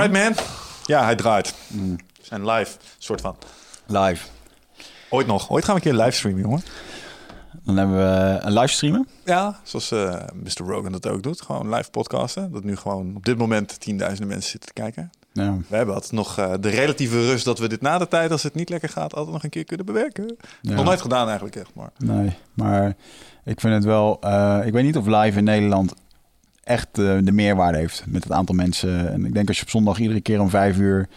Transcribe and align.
Right 0.00 0.12
man. 0.24 0.44
Ja, 0.84 1.04
hij 1.04 1.14
draait. 1.14 1.54
We 1.68 1.96
zijn 2.22 2.46
live, 2.50 2.76
soort 2.98 3.20
van. 3.20 3.36
Live. 3.86 4.26
Ooit 5.10 5.26
nog. 5.26 5.50
Ooit 5.50 5.64
gaan 5.64 5.74
we 5.74 5.80
een 5.80 5.90
keer 5.90 6.00
livestreamen, 6.00 6.42
jongen. 6.42 6.62
Dan 7.64 7.76
hebben 7.76 7.96
we 7.96 8.38
een 8.40 8.52
livestreamen. 8.52 9.08
Ja, 9.24 9.60
zoals 9.62 9.90
eh, 9.90 10.14
Mr. 10.34 10.64
Rogan 10.66 10.92
dat 10.92 11.06
ook 11.08 11.22
doet. 11.22 11.40
Gewoon 11.40 11.74
live 11.74 11.90
podcasten. 11.90 12.52
Dat 12.52 12.64
nu 12.64 12.76
gewoon 12.76 13.16
op 13.16 13.24
dit 13.24 13.38
moment 13.38 13.80
tienduizenden 13.80 14.28
mensen 14.28 14.50
zitten 14.50 14.74
te 14.74 14.80
kijken. 14.82 15.10
Ja. 15.32 15.56
We 15.68 15.76
hebben 15.76 15.94
altijd 15.94 16.12
nog 16.12 16.38
eh, 16.38 16.52
de 16.60 16.68
relatieve 16.68 17.26
rust 17.26 17.44
dat 17.44 17.58
we 17.58 17.68
dit 17.68 17.80
na 17.80 17.98
de 17.98 18.08
tijd, 18.08 18.30
als 18.30 18.42
het 18.42 18.54
niet 18.54 18.68
lekker 18.68 18.88
gaat, 18.88 19.14
altijd 19.14 19.32
nog 19.32 19.44
een 19.44 19.50
keer 19.50 19.64
kunnen 19.64 19.86
bewerken. 19.86 20.36
Ja. 20.60 20.74
Nog 20.74 20.84
nooit 20.84 21.00
gedaan 21.00 21.26
eigenlijk 21.26 21.56
echt, 21.56 21.74
maar... 21.74 21.90
Nee, 21.98 22.36
maar 22.54 22.94
ik 23.44 23.60
vind 23.60 23.74
het 23.74 23.84
wel... 23.84 24.16
eh, 24.20 24.60
ik 24.64 24.72
weet 24.72 24.84
niet 24.84 24.96
of 24.96 25.06
live 25.06 25.38
in 25.38 25.44
Nederland 25.44 25.94
echt 26.70 26.98
eh, 26.98 27.18
de 27.22 27.32
meerwaarde 27.32 27.78
heeft 27.78 28.04
met 28.06 28.22
het 28.22 28.32
aantal 28.32 28.54
mensen. 28.54 29.12
En 29.12 29.24
ik 29.24 29.34
denk 29.34 29.48
als 29.48 29.56
je 29.56 29.62
op 29.62 29.70
zondag 29.70 29.98
iedere 29.98 30.20
keer 30.20 30.40
om 30.40 30.50
vijf 30.50 30.78
uur 30.78 31.08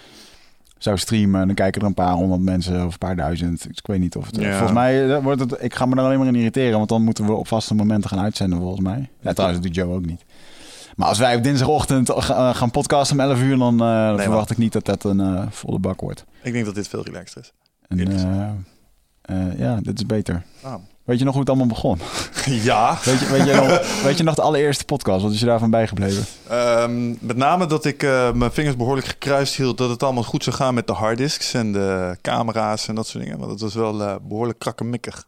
zou 0.78 0.98
streamen... 0.98 1.46
dan 1.48 1.56
kijken 1.56 1.82
er 1.82 1.88
een 1.88 1.94
paar 1.94 2.14
honderd 2.14 2.42
mensen 2.42 2.86
of 2.86 2.92
een 2.92 2.98
paar 2.98 3.16
duizend. 3.16 3.66
Ik 3.70 3.88
weet 3.88 4.00
niet 4.00 4.16
of 4.16 4.26
het... 4.26 4.36
Ja. 4.36 4.52
Volgens 4.52 4.72
mij 4.72 5.16
eh, 5.16 5.24
wordt 5.24 5.40
het... 5.40 5.56
Ik 5.60 5.76
ga 5.76 5.86
me 5.86 5.96
er 5.96 6.02
alleen 6.02 6.18
maar 6.18 6.28
in 6.28 6.36
irriteren... 6.36 6.78
want 6.78 6.90
dan 6.90 7.04
moeten 7.04 7.26
we 7.26 7.34
op 7.34 7.48
vaste 7.48 7.76
momenten 7.76 8.10
gaan 8.10 8.20
uitzenden 8.20 8.60
volgens 8.60 8.82
mij. 8.82 9.10
Ja, 9.22 9.34
trouwens, 9.34 9.62
dat 9.62 9.74
doet 9.74 9.84
Joe 9.84 9.96
ook 9.96 10.06
niet. 10.06 10.26
Maar 10.96 11.08
als 11.08 11.20
wij 11.20 11.36
op 11.36 11.44
dinsdagochtend 11.44 12.10
eh, 12.10 12.56
gaan 12.56 12.72
podcasten 12.72 13.20
om 13.20 13.26
11 13.26 13.42
uur... 13.42 13.58
dan 13.58 13.78
verwacht 14.20 14.52
ik 14.52 14.58
niet 14.58 14.74
dat 14.74 14.86
dat 14.86 15.04
een 15.04 15.52
volle 15.52 15.80
bak 15.80 16.02
wordt. 16.02 16.26
Ik 16.42 16.54
denk 16.54 16.66
dat 16.66 16.76
dit 16.76 16.88
veel 16.88 17.04
relaxter 17.04 17.42
is. 17.42 17.54
En, 17.88 19.56
ja, 19.58 19.80
dit 19.82 20.00
is 20.00 20.06
beter. 20.06 20.44
Weet 21.04 21.20
je 21.20 21.24
nog 21.26 21.34
hoe 21.34 21.42
het 21.42 21.50
allemaal 21.50 21.68
begon? 21.68 22.00
Ja. 22.46 22.98
Weet 23.06 23.20
je, 23.20 23.26
weet 23.32 23.46
je, 23.48 23.54
nog, 23.54 24.02
weet 24.04 24.18
je 24.18 24.24
nog 24.24 24.36
de 24.36 24.42
allereerste 24.42 24.86
podcast? 24.86 25.24
Wat 25.24 25.32
is 25.32 25.40
je 25.40 25.46
daarvan 25.46 25.70
bijgebleven? 25.70 26.26
Ehm, 26.50 27.10
met 27.10 27.38
name 27.38 27.66
dat 27.66 27.86
ik 27.86 28.04
eh, 28.04 28.32
mijn 28.32 28.52
vingers 28.52 28.76
behoorlijk 28.76 29.08
gekruist 29.08 29.56
hield 29.56 29.78
dat 29.78 29.90
het 29.90 30.04
allemaal 30.04 30.24
goed 30.24 30.44
zou 30.44 30.56
gaan 30.56 30.74
met 30.74 30.88
de 30.88 30.94
harddisks 30.94 31.54
en 31.54 31.72
de 31.72 32.18
camera's 32.22 32.88
en 32.88 32.96
dat 32.96 33.08
soort 33.08 33.24
dingen. 33.24 33.40
Want 33.40 33.52
het 33.52 33.62
was 33.62 33.74
wel 33.74 34.02
eh, 34.04 34.16
behoorlijk 34.28 34.60
krakkemikkig. 34.60 35.26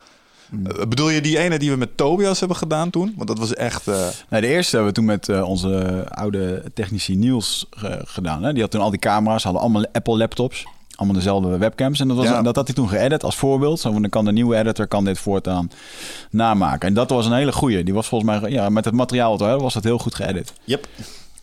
Eh, 0.52 0.86
bedoel 0.88 1.10
je 1.10 1.22
die 1.22 1.38
ene 1.40 1.60
die 1.60 1.72
we 1.72 1.78
met 1.78 1.98
Tobias 1.98 2.40
hebben 2.40 2.58
gedaan 2.58 2.90
toen? 2.90 3.14
Want 3.16 3.28
dat 3.28 3.40
was 3.40 3.54
echt... 3.54 3.86
Nee, 4.30 4.42
de 4.42 4.48
eerste 4.48 4.76
hebben 4.76 4.94
we 4.94 5.00
toen 5.00 5.06
met 5.06 5.42
onze 5.44 6.04
oude 6.10 6.64
technici 6.74 7.16
Niels 7.16 7.66
ge- 7.72 8.02
gedaan. 8.06 8.44
Hè? 8.44 8.54
Die 8.54 8.62
had 8.62 8.72
toen 8.72 8.82
al 8.82 8.90
die 8.90 9.00
camera's, 9.00 9.44
hadden 9.44 9.62
allemaal 9.62 9.86
Apple 9.92 10.18
laptops. 10.18 10.66
Allemaal 10.96 11.16
dezelfde 11.16 11.58
webcams. 11.58 12.00
En 12.00 12.08
dat, 12.08 12.18
was, 12.18 12.26
Ja. 12.26 12.42
dat 12.42 12.56
had 12.56 12.68
hij 12.68 12.76
toen 12.76 12.90
geëdit 12.90 13.24
als 13.24 13.36
voorbeeld. 13.36 13.80
Zo 13.80 13.92
van, 13.92 14.02
dan 14.02 14.10
kan 14.10 14.26
de 14.26 14.32
nieuwe 14.32 14.56
editor 14.56 14.88
kan 14.88 15.06
dit 15.06 15.20
voortaan 15.20 15.72
namaken. 16.30 16.88
En 16.88 16.94
dat 16.94 17.10
was 17.10 17.26
een 17.26 17.34
hele 17.34 17.52
goeie. 17.52 17.84
Die 17.84 17.94
was 17.94 18.08
volgens 18.08 18.40
mij, 18.40 18.52
ja, 18.52 18.70
met 18.70 18.86
het 18.86 18.94
materiaal 18.94 19.38
we 19.38 19.44
hadden, 19.44 19.62
was 19.62 19.74
dat 19.74 19.84
heel 19.84 19.98
goed 19.98 20.16
geëdit. 20.16 20.54
Yep. 20.64 20.88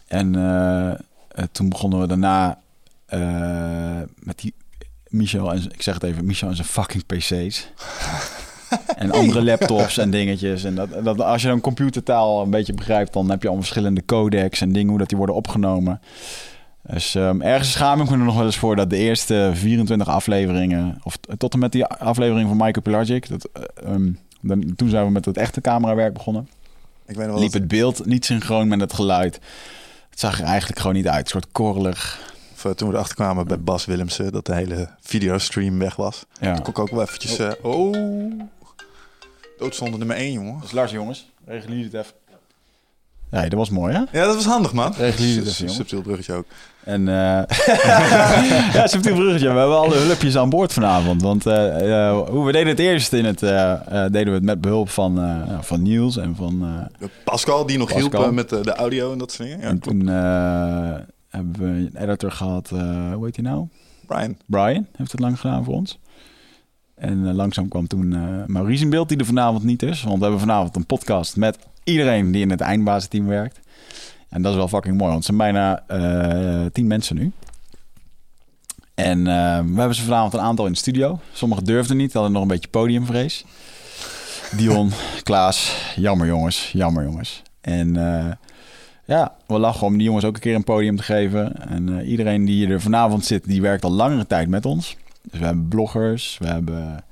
En 0.09 0.35
eh, 0.35 0.91
eh, 0.91 0.97
toen 1.53 1.69
begonnen 1.69 2.01
we 2.01 2.07
daarna 2.07 2.59
eh, 3.07 4.01
met 4.15 4.39
die 4.39 4.55
Michel 5.09 5.53
en 5.53 5.63
ik 5.73 5.83
zeg 5.83 5.95
het 5.95 6.03
even, 6.03 6.25
Michel 6.25 6.49
en 6.49 6.57
zijn 6.57 6.69
fucking 6.69 7.07
PC's. 7.07 7.69
en 8.97 9.11
andere 9.11 9.45
laptops 9.45 9.99
en 9.99 10.11
dingetjes. 10.11 10.65
En 10.65 10.75
dat, 10.75 11.05
dat, 11.05 11.21
als 11.21 11.43
je 11.43 11.49
dan 11.49 11.61
computertaal 11.61 12.43
een 12.43 12.51
beetje 12.51 12.75
begrijpt, 12.75 13.13
dan 13.13 13.31
heb 13.31 13.41
je 13.43 13.49
allemaal 13.49 13.67
verschillende 13.67 14.05
codecs 14.05 14.61
en 14.61 14.73
dingen 14.73 14.89
hoe 14.89 14.99
dat 14.99 15.09
die 15.09 15.19
worden 15.19 15.37
opgenomen. 15.37 16.01
Dus 16.83 17.15
ehm, 17.15 17.41
ergens 17.41 17.71
schaam 17.73 18.01
ik 18.01 18.07
me 18.11 18.13
er 18.17 18.19
nog 18.25 18.35
wel 18.37 18.45
eens 18.45 18.59
voor 18.59 18.77
dat 18.77 18.91
de 18.91 18.97
eerste 18.97 19.51
24 19.55 20.09
afleveringen, 20.09 21.01
of 21.03 21.17
tot 21.39 21.53
en 21.53 21.59
met 21.59 21.73
die 21.73 21.85
aflevering 21.87 22.49
van 22.49 22.57
Michael 22.57 22.83
Pelagic, 22.83 23.29
dat, 23.29 23.49
eh, 23.53 23.63
ehm, 23.93 24.11
dan, 24.41 24.73
toen 24.77 24.89
zijn 24.89 25.05
we 25.05 25.11
met 25.11 25.25
het 25.25 25.37
echte 25.37 25.61
camerawerk 25.61 26.13
begonnen 26.13 26.49
Ik 27.07 27.17
weet 27.17 27.27
nog 27.27 27.27
wel 27.27 27.43
liep 27.43 27.53
dat- 27.53 27.61
het 27.61 27.69
beeld 27.71 28.07
niet 28.07 28.25
synchroon 28.25 28.69
met 28.69 28.81
het 28.81 28.93
geluid. 28.93 29.35
Het 30.11 30.21
zag 30.21 30.41
er 30.41 30.47
eigenlijk 30.47 30.81
gewoon 30.81 30.97
niet 30.97 31.09
uit. 31.09 31.25
Een 31.25 31.31
soort 31.31 31.49
korrelig. 31.53 32.31
of, 32.65 32.75
toen 32.75 32.89
we 32.89 32.95
erachter 32.95 33.15
kwamen 33.15 33.47
bij 33.47 33.61
Bas 33.61 33.85
Willemsen 33.85 34.33
dat 34.33 34.47
de 34.47 34.55
hele 34.55 34.89
videostream 35.01 35.79
weg 35.79 35.97
was. 35.97 36.25
Ja. 36.41 36.55
Toen 36.55 36.63
kon 36.63 36.73
ik 36.73 36.79
ook 36.79 36.91
wel 36.91 37.03
eventjes... 37.03 37.39
eh, 37.39 37.51
oh. 37.63 37.95
Doodzonde 39.59 39.99
nummer 39.99 40.17
1, 40.17 40.33
jongen. 40.33 40.55
Dat 40.55 40.65
is 40.65 40.73
Lars, 40.73 40.91
jongens. 40.93 41.31
Regel 41.47 41.69
jullie 41.69 41.85
het 41.85 41.95
even. 41.95 42.13
Nee, 43.33 43.49
dat 43.49 43.59
was 43.59 43.71
mooi, 43.71 43.95
hè? 43.95 43.99
Ja, 44.19 44.27
dat 44.27 44.35
was 44.35 44.45
handig, 44.45 44.73
man. 44.73 44.95
Subtiel 45.67 46.03
bruggetje 46.03 46.35
ook. 46.35 46.45
En 46.85 47.09
eh 47.09 47.15
ja, 48.75 48.87
subtiel 48.87 49.15
bruggetje. 49.15 49.53
We 49.53 49.59
hebben 49.59 49.77
alle 49.77 49.97
hulpjes 49.97 50.37
aan 50.37 50.51
boord 50.51 50.73
vanavond. 50.73 51.23
Want 51.23 51.47
eh, 51.47 52.09
eh, 52.09 52.29
hoe 52.29 52.47
we 52.47 52.53
deden 52.53 52.69
het 52.69 52.79
eerst 52.79 53.13
in 53.13 53.25
het, 53.25 53.39
deden 54.13 54.25
we 54.25 54.31
het 54.31 54.43
met 54.43 54.61
behulp 54.61 54.89
van, 54.89 55.21
van 55.61 55.83
Niels 55.83 56.17
en 56.17 56.37
van. 56.37 56.89
Pascal, 57.25 57.67
die 57.67 57.79
nog 57.79 57.93
Pascal. 57.93 58.21
hielp 58.21 58.35
met 58.35 58.49
de, 58.49 58.75
audio 58.75 59.13
en 59.13 59.19
dat 59.19 59.33
soort 59.33 59.49
dingen. 59.49 59.61
Ja, 59.61 59.69
en 59.69 59.79
toen 59.79 60.07
hebben 61.29 61.61
we 61.61 61.67
een 61.67 61.97
editor 61.97 62.31
gehad. 62.31 62.71
eh, 62.73 63.13
hoe 63.13 63.25
heet 63.25 63.37
hij 63.37 63.45
nou? 63.45 63.67
Brian. 64.07 64.37
Brian 64.47 64.87
heeft 64.97 65.13
het 65.13 65.21
lang 65.21 65.41
gedaan 65.41 65.65
voor 65.65 65.75
ons. 65.75 65.99
En 66.95 67.35
langzaam 67.35 67.69
kwam 67.69 67.87
toen 67.87 68.09
Maurice 68.47 68.83
in 68.83 68.91
beeld, 68.91 69.09
die 69.09 69.19
er 69.19 69.25
vanavond 69.25 69.65
niet 69.65 69.83
is. 69.83 70.03
Want 70.03 70.17
we 70.17 70.23
hebben 70.23 70.41
vanavond 70.41 70.77
een 70.77 70.87
podcast 70.87 71.37
met 71.37 71.59
iedereen 71.85 72.33
die 72.33 72.43
in 72.43 72.51
het 72.51 72.61
eindbazenteam 72.61 73.27
werkt. 73.27 73.61
En 74.29 74.43
dat 74.43 74.51
is 74.51 74.59
wel 74.59 74.69
fucking 74.69 74.97
mooi, 74.97 75.13
want 75.13 75.27
het 75.27 75.37
zijn 75.37 75.53
bijna 75.53 75.83
eh, 75.87 76.67
tien 76.73 76.87
mensen 76.87 77.17
nu. 77.17 77.33
En 78.95 79.19
eh, 79.19 79.59
we 79.59 79.79
hebben 79.79 79.95
ze 79.95 80.03
vanavond 80.03 80.33
een 80.33 80.41
aantal 80.41 80.67
in 80.67 80.73
de 80.73 80.79
studio. 80.79 81.21
Sommigen 81.33 81.65
durfden 81.65 81.97
niet, 81.97 82.13
hadden 82.13 82.33
nog 82.33 82.43
een 82.43 82.49
beetje 82.49 82.69
podiumvrees. 82.69 83.45
Dion, 84.57 84.91
Klaas, 85.23 85.77
jammer 85.97 86.27
jongens, 86.27 86.71
jammer 86.73 87.05
jongens. 87.05 87.43
En 87.61 87.97
eh, 87.97 88.33
ja, 89.05 89.35
we 89.47 89.59
lachen 89.59 89.87
om 89.87 89.97
die 89.97 90.07
jongens 90.07 90.25
ook 90.25 90.35
een 90.35 90.41
keer 90.41 90.55
een 90.55 90.65
podium 90.65 90.97
te 90.97 91.03
geven. 91.03 91.69
En 91.69 92.05
iedereen 92.05 92.45
die 92.45 92.69
er 92.69 92.81
vanavond 92.81 93.25
zit, 93.25 93.45
die 93.45 93.63
werkt 93.63 93.85
al 93.85 93.93
langere 93.93 94.27
tijd 94.27 94.49
met 94.49 94.67
ons. 94.67 94.97
Dus 95.23 95.41
we 95.41 95.47
hebben 95.47 95.69
bloggers, 95.69 96.37
we 96.39 96.47
hebben 96.47 97.05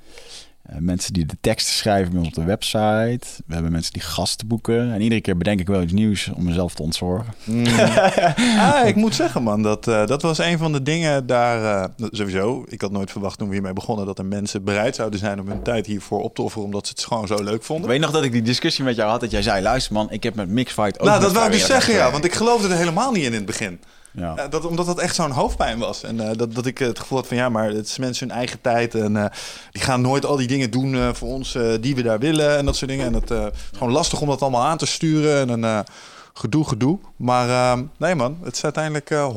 mensen 0.79 1.13
die 1.13 1.25
de 1.25 1.37
teksten 1.41 1.73
schrijven 1.73 2.09
bij 2.11 2.19
ons 2.19 2.27
op 2.27 2.33
de 2.35 2.43
website. 2.43 3.27
We 3.45 3.53
hebben 3.53 3.71
mensen 3.71 3.93
die 3.93 4.01
gasten 4.01 4.47
boeken. 4.47 4.93
En 4.93 5.01
iedere 5.01 5.21
keer 5.21 5.37
bedenk 5.37 5.59
ik 5.59 5.67
wel 5.67 5.81
iets 5.81 5.93
nieuws 5.93 6.29
om 6.35 6.43
mezelf 6.43 6.73
te 6.73 6.81
ontzorgen. 6.81 7.33
ah, 8.59 8.87
ik 8.87 8.95
moet 8.95 9.15
zeggen, 9.15 9.43
man, 9.43 9.61
dat, 9.63 9.87
eh, 9.87 10.05
dat 10.05 10.21
was 10.21 10.37
een 10.37 10.57
van 10.57 10.71
de 10.71 10.81
dingen 10.83 11.25
daar. 11.25 11.83
eh, 11.99 12.05
sowieso, 12.11 12.65
ik 12.67 12.81
had 12.81 12.91
nooit 12.91 13.11
verwacht 13.11 13.37
toen 13.37 13.47
we 13.47 13.53
hiermee 13.53 13.73
begonnen 13.73 14.05
dat 14.05 14.19
er 14.19 14.25
mensen 14.25 14.63
bereid 14.63 14.95
zouden 14.95 15.19
zijn 15.19 15.39
om 15.39 15.47
hun 15.47 15.61
tijd 15.61 15.85
hiervoor 15.85 16.21
op 16.21 16.35
te 16.35 16.41
offeren, 16.41 16.65
omdat 16.65 16.87
ze 16.87 16.93
het 16.95 17.05
gewoon 17.05 17.27
zo 17.27 17.43
leuk 17.43 17.55
Ik 17.55 17.63
vonden. 17.63 17.89
weet 17.89 17.99
nog 17.99 18.11
dat 18.11 18.23
ik 18.23 18.31
die 18.31 18.41
discussie 18.41 18.83
met 18.83 18.95
jou 18.95 19.09
had, 19.09 19.19
dat 19.19 19.31
jij 19.31 19.41
zei... 19.41 19.61
luister 19.61 19.93
man, 19.93 20.11
ik 20.11 20.23
heb 20.23 20.35
met 20.35 20.49
Mixfight 20.49 20.99
ook 20.99 21.07
nou, 21.07 21.21
dat 21.21 21.31
wou 21.31 21.45
ik 21.45 21.51
dus 21.51 21.65
zeggen, 21.65 21.77
ja, 21.93 21.93
gewerkt." 21.93 22.11
want 22.11 22.25
ik 22.25 22.33
geloofde 22.33 22.67
er 22.67 22.77
helemaal 22.77 23.11
niet 23.11 23.23
in 23.23 23.29
in 23.31 23.33
het 23.33 23.45
begin. 23.45 23.79
Ja. 24.13 24.35
Eh, 24.35 24.49
dat, 24.49 24.65
omdat 24.65 24.85
dat 24.85 24.99
echt 24.99 25.15
zo'n 25.15 25.31
hoofdpijn 25.31 25.79
was. 25.79 26.03
En 26.03 26.29
eh, 26.29 26.37
dat, 26.37 26.55
dat 26.55 26.65
ik 26.65 26.77
het 26.77 26.99
gevoel 26.99 27.17
had 27.17 27.27
van 27.27 27.37
ja, 27.37 27.49
maar 27.49 27.69
het 27.69 27.87
is 27.87 27.97
mensen 27.97 28.27
hun 28.27 28.37
eigen 28.37 28.61
tijd. 28.61 28.95
En 28.95 29.17
eh, 29.17 29.25
die 29.71 29.81
gaan 29.81 30.01
nooit 30.01 30.25
al 30.25 30.35
die 30.35 30.47
dingen 30.47 30.71
doen 30.71 31.15
voor 31.15 31.27
ons 31.27 31.57
die 31.81 31.95
we 31.95 32.01
daar 32.01 32.19
willen. 32.19 32.57
En 32.57 32.65
dat 32.65 32.75
soort 32.75 32.91
dingen. 32.91 33.05
En 33.05 33.13
het 33.13 33.29
is 33.29 33.77
gewoon 33.77 33.93
lastig 33.93 34.21
om 34.21 34.27
dat 34.27 34.41
allemaal 34.41 34.63
aan 34.65 34.77
te 34.77 34.85
sturen. 34.85 35.49
En 35.49 35.63
een 35.63 35.85
gedoe, 36.33 36.67
gedoe. 36.67 36.99
Maar 37.15 37.77
nee 37.97 38.15
man, 38.15 38.37
het 38.43 38.55
is 38.55 38.63
uiteindelijk 38.63 39.09
eh 39.09 39.29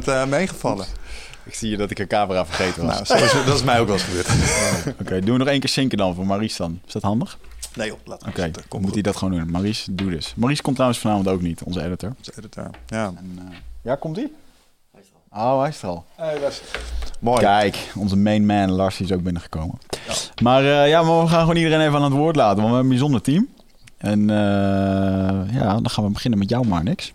100% 0.00 0.04
eh, 0.04 0.26
meegevallen. 0.26 0.86
Ik 1.44 1.54
zie 1.54 1.70
je 1.70 1.76
dat 1.76 1.90
ik 1.90 1.98
een 1.98 2.06
camera 2.06 2.46
vergeten 2.46 2.86
was. 2.86 3.08
Nou, 3.08 3.26
zo 3.28 3.44
dat 3.44 3.54
is 3.54 3.62
mij 3.62 3.80
ook 3.80 3.86
wel 3.86 3.96
eens 3.96 4.04
gebeurd. 4.04 4.28
Oké, 5.00 5.20
doen 5.20 5.32
we 5.32 5.38
nog 5.38 5.48
één 5.48 5.60
keer 5.60 5.68
zinken 5.68 5.98
dan 5.98 6.14
voor 6.14 6.26
Maurice 6.26 6.56
dan. 6.56 6.80
Is 6.86 6.92
dat 6.92 7.02
handig? 7.02 7.38
Nee 7.74 7.88
joh, 7.88 7.98
laat 8.04 8.26
Oké. 8.26 8.50
Komt 8.68 8.82
moet 8.82 8.92
hij 8.92 9.02
dat 9.02 9.16
gewoon 9.16 9.38
doen. 9.38 9.50
Maurice, 9.50 9.94
doe 9.94 10.10
dus. 10.10 10.32
Maurice 10.36 10.62
komt 10.62 10.74
trouwens 10.74 11.00
vanavond 11.00 11.28
ook 11.28 11.40
niet, 11.40 11.62
onze 11.62 11.82
editor. 11.82 12.12
Onze 12.18 12.32
editor. 12.36 12.70
Ja. 12.86 13.12
En, 13.16 13.38
ja, 13.84 13.94
komt 13.94 14.16
hij? 14.16 14.30
Oh, 15.30 15.60
hij 15.60 15.68
is 15.68 15.82
er 15.82 15.88
al. 15.88 16.04
Hey, 16.14 16.40
Wes. 16.40 16.60
Mooi. 17.20 17.40
Kijk, 17.40 17.92
onze 17.98 18.16
main 18.16 18.46
man 18.46 18.70
Lars 18.70 19.00
is 19.00 19.12
ook 19.12 19.22
binnengekomen. 19.22 19.78
Maar 20.42 20.64
eh, 20.64 20.88
ja, 20.88 21.02
maar 21.02 21.20
we 21.22 21.28
gaan 21.28 21.40
gewoon 21.40 21.56
iedereen 21.56 21.80
even 21.80 21.94
aan 21.94 22.02
het 22.02 22.12
woord 22.12 22.36
laten, 22.36 22.56
want 22.62 22.68
we 22.68 22.74
hebben 22.74 22.82
een 22.84 22.98
bijzonder 22.98 23.22
team. 23.22 23.48
En 23.96 24.30
eh, 24.30 25.54
ja, 25.54 25.72
dan 25.72 25.90
gaan 25.90 26.04
we 26.04 26.10
beginnen 26.10 26.38
met 26.38 26.48
jou, 26.48 26.66
Marnix. 26.66 27.12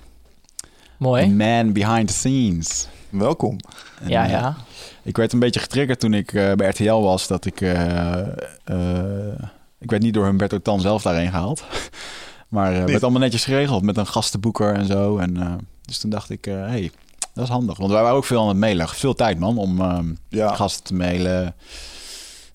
The 0.56 0.68
Mooi. 0.98 1.30
man 1.30 1.74
behind 1.74 2.08
the 2.08 2.14
scenes. 2.14 2.88
Welkom. 3.10 3.58
En, 4.02 4.10
Ja, 4.10 4.24
eh, 4.26 4.32
ja. 4.32 4.56
Ik 5.04 5.18
werd 5.18 5.34
een 5.34 5.40
beetje 5.40 5.60
getriggerd 5.60 6.00
toen 6.00 6.14
ik 6.14 6.34
eh, 6.34 6.54
bij 6.54 6.70
RTL 6.70 6.94
was, 6.94 7.28
dat 7.28 7.46
ik... 7.46 7.62
eh, 7.62 8.20
eh, 8.64 9.40
ik 9.80 9.90
werd 9.90 10.02
niet 10.04 10.14
door 10.14 10.26
Humberto 10.26 10.58
Tan 10.62 10.82
zelf 10.82 11.02
daarheen 11.02 11.30
gehaald. 11.30 11.64
maar 12.48 12.74
het 12.74 12.90
werd 12.90 13.04
allemaal 13.04 13.22
netjes 13.22 13.44
geregeld 13.46 13.84
met 13.84 13.98
een 13.98 14.08
gastenboeker 14.08 14.74
en 14.74 14.86
zo. 14.86 15.18
En, 15.18 15.38
eh, 15.38 15.54
dus 15.90 15.98
toen 15.98 16.10
dacht 16.10 16.30
ik, 16.30 16.46
hé, 16.46 16.52
hey, 16.54 16.92
dat 17.34 17.44
is 17.44 17.50
handig. 17.50 17.78
Want 17.78 17.92
wij 17.92 18.02
waren 18.02 18.18
ook 18.18 18.26
veel 18.26 18.42
aan 18.42 18.48
het 18.48 18.58
mailen. 18.58 18.88
Veel 18.90 19.14
tijd, 19.16 19.40
man, 19.40 19.58
om 19.58 19.82
ehm, 19.82 20.14
Ja, 20.28 20.56
gasten 20.56 20.84
te 20.84 20.94
mailen, 20.94 21.56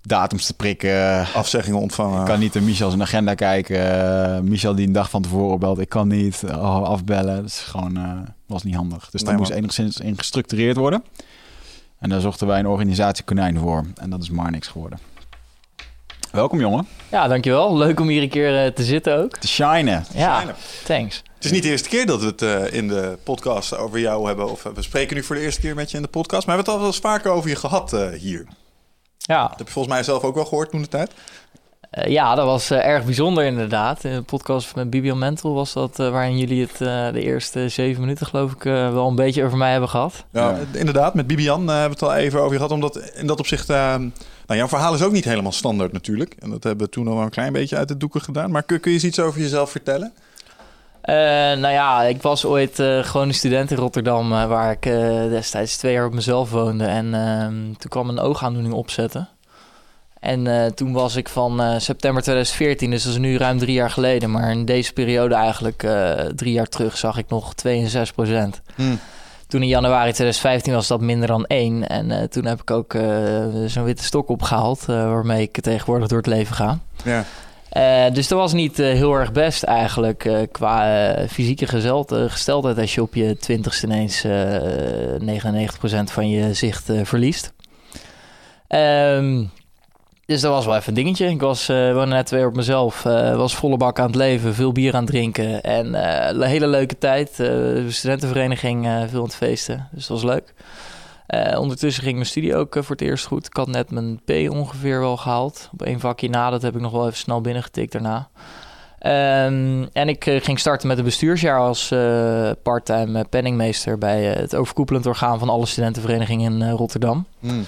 datums 0.02 0.46
te 0.46 0.54
prikken. 0.54 1.26
afzeggingen 1.34 1.80
ontvangen. 1.80 2.20
Ik 2.20 2.26
kan 2.26 2.38
niet 2.38 2.54
in 2.54 2.64
Michel 2.64 2.88
zijn 2.88 3.02
agenda 3.02 3.34
kijken. 3.34 4.02
Eh, 4.34 4.40
Michel 4.40 4.74
die 4.74 4.86
een 4.86 4.92
dag 4.92 5.10
van 5.10 5.22
tevoren 5.22 5.58
belt, 5.58 5.78
ik 5.78 5.88
kan 5.88 6.08
niet 6.08 6.42
oh, 6.48 6.82
afbellen. 6.82 7.36
Dat 7.36 7.44
is 7.44 7.58
gewoon, 7.58 7.96
eh, 7.96 8.10
was 8.46 8.62
niet 8.62 8.74
handig. 8.74 9.10
Dus 9.10 9.20
dat 9.20 9.28
Nee, 9.30 9.38
moest 9.38 9.50
man. 9.50 9.58
enigszins 9.58 10.00
in 10.00 10.18
gestructureerd 10.18 10.76
worden. 10.76 11.04
En 11.98 12.08
daar 12.10 12.20
zochten 12.20 12.46
wij 12.46 12.58
een 12.58 12.66
organisatiekonijn 12.66 13.58
voor. 13.58 13.84
En 13.94 14.10
dat 14.10 14.22
is 14.22 14.30
maar 14.30 14.50
niks 14.50 14.66
geworden. 14.68 14.98
Welkom 16.32 16.60
jongen, 16.60 16.86
Ja, 17.10 17.28
dankjewel. 17.28 17.76
Leuk 17.76 18.00
om 18.00 18.08
hier 18.08 18.22
een 18.22 18.28
keer 18.28 18.64
eh, 18.64 18.70
te 18.72 18.84
zitten 18.84 19.18
ook. 19.18 19.36
te 19.38 19.48
shinen. 19.48 20.04
Ja, 20.14 20.36
Fijne. 20.36 20.54
thanks. 20.84 21.22
Het 21.44 21.52
is 21.52 21.58
niet 21.58 21.62
de 21.68 21.72
eerste 21.74 21.88
keer 21.88 22.06
dat 22.06 22.20
we 22.20 22.26
het 22.26 22.42
eh, 22.42 22.72
in 22.78 22.88
de 22.88 23.18
podcast 23.22 23.76
over 23.76 23.98
jou 23.98 24.26
hebben. 24.26 24.50
Of 24.50 24.64
eh, 24.64 24.72
we 24.74 24.82
spreken 24.82 25.16
nu 25.16 25.22
voor 25.22 25.36
de 25.36 25.42
eerste 25.42 25.60
keer 25.60 25.74
met 25.74 25.90
je 25.90 25.96
in 25.96 26.02
de 26.02 26.08
podcast. 26.08 26.46
Maar 26.46 26.56
we 26.56 26.62
hebben 26.62 26.72
het 26.74 26.74
al 26.74 26.78
wel 26.78 26.86
eens 26.86 27.12
vaker 27.22 27.30
over 27.30 27.50
je 27.50 27.56
gehad 27.56 27.92
eh, 27.92 28.08
hier. 28.08 28.46
Ja, 29.18 29.42
Dat 29.48 29.58
heb 29.58 29.66
je 29.66 29.72
volgens 29.72 29.94
mij 29.94 30.02
zelf 30.04 30.22
ook 30.22 30.34
wel 30.34 30.44
gehoord 30.44 30.70
toen 30.70 30.82
de 30.82 30.88
tijd. 30.88 31.10
eh, 31.90 32.10
ja 32.12 32.34
dat 32.34 32.46
was 32.46 32.70
eh, 32.70 32.86
erg 32.86 33.04
bijzonder 33.04 33.44
inderdaad. 33.44 34.04
In 34.04 34.12
de 34.14 34.22
podcast 34.22 34.74
met 34.74 34.90
Bibian 34.90 35.18
Mental 35.18 35.54
was 35.54 35.72
dat 35.72 35.98
eh, 35.98 36.10
waarin 36.10 36.38
jullie 36.38 36.60
het 36.62 36.80
eh, 36.80 37.12
de 37.12 37.22
eerste 37.22 37.68
zeven 37.68 38.00
minuten 38.00 38.26
geloof 38.26 38.52
ik 38.52 38.64
eh, 38.64 38.92
wel 38.92 39.08
een 39.08 39.14
beetje 39.16 39.44
over 39.44 39.58
mij 39.58 39.70
hebben 39.70 39.88
gehad. 39.88 40.24
Ja, 40.32 40.50
Ja. 40.50 40.58
inderdaad. 40.78 41.14
Met 41.14 41.26
Bibian 41.26 41.68
hebben 41.68 41.98
we 41.98 42.04
het 42.06 42.14
al 42.14 42.14
even 42.14 42.38
over 42.40 42.50
je 42.50 42.56
gehad. 42.56 42.72
Omdat 42.72 42.96
in 43.14 43.26
dat 43.26 43.38
opzicht... 43.38 43.68
nou, 43.68 44.10
jouw 44.46 44.68
verhaal 44.68 44.94
is 44.94 45.02
ook 45.02 45.12
niet 45.12 45.24
helemaal 45.24 45.52
standaard 45.52 45.92
natuurlijk. 45.92 46.34
En 46.38 46.50
dat 46.50 46.62
hebben 46.64 46.86
we 46.86 46.92
toen 46.92 47.08
al 47.08 47.14
wel 47.14 47.24
een 47.24 47.30
klein 47.30 47.52
beetje 47.52 47.76
uit 47.76 47.88
de 47.88 47.96
doeken 47.96 48.20
gedaan. 48.20 48.50
Maar 48.50 48.62
kun, 48.62 48.80
kun 48.80 48.90
je 48.90 48.96
eens 48.96 49.06
iets 49.06 49.20
over 49.20 49.40
jezelf 49.40 49.70
vertellen? 49.70 50.12
Eh, 51.04 51.14
nou 51.58 51.68
ja, 51.68 52.02
ik 52.02 52.22
was 52.22 52.44
ooit 52.44 52.78
eh, 52.78 52.98
gewoon 52.98 53.28
een 53.28 53.34
student 53.34 53.70
in 53.70 53.76
Rotterdam, 53.76 54.32
eh, 54.32 54.46
waar 54.46 54.70
ik 54.70 54.82
destijds 55.30 55.76
twee 55.76 55.92
jaar 55.92 56.06
op 56.06 56.14
mezelf 56.14 56.50
woonde. 56.50 56.84
En 56.84 57.14
ehm, 57.14 57.52
toen 57.52 57.90
kwam 57.90 58.08
een 58.08 58.20
oogaandoening 58.20 58.74
opzetten. 58.74 59.28
En 60.20 60.72
toen 60.74 60.92
was 60.92 61.16
ik 61.16 61.28
van 61.28 61.80
september 61.80 62.22
2014, 62.22 62.90
dus 62.90 63.02
dat 63.02 63.12
is 63.12 63.18
nu 63.18 63.36
ruim 63.36 63.58
drie 63.58 63.74
jaar 63.74 63.90
geleden. 63.90 64.30
Maar 64.30 64.50
in 64.50 64.64
deze 64.64 64.92
periode 64.92 65.34
eigenlijk 65.34 65.86
drie 66.34 66.52
jaar 66.52 66.66
terug 66.66 66.96
zag 66.96 67.16
ik 67.16 67.28
nog 67.28 67.54
62 67.54 68.14
procent. 68.14 68.60
Hmm. 68.74 68.98
Toen 69.46 69.62
in 69.62 69.68
januari 69.68 70.12
2015 70.12 70.72
was 70.72 70.86
dat 70.86 71.00
minder 71.00 71.28
dan 71.28 71.46
één. 71.46 71.88
En 71.88 72.30
toen 72.30 72.44
heb 72.44 72.60
ik 72.60 72.70
ook 72.70 72.96
zo'n 73.66 73.84
witte 73.84 74.04
stok 74.04 74.28
opgehaald, 74.28 74.80
eh, 74.80 74.86
waarmee 74.86 75.42
ik 75.42 75.60
tegenwoordig 75.60 76.08
door 76.08 76.18
het 76.18 76.26
leven 76.26 76.54
ga. 76.54 76.78
Ja. 77.04 77.24
Eh, 77.74 78.12
dus 78.12 78.28
dat 78.28 78.38
was 78.38 78.52
niet 78.52 78.78
eh, 78.78 78.86
heel 78.86 79.14
erg 79.14 79.32
best 79.32 79.62
eigenlijk 79.62 80.24
eh, 80.24 80.36
qua 80.52 81.14
fysieke 81.28 81.66
gezeld, 81.66 82.12
gesteldheid 82.12 82.78
als 82.78 82.94
je 82.94 83.02
op 83.02 83.14
je 83.14 83.36
twintigste 83.36 83.86
ineens 83.86 84.24
eh 84.24 85.64
99% 85.70 86.12
van 86.12 86.28
je 86.28 86.54
zicht 86.54 86.90
verliest. 87.02 87.52
Ehm, 88.68 89.44
dus 90.26 90.40
dat 90.40 90.52
was 90.52 90.66
wel 90.66 90.76
even 90.76 90.88
een 90.88 90.94
dingetje. 90.94 91.26
Ik 91.26 91.40
was 91.40 91.66
net 91.66 92.26
twee 92.26 92.40
jaar 92.40 92.48
op 92.48 92.56
mezelf, 92.56 93.02
was 93.02 93.54
volle 93.54 93.76
bak 93.76 93.98
aan 93.98 94.06
het 94.06 94.14
leven, 94.14 94.54
veel 94.54 94.72
bier 94.72 94.94
aan 94.94 95.02
het 95.02 95.10
drinken 95.10 95.62
en 95.62 95.94
een 95.94 96.42
hele 96.42 96.66
leuke 96.66 96.98
tijd. 96.98 97.30
Studentenvereniging, 97.88 98.84
veel 99.08 99.18
aan 99.18 99.24
het 99.24 99.34
feesten, 99.34 99.88
dus 99.92 100.06
dat 100.06 100.22
was 100.22 100.30
leuk. 100.30 100.54
Eh, 101.26 101.58
ondertussen 101.60 102.02
ging 102.02 102.14
mijn 102.14 102.26
studie 102.26 102.56
ook 102.56 102.76
eh, 102.76 102.82
voor 102.82 102.96
het 102.96 103.04
eerst 103.04 103.26
goed. 103.26 103.46
Ik 103.46 103.56
had 103.56 103.68
net 103.68 103.90
mijn 103.90 104.20
P 104.24 104.30
ongeveer 104.50 105.00
wel 105.00 105.16
gehaald. 105.16 105.68
Op 105.72 105.82
één 105.82 106.00
vakje 106.00 106.28
na, 106.28 106.50
dat 106.50 106.62
heb 106.62 106.74
ik 106.74 106.80
nog 106.80 106.92
wel 106.92 107.06
even 107.06 107.18
snel 107.18 107.40
binnengetikt 107.40 107.92
daarna. 107.92 108.28
Ehm, 108.98 109.86
en 109.92 110.08
ik 110.08 110.26
eh, 110.26 110.42
ging 110.42 110.58
starten 110.58 110.88
met 110.88 110.98
een 110.98 111.04
bestuursjaar 111.04 111.58
als 111.58 111.88
parttime 112.62 113.24
penningmeester 113.24 113.98
bij 113.98 114.24
het 114.24 114.54
overkoepelend 114.56 115.06
orgaan 115.06 115.38
van 115.38 115.48
alle 115.48 115.66
studentenverenigingen 115.66 116.62
in 116.62 116.70
Rotterdam. 116.70 117.26
Hmm. 117.40 117.66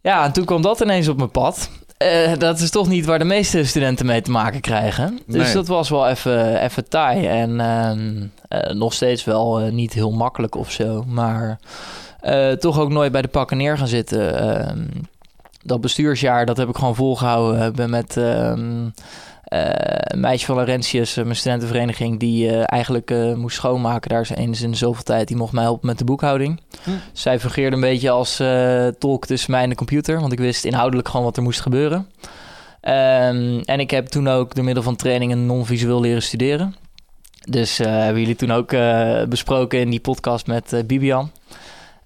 Ja, 0.00 0.24
en 0.24 0.32
toen 0.32 0.44
kwam 0.44 0.62
dat 0.62 0.80
ineens 0.80 1.08
op 1.08 1.16
mijn 1.16 1.30
pad. 1.30 1.70
Dat 2.38 2.58
is 2.60 2.70
toch 2.70 2.88
niet 2.88 3.04
waar 3.04 3.18
de 3.18 3.24
meeste 3.24 3.64
studenten 3.64 4.06
mee 4.06 4.22
te 4.22 4.30
maken 4.30 4.60
krijgen. 4.60 5.18
Dus 5.26 5.44
Nee. 5.44 5.54
dat 5.54 5.66
was 5.66 5.88
wel 5.88 6.08
even, 6.08 6.62
even 6.62 6.88
taai. 6.88 7.26
En 7.26 7.60
ehm, 7.60 8.26
eh, 8.48 8.74
nog 8.74 8.92
steeds 8.92 9.24
wel 9.24 9.58
niet 9.58 9.92
heel 9.92 10.10
makkelijk 10.10 10.54
of 10.54 10.70
zo. 10.70 11.04
Maar 11.06 11.58
eh, 12.20 12.50
toch 12.50 12.80
ook 12.80 12.90
nooit 12.90 13.12
bij 13.12 13.22
de 13.22 13.28
pakken 13.28 13.56
neer 13.56 13.78
gaan 13.78 13.88
zitten. 13.88 14.38
Ehm, 14.38 14.86
dat 15.62 15.80
bestuursjaar, 15.80 16.46
dat 16.46 16.56
heb 16.56 16.68
ik 16.68 16.76
gewoon 16.76 16.94
volgehouden. 16.94 17.66
Ik 17.66 17.74
ben 17.74 17.90
met 17.90 18.16
ehm, 18.16 18.88
eh, 19.44 19.68
een 20.00 20.20
meisje 20.20 20.46
van 20.46 20.54
Laurentius, 20.54 21.16
eh, 21.16 21.24
mijn 21.24 21.36
studentenvereniging... 21.36 22.18
die 22.18 22.50
eigenlijk 22.56 23.10
moest 23.36 23.56
schoonmaken. 23.56 24.10
Daar 24.10 24.20
is 24.20 24.30
eens 24.30 24.60
in 24.60 24.76
zoveel 24.76 25.02
tijd. 25.02 25.28
Die 25.28 25.36
mocht 25.36 25.52
mij 25.52 25.62
helpen 25.62 25.86
met 25.86 25.98
de 25.98 26.04
boekhouding. 26.04 26.60
Hm. 26.82 26.90
Zij 27.12 27.40
fungeerde 27.40 27.76
een 27.76 27.82
beetje 27.82 28.10
als 28.10 28.42
tolk 28.98 29.26
tussen 29.26 29.50
mij 29.50 29.62
en 29.62 29.68
de 29.68 29.74
computer. 29.74 30.20
Want 30.20 30.32
ik 30.32 30.38
wist 30.38 30.64
inhoudelijk 30.64 31.08
gewoon 31.08 31.24
wat 31.24 31.36
er 31.36 31.42
moest 31.42 31.60
gebeuren. 31.60 32.08
Ehm, 32.80 33.60
en 33.64 33.80
ik 33.80 33.90
heb 33.90 34.06
toen 34.06 34.28
ook 34.28 34.54
door 34.54 34.64
middel 34.64 34.82
van 34.82 34.96
training 34.96 35.32
een 35.32 35.46
non-visueel 35.46 36.00
leren 36.00 36.22
studeren. 36.22 36.74
Dus 37.48 37.78
hebben 37.78 38.20
jullie 38.20 38.36
toen 38.36 38.52
ook 38.52 38.74
besproken 39.28 39.80
in 39.80 39.90
die 39.90 40.00
podcast 40.00 40.46
met 40.46 40.82
Bibian. 40.86 41.30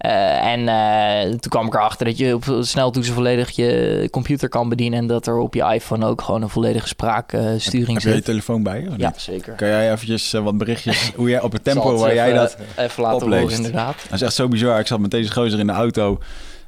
Eh, 0.04 0.46
en 0.52 0.68
eh, 0.68 1.28
toen 1.28 1.50
kwam 1.50 1.66
ik 1.66 1.74
erachter 1.74 2.06
dat 2.06 2.18
je 2.18 2.34
op 2.34 2.44
sneltoetsen 2.60 3.14
volledig 3.14 3.50
je 3.50 4.08
computer 4.10 4.48
kan 4.48 4.68
bedienen. 4.68 4.98
En 4.98 5.06
dat 5.06 5.26
er 5.26 5.38
op 5.38 5.54
je 5.54 5.62
iPhone 5.74 6.06
ook 6.06 6.22
gewoon 6.22 6.42
een 6.42 6.48
volledige 6.48 6.88
spraaksturing 6.88 7.92
Heb 7.92 8.02
je 8.02 8.08
je 8.08 8.14
zit. 8.14 8.24
telefoon 8.24 8.62
bij 8.62 8.88
Ja, 8.96 9.12
zeker. 9.16 9.52
Kan 9.54 9.68
jij 9.68 9.92
eventjes 9.92 10.32
eh, 10.32 10.42
wat 10.42 10.58
berichtjes, 10.58 11.10
hoe 11.16 11.28
jij 11.28 11.40
op 11.40 11.52
het 11.52 11.64
tempo 11.64 11.90
het 11.90 12.00
waar 12.00 12.14
jij 12.14 12.32
dat... 12.32 12.56
Even 12.76 13.02
laten 13.02 13.22
opleest. 13.22 13.40
horen, 13.42 13.56
inderdaad. 13.56 13.96
Dat 14.02 14.12
is 14.12 14.22
echt 14.22 14.34
zo 14.34 14.48
bizar. 14.48 14.78
Ik 14.80 14.86
zat 14.86 14.98
met 15.00 15.10
deze 15.10 15.32
gozer 15.32 15.58
in 15.58 15.66
de 15.66 15.72
auto 15.72 16.18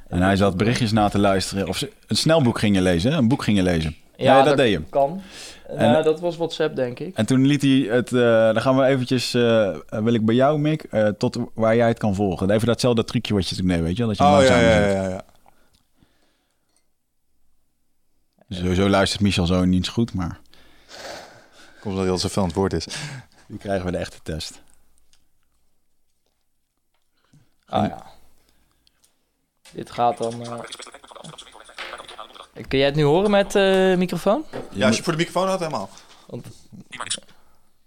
en 0.07 0.21
hij 0.21 0.35
zat 0.35 0.57
berichtjes 0.57 0.91
na 0.91 1.09
te 1.09 1.19
luisteren. 1.19 1.67
Of 1.67 1.77
ze- 1.77 1.91
een 2.07 2.15
snelboek 2.15 2.59
ging 2.59 2.75
je 2.75 2.81
lezen, 2.81 3.13
een 3.13 3.27
boek 3.27 3.43
ging 3.43 3.57
je 3.57 3.63
lezen. 3.63 3.95
Ja, 4.15 4.43
dat 4.43 4.57
deed 4.57 4.71
je. 4.71 4.81
Kan. 4.89 5.21
En- 5.67 5.91
Nou, 5.91 6.03
dat 6.03 6.19
was 6.19 6.37
WhatsApp, 6.37 6.75
denk 6.75 6.99
ik. 6.99 7.15
En 7.15 7.25
toen 7.25 7.45
liet 7.45 7.61
hij 7.61 7.71
het, 7.71 8.13
eh, 8.13 8.21
dan 8.53 8.61
gaan 8.61 8.77
we 8.77 8.83
eventjes, 8.85 9.33
eh, 9.33 9.77
wil 9.89 10.13
ik 10.13 10.25
bij 10.25 10.35
jou 10.35 10.59
Mick, 10.59 10.83
eh, 10.83 11.07
tot 11.07 11.37
waar 11.53 11.75
jij 11.75 11.87
het 11.87 11.97
kan 11.99 12.15
volgen. 12.15 12.49
Even 12.49 12.67
datzelfde 12.67 13.03
trucje 13.03 13.33
wat 13.33 13.49
je 13.49 13.55
toen 13.55 13.67
deed, 13.67 13.81
weet 13.81 13.97
je 13.97 14.05
wel, 14.05 14.07
dat 14.07 14.17
je 14.17 14.23
Oh 14.23 14.43
ja, 14.43 14.59
ja, 14.59 14.87
ja, 14.89 15.09
ja. 15.09 15.23
Sowieso 18.49 18.89
luistert 18.89 19.21
Michel 19.21 19.45
zo 19.45 19.65
niet 19.65 19.75
eens 19.75 19.87
goed, 19.89 20.13
maar 20.13 20.39
Komt 21.79 21.93
dat 21.95 22.03
hij 22.03 22.11
al 22.11 22.17
zoveel 22.17 22.41
aan 22.41 22.47
het 22.47 22.57
woord 22.57 22.73
is. 22.73 22.87
nu 23.47 23.57
krijgen 23.57 23.85
we 23.85 23.91
de 23.91 23.97
echte 23.97 24.17
test. 24.23 24.61
Ah 27.65 27.87
ja. 27.87 28.05
Dit 29.71 29.91
gaat 29.91 30.17
dan... 30.17 30.43
Kun 32.67 32.77
jij 32.77 32.87
het 32.87 32.95
nu 32.95 33.03
horen 33.03 33.31
met 33.31 33.55
eh 33.55 33.95
microfoon? 33.95 34.45
Ja, 34.71 34.87
als 34.87 34.97
je 34.97 35.03
voor 35.03 35.11
de 35.13 35.17
microfoon 35.17 35.47
had, 35.47 35.59
helemaal. 35.59 35.89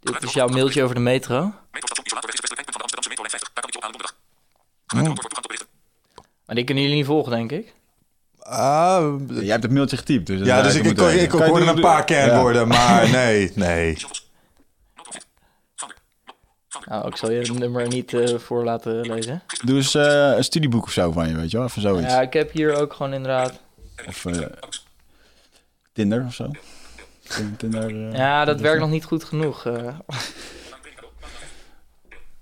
Dit 0.00 0.22
is 0.22 0.32
jouw 0.32 0.48
mailtje 0.48 0.82
over 0.82 0.94
de 0.94 1.00
metro. 1.00 1.52
Maar 6.46 6.54
die 6.54 6.64
kunnen 6.64 6.84
jullie 6.84 6.98
niet 6.98 7.06
volgen, 7.06 7.32
denk 7.32 7.52
ik. 7.52 7.74
Ah, 8.38 9.20
Jij 9.28 9.50
hebt 9.50 9.62
het 9.62 9.72
mailtje 9.72 9.96
getypt, 9.96 10.26
dus... 10.26 10.46
ja, 10.46 10.62
dus 10.62 10.74
ik, 10.74 10.84
ik, 10.84 11.00
ik, 11.12 11.30
hoorde 11.30 11.66
een 11.66 11.80
paar 11.80 12.04
kernwoorden, 12.04 12.68
maar 12.68 13.10
nee, 13.10 13.52
nee. 13.54 13.96
Nou, 16.84 17.06
ik 17.06 17.16
zal 17.16 17.30
je 17.30 17.38
het 17.38 17.58
nummer 17.58 17.88
niet 17.88 18.14
eh, 18.14 18.38
voor 18.38 18.64
laten 18.64 19.00
lezen. 19.00 19.42
Doe 19.64 19.76
eens 19.76 19.94
eh, 19.94 20.32
een 20.36 20.44
studieboek 20.44 20.84
of 20.84 20.90
zo 20.90 21.12
van 21.12 21.28
je, 21.28 21.34
weet 21.36 21.50
je 21.50 21.56
wel, 21.56 21.66
even 21.66 21.82
zoiets. 21.82 22.12
Ja, 22.12 22.20
ik 22.20 22.32
heb 22.32 22.52
hier 22.52 22.80
ook 22.80 22.92
gewoon 22.92 23.12
inderdaad... 23.12 23.60
Of 24.06 24.24
eh, 24.24 24.46
Tinder 25.92 26.24
of 26.26 26.34
zo. 26.34 26.50
Tinder, 27.56 28.08
eh, 28.10 28.16
Ja, 28.16 28.44
dat 28.44 28.60
werkt 28.60 28.80
nog 28.80 28.90
niet 28.90 29.04
goed 29.04 29.24
genoeg. 29.24 29.66
eh. 29.66 29.98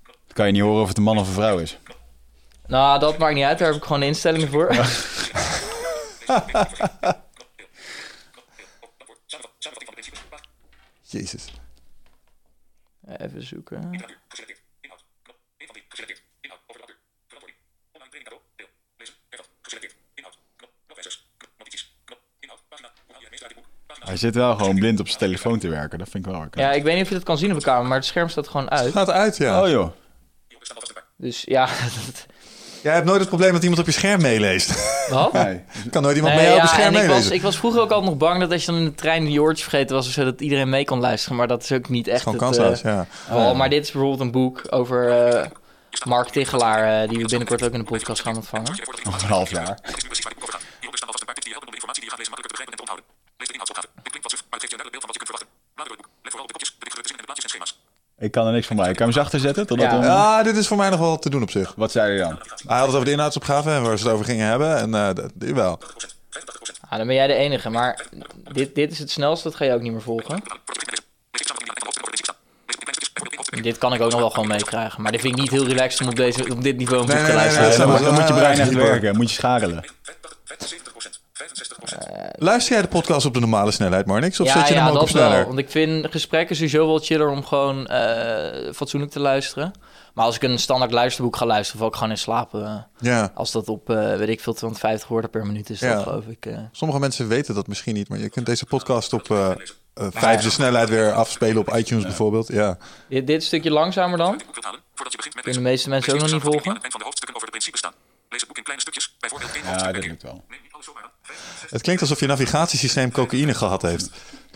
Dan 0.07 0.33
kan 0.33 0.47
je 0.47 0.53
niet 0.53 0.63
horen 0.63 0.83
of 0.83 0.89
het 0.89 0.97
een 0.97 1.03
man 1.03 1.19
of 1.19 1.27
een 1.29 1.35
vrouw 1.35 1.59
is. 1.59 1.79
nou, 2.67 3.01
dat 3.01 3.19
maakt 3.19 3.35
niet 3.35 3.45
uit. 3.45 3.59
Daar 3.59 3.69
heb 3.69 3.77
ik 3.77 3.85
gewoon 3.85 4.03
instellingen 4.03 4.49
voor. 4.49 4.75
Jezus. 11.03 11.53
Even 13.19 13.43
zoeken. 13.47 14.05
Hij 24.09 24.17
zit 24.17 24.35
wel 24.35 24.57
gewoon 24.57 24.75
blind 24.75 25.01
op 25.01 25.07
zijn 25.07 25.19
telefoon 25.19 25.59
te 25.59 25.69
werken. 25.69 25.99
Dat 25.99 26.09
vind 26.09 26.27
ik 26.27 26.31
wel 26.33 26.41
lekker. 26.41 26.61
Ja, 26.61 26.73
ik 26.73 26.83
weet 26.83 26.95
niet 26.95 27.03
of 27.03 27.09
je 27.09 27.15
dat 27.15 27.25
kan 27.25 27.39
zien 27.39 27.51
op 27.53 27.59
de 27.59 27.65
kamer, 27.65 27.87
maar 27.89 27.97
het 27.99 28.07
scherm 28.07 28.29
staat 28.29 28.49
gewoon 28.49 28.67
Het 28.67 28.73
uit. 28.81 28.93
gaat 28.93 29.11
uit, 29.11 29.37
ja. 29.37 29.63
Oh 29.63 29.69
joh. 29.69 29.91
Dus 31.17 31.43
ja, 31.47 31.69
Jij 32.83 32.93
hebt 32.95 33.07
nooit 33.07 33.21
het 33.21 33.29
probleem 33.29 33.53
dat 33.53 33.63
iemand 33.63 33.81
op 33.81 33.87
je 33.87 33.93
scherm 33.93 34.23
meeleest. 34.23 34.69
wat? 35.11 35.33
Nee. 35.33 35.61
kan 35.91 36.03
nooit 36.03 36.17
iemand 36.17 36.35
Nee, 36.35 36.47
mee 36.47 36.55
op 36.57 36.61
je 36.63 36.69
scherm 36.69 36.95
en 36.95 37.01
ik 37.03 37.07
was, 37.07 37.09
meelezen. 37.09 37.35
ik 37.35 37.43
was 37.43 37.57
vroeger 37.59 37.81
ook 37.81 37.91
altijd 37.91 38.11
nog 38.11 38.19
bang 38.19 38.41
dat 38.41 38.53
als 38.53 38.65
je 38.65 38.71
dan 38.71 38.81
in 38.81 38.87
de 38.87 38.95
trein 38.95 39.25
die 39.25 39.43
oortjes 39.43 39.69
vergeten 39.69 39.97
was 39.97 40.07
of 40.07 40.13
zo, 40.13 40.25
dat 40.25 40.41
iedereen 40.41 40.69
mee 40.69 40.85
kon 40.85 41.01
luisteren. 41.01 41.37
Maar 41.37 41.47
dat 41.47 41.63
is 41.63 41.73
ook 41.73 41.89
niet 41.89 42.07
echt 42.09 42.23
Gewoon 42.23 42.35
het 42.35 42.43
kansloos, 42.45 42.83
eh, 42.83 43.01
ja. 43.31 43.53
Maar 43.53 43.71
dit 43.71 43.85
is 43.85 43.91
bijvoorbeeld 43.93 44.21
een 44.21 44.31
boek 44.31 44.63
over 44.71 45.27
eh, 45.29 45.47
Mark 46.07 46.29
Tichelaar, 46.29 47.03
eh, 47.03 47.09
die 47.09 47.19
we 47.19 47.25
binnenkort 47.29 47.63
ook 47.63 47.73
in 47.73 47.79
de 47.79 47.85
podcast 47.85 48.23
gaan 48.23 48.37
ontvangen. 48.37 48.79
Nog 49.03 49.23
een 49.23 49.29
half 49.29 49.51
jaar. 49.51 49.79
Hieronder 49.83 50.99
staan 50.99 51.09
vast 51.09 51.21
een 51.21 51.27
paar 51.27 51.35
tips 51.35 51.45
die 51.47 51.55
je 51.55 51.59
helpen 51.59 51.67
om 51.67 51.71
de 51.71 51.75
informatie 51.75 52.03
die 52.03 52.05
je 52.05 52.11
gaat 52.11 52.19
lezen 52.19 52.33
makkelijker 52.33 52.51
te 52.51 52.57
begrijpen 52.57 52.73
en 52.73 52.79
te 52.79 52.85
onthouden. 52.87 53.07
Lees 53.39 53.49
de 53.49 53.53
inhoudsopgave. 53.57 53.89
Dit 54.61 54.69
klinkt 54.69 54.71
wat 54.71 54.71
suf, 54.71 54.71
maar 54.71 54.71
het 54.71 54.71
geeft 54.71 54.73
je 54.73 54.77
een 54.77 54.83
duidelijk 54.83 54.95
beeld 54.95 55.05
van 55.05 55.11
wat 55.13 55.17
je 55.19 55.23
kunt 55.23 55.31
verwachten. 55.33 55.49
Blader 55.75 55.91
door 55.93 55.97
het 55.97 56.03
boek. 56.03 56.15
Let 56.25 56.31
vooral 56.33 56.47
op 56.47 56.51
de 56.53 56.57
kopjes, 56.57 56.71
de 56.71 56.85
dichtgedrukte 56.85 57.11
zinnen 57.13 57.23
en 57.23 57.27
de 57.27 57.31
plaatjes 57.31 57.47
en 57.47 57.53
schema's. 57.55 57.73
Ik 58.27 58.31
kan 58.37 58.45
er 58.49 58.53
niks 58.59 58.67
van 58.71 58.77
bij. 58.83 58.85
Kan 58.87 59.07
je 59.07 59.13
hem 59.13 59.21
zachter 59.23 59.41
zetten? 59.47 59.63
Totdat 59.71 59.87
Ja. 59.91 59.93
hem- 59.99 60.03
Ja, 60.13 60.43
dit 60.49 60.57
is 60.63 60.67
voor 60.71 60.77
mij 60.83 60.91
nog 60.95 61.01
wel 61.07 61.17
te 61.25 61.31
doen 61.35 61.43
op 61.43 61.51
zich. 61.59 61.69
Wat 61.83 61.91
zei 61.97 62.07
hij 62.13 62.19
dan? 62.29 62.39
Hij 62.67 62.77
had 62.79 62.87
het 62.87 62.95
over 62.95 63.05
de 63.11 63.17
inhoudsopgave 63.19 63.71
en 63.71 63.83
waar 63.83 63.99
ze 63.99 64.05
het 64.05 64.13
over 64.13 64.25
gingen 64.31 64.47
hebben. 64.53 64.71
En 64.85 64.95
eh 64.95 65.15
dat, 65.15 65.31
jawel. 65.39 65.79
85%. 66.31 66.79
Ah, 66.89 66.99
dan 66.99 67.07
ben 67.07 67.17
jij 67.17 67.27
de 67.27 67.35
enige, 67.35 67.71
maar 67.71 68.07
dit, 68.53 68.75
dit 68.75 68.93
is 68.93 68.99
het 68.99 69.11
snelste, 69.11 69.49
dat 69.49 69.57
ga 69.57 69.65
je 69.65 69.73
ook 69.73 69.81
niet 69.81 69.93
meer 69.93 70.03
volgen. 70.03 70.43
Ik 73.51 73.63
Dit 73.63 73.79
kan 73.79 73.95
ik 73.95 74.01
ook 74.01 74.11
nog 74.11 74.21
wel 74.21 74.31
gewoon 74.31 74.49
meekrijgen, 74.49 75.03
maar 75.03 75.13
dit 75.13 75.21
vind 75.21 75.35
ik 75.35 75.41
niet 75.41 75.51
heel 75.51 75.65
relaxed 75.67 76.01
om 76.01 76.09
op, 76.09 76.17
deze, 76.17 76.51
op 76.51 76.63
dit 76.63 76.77
niveau 76.77 77.01
een 77.01 77.07
boek 77.07 77.17
Nee, 77.17 77.25
te 77.27 77.33
luisteren. 77.33 77.79
dan, 77.79 77.89
moet, 77.91 77.99
je 77.99 78.05
wel 78.33 78.37
brein 78.37 78.59
echt 78.61 78.73
werken. 78.75 79.17
Moet 79.17 79.29
je 79.31 79.35
schakelen. 79.37 79.85
75%. 81.49 82.09
65%. 82.09 82.31
Luister 82.39 82.73
jij 82.73 82.83
de 82.83 82.89
podcast 82.89 83.27
op 83.27 83.35
de 83.35 83.41
normale 83.41 83.71
snelheid, 83.71 84.07
Marnix? 84.07 84.41
Of 84.41 84.47
ja, 84.47 84.53
zet 84.59 84.69
je 84.69 84.75
ja, 84.75 84.79
hem 84.81 84.89
ook 84.89 84.95
dat 84.95 85.03
op 85.03 85.09
sneller? 85.09 85.37
wel. 85.37 85.47
Want 85.47 85.59
ik 85.59 85.71
vind 85.71 86.07
gesprekken 86.11 86.57
sowieso 86.57 86.87
wel 86.87 86.99
chiller 86.99 87.29
om 87.29 87.45
gewoon 87.45 87.87
eh, 87.87 88.73
fatsoenlijk 88.75 89.13
te 89.13 89.21
luisteren. 89.21 89.73
Maar 90.15 90.25
als 90.27 90.37
ik 90.37 90.43
een 90.43 90.59
standaard 90.59 90.93
luisterboek 90.93 91.37
ga 91.37 91.47
luisteren, 91.47 91.79
val 91.81 91.89
ik 91.89 91.95
gewoon 91.95 92.11
in 92.11 92.19
slaap. 92.19 92.55
eh, 92.55 92.75
Ja. 92.99 93.33
als 93.35 93.53
dat 93.53 93.69
op, 93.69 93.91
eh, 93.91 94.17
weet 94.17 94.29
ik 94.29 94.41
veel, 94.41 94.53
250 94.55 95.09
woorden 95.09 95.31
per 95.31 95.47
minuut 95.47 95.71
is, 95.71 95.81
Ja. 95.81 95.95
dat 95.95 96.03
geloof 96.03 96.25
ik. 96.27 96.47
eh. 96.47 96.59
Sommige 96.73 97.01
mensen 97.01 97.29
weten 97.29 97.55
dat 97.55 97.67
misschien 97.67 97.95
niet, 97.95 98.09
maar 98.09 98.19
je 98.19 98.29
kunt 98.29 98.47
deze 98.47 98.67
podcast 98.67 99.13
op 99.13 99.31
eh 99.31 99.51
eh, 99.95 100.07
vijfde 100.11 100.51
snelheid 100.51 100.89
weer 100.89 101.13
afspelen 101.13 101.57
op 101.59 101.75
iTunes 101.77 102.05
bijvoorbeeld. 102.05 102.49
Ja. 102.49 102.79
Dit, 103.09 103.27
dit 103.27 103.45
stukje 103.45 103.71
langzamer 103.71 104.19
dan. 104.19 104.37
Kunnen 104.37 104.83
lezen. 105.45 105.53
de 105.63 105.69
meeste 105.69 105.89
mensen 105.89 106.13
ook 106.15 106.21
nog 106.21 106.33
niet 106.33 106.43
volgen. 106.43 106.73
het 106.73 106.81
eind 106.81 106.91
van 106.93 106.99
de 107.01 107.05
hoofdstukken 107.05 107.35
over 107.37 107.47
de 107.47 107.53
principes 107.53 107.81
staan. 107.81 107.93
Lees 108.29 108.39
het 108.41 108.49
boek 108.49 108.57
in 108.59 108.63
kleine 108.65 108.83
stukjes. 108.83 109.17
Bijvoorbeeld 109.21 109.53
één 109.55 109.65
Ja, 109.65 109.93
dat 109.93 110.05
lukt 110.07 110.23
wel. 110.23 110.45
Neem 110.79 110.87
niet 110.87 110.87
alles 110.87 110.87
zomaar 110.87 111.03
aan. 111.03 111.67
65%. 111.67 111.71
Het 111.71 111.83
klinkt 111.83 112.03
alsof 112.03 112.21
je 112.21 112.27
navigatiesysteem 112.27 113.11
cocaïne 113.11 113.55
gehad 113.55 113.83
heeft. 113.83 114.11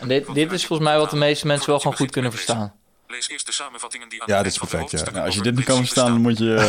Dit, 0.06 0.34
dit 0.34 0.52
is 0.52 0.66
volgens 0.66 0.88
mij 0.88 0.98
wat 0.98 1.10
de 1.10 1.16
meeste 1.16 1.46
mensen 1.46 1.70
wel 1.70 1.80
gewoon 1.80 1.96
goed 1.96 2.10
kunnen 2.10 2.30
verstaan. 2.30 2.74
Lees 3.12 3.28
eerst 3.28 3.46
de 3.46 3.52
samenvattingen 3.52 4.08
die 4.08 4.20
aan 4.22 4.26
Ja, 4.28 4.42
dit 4.42 4.52
is 4.52 4.58
perfect, 4.58 4.90
ja. 4.90 5.10
Nou, 5.12 5.26
als 5.26 5.34
je 5.34 5.42
dit 5.42 5.54
niet 5.56 5.64
kan 5.64 5.76
verstaan, 5.76 6.06
dan 6.12 6.20
moet 6.20 6.38
je, 6.38 6.54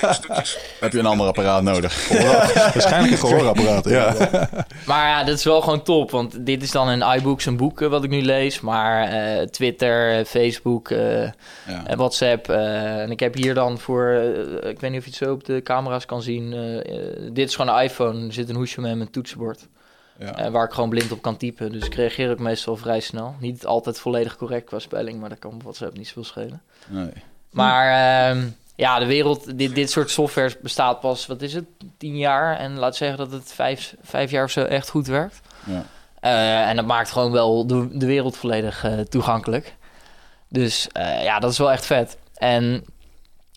eh, 0.00 0.38
heb 0.80 0.92
je 0.92 0.98
een 0.98 1.06
ander 1.06 1.26
apparaat 1.26 1.62
nodig. 1.72 2.08
Waarschijnlijk 2.08 3.12
een 3.12 3.18
gehoorapparaat. 3.18 3.88
Ja. 3.88 4.14
Maar 4.86 5.06
ja, 5.08 5.24
dat 5.24 5.38
is 5.38 5.44
wel 5.44 5.60
gewoon 5.60 5.82
top. 5.82 6.10
Want 6.10 6.46
dit 6.46 6.62
is 6.62 6.70
dan 6.70 6.90
in 6.90 7.16
iBooks 7.16 7.46
een 7.46 7.56
boek 7.56 7.80
wat 7.80 8.04
ik 8.04 8.10
nu 8.10 8.22
lees. 8.22 8.60
Maar 8.60 9.08
eh, 9.08 9.46
Twitter, 9.46 10.24
Facebook, 10.24 10.90
eh, 10.90 11.22
Ja. 11.22 11.32
en 11.86 11.96
WhatsApp. 11.96 12.48
eh, 12.48 13.00
en 13.00 13.10
ik 13.10 13.20
heb 13.20 13.34
hier 13.34 13.54
dan 13.54 13.78
voor... 13.78 14.12
ik 14.62 14.80
weet 14.80 14.90
niet 14.90 14.98
of 14.98 15.04
je 15.04 15.10
het 15.10 15.18
zo 15.18 15.32
op 15.32 15.44
de 15.44 15.62
camera's 15.62 16.06
kan 16.06 16.22
zien. 16.22 16.50
dit 17.32 17.48
is 17.48 17.56
gewoon 17.56 17.74
een 17.76 17.82
iPhone. 17.82 18.26
Er 18.26 18.32
zit 18.32 18.48
een 18.48 18.56
hoesje 18.56 18.80
mee 18.80 18.94
met 18.94 19.06
een 19.06 19.12
toetsenbord. 19.12 19.66
Ja. 20.18 20.36
eh, 20.36 20.50
waar 20.50 20.64
ik 20.64 20.72
gewoon 20.72 20.88
blind 20.88 21.12
op 21.12 21.22
kan 21.22 21.36
typen. 21.36 21.72
Dus 21.72 21.86
ik 21.86 21.94
reageer 21.94 22.30
ook 22.30 22.38
meestal 22.38 22.76
vrij 22.76 23.00
snel. 23.00 23.34
Niet 23.40 23.66
altijd 23.66 23.98
volledig 23.98 24.36
correct 24.36 24.66
qua 24.66 24.78
spelling. 24.78 25.20
Maar 25.20 25.28
dat 25.28 25.38
kan 25.38 25.52
op 25.54 25.62
WhatsApp 25.62 25.96
niet 25.96 26.06
zoveel 26.06 26.24
schelen. 26.24 26.62
Nee. 26.86 27.12
Maar 27.50 27.86
ehm, 28.30 28.46
ja, 28.74 28.98
de 28.98 29.06
wereld, 29.06 29.58
dit, 29.58 29.74
dit 29.74 29.90
soort 29.90 30.10
software 30.10 30.56
bestaat 30.62 31.00
pas, 31.00 31.26
wat 31.26 31.42
is 31.42 31.54
het, 31.54 31.64
tien 31.96 32.16
jaar. 32.16 32.56
En 32.58 32.78
laat 32.78 32.96
zeggen 32.96 33.18
dat 33.18 33.32
het 33.32 33.52
vijf, 33.52 33.94
vijf 34.02 34.30
jaar 34.30 34.44
of 34.44 34.50
zo 34.50 34.64
echt 34.64 34.88
goed 34.88 35.06
werkt. 35.06 35.40
Ja. 35.64 35.84
Eh, 36.20 36.68
en 36.68 36.76
dat 36.76 36.86
maakt 36.86 37.10
gewoon 37.10 37.32
wel 37.32 37.66
de, 37.66 37.88
de 37.98 38.06
wereld 38.06 38.36
volledig 38.36 38.84
eh, 38.84 39.00
toegankelijk. 39.00 39.76
Dus 40.48 40.86
ja, 41.22 41.38
dat 41.38 41.50
is 41.50 41.58
wel 41.58 41.70
echt 41.72 41.86
vet. 41.86 42.16
En 42.34 42.84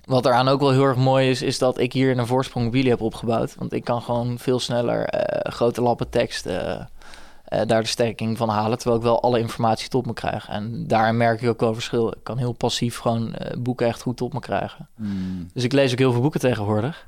wat 0.05 0.25
eraan 0.25 0.47
ook 0.47 0.59
wel 0.59 0.71
heel 0.71 0.85
erg 0.85 0.97
mooi 0.97 1.29
is, 1.29 1.41
is 1.41 1.57
dat 1.57 1.79
ik 1.79 1.93
hier 1.93 2.17
een 2.17 2.27
voorsprong 2.27 2.65
mobiele 2.65 2.89
heb 2.89 3.01
opgebouwd. 3.01 3.55
Want 3.55 3.73
ik 3.73 3.83
kan 3.83 4.01
gewoon 4.01 4.39
veel 4.39 4.59
sneller 4.59 5.03
eh, 5.05 5.51
grote 5.51 5.81
lappen 5.81 6.09
tekst 6.09 6.45
eh, 6.45 6.71
eh, 7.45 7.67
daar 7.67 7.81
de 7.81 7.87
sterking 7.87 8.37
van 8.37 8.49
halen. 8.49 8.77
Terwijl 8.77 8.99
ik 8.99 9.05
wel 9.05 9.21
alle 9.21 9.39
informatie 9.39 9.89
tot 9.89 10.05
me 10.05 10.13
krijg. 10.13 10.49
En 10.49 10.87
daarin 10.87 11.17
merk 11.17 11.41
ik 11.41 11.49
ook 11.49 11.59
wel 11.59 11.73
verschil. 11.73 12.07
Ik 12.07 12.23
kan 12.23 12.37
heel 12.37 12.51
passief 12.51 12.97
gewoon 12.97 13.35
boeken 13.57 13.87
echt 13.87 14.01
goed 14.01 14.17
tot 14.17 14.33
me 14.33 14.39
krijgen. 14.39 14.87
Mm. 14.95 15.49
Dus 15.53 15.63
ik 15.63 15.73
lees 15.73 15.91
ook 15.91 15.99
heel 15.99 16.11
veel 16.11 16.21
boeken 16.21 16.39
tegenwoordig. 16.39 17.07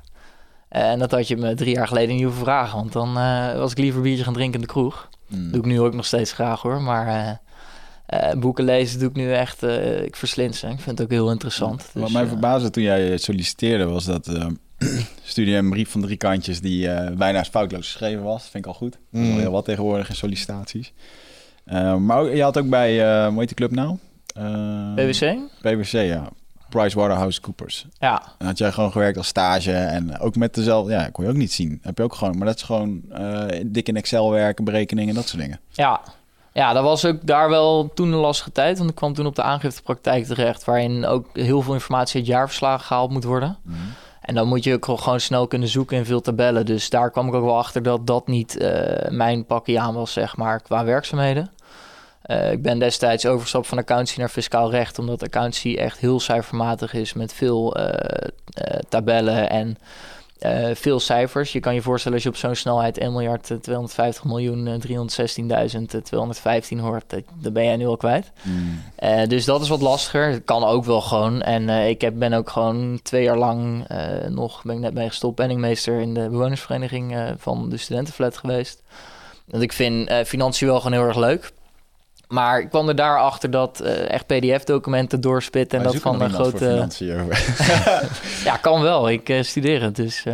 En 0.68 0.98
dat 0.98 1.10
had 1.10 1.28
je 1.28 1.36
me 1.36 1.54
drie 1.54 1.74
jaar 1.74 1.88
geleden 1.88 2.14
niet 2.14 2.24
hoeven 2.24 2.42
vragen. 2.42 2.78
Want 2.78 2.92
dan 2.92 3.14
was 3.58 3.70
ik 3.70 3.78
liever 3.78 4.00
biertje 4.00 4.24
gaan 4.24 4.32
drinken 4.32 4.60
in 4.60 4.66
de 4.66 4.72
kroeg. 4.72 5.08
Mm. 5.28 5.50
Doe 5.50 5.60
ik 5.60 5.66
nu 5.66 5.80
ook 5.80 5.94
nog 5.94 6.06
steeds 6.06 6.32
graag 6.32 6.62
hoor. 6.62 6.82
Maar 6.82 7.40
eh, 8.06 8.30
eh, 8.30 8.38
boeken 8.38 8.64
lezen 8.64 8.98
doe 8.98 9.08
ik 9.08 9.14
nu 9.16 9.32
echt... 9.32 9.62
eh, 9.62 10.02
ik 10.02 10.16
verslind 10.16 10.56
ze. 10.56 10.66
Ik 10.66 10.80
vind 10.80 10.98
het 10.98 11.02
ook 11.06 11.12
heel 11.12 11.30
interessant. 11.30 11.86
Wat 11.92 12.02
Dus, 12.04 12.12
mij 12.12 12.22
eh, 12.22 12.28
verbaasde 12.28 12.70
toen 12.70 12.82
jij 12.82 13.16
solliciteerde 13.18 13.84
was 13.84 14.04
dat 14.04 14.26
eh 14.28 14.46
studie 15.22 15.54
een 15.56 15.70
brief 15.70 15.90
van 15.90 16.00
drie 16.00 16.16
kantjes 16.16 16.60
die 16.60 16.88
eh, 16.90 17.16
bijna 17.16 17.44
foutloos 17.44 17.86
geschreven 17.86 18.22
was. 18.22 18.42
Vind 18.42 18.64
ik 18.64 18.66
al 18.66 18.76
goed. 18.76 18.92
Dat 19.10 19.20
is 19.22 19.26
Mm. 19.28 19.32
al 19.34 19.38
heel 19.40 19.50
wat 19.50 19.64
tegenwoordig 19.64 20.08
in 20.08 20.14
sollicitaties. 20.14 20.92
Eh, 21.64 21.96
maar 21.96 22.18
ook- 22.18 22.32
je 22.34 22.42
had 22.42 22.58
ook 22.58 22.68
bij, 22.68 23.00
eh 23.22 23.28
hoe 23.28 23.38
heet 23.38 23.46
die 23.48 23.56
club 23.56 23.70
nou? 23.70 23.96
Eh, 24.36 24.94
PwC? 24.94 25.36
PwC, 25.60 25.92
ja. 25.92 26.28
PricewaterhouseCoopers. 26.68 27.86
Ja. 27.98 28.22
En 28.38 28.46
had 28.46 28.58
jij 28.58 28.72
gewoon 28.72 28.92
gewerkt 28.92 29.16
als 29.16 29.26
stage 29.26 29.72
en 29.72 30.18
ook 30.18 30.36
met 30.36 30.54
dezelfde... 30.54 30.92
Ja, 30.92 31.08
kon 31.12 31.24
je 31.24 31.30
ook 31.30 31.36
niet 31.36 31.52
zien. 31.52 31.78
Heb 31.82 31.98
je 31.98 32.04
ook 32.04 32.14
gewoon... 32.14 32.38
Maar 32.38 32.46
dat 32.46 32.56
is 32.56 32.62
gewoon 32.62 33.02
eh, 33.12 33.44
dik 33.66 33.88
in 33.88 33.96
Excel 33.96 34.30
werken, 34.30 34.64
berekeningen, 34.64 35.14
dat 35.14 35.28
soort 35.28 35.42
dingen. 35.42 35.60
Ja. 35.72 36.00
Ja, 36.54 36.72
dat 36.72 36.82
was 36.82 37.04
ook 37.04 37.26
daar 37.26 37.48
wel 37.48 37.90
toen 37.94 38.12
een 38.12 38.18
lastige 38.18 38.52
tijd. 38.52 38.78
Want 38.78 38.90
ik 38.90 38.96
kwam 38.96 39.14
toen 39.14 39.26
op 39.26 39.34
de 39.34 39.42
aangiftepraktijk 39.42 40.24
terecht... 40.24 40.64
waarin 40.64 41.06
ook 41.06 41.26
heel 41.32 41.62
veel 41.62 41.74
informatie 41.74 42.20
uit 42.20 42.26
jaarverslagen 42.26 42.86
gehaald 42.86 43.10
moet 43.10 43.24
worden. 43.24 43.58
En 44.20 44.34
dan 44.34 44.48
moet 44.48 44.64
je 44.64 44.74
ook 44.74 44.86
gewoon 44.86 45.20
snel 45.20 45.46
kunnen 45.46 45.68
zoeken 45.68 45.96
in 45.96 46.04
veel 46.04 46.20
tabellen. 46.20 46.66
Dus 46.66 46.90
daar 46.90 47.10
kwam 47.10 47.28
ik 47.28 47.34
ook 47.34 47.44
wel 47.44 47.58
achter 47.58 47.82
dat 47.82 48.06
dat 48.06 48.26
niet 48.26 48.56
eh, 48.56 49.10
mijn 49.10 49.44
pakje 49.44 49.80
aan 49.80 49.94
was, 49.94 50.12
zeg 50.12 50.36
maar, 50.36 50.60
qua 50.62 50.84
werkzaamheden. 50.84 51.50
Eh, 52.22 52.52
ik 52.52 52.62
ben 52.62 52.78
destijds 52.78 53.26
overgestapt 53.26 53.66
van 53.66 53.78
accountancy 53.78 54.18
naar 54.18 54.28
fiscaal 54.28 54.70
recht... 54.70 54.98
omdat 54.98 55.22
accountancy 55.22 55.74
echt 55.74 55.98
heel 55.98 56.20
cijfermatig 56.20 56.92
is 56.92 57.12
met 57.12 57.32
veel 57.32 57.76
eh, 57.76 58.78
tabellen 58.88 59.50
en 59.50 59.78
eh, 60.44 60.74
veel 60.74 61.00
cijfers. 61.00 61.52
Je 61.52 61.60
kan 61.60 61.74
je 61.74 61.82
voorstellen 61.82 62.14
als 62.14 62.26
je 62.26 62.30
op 62.30 62.36
zo'n 62.36 62.54
snelheid 62.54 62.98
1 62.98 63.12
miljard 63.12 63.50
eh, 63.50 63.56
250 63.56 64.24
miljoen 64.24 64.66
eh, 64.66 64.74
316.000 64.74 65.82
eh, 65.90 66.00
215 66.00 66.78
hoort, 66.78 67.14
dan 67.40 67.52
ben 67.52 67.64
jij 67.64 67.76
nu 67.76 67.86
al 67.86 67.96
kwijt. 67.96 68.32
Eh, 68.96 69.26
dus 69.28 69.44
dat 69.44 69.60
is 69.60 69.68
wat 69.68 69.80
lastiger. 69.80 70.30
Het 70.30 70.44
kan 70.44 70.64
ook 70.64 70.84
wel 70.84 71.00
gewoon. 71.00 71.42
En 71.42 71.68
ik 71.68 72.00
heb, 72.00 72.14
ben 72.18 72.32
ook 72.32 72.50
gewoon 72.50 73.00
twee 73.02 73.22
jaar 73.22 73.38
lang 73.38 73.86
nog, 74.28 74.62
ben 74.62 74.74
ik 74.74 74.80
net 74.80 74.94
mee 74.94 75.08
gestopt, 75.08 75.34
penningmeester 75.34 76.00
in 76.00 76.14
de 76.14 76.28
bewonersvereniging 76.30 77.34
van 77.38 77.68
de 77.68 77.76
studentenflat 77.76 78.36
geweest. 78.36 78.82
Want 79.46 79.62
ik 79.62 79.72
vind 79.72 80.12
financiën 80.26 80.68
wel 80.68 80.80
gewoon 80.80 80.98
heel 80.98 81.06
erg 81.06 81.16
leuk. 81.16 81.52
Maar 82.28 82.60
ik 82.60 82.68
kwam 82.68 82.88
er 82.88 82.96
daarachter 82.96 83.50
dat 83.50 83.80
eh, 83.80 84.10
echt 84.10 84.26
pdf-documenten 84.26 85.20
doorspitten 85.20 85.78
en 85.78 85.84
dat 85.84 85.96
van 85.96 86.20
een 86.20 86.32
grote... 86.32 86.56
financiën. 86.56 87.32
Ja, 88.44 88.56
kan 88.56 88.82
wel. 88.82 89.10
Ik 89.10 89.28
eh, 89.28 89.42
studeer 89.42 89.82
het, 89.82 89.96
dus... 89.96 90.24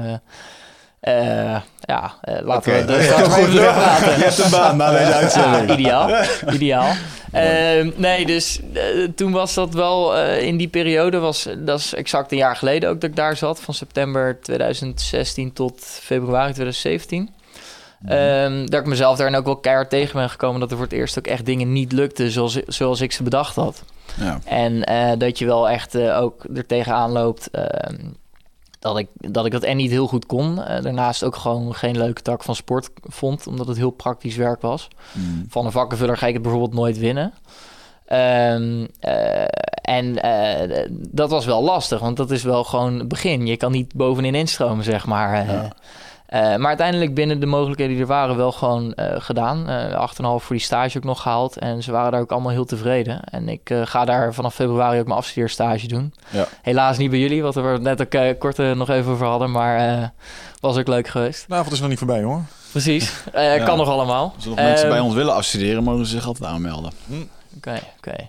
eh, 1.00 1.56
ja, 1.80 2.14
laten 2.42 2.72
we 2.72 2.84
we 2.84 2.98
even 2.98 3.54
doorpraten. 3.54 4.18
Je 4.18 4.24
hebt 4.24 4.38
een 4.38 4.50
baan 4.50 4.76
na 4.76 4.90
deze 4.90 5.10
Ja, 5.10 5.16
uitzending. 5.16 5.70
ideaal. 5.78 6.10
ideaal. 6.52 6.92
Ehm, 7.32 7.90
nee, 7.96 8.26
dus 8.26 8.60
toen 9.14 9.32
was 9.32 9.54
dat 9.54 9.74
wel 9.74 10.18
in 10.26 10.56
die 10.56 10.68
periode, 10.68 11.18
was, 11.18 11.48
dat 11.58 11.78
is 11.78 11.94
exact 11.94 12.32
een 12.32 12.38
jaar 12.38 12.56
geleden 12.56 12.88
ook 12.90 13.00
dat 13.00 13.10
ik 13.10 13.16
daar 13.16 13.36
zat, 13.36 13.60
van 13.60 13.74
september 13.74 14.40
2016 14.40 15.52
tot 15.52 15.80
februari 16.02 16.52
2017. 16.52 17.30
Ehm, 18.04 18.66
dat 18.66 18.80
ik 18.80 18.86
mezelf 18.86 19.16
daarin 19.16 19.36
ook 19.36 19.44
wel 19.44 19.56
keihard 19.56 19.90
tegen 19.90 20.20
ben 20.20 20.30
gekomen 20.30 20.60
dat 20.60 20.70
er 20.70 20.76
voor 20.76 20.86
het 20.86 20.94
eerst 20.94 21.18
ook 21.18 21.26
echt 21.26 21.46
dingen 21.46 21.72
niet 21.72 21.92
lukten 21.92 22.30
zoals, 22.30 22.60
zoals 22.66 23.00
ik 23.00 23.12
ze 23.12 23.22
bedacht 23.22 23.56
had. 23.56 23.84
Ja. 24.18 24.38
En 24.44 24.84
eh, 24.84 25.18
dat 25.18 25.38
je 25.38 25.46
wel 25.46 25.68
echt 25.68 25.94
eh, 25.94 26.20
ook 26.20 26.44
er 26.54 26.66
tegenaan 26.66 27.10
loopt. 27.10 27.50
ehm, 27.50 27.96
dat, 28.78 28.98
ik, 28.98 29.08
dat 29.14 29.46
ik 29.46 29.52
dat 29.52 29.62
en 29.62 29.76
niet 29.76 29.90
heel 29.90 30.06
goed 30.06 30.26
kon. 30.26 30.62
Eh, 30.62 30.82
daarnaast 30.82 31.24
ook 31.24 31.36
gewoon 31.36 31.74
geen 31.74 31.98
leuke 31.98 32.22
tak 32.22 32.42
van 32.42 32.54
sport 32.54 32.90
vond. 33.02 33.46
Omdat 33.46 33.66
het 33.66 33.76
heel 33.76 33.90
praktisch 33.90 34.36
werk 34.36 34.60
was. 34.60 34.88
Mm. 35.12 35.46
Van 35.48 35.66
een 35.66 35.72
vakkenvuller 35.72 36.16
ga 36.16 36.26
ik 36.26 36.32
het 36.32 36.42
bijvoorbeeld 36.42 36.74
nooit 36.74 36.98
winnen. 36.98 37.32
Ehm, 38.06 38.86
eh, 39.00 39.44
en 39.82 40.18
dat 40.90 41.30
was 41.30 41.44
wel 41.44 41.62
lastig. 41.62 42.00
Want 42.00 42.16
dat 42.16 42.30
is 42.30 42.42
wel 42.42 42.64
gewoon 42.64 42.98
het 42.98 43.08
begin. 43.08 43.46
Je 43.46 43.56
kan 43.56 43.72
niet 43.72 43.94
bovenin 43.94 44.34
instromen, 44.34 44.84
zeg 44.84 45.06
maar. 45.06 45.46
Ja. 45.46 45.72
Eh, 46.30 46.40
maar 46.56 46.66
uiteindelijk 46.68 47.14
binnen 47.14 47.40
de 47.40 47.46
mogelijkheden 47.46 47.92
die 47.92 48.02
er 48.02 48.08
waren 48.08 48.36
wel 48.36 48.52
gewoon 48.52 48.94
eh, 48.94 49.14
gedaan. 49.18 49.68
Eh 49.68 50.08
8,5 50.08 50.16
voor 50.22 50.56
die 50.56 50.58
stage 50.64 50.98
ook 50.98 51.04
nog 51.04 51.22
gehaald. 51.22 51.58
En 51.58 51.82
ze 51.82 51.92
waren 51.92 52.12
daar 52.12 52.20
ook 52.20 52.32
allemaal 52.32 52.50
heel 52.52 52.64
tevreden. 52.64 53.20
En 53.24 53.48
ik 53.48 53.70
eh, 53.70 53.80
ga 53.84 54.04
daar 54.04 54.34
vanaf 54.34 54.54
februari 54.54 54.98
ook 55.00 55.06
mijn 55.06 55.18
afstudeerstage 55.18 55.86
doen. 55.88 56.14
Ja. 56.28 56.46
Helaas 56.62 56.98
niet 56.98 57.10
bij 57.10 57.18
jullie, 57.18 57.42
wat 57.42 57.54
we 57.54 57.60
er 57.60 57.80
net 57.80 58.00
ook 58.00 58.12
eh, 58.14 58.38
kort 58.38 58.58
eh, 58.58 58.72
nog 58.72 58.88
even 58.90 59.12
over 59.12 59.26
hadden. 59.26 59.50
Maar 59.50 59.98
eh, 60.02 60.08
was 60.60 60.76
ook 60.76 60.88
leuk 60.88 61.08
geweest. 61.08 61.44
De 61.48 61.54
avond 61.54 61.72
is 61.72 61.80
nog 61.80 61.88
niet 61.88 61.98
voorbij, 61.98 62.22
hoor. 62.22 62.42
Precies. 62.70 63.12
Eh, 63.32 63.56
Ja. 63.56 63.64
Kan 63.64 63.76
nog 63.78 63.88
allemaal. 63.88 64.32
Als 64.34 64.44
er 64.44 64.50
nog 64.50 64.58
mensen 64.58 64.86
Ehm, 64.86 64.94
bij 64.94 65.00
ons 65.04 65.14
willen 65.14 65.34
afstuderen, 65.34 65.82
mogen 65.82 66.06
ze 66.06 66.12
zich 66.12 66.26
altijd 66.26 66.50
aanmelden. 66.50 66.92
Oké, 67.56 67.80
oké. 67.96 68.28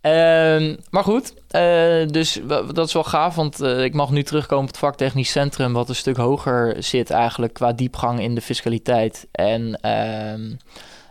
Ehm, 0.00 0.76
maar 0.90 1.04
goed, 1.04 1.34
eh, 1.48 2.06
dus 2.06 2.40
dat 2.72 2.86
is 2.86 2.92
wel 2.92 3.04
gaaf, 3.04 3.34
want 3.34 3.60
eh, 3.60 3.84
ik 3.84 3.94
mag 3.94 4.10
nu 4.10 4.22
terugkomen 4.22 4.64
op 4.64 4.70
het 4.70 4.78
vaktechnisch 4.78 5.30
centrum, 5.30 5.72
wat 5.72 5.88
een 5.88 5.94
stuk 5.94 6.16
hoger 6.16 6.82
zit 6.82 7.10
eigenlijk 7.10 7.52
qua 7.52 7.72
diepgang 7.72 8.20
in 8.20 8.34
de 8.34 8.40
fiscaliteit. 8.40 9.26
En 9.32 9.80
ehm, 9.80 10.52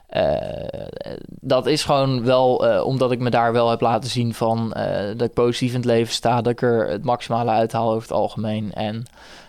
eh, 0.07 0.91
dat 1.27 1.65
is 1.65 1.83
gewoon 1.83 2.23
wel 2.23 2.55
omdat 2.83 3.11
ik 3.11 3.19
me 3.19 3.29
daar 3.29 3.53
wel 3.53 3.69
heb 3.69 3.81
laten 3.81 4.09
zien 4.09 4.33
van 4.33 4.69
dat 5.17 5.27
ik 5.27 5.33
positief 5.33 5.69
in 5.69 5.75
het 5.75 5.85
leven 5.85 6.13
sta, 6.13 6.41
dat 6.41 6.51
ik 6.51 6.61
er 6.61 6.89
het 6.89 7.03
maximale 7.03 7.51
uithaal 7.51 7.89
over 7.89 8.01
het 8.01 8.17
algemeen. 8.17 8.73
En 8.73 9.05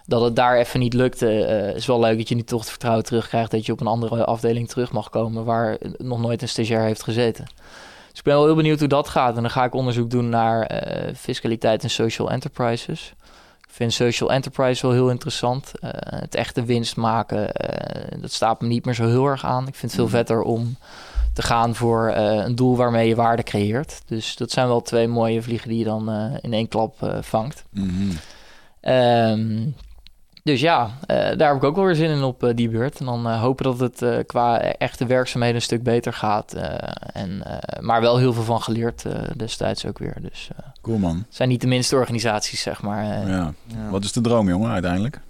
dat 0.07 0.23
het 0.23 0.37
daar 0.37 0.57
even 0.57 0.81
niet 0.81 0.95
lukte, 0.95 1.31
is 1.77 1.87
wel 1.87 2.01
leuk 2.01 2.19
dat 2.19 2.29
je 2.29 2.35
nu 2.35 2.43
toch 2.43 2.61
het 2.61 2.71
vertrouwen 2.71 3.05
terugkrijgt 3.05 3.51
dat 3.51 3.67
je 3.67 3.73
op 3.73 3.81
een 3.81 3.87
andere 3.87 4.25
afdeling 4.25 4.69
terug 4.69 4.93
mag 4.93 5.11
komen 5.11 5.45
waar 5.45 5.79
nog 5.97 6.21
nooit 6.21 6.43
een 6.43 6.49
stagiair 6.49 6.83
heeft 6.83 7.03
gezeten. 7.03 7.47
Dus 8.19 8.27
ik 8.27 8.33
ben 8.33 8.43
wel 8.43 8.53
heel 8.53 8.63
benieuwd 8.63 8.79
hoe 8.79 8.89
dat 8.89 9.09
gaat. 9.09 9.37
En 9.37 9.43
dan 9.43 9.51
ga 9.51 9.65
ik 9.65 9.75
onderzoek 9.75 10.11
doen 10.11 10.29
naar 10.29 10.63
eh, 10.63 11.15
fiscaliteit 11.15 11.83
en 11.83 11.91
social 11.91 12.31
enterprises. 12.31 13.13
Ik 13.61 13.69
vind 13.75 13.93
social 13.93 14.33
enterprise 14.33 14.87
wel 14.87 14.95
heel 14.95 15.11
interessant. 15.11 15.73
Eh, 15.81 15.91
het 16.21 16.35
echte 16.35 16.65
winst 16.65 16.97
maken, 16.97 17.53
eh, 17.53 18.21
dat 18.21 18.33
staat 18.33 18.61
me 18.61 18.67
niet 18.69 18.85
meer 18.85 18.95
zo 18.95 19.07
heel 19.07 19.27
erg 19.27 19.45
aan. 19.45 19.67
Ik 19.69 19.75
vind 19.75 19.83
het 19.83 19.95
veel 20.01 20.05
Mhm. 20.05 20.15
vetter 20.17 20.43
om 20.43 20.77
te 21.33 21.43
gaan 21.43 21.75
voor 21.75 22.09
een 22.15 22.55
doel 22.55 22.77
waarmee 22.77 23.09
je 23.09 23.15
waarde 23.15 23.43
creëert. 23.43 24.03
Dus 24.07 24.37
dat 24.37 24.51
zijn 24.51 24.67
wel 24.67 24.83
twee 24.83 25.09
mooie 25.09 25.43
vliegen 25.43 25.69
die 25.69 25.79
je 25.79 25.85
dan 25.85 26.11
in 26.41 26.53
één 26.53 26.69
klap 26.69 27.19
vangt. 27.21 27.65
Ehm, 28.81 29.67
dus 30.53 30.61
ja, 30.61 30.91
eh, 31.07 31.17
daar 31.37 31.49
heb 31.49 31.57
ik 31.57 31.65
ook 31.65 31.77
wel 31.77 31.85
weer 31.85 31.95
zin 31.95 32.11
in 32.11 32.23
op 32.23 32.43
eh, 32.45 32.55
die 32.55 32.69
beurt. 32.69 33.01
En 33.01 33.07
dan 33.07 33.29
eh, 33.29 33.41
hopen 33.41 33.65
dat 33.65 33.79
het 33.81 34.03
eh, 34.03 34.17
qua 34.27 34.61
echte 34.61 35.07
werkzaamheden 35.07 35.57
een 35.57 35.63
stuk 35.63 35.83
beter 35.83 36.13
gaat. 36.13 36.53
eh, 36.53 36.65
en, 37.13 37.43
eh, 37.45 37.81
maar 37.81 38.01
wel 38.01 38.17
heel 38.19 38.33
veel 38.33 38.43
van 38.43 38.63
geleerd 38.63 39.05
eh, 39.05 39.13
destijds 39.37 39.87
ook 39.87 39.99
weer. 39.99 40.17
Dus 40.21 40.49
eh, 40.57 40.65
Cool 40.83 40.99
man. 40.99 41.17
het 41.17 41.37
zijn 41.37 41.49
niet 41.49 41.61
de 41.61 41.67
minste 41.67 41.97
organisaties, 41.97 42.61
zeg 42.63 42.83
maar. 42.83 43.05
eh. 43.23 43.29
Ja. 43.29 43.53
Wat 43.91 44.05
is 44.05 44.13
de 44.13 44.21
droom, 44.21 44.49
jongen, 44.49 44.71
uiteindelijk? 44.71 45.21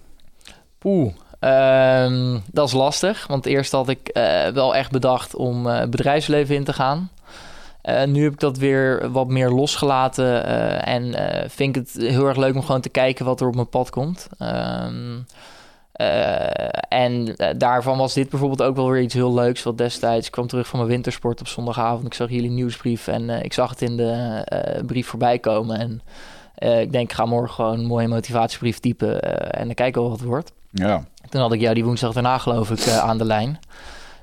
Poeh, 0.77 1.11
ehm, 1.39 2.37
dat 2.51 2.67
is 2.67 2.73
lastig. 2.73 3.27
Want 3.27 3.45
eerst 3.45 3.71
had 3.71 3.89
ik 3.89 4.07
eh, 4.07 4.47
wel 4.47 4.75
echt 4.75 4.91
bedacht 4.91 5.35
om 5.35 5.67
eh, 5.67 5.79
het 5.79 5.89
bedrijfsleven 5.89 6.55
in 6.55 6.63
te 6.63 6.73
gaan. 6.73 7.09
Eh, 7.89 8.07
nu 8.07 8.23
heb 8.23 8.33
ik 8.33 8.39
dat 8.39 8.57
weer 8.57 9.11
wat 9.11 9.27
meer 9.27 9.49
losgelaten. 9.49 10.45
eh, 10.45 10.93
en 10.93 11.13
eh, 11.13 11.49
vind 11.49 11.75
ik 11.75 11.81
het 11.81 12.03
heel 12.11 12.27
erg 12.27 12.37
leuk 12.37 12.55
om 12.55 12.63
gewoon 12.63 12.81
te 12.81 12.89
kijken 12.89 13.25
wat 13.25 13.41
er 13.41 13.47
op 13.47 13.55
mijn 13.55 13.69
pad 13.69 13.89
komt. 13.89 14.27
Ehm, 14.37 15.17
eh, 15.91 16.69
en 16.89 17.35
daarvan 17.57 17.97
was 17.97 18.13
dit 18.13 18.29
bijvoorbeeld 18.29 18.61
ook 18.61 18.75
wel 18.75 18.89
weer 18.89 19.01
iets 19.01 19.13
heel 19.13 19.33
leuks. 19.33 19.63
Want 19.63 19.77
destijds 19.77 20.25
ik 20.25 20.31
kwam 20.31 20.47
terug 20.47 20.67
van 20.67 20.79
mijn 20.79 20.91
wintersport 20.91 21.39
op 21.39 21.47
zondagavond. 21.47 22.05
Ik 22.05 22.13
zag 22.13 22.29
jullie 22.29 22.49
nieuwsbrief 22.49 23.07
en 23.07 23.29
ik 23.29 23.53
zag 23.53 23.69
het 23.69 23.81
in 23.81 23.97
de 23.97 24.43
brief 24.85 25.07
voorbij 25.07 25.39
komen. 25.39 25.79
En 25.79 26.01
ik 26.79 26.91
denk, 26.91 27.09
ik 27.09 27.15
ga 27.15 27.25
morgen 27.25 27.53
gewoon 27.53 27.79
een 27.79 27.85
mooie 27.85 28.07
motivatiebrief 28.07 28.79
typen. 28.79 29.21
en 29.51 29.65
dan 29.65 29.73
kijken 29.75 30.01
we 30.03 30.09
wat 30.09 30.19
het 30.19 30.27
wordt. 30.27 30.51
Ja. 30.71 31.03
Toen 31.29 31.41
had 31.41 31.53
ik 31.53 31.59
jou 31.59 31.73
die 31.73 31.85
woensdag 31.85 32.13
daarna, 32.13 32.37
geloof 32.37 32.71
ik, 32.71 32.87
aan 32.87 33.17
de 33.17 33.25
lijn. 33.25 33.59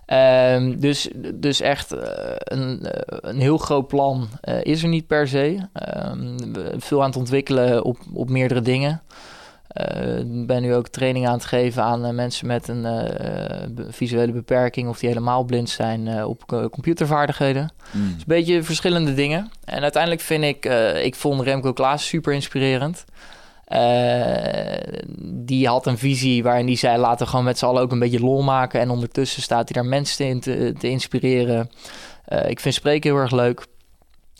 Ehm, 0.06 0.78
dus, 0.78 1.08
dus 1.34 1.60
echt 1.60 1.92
eh, 1.92 2.34
een, 2.38 2.86
eh, 2.86 3.18
een 3.30 3.40
heel 3.40 3.58
groot 3.58 3.86
plan 3.88 4.28
eh, 4.40 4.54
is 4.62 4.82
er 4.82 4.88
niet 4.88 5.06
per 5.06 5.28
se. 5.28 5.58
Ehm, 5.72 6.36
veel 6.76 7.00
aan 7.00 7.08
het 7.08 7.16
ontwikkelen 7.16 7.84
op, 7.84 7.98
op 8.12 8.30
meerdere 8.30 8.60
dingen. 8.60 9.02
Ik 10.18 10.46
ben 10.46 10.62
nu 10.62 10.74
ook 10.74 10.88
training 10.88 11.26
aan 11.26 11.32
het 11.32 11.44
geven 11.44 11.82
aan 11.82 12.14
mensen 12.14 12.46
met 12.46 12.68
een 12.68 12.86
visuele 13.88 14.32
beperking 14.32 14.88
of 14.88 14.98
die 14.98 15.08
helemaal 15.08 15.44
blind 15.44 15.70
zijn 15.70 16.24
op 16.24 16.46
co- 16.46 16.68
computervaardigheden. 16.68 17.72
Mm. 17.90 18.02
Dus 18.02 18.12
een 18.12 18.22
beetje 18.26 18.62
verschillende 18.62 19.14
dingen. 19.14 19.50
En 19.64 19.82
uiteindelijk 19.82 20.22
vind 20.22 20.44
ik, 20.44 20.64
ik 21.02 21.14
vond 21.14 21.40
Remco 21.40 21.72
Klaas 21.72 22.06
super 22.06 22.32
inspirerend. 22.32 23.04
Eh, 23.66 25.00
die 25.20 25.68
had 25.68 25.86
een 25.86 25.98
visie 25.98 26.42
waarin 26.42 26.66
die 26.66 26.76
zei: 26.76 26.98
laten 26.98 27.24
we 27.24 27.30
gewoon 27.30 27.44
met 27.44 27.58
z'n 27.58 27.64
allen 27.64 27.82
ook 27.82 27.92
een 27.92 27.98
beetje 27.98 28.20
lol 28.20 28.42
maken. 28.42 28.80
En 28.80 28.90
ondertussen 28.90 29.42
staat 29.42 29.68
hij 29.68 29.82
daar 29.82 29.90
mensen 29.90 30.26
in 30.26 30.40
te, 30.40 30.74
inspireren. 30.80 31.70
Eh, 32.24 32.50
ik 32.50 32.60
vind 32.60 32.74
spreken 32.74 33.10
heel 33.10 33.20
erg 33.20 33.30
leuk. 33.30 33.66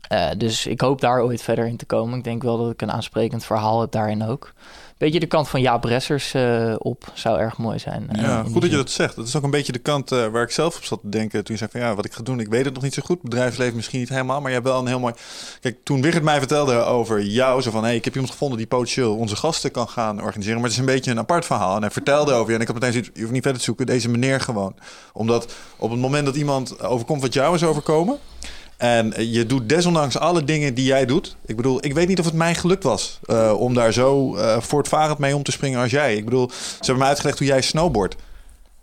Eh, 0.09 0.31
dus 0.37 0.67
ik 0.67 0.81
hoop 0.81 1.01
daar 1.01 1.23
ooit 1.23 1.43
verder 1.43 1.67
in 1.67 1.77
te 1.77 1.87
komen. 1.87 2.19
Ik 2.19 2.25
denk 2.25 2.43
wel 2.43 2.59
dat 2.59 2.71
ik 2.71 2.83
een 2.83 2.93
aansprekend 2.93 3.45
verhaal 3.45 3.81
heb 3.81 3.91
daarin 3.91 4.25
ook. 4.25 4.53
Beetje 4.99 5.21
de 5.21 5.27
kant 5.27 5.49
van 5.49 5.61
Jaap 5.61 5.81
Bressers 5.81 6.35
eh, 6.35 6.75
op 6.79 7.11
zou 7.15 7.39
erg 7.39 7.59
mooi 7.59 7.79
zijn. 7.79 8.09
eh, 8.11 8.23
Ja, 8.23 8.43
goed 8.43 8.61
dat 8.61 8.71
je 8.71 8.77
dat 8.77 8.91
zegt. 8.91 9.17
Dat 9.17 9.27
is 9.27 9.37
ook 9.37 9.43
een 9.43 9.51
beetje 9.51 9.73
de 9.73 9.79
kant 9.79 10.13
eh, 10.13 10.27
waar 10.27 10.43
ik 10.43 10.51
zelf 10.51 10.77
op 10.77 10.85
zat 10.85 11.01
te 11.01 11.09
denken. 11.09 11.45
Toen 11.45 11.55
je 11.55 11.59
zei 11.61 11.71
van 11.71 11.81
ja, 11.81 11.95
wat 11.95 12.05
ik 12.05 12.13
ga 12.13 12.23
doen, 12.23 12.41
ik 12.41 12.49
weet 12.49 12.65
het 12.65 12.75
nog 12.75 12.83
niet 12.83 12.95
zo 12.95 13.03
goed. 13.05 13.23
Bedrijfsleven 13.23 13.77
misschien 13.77 13.99
niet 14.01 14.09
helemaal, 14.09 14.41
maar 14.41 14.49
je 14.49 14.57
hebt 14.57 14.69
wel 14.69 14.79
een 14.81 14.87
heel 14.87 15.01
mooi... 15.01 15.15
Kijk, 15.61 15.77
toen 15.85 16.03
Wigert 16.03 16.23
mij 16.23 16.39
vertelde 16.39 16.75
over 16.75 17.23
jou, 17.23 17.63
zo 17.63 17.71
van... 17.71 17.85
hey, 17.85 17.95
ik 17.97 18.05
heb 18.05 18.15
iemand 18.15 18.33
gevonden 18.33 18.59
die 18.59 18.67
potentieel 18.67 19.17
onze 19.17 19.37
gasten 19.37 19.71
kan 19.71 19.89
gaan 19.89 20.23
organiseren. 20.23 20.61
Maar 20.61 20.69
het 20.71 20.79
is 20.79 20.79
een 20.87 20.95
beetje 20.95 21.11
een 21.11 21.19
apart 21.19 21.45
verhaal. 21.45 21.75
En 21.77 21.81
hij 21.81 21.91
vertelde 21.91 22.33
over 22.33 22.49
je. 22.49 22.55
En 22.55 22.61
ik 22.61 22.67
had 22.67 22.77
meteen 22.77 22.93
zoiets, 22.93 23.11
je 23.15 23.21
hoeft 23.21 23.33
niet 23.33 23.43
verder 23.43 23.59
te 23.61 23.67
zoeken. 23.67 23.87
Deze 23.87 24.09
meneer 24.09 24.41
gewoon. 24.41 24.75
Omdat 25.13 25.55
op 25.77 25.91
het 25.91 26.01
moment 26.01 26.27
dat 26.27 26.37
iemand 26.37 26.83
overkomt 26.83 27.21
wat 27.23 27.33
jou 27.35 27.55
is 27.55 27.63
overkomen... 27.65 28.19
En 28.77 29.31
je 29.31 29.47
doet 29.47 29.69
desondanks 29.69 30.19
alle 30.19 30.45
dingen 30.45 30.75
die 30.75 30.85
jij 30.85 31.07
doet. 31.07 31.37
Ik 31.47 31.57
bedoel, 31.57 31.85
ik 31.85 31.95
weet 31.95 32.09
niet 32.09 32.19
of 32.19 32.25
het 32.25 32.35
mij 32.35 32.55
gelukt 32.55 32.83
was 32.83 33.19
eh, 33.25 33.53
om 33.59 33.75
daar 33.75 33.93
zo 33.93 34.37
eh, 34.37 34.61
voortvarend 34.61 35.19
mee 35.19 35.37
om 35.37 35.43
te 35.43 35.53
springen 35.53 35.81
als 35.81 35.91
jij. 35.91 36.17
Ik 36.17 36.25
bedoel, 36.25 36.51
ze 36.51 36.77
hebben 36.77 36.99
mij 36.99 37.09
uitgelegd 37.09 37.39
hoe 37.39 37.47
jij 37.47 37.63
snowboard. 37.63 38.17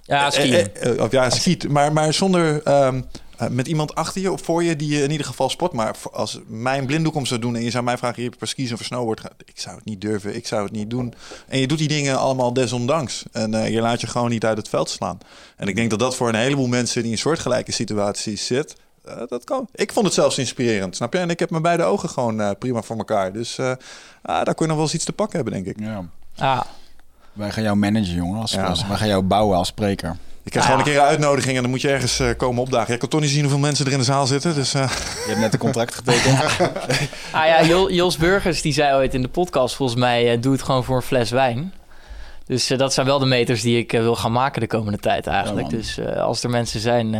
Ja, 0.05 0.29
skiën. 0.29 0.73
Eh, 0.73 0.91
eh, 0.91 1.01
of 1.01 1.11
ja, 1.11 1.29
skiet. 1.29 1.69
Maar, 1.69 1.93
maar 1.93 2.13
zonder 2.13 2.63
ehm, 2.63 3.01
eh, 3.37 3.47
met 3.47 3.67
iemand 3.67 3.95
achter 3.95 4.21
je 4.21 4.31
of 4.31 4.41
voor 4.41 4.63
je 4.63 4.75
die 4.75 4.95
je 4.95 5.03
in 5.03 5.11
ieder 5.11 5.25
geval 5.25 5.49
sport. 5.49 5.71
Maar 5.71 5.95
als 6.11 6.39
mij 6.47 6.77
een 6.77 6.85
blinddoek 6.85 7.15
om 7.15 7.25
zou 7.25 7.39
doen 7.39 7.55
en 7.55 7.63
je 7.63 7.69
zou 7.69 7.83
mij 7.83 7.97
vragen: 7.97 8.21
je 8.21 8.27
hebt 8.27 8.39
per 8.39 8.47
skis 8.47 8.71
of 8.71 8.83
snowboard. 8.83 9.21
Ik 9.45 9.59
zou 9.59 9.75
het 9.75 9.85
niet 9.85 10.01
durven. 10.01 10.35
Ik 10.35 10.47
zou 10.47 10.63
het 10.63 10.71
niet 10.71 10.89
doen. 10.89 11.13
En 11.47 11.59
je 11.59 11.67
doet 11.67 11.77
die 11.77 11.87
dingen 11.87 12.17
allemaal 12.17 12.53
desondanks. 12.53 13.23
En 13.31 13.71
je 13.71 13.81
laat 13.81 14.01
je 14.01 14.07
gewoon 14.07 14.29
niet 14.29 14.45
uit 14.45 14.57
het 14.57 14.69
veld 14.69 14.89
slaan. 14.89 15.17
En 15.57 15.67
ik 15.67 15.75
denk 15.75 15.89
dat 15.89 15.99
dat 15.99 16.15
voor 16.15 16.29
een 16.29 16.35
heleboel 16.35 16.67
mensen 16.67 17.01
die 17.01 17.11
in 17.11 17.17
soortgelijke 17.17 17.71
situaties 17.71 18.45
zit. 18.45 18.75
Eh, 19.05 19.15
dat 19.27 19.43
kan. 19.43 19.67
Ik 19.73 19.91
vond 19.93 20.05
het 20.05 20.15
zelfs 20.15 20.37
inspirerend, 20.37 20.95
snap 20.95 21.13
je? 21.13 21.19
En 21.19 21.29
ik 21.29 21.39
heb 21.39 21.49
mijn 21.49 21.61
beide 21.61 21.83
ogen 21.83 22.09
gewoon 22.09 22.41
eh, 22.41 22.49
prima 22.59 22.81
voor 22.81 22.97
elkaar. 22.97 23.33
Dus 23.33 23.57
eh, 23.57 23.65
ah, 23.65 23.75
daar 24.21 24.43
kun 24.43 24.55
je 24.57 24.65
nog 24.65 24.73
wel 24.75 24.81
eens 24.81 24.93
iets 24.93 25.05
te 25.05 25.13
pakken 25.13 25.35
hebben, 25.35 25.53
denk 25.63 25.77
ik. 25.77 25.85
ja. 25.85 26.03
Ah, 26.37 26.61
Wij 27.33 27.51
gaan 27.51 27.63
jou 27.63 27.75
managen, 27.75 28.13
jongen. 28.13 28.41
Als, 28.41 28.51
Ja. 28.51 28.63
als- 28.65 28.87
wij 28.87 28.97
gaan 28.97 29.07
jou 29.07 29.21
bouwen 29.23 29.57
als 29.57 29.67
spreker. 29.67 30.15
Ik 30.43 30.51
krijg 30.51 30.65
Ah, 30.65 30.71
gewoon 30.71 30.87
een 30.87 30.93
keer 30.93 31.01
een 31.03 31.07
uitnodiging 31.09 31.55
en 31.55 31.61
dan 31.61 31.71
moet 31.71 31.81
je 31.81 31.89
ergens 31.89 32.19
eh, 32.19 32.27
komen 32.37 32.61
opdagen. 32.61 32.93
Ik 32.93 32.99
kan 32.99 33.09
toch 33.09 33.21
niet 33.21 33.29
zien 33.29 33.41
hoeveel 33.41 33.59
mensen 33.59 33.85
er 33.85 33.91
in 33.91 33.97
de 33.97 34.03
zaal 34.03 34.25
zitten. 34.27 34.55
Dus 34.55 34.73
eh, 34.73 34.89
Je 34.89 35.23
hebt 35.27 35.39
net 35.39 35.53
een 35.53 35.59
contract 35.59 35.95
getekend. 35.95 36.39
Ah 37.31 37.45
ja, 37.45 37.61
Jo- 37.63 37.89
Jos 37.89 38.17
Burgers 38.17 38.61
die 38.61 38.73
zei 38.73 38.95
ooit 38.95 39.13
in 39.13 39.21
de 39.21 39.27
podcast 39.27 39.75
volgens 39.75 39.99
mij... 39.99 40.31
eh, 40.33 40.41
doe 40.41 40.51
het 40.53 40.63
gewoon 40.63 40.83
voor 40.83 40.95
een 40.95 41.01
fles 41.01 41.29
wijn. 41.31 41.73
Dus 42.45 42.69
eh, 42.69 42.77
dat 42.77 42.93
zijn 42.93 43.05
wel 43.05 43.19
de 43.19 43.25
meters 43.25 43.61
die 43.61 43.77
ik 43.77 43.93
eh, 43.93 43.99
wil 44.01 44.15
gaan 44.15 44.31
maken 44.31 44.61
de 44.61 44.67
komende 44.67 44.97
tijd 44.97 45.27
eigenlijk. 45.27 45.69
dus 45.69 45.97
eh, 45.97 46.21
als 46.23 46.43
er 46.43 46.49
mensen 46.49 46.79
zijn, 46.79 47.15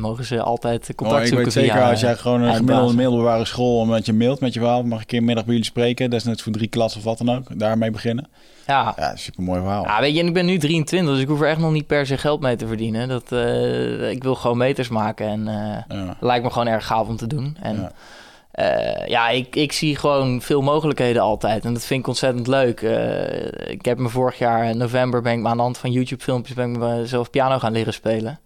mogen 0.00 0.24
ze 0.24 0.42
altijd 0.42 0.92
contact 0.96 1.18
Oh, 1.18 1.20
ik 1.20 1.26
zoeken 1.26 1.44
weet 1.44 1.54
zeker, 1.54 1.72
via, 1.72 1.90
als 1.90 2.00
jij 2.00 2.16
gewoon 2.16 2.42
een 2.42 2.54
gemiddelde 2.54 2.94
middelbare 2.94 3.44
school... 3.44 3.78
omdat 3.78 4.06
je 4.06 4.12
mailt 4.12 4.40
met 4.40 4.54
je 4.54 4.60
verhaal... 4.60 4.82
mag 4.82 4.92
ik 4.92 5.00
een 5.00 5.06
keer 5.06 5.22
middag 5.22 5.44
bij 5.44 5.52
jullie 5.52 5.68
spreken. 5.70 6.10
Desnoods 6.10 6.42
voor 6.42 6.52
drie 6.52 6.68
klassen 6.68 7.00
of 7.00 7.06
wat 7.06 7.18
dan 7.18 7.36
ook. 7.36 7.58
Daarmee 7.58 7.90
beginnen. 7.90 8.28
Ja. 8.66 8.94
Ja, 8.96 9.16
super 9.16 9.42
mooi 9.42 9.60
verhaal. 9.60 9.84
Ja, 9.84 10.00
weet 10.00 10.14
je, 10.14 10.20
en 10.20 10.26
ik 10.26 10.34
ben 10.34 10.46
nu 10.46 10.58
23, 10.58 11.12
dus 11.14 11.22
ik 11.22 11.28
hoef 11.28 11.40
er 11.40 11.48
echt 11.48 11.58
nog 11.58 11.72
niet 11.72 11.86
per 11.86 12.06
se 12.06 12.18
geld 12.18 12.40
mee 12.40 12.56
te 12.56 12.66
verdienen. 12.66 13.08
Dat, 13.08 13.32
ik 14.10 14.22
wil 14.22 14.34
gewoon 14.34 14.56
meters 14.56 14.88
maken 14.88 15.26
en 15.26 15.44
Ja. 15.88 16.16
lijkt 16.20 16.44
me 16.44 16.50
gewoon 16.50 16.68
erg 16.68 16.86
gaaf 16.86 17.08
om 17.08 17.16
te 17.16 17.26
doen. 17.26 17.56
En 17.60 17.76
Ja. 17.76 17.92
Ja, 18.58 19.04
ja 19.06 19.28
ik, 19.28 19.56
ik 19.56 19.72
zie 19.72 19.96
gewoon 19.96 20.40
veel 20.42 20.62
mogelijkheden 20.62 21.22
altijd 21.22 21.64
en 21.64 21.72
dat 21.72 21.84
vind 21.84 22.00
ik 22.00 22.06
ontzettend 22.06 22.46
leuk. 22.46 22.82
Eh, 22.82 23.70
ik 23.70 23.84
heb 23.84 23.98
me 23.98 24.08
vorig 24.08 24.38
jaar 24.38 24.64
in 24.64 24.76
november 24.76 25.22
ben 25.22 25.32
ik 25.32 25.38
me 25.38 25.48
aan 25.48 25.56
de 25.56 25.62
hand 25.62 25.78
van 25.78 25.92
YouTube 25.92 26.22
filmpjes 26.22 26.56
ben 26.56 26.74
ik 26.74 27.06
zelf 27.06 27.30
piano 27.30 27.58
gaan 27.58 27.72
leren 27.72 27.92
spelen. 27.92 28.40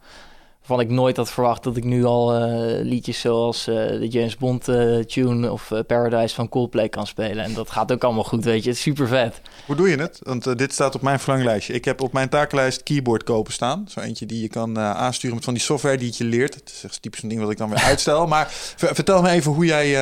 Waarvan 0.67 0.87
ik 0.87 0.93
nooit 0.93 1.17
had 1.17 1.31
verwacht 1.31 1.63
dat 1.63 1.77
ik 1.77 1.85
nu 1.85 2.05
al 2.05 2.35
eh, 2.35 2.85
liedjes 2.85 3.21
zoals 3.21 3.67
eh, 3.67 3.75
de 3.75 4.09
James 4.09 4.37
Bond 4.37 4.69
eh, 4.69 4.99
tune 4.99 5.53
of 5.53 5.71
Paradise 5.87 6.35
van 6.35 6.49
Coldplay 6.49 6.89
kan 6.89 7.07
spelen. 7.07 7.45
En 7.45 7.55
dat 7.55 7.71
gaat 7.71 7.93
ook 7.93 8.05
allemaal 8.05 8.25
goed, 8.25 8.45
weet 8.45 8.63
je. 8.63 8.69
Het 8.69 8.79
is 8.79 8.83
super 8.83 9.09
vet. 9.09 9.41
Hoe 9.67 9.77
doe 9.77 9.89
je 9.89 9.97
het? 9.97 10.19
Want 10.23 10.59
dit 10.59 10.73
staat 10.73 10.95
op 10.95 11.03
mijn 11.03 11.21
verlanglijstje. 11.21 11.73
Ik 11.73 11.85
heb 11.85 12.01
op 12.01 12.13
mijn 12.13 12.29
takenlijst 12.29 12.83
keyboard 12.83 13.23
kopen 13.23 13.53
staan. 13.53 13.85
Zo 13.89 14.01
eentje 14.01 14.27
die 14.27 14.43
je 14.43 14.49
kan 14.49 14.79
aansturen 14.79 15.35
met 15.35 15.45
van 15.45 15.55
die 15.55 15.63
software 15.63 15.97
die 15.97 16.07
het 16.07 16.17
je 16.17 16.25
leert. 16.25 16.55
Het 16.55 16.73
is 16.75 16.85
echt 16.85 17.03
typisch 17.03 17.21
zo'n 17.21 17.29
ding 17.29 17.41
wat 17.41 17.51
ik 17.51 17.59
dan 17.59 17.69
weer 17.69 17.83
uitstel. 17.83 18.27
Maar 18.27 18.47
ver- 18.51 18.95
vertel 18.95 19.23
me 19.23 19.31
even 19.31 19.53
hoe 19.53 19.65
jij... 19.65 19.93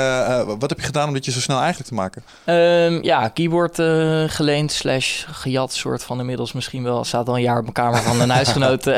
wat 0.58 0.70
heb 0.70 0.78
je 0.78 0.86
gedaan 0.86 1.08
om 1.08 1.14
dit 1.14 1.24
je 1.24 1.30
zo 1.30 1.40
snel 1.40 1.58
eigenlijk 1.58 1.88
te 1.88 1.94
maken? 1.94 2.22
Ehm, 2.44 3.04
ja, 3.04 3.28
keyboard 3.28 3.74
geleend 4.32 4.72
slash 4.72 5.24
gejat 5.28 5.72
soort 5.72 6.02
van 6.02 6.20
inmiddels 6.20 6.52
misschien 6.52 6.82
wel. 6.82 7.04
Staat 7.04 7.28
al 7.28 7.34
een 7.34 7.42
jaar 7.42 7.56
op 7.56 7.62
mijn 7.62 7.72
kamer 7.72 8.02
van 8.02 8.20
een 8.20 8.30
huisgenoot. 8.30 8.86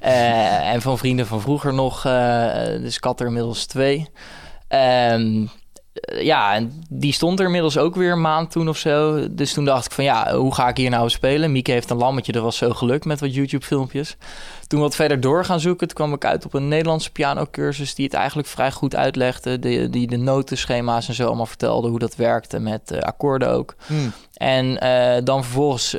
en 0.00 0.82
van 0.82 0.95
vrienden 0.96 1.26
van 1.26 1.40
vroeger 1.40 1.74
nog. 1.74 2.04
eh, 2.04 2.80
dus 2.80 2.96
ik 2.96 3.04
had 3.04 3.20
er 3.20 3.26
inmiddels 3.26 3.66
twee. 3.66 4.08
Ehm, 4.68 5.46
eh, 5.92 6.22
ja, 6.22 6.54
en 6.54 6.82
die 6.88 7.12
stond 7.12 7.38
er 7.38 7.46
inmiddels 7.46 7.78
ook 7.78 7.94
weer 7.94 8.12
een 8.12 8.20
maand 8.20 8.50
toen 8.50 8.68
of 8.68 8.76
zo. 8.76 9.26
Dus 9.30 9.52
toen 9.52 9.64
dacht 9.64 9.84
ik 9.84 9.92
van 9.92 10.04
ja, 10.04 10.34
hoe 10.36 10.54
ga 10.54 10.68
ik 10.68 10.76
hier 10.76 10.90
nou 10.90 11.08
spelen? 11.08 11.52
Mieke 11.52 11.72
heeft 11.72 11.90
een 11.90 11.96
lammetje, 11.96 12.32
dat 12.32 12.42
was 12.42 12.56
zo 12.56 12.70
gelukt 12.70 13.04
met 13.04 13.20
wat 13.20 13.34
YouTube 13.34 13.64
filmpjes. 13.64 14.16
Toen 14.66 14.80
wat 14.80 14.94
verder 14.94 15.20
door 15.20 15.44
gaan 15.44 15.60
zoeken, 15.60 15.86
toen 15.86 15.96
kwam 15.96 16.12
ik 16.12 16.24
uit 16.24 16.44
op 16.44 16.54
een 16.54 16.68
Nederlandse 16.68 17.12
pianocursus... 17.12 17.94
die 17.94 18.04
het 18.04 18.14
eigenlijk 18.14 18.48
vrij 18.48 18.72
goed 18.72 18.96
uitlegde. 18.96 19.58
Die, 19.58 19.90
die 19.90 20.06
de 20.06 20.16
notenschema's 20.16 21.08
en 21.08 21.14
zo 21.14 21.26
allemaal 21.26 21.46
vertelde 21.46 21.88
hoe 21.88 21.98
dat 21.98 22.16
werkte 22.16 22.58
met 22.58 22.90
eh, 22.90 23.00
akkoorden 23.00 23.50
ook. 23.50 23.74
Hmm. 23.86 24.12
En 24.34 24.80
eh, 24.80 25.24
dan 25.24 25.42
vervolgens, 25.44 25.96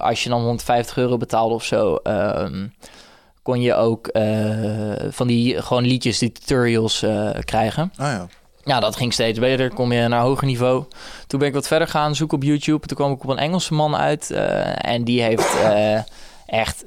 als 0.00 0.22
je 0.22 0.28
dan 0.28 0.40
150 0.40 0.96
euro 0.96 1.16
betaalde 1.16 1.54
of 1.54 1.64
zo... 1.64 1.94
ehm, 1.94 2.66
kon 3.50 3.60
je 3.60 3.74
ook 3.74 4.06
eh, 4.06 4.92
van 5.08 5.26
die 5.26 5.62
gewoon 5.62 5.86
liedjes, 5.86 6.18
die 6.18 6.32
tutorials 6.32 7.02
eh, 7.02 7.30
krijgen. 7.44 7.92
Ah 7.96 8.06
ja. 8.06 8.26
Ja, 8.64 8.80
dat 8.80 8.96
ging 8.96 9.12
steeds 9.12 9.38
beter. 9.38 9.74
Kom 9.74 9.92
je 9.92 10.08
naar 10.08 10.20
hoger 10.20 10.46
niveau. 10.46 10.84
Toen 11.26 11.38
ben 11.38 11.48
ik 11.48 11.54
wat 11.54 11.66
verder 11.66 11.88
gaan 11.88 12.14
zoeken 12.14 12.36
op 12.36 12.42
YouTube. 12.42 12.86
Toen 12.86 12.96
kwam 12.96 13.12
ik 13.12 13.22
op 13.22 13.28
een 13.28 13.38
Engelse 13.38 13.74
man 13.74 13.96
uit. 13.96 14.30
eh, 14.30 14.92
en 14.92 15.04
die 15.04 15.22
heeft 15.22 15.56
echt 16.46 16.84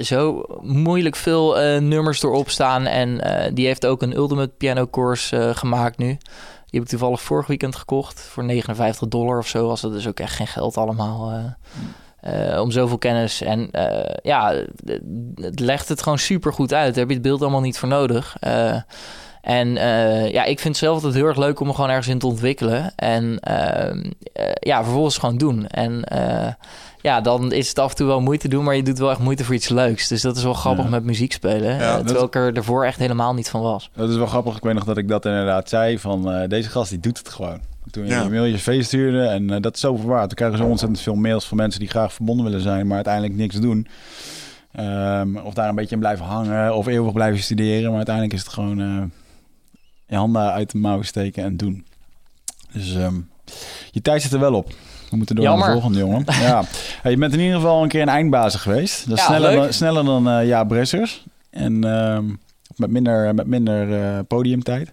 zo 0.00 0.44
moeilijk 0.60 1.16
veel 1.16 1.56
nummers 1.80 2.22
erop 2.22 2.50
staan. 2.50 2.86
En 2.86 3.20
die 3.54 3.66
heeft 3.66 3.86
ook 3.86 4.02
een 4.02 4.16
Ultimate 4.16 4.52
Piano 4.58 4.86
Course 4.86 5.52
gemaakt 5.54 5.98
nu. 5.98 6.06
Die 6.06 6.80
heb 6.80 6.82
ik 6.82 6.88
toevallig 6.88 7.22
vorig 7.22 7.46
weekend 7.46 7.76
gekocht. 7.76 8.20
Voor 8.20 8.44
59 8.44 9.08
dollar 9.08 9.38
of 9.38 9.46
zo. 9.46 9.66
Was 9.66 9.80
dat 9.80 9.92
dus 9.92 10.06
ook 10.06 10.20
echt 10.20 10.34
geen 10.34 10.46
geld 10.46 10.76
allemaal. 10.76 11.32
Eh, 12.22 12.60
om 12.60 12.70
zoveel 12.70 12.98
kennis. 12.98 13.40
En 13.42 13.68
eh, 13.70 14.14
ja, 14.22 14.54
het 15.40 15.60
legt 15.60 15.88
het 15.88 16.02
gewoon 16.02 16.18
super 16.18 16.52
goed 16.52 16.72
uit. 16.74 16.88
Daar 16.88 16.98
heb 16.98 17.08
je 17.08 17.14
het 17.14 17.22
beeld 17.22 17.40
allemaal 17.42 17.60
niet 17.60 17.78
voor 17.78 17.88
nodig. 17.88 18.36
Eh, 18.40 18.76
en 19.42 19.68
ja, 20.32 20.44
ik 20.44 20.60
vind 20.60 20.76
zelf 20.76 20.94
altijd 20.94 21.14
heel 21.14 21.26
erg 21.26 21.36
leuk 21.36 21.60
om 21.60 21.66
me 21.66 21.74
gewoon 21.74 21.90
ergens 21.90 22.08
in 22.08 22.18
te 22.18 22.26
ontwikkelen. 22.26 22.92
En 22.96 23.38
ehm, 23.40 24.10
eh, 24.32 24.44
ja, 24.60 24.82
vervolgens 24.82 25.18
gewoon 25.18 25.38
doen. 25.38 25.66
En 25.66 26.04
ja, 27.00 27.20
dan 27.20 27.52
is 27.52 27.68
het 27.68 27.78
af 27.78 27.90
en 27.90 27.96
toe 27.96 28.06
wel 28.06 28.20
moeite 28.20 28.48
doen, 28.48 28.64
maar 28.64 28.76
je 28.76 28.82
doet 28.82 28.98
wel 28.98 29.10
echt 29.10 29.18
moeite 29.18 29.44
voor 29.44 29.54
iets 29.54 29.68
leuks. 29.68 30.08
Dus 30.08 30.22
dat 30.22 30.36
is 30.36 30.42
wel 30.42 30.54
grappig 30.54 30.84
Ja. 30.84 30.90
met 30.90 31.04
muziek 31.04 31.32
spelen. 31.32 31.74
Ja, 31.76 31.96
dat- 31.96 32.04
terwijl 32.06 32.26
ik 32.26 32.34
er 32.34 32.56
ervoor 32.56 32.84
echt 32.84 32.98
helemaal 32.98 33.34
niet 33.34 33.50
van 33.50 33.60
was. 33.60 33.90
Dat 33.96 34.08
is 34.10 34.16
wel 34.16 34.26
grappig. 34.26 34.56
Ik 34.56 34.62
weet 34.62 34.74
nog 34.74 34.84
dat 34.84 34.96
ik 34.96 35.08
dat 35.08 35.24
inderdaad 35.24 35.68
zei 35.68 35.98
van 35.98 36.44
deze 36.48 36.68
gast 36.68 36.90
die 36.90 37.00
doet 37.00 37.18
het 37.18 37.28
gewoon. 37.28 37.60
Toen 37.90 38.04
je 38.04 38.10
Ja. 38.10 38.22
een 38.24 38.30
mailtje 38.30 38.58
feest 38.58 38.86
stuurde 38.86 39.22
en 39.26 39.50
eh, 39.50 39.60
dat 39.60 39.74
is 39.74 39.80
zo 39.80 39.96
verwaard. 39.96 40.28
We 40.28 40.34
krijgen 40.34 40.58
zo 40.58 40.64
ontzettend 40.64 41.00
veel 41.00 41.14
mails 41.14 41.46
van 41.46 41.56
mensen 41.56 41.80
die 41.80 41.88
graag 41.88 42.12
verbonden 42.12 42.44
willen 42.44 42.60
zijn, 42.60 42.86
maar 42.86 42.94
uiteindelijk 42.94 43.34
niks 43.34 43.60
doen. 43.60 43.86
Ehm, 44.72 45.36
of 45.36 45.54
daar 45.54 45.68
een 45.68 45.74
beetje 45.74 45.94
in 45.94 46.00
blijven 46.00 46.24
hangen 46.24 46.76
of 46.76 46.86
eeuwig 46.86 47.12
blijven 47.12 47.42
studeren. 47.42 47.86
Maar 47.88 47.96
uiteindelijk 47.96 48.34
is 48.34 48.40
het 48.40 48.52
gewoon 48.52 48.80
eh, 48.80 49.02
je 50.06 50.16
handen 50.16 50.52
uit 50.52 50.70
de 50.70 50.78
mouw 50.78 51.02
steken 51.02 51.44
en 51.44 51.56
doen. 51.56 51.84
Dus 52.72 52.94
ehm, 52.94 53.14
je 53.90 54.02
tijd 54.02 54.22
zit 54.22 54.32
er 54.32 54.40
wel 54.40 54.54
op. 54.54 54.72
We 55.10 55.16
moeten 55.16 55.36
door 55.36 55.44
naar 55.44 55.56
de 55.66 55.72
volgende, 55.72 55.98
jongen. 55.98 56.24
ja. 56.40 56.64
Hey, 57.02 57.10
je 57.10 57.16
bent 57.16 57.32
in 57.32 57.40
ieder 57.40 57.54
geval 57.54 57.82
een 57.82 57.88
keer 57.88 58.02
een 58.02 58.08
eindbazen 58.08 58.60
geweest. 58.60 59.08
Dat 59.08 59.18
is 59.18 59.22
Ja, 59.24 59.28
sneller, 59.28 59.54
dan, 59.56 59.72
sneller 59.72 60.04
dan 60.04 60.28
eh 60.28 60.46
Ja 60.46 60.64
Bressers. 60.64 61.24
En 61.50 61.84
ehm, 61.84 62.24
met 62.76 62.90
minder, 62.90 63.34
met 63.34 63.46
minder 63.46 64.02
eh, 64.02 64.18
podiumtijd. 64.28 64.92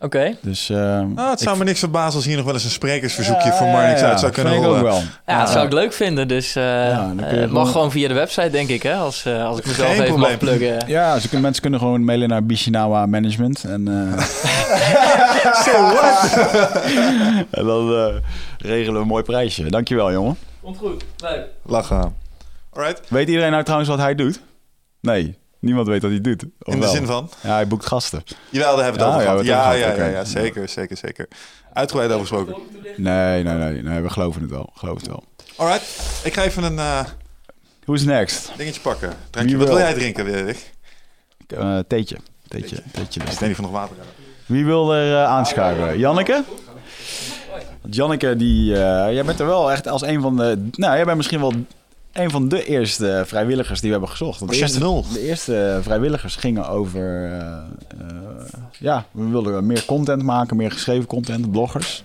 Oké. 0.00 0.36
Dus 0.40 0.70
ehm, 0.70 1.06
Ah, 1.14 1.30
het 1.30 1.40
zou 1.40 1.52
ik- 1.52 1.58
me 1.58 1.64
niks 1.64 1.78
verbazen 1.78 2.14
als 2.14 2.24
hier 2.24 2.36
nog 2.36 2.44
wel 2.44 2.54
eens 2.54 2.64
een 2.64 2.70
sprekersverzoekje 2.70 3.48
Ja, 3.48 3.54
voor 3.56 3.66
Marnix 3.66 4.00
ja, 4.00 4.08
uit 4.08 4.20
zou 4.20 4.32
kunnen 4.32 4.52
vind 4.52 4.64
ik 4.64 4.70
ook 4.70 4.76
rollen. 4.78 4.92
wel. 4.92 5.02
Ja, 5.26 5.40
dat 5.40 5.50
zou 5.50 5.66
ik 5.66 5.72
leuk 5.72 5.92
vinden. 5.92 6.28
Dus 6.28 6.56
eh 6.56 6.62
Ja, 6.64 7.12
eh, 7.30 7.48
mag 7.50 7.70
gewoon 7.72 7.90
via 7.90 8.08
de 8.08 8.14
website, 8.14 8.50
denk 8.50 8.68
ik, 8.68 8.82
hè? 8.82 8.94
Als, 8.94 9.24
eh, 9.24 9.44
als 9.46 9.58
ik 9.58 9.66
mezelf 9.66 9.88
Geen 9.94 10.02
even 10.02 10.18
mag 10.18 10.38
pluggen. 10.38 10.78
Ja, 10.86 11.14
ze 11.18 11.22
kunnen, 11.22 11.42
mensen 11.42 11.62
kunnen 11.62 11.80
gewoon 11.80 12.04
mailen 12.04 12.28
naar 12.28 12.44
Bishinawa 12.44 13.06
Management. 13.06 13.64
En, 13.64 13.88
eh, 13.88 14.24
en 17.58 17.64
dan 17.64 17.92
eh, 17.94 18.14
regelen 18.58 18.94
we 18.94 19.00
een 19.00 19.06
mooi 19.06 19.22
prijsje. 19.22 19.70
Dankjewel, 19.70 20.12
jongen. 20.12 20.36
Komt 20.62 20.76
goed. 20.78 21.04
Leuk. 21.16 21.46
Lachen. 21.62 22.14
Alright. 22.72 23.00
Weet 23.08 23.28
iedereen 23.28 23.50
nou 23.50 23.62
trouwens 23.62 23.90
wat 23.90 23.98
hij 23.98 24.14
doet? 24.14 24.40
Nee, 25.00 25.38
niemand 25.64 25.86
weet 25.86 26.02
wat 26.02 26.10
hij 26.10 26.20
doet. 26.20 26.44
In 26.58 26.80
de 26.80 26.88
zin 26.88 27.06
van? 27.06 27.30
Ja, 27.42 27.54
hij 27.54 27.66
boekt 27.66 27.86
gasten. 27.86 28.22
Jawel, 28.50 28.76
daar 28.76 28.84
hebben 28.84 29.02
we 29.02 29.08
het 29.08 29.16
over 29.16 29.44
ja, 29.44 29.62
gehad. 29.62 29.78
Ja, 29.78 29.88
ja, 29.88 30.04
ja, 30.04 30.10
ja, 30.10 30.24
zeker, 30.24 30.68
zeker, 30.68 30.96
zeker. 30.96 31.28
Uitgebreid 31.72 32.10
over 32.10 32.26
gesproken. 32.26 32.54
Nee, 32.96 33.42
nee, 33.42 33.54
nee, 33.54 33.82
nee, 33.82 34.00
we 34.00 34.10
geloven 34.10 34.42
het 34.42 34.50
wel. 34.50 34.70
Geloof 34.74 34.96
het 34.96 35.06
wel. 35.06 35.24
Alright. 35.56 35.84
Ik 36.24 36.34
ga 36.34 36.42
even 36.42 36.62
een 36.62 36.78
eh, 36.78 37.04
Who's 37.84 38.04
next? 38.04 38.52
dingetje 38.56 38.80
pakken. 38.80 39.12
Drankje. 39.30 39.56
Wat 39.56 39.68
wil 39.68 39.78
jij 39.78 39.94
drinken, 39.94 40.26
Erik? 40.26 40.72
Eh 41.46 41.78
theetje. 41.88 42.16
Theetje, 42.48 42.82
theetje. 42.92 43.20
Van 43.54 43.64
nog 43.64 43.72
water 43.72 43.96
hebben. 43.96 44.14
Wie 44.46 44.64
wil 44.64 44.94
er 44.94 45.14
eh, 45.14 45.24
aanschuiven? 45.24 45.98
Janneke? 45.98 46.44
Want 47.82 47.94
Janneke, 47.94 48.36
die, 48.36 48.64
jij 48.64 49.24
bent 49.24 49.40
er 49.40 49.46
wel 49.46 49.72
echt 49.72 49.88
als 49.88 50.02
een 50.02 50.20
van 50.20 50.36
de... 50.36 50.68
Nou, 50.72 50.94
jij 50.94 51.04
bent 51.04 51.16
misschien 51.16 51.40
wel 51.40 51.52
een 52.14 52.30
van 52.30 52.48
de 52.48 52.64
eerste 52.64 53.22
vrijwilligers 53.26 53.80
die 53.80 53.90
we 53.90 53.96
hebben 53.96 54.16
gezocht. 54.16 54.38
Want 54.40 54.50
de, 54.50 54.56
eerste, 54.58 55.04
6-0. 55.08 55.12
de 55.12 55.20
eerste 55.20 55.78
vrijwilligers 55.82 56.36
gingen 56.36 56.68
over... 56.68 57.24
eh, 57.32 57.56
eh, 58.00 58.46
ja, 58.78 59.06
we 59.10 59.28
wilden 59.28 59.66
meer 59.66 59.84
content 59.84 60.22
maken, 60.22 60.56
meer 60.56 60.70
geschreven 60.70 61.06
content, 61.06 61.50
bloggers. 61.50 62.04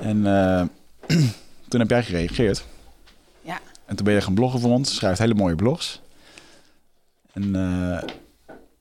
En 0.00 0.26
eh, 0.26 0.62
toen 1.68 1.80
heb 1.80 1.90
jij 1.90 2.02
gereageerd. 2.02 2.64
Ja. 3.42 3.60
En 3.86 3.96
toen 3.96 4.04
ben 4.04 4.14
je 4.14 4.20
gaan 4.20 4.34
bloggen 4.34 4.60
voor 4.60 4.70
ons. 4.70 4.94
Schrijft 4.94 5.18
hele 5.18 5.34
mooie 5.34 5.54
blogs. 5.54 6.00
En 7.32 7.54
eh, 7.54 8.02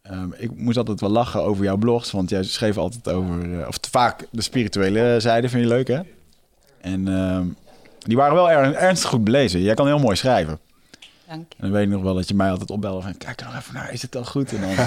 ehm, 0.02 0.30
ik 0.38 0.56
moest 0.56 0.78
altijd 0.78 1.02
wel 1.02 1.10
lachen 1.10 1.44
over 1.44 1.64
jouw 1.64 1.78
blogs. 1.78 2.12
Want 2.12 2.30
jij 2.30 2.44
schreef 2.44 2.78
altijd 2.78 3.08
over... 3.08 3.60
eh, 3.62 3.68
of 3.68 3.78
vaak 3.92 4.28
de 4.32 4.42
spirituele 4.42 5.20
zijde 5.20 5.50
vind 5.50 5.64
je 5.64 5.68
leuk, 5.70 5.88
hè? 5.88 6.00
En 6.82 7.08
ehm, 7.08 7.46
die 8.06 8.18
waren 8.18 8.36
wel 8.36 8.52
er, 8.52 8.76
ernstig 8.76 9.10
goed 9.10 9.24
belezen. 9.24 9.62
Jij 9.62 9.74
kan 9.74 9.88
heel 9.88 10.00
mooi 10.00 10.16
schrijven. 10.16 10.60
Dank 11.28 11.46
je. 11.50 11.56
En 11.58 11.64
dan 11.64 11.72
weet 11.72 11.84
ik 11.84 11.90
nog 11.90 12.02
wel 12.02 12.14
dat 12.14 12.28
je 12.28 12.36
mij 12.36 12.52
altijd 12.52 12.70
opbelde 12.70 13.02
van... 13.02 13.18
Kijk 13.18 13.40
er 13.40 13.46
nog 13.46 13.56
even 13.56 13.74
naar, 13.74 13.94
is 13.94 14.02
het 14.02 14.16
al 14.16 14.26
goed? 14.26 14.54
En 14.54 14.62
dan, 14.62 14.70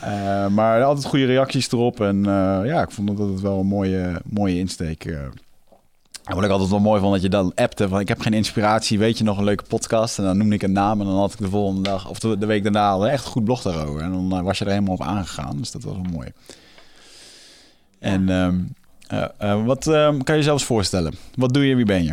Eh, 0.00 0.46
maar 0.46 0.82
altijd 0.82 1.06
goede 1.06 1.24
reacties 1.26 1.72
erop. 1.72 2.00
En 2.00 2.26
eh, 2.26 2.60
ja, 2.64 2.82
ik 2.82 2.90
vond 2.90 3.16
dat 3.16 3.28
het 3.28 3.40
wel 3.40 3.58
een 3.58 3.66
mooie, 3.66 4.20
mooie 4.24 4.58
insteek. 4.58 5.04
eh. 5.04 5.18
En 6.24 6.34
wat 6.34 6.44
ik 6.44 6.50
altijd 6.50 6.70
wel 6.70 6.80
mooi 6.80 7.00
vond, 7.00 7.12
dat 7.12 7.22
je 7.22 7.28
dan 7.28 7.52
appte 7.54 7.88
van... 7.88 8.00
ik 8.00 8.08
heb 8.08 8.20
geen 8.20 8.32
inspiratie, 8.32 8.98
weet 8.98 9.18
je 9.18 9.24
nog 9.24 9.38
een 9.38 9.44
leuke 9.44 9.64
podcast? 9.64 10.18
En 10.18 10.24
dan 10.24 10.36
noemde 10.36 10.54
ik 10.54 10.62
een 10.62 10.72
naam 10.72 11.00
en 11.00 11.06
dan 11.06 11.16
had 11.16 11.32
ik 11.32 11.38
de 11.38 11.48
volgende 11.48 11.82
dag... 11.82 12.08
of 12.08 12.18
de, 12.18 12.46
week 12.46 12.62
daarna 12.62 12.90
al 12.90 13.08
echt 13.08 13.24
een 13.24 13.30
goed 13.30 13.44
blog 13.44 13.62
daarover. 13.62 14.02
En 14.02 14.28
dan 14.28 14.44
was 14.44 14.58
je 14.58 14.64
er 14.64 14.70
helemaal 14.70 14.94
op 14.94 15.02
aangegaan. 15.02 15.56
Dus 15.56 15.70
dat 15.70 15.82
was 15.82 15.94
wel 15.94 16.12
mooi. 16.12 16.28
En 17.98 18.28
ehm, 18.28 18.54
eh, 18.54 18.54
eh, 19.38 19.64
wat 19.64 19.86
ehm, 19.86 20.18
kan 20.22 20.36
je 20.36 20.42
zelfs 20.42 20.64
voorstellen? 20.64 21.14
Wat 21.34 21.54
doe 21.54 21.66
je, 21.66 21.74
wie 21.74 21.84
ben 21.84 22.04
je? 22.04 22.12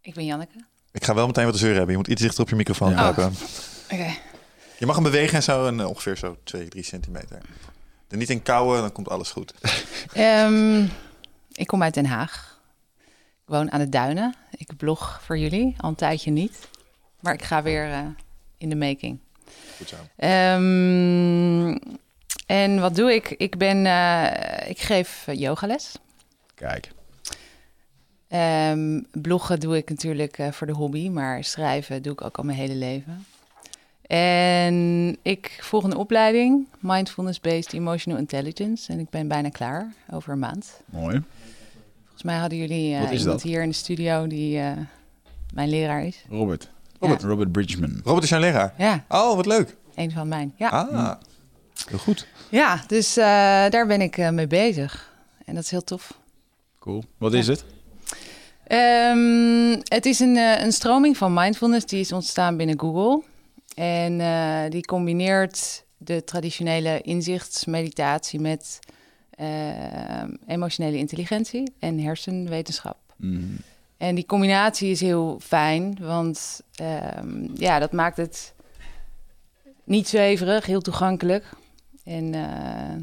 Ik 0.00 0.14
ben 0.14 0.24
Janneke. 0.24 0.64
Ik 0.92 1.04
ga 1.04 1.14
wel 1.14 1.26
meteen 1.26 1.44
wat 1.44 1.52
te 1.52 1.58
zeuren 1.58 1.76
hebben. 1.78 1.94
Je 1.96 2.00
moet 2.02 2.10
iets 2.10 2.22
dichter 2.22 2.42
op 2.42 2.48
je 2.48 2.56
microfoon 2.56 2.90
Ja. 2.90 2.94
kruipen. 2.96 3.36
Oké. 3.90 4.14
Je 4.78 4.86
mag 4.86 4.94
hem 4.94 5.04
bewegen 5.04 5.34
en 5.36 5.42
zo 5.42 5.66
en 5.66 5.80
eh, 5.80 5.88
ongeveer 5.88 6.16
zo 6.16 6.36
2, 6.44 6.68
3 6.68 6.82
centimeter. 6.84 7.38
Er 8.08 8.16
niet 8.16 8.30
in 8.30 8.42
kouwen, 8.42 8.80
dan 8.80 8.92
komt 8.92 9.08
alles 9.08 9.30
goed. 9.30 9.54
Ehm, 10.12 10.86
ik 11.52 11.66
kom 11.66 11.82
uit 11.82 11.94
Den 11.94 12.06
Haag. 12.06 12.60
Ik 13.42 13.48
woon 13.48 13.72
aan 13.72 13.80
de 13.80 13.88
Duinen. 13.88 14.34
Ik 14.50 14.76
blog 14.76 15.20
voor 15.24 15.38
jullie, 15.38 15.74
al 15.78 15.88
een 15.88 15.94
tijdje 15.94 16.30
niet. 16.30 16.68
Maar 17.20 17.34
ik 17.34 17.42
ga 17.42 17.62
weer 17.62 17.90
eh, 17.90 18.00
in 18.58 18.68
de 18.68 18.76
making. 18.76 19.18
Goed 19.76 19.88
zo. 19.88 19.96
Ehm, 20.16 21.78
en 22.52 22.80
wat 22.80 22.94
doe 22.94 23.14
ik? 23.14 23.30
Ik, 23.30 23.56
ben, 23.58 23.86
eh, 23.86 24.70
ik 24.70 24.78
geef 24.78 25.24
eh, 25.26 25.38
yogales. 25.38 25.92
Kijk. 26.54 26.90
Ehm, 28.28 29.00
bloggen 29.12 29.60
doe 29.60 29.76
ik 29.76 29.88
natuurlijk 29.88 30.38
eh, 30.38 30.52
voor 30.52 30.66
de 30.66 30.72
hobby, 30.72 31.08
maar 31.08 31.44
schrijven 31.44 32.02
doe 32.02 32.12
ik 32.12 32.22
ook 32.24 32.38
al 32.38 32.44
mijn 32.44 32.58
hele 32.58 32.74
leven. 32.74 33.24
En 34.06 35.16
ik 35.22 35.58
volg 35.60 35.84
een 35.84 35.96
opleiding, 35.96 36.66
Mindfulness-Based 36.80 37.72
Emotional 37.72 38.18
Intelligence. 38.20 38.92
En 38.92 38.98
ik 38.98 39.10
ben 39.10 39.28
bijna 39.28 39.48
klaar, 39.48 39.92
over 40.10 40.32
een 40.32 40.38
maand. 40.38 40.80
Mooi. 40.84 41.22
Volgens 42.02 42.22
mij 42.22 42.36
hadden 42.36 42.58
jullie 42.58 42.94
eh, 42.94 43.00
iemand 43.02 43.22
dat? 43.24 43.42
hier 43.42 43.62
in 43.62 43.68
de 43.68 43.74
studio 43.74 44.26
die 44.26 44.58
eh, 44.58 44.72
mijn 45.54 45.68
leraar 45.68 46.04
is. 46.04 46.24
Robert. 46.28 46.70
Robert. 47.00 47.22
Robert 47.22 47.52
Bridgman. 47.52 48.00
Robert 48.04 48.24
is 48.24 48.30
jouw 48.30 48.40
leraar. 48.40 48.74
Ja, 48.78 49.04
Oh, 49.08 49.36
wat 49.36 49.46
leuk. 49.46 49.76
een 49.94 50.10
van 50.10 50.28
mijn. 50.28 50.52
Ja, 50.56 50.68
Ah, 50.68 51.12
heel 51.88 51.98
goed. 51.98 52.26
ja 52.48 52.84
dus 52.86 53.16
eh, 53.16 53.24
daar 53.68 53.86
ben 53.86 54.00
ik 54.00 54.18
eh, 54.18 54.30
mee 54.30 54.46
bezig. 54.46 55.12
En 55.44 55.54
dat 55.54 55.64
is 55.64 55.70
heel 55.70 55.84
tof. 55.84 56.18
Cool. 56.78 57.04
Wat 57.18 57.34
is 57.34 57.46
het? 57.46 57.64
Ehm, 58.66 59.80
het 59.84 60.06
is 60.06 60.20
een, 60.20 60.36
eh, 60.36 60.62
een 60.62 60.72
stroming 60.72 61.16
van 61.16 61.34
mindfulness 61.34 61.86
die 61.86 62.00
is 62.00 62.12
ontstaan 62.12 62.56
binnen 62.56 62.80
Google. 62.80 63.22
En 63.74 64.20
die 64.70 64.84
combineert 64.84 65.84
de 65.96 66.24
traditionele 66.24 67.00
inzichtsmeditatie 67.00 68.40
met 68.40 68.78
emotionele 70.46 70.96
intelligentie 70.96 71.72
en 71.78 71.98
hersenwetenschap. 71.98 72.96
Mm. 73.16 73.56
En 73.96 74.14
die 74.14 74.26
combinatie 74.26 74.90
is 74.90 75.00
heel 75.00 75.40
fijn, 75.42 75.98
want 76.00 76.60
ehm, 76.74 77.46
ja, 77.54 77.78
dat 77.78 77.92
maakt 77.92 78.16
het 78.16 78.54
niet 79.84 80.08
zweverig, 80.08 80.66
heel 80.66 80.80
toegankelijk 80.80 81.44
en 82.04 82.34
eh, 82.34 83.02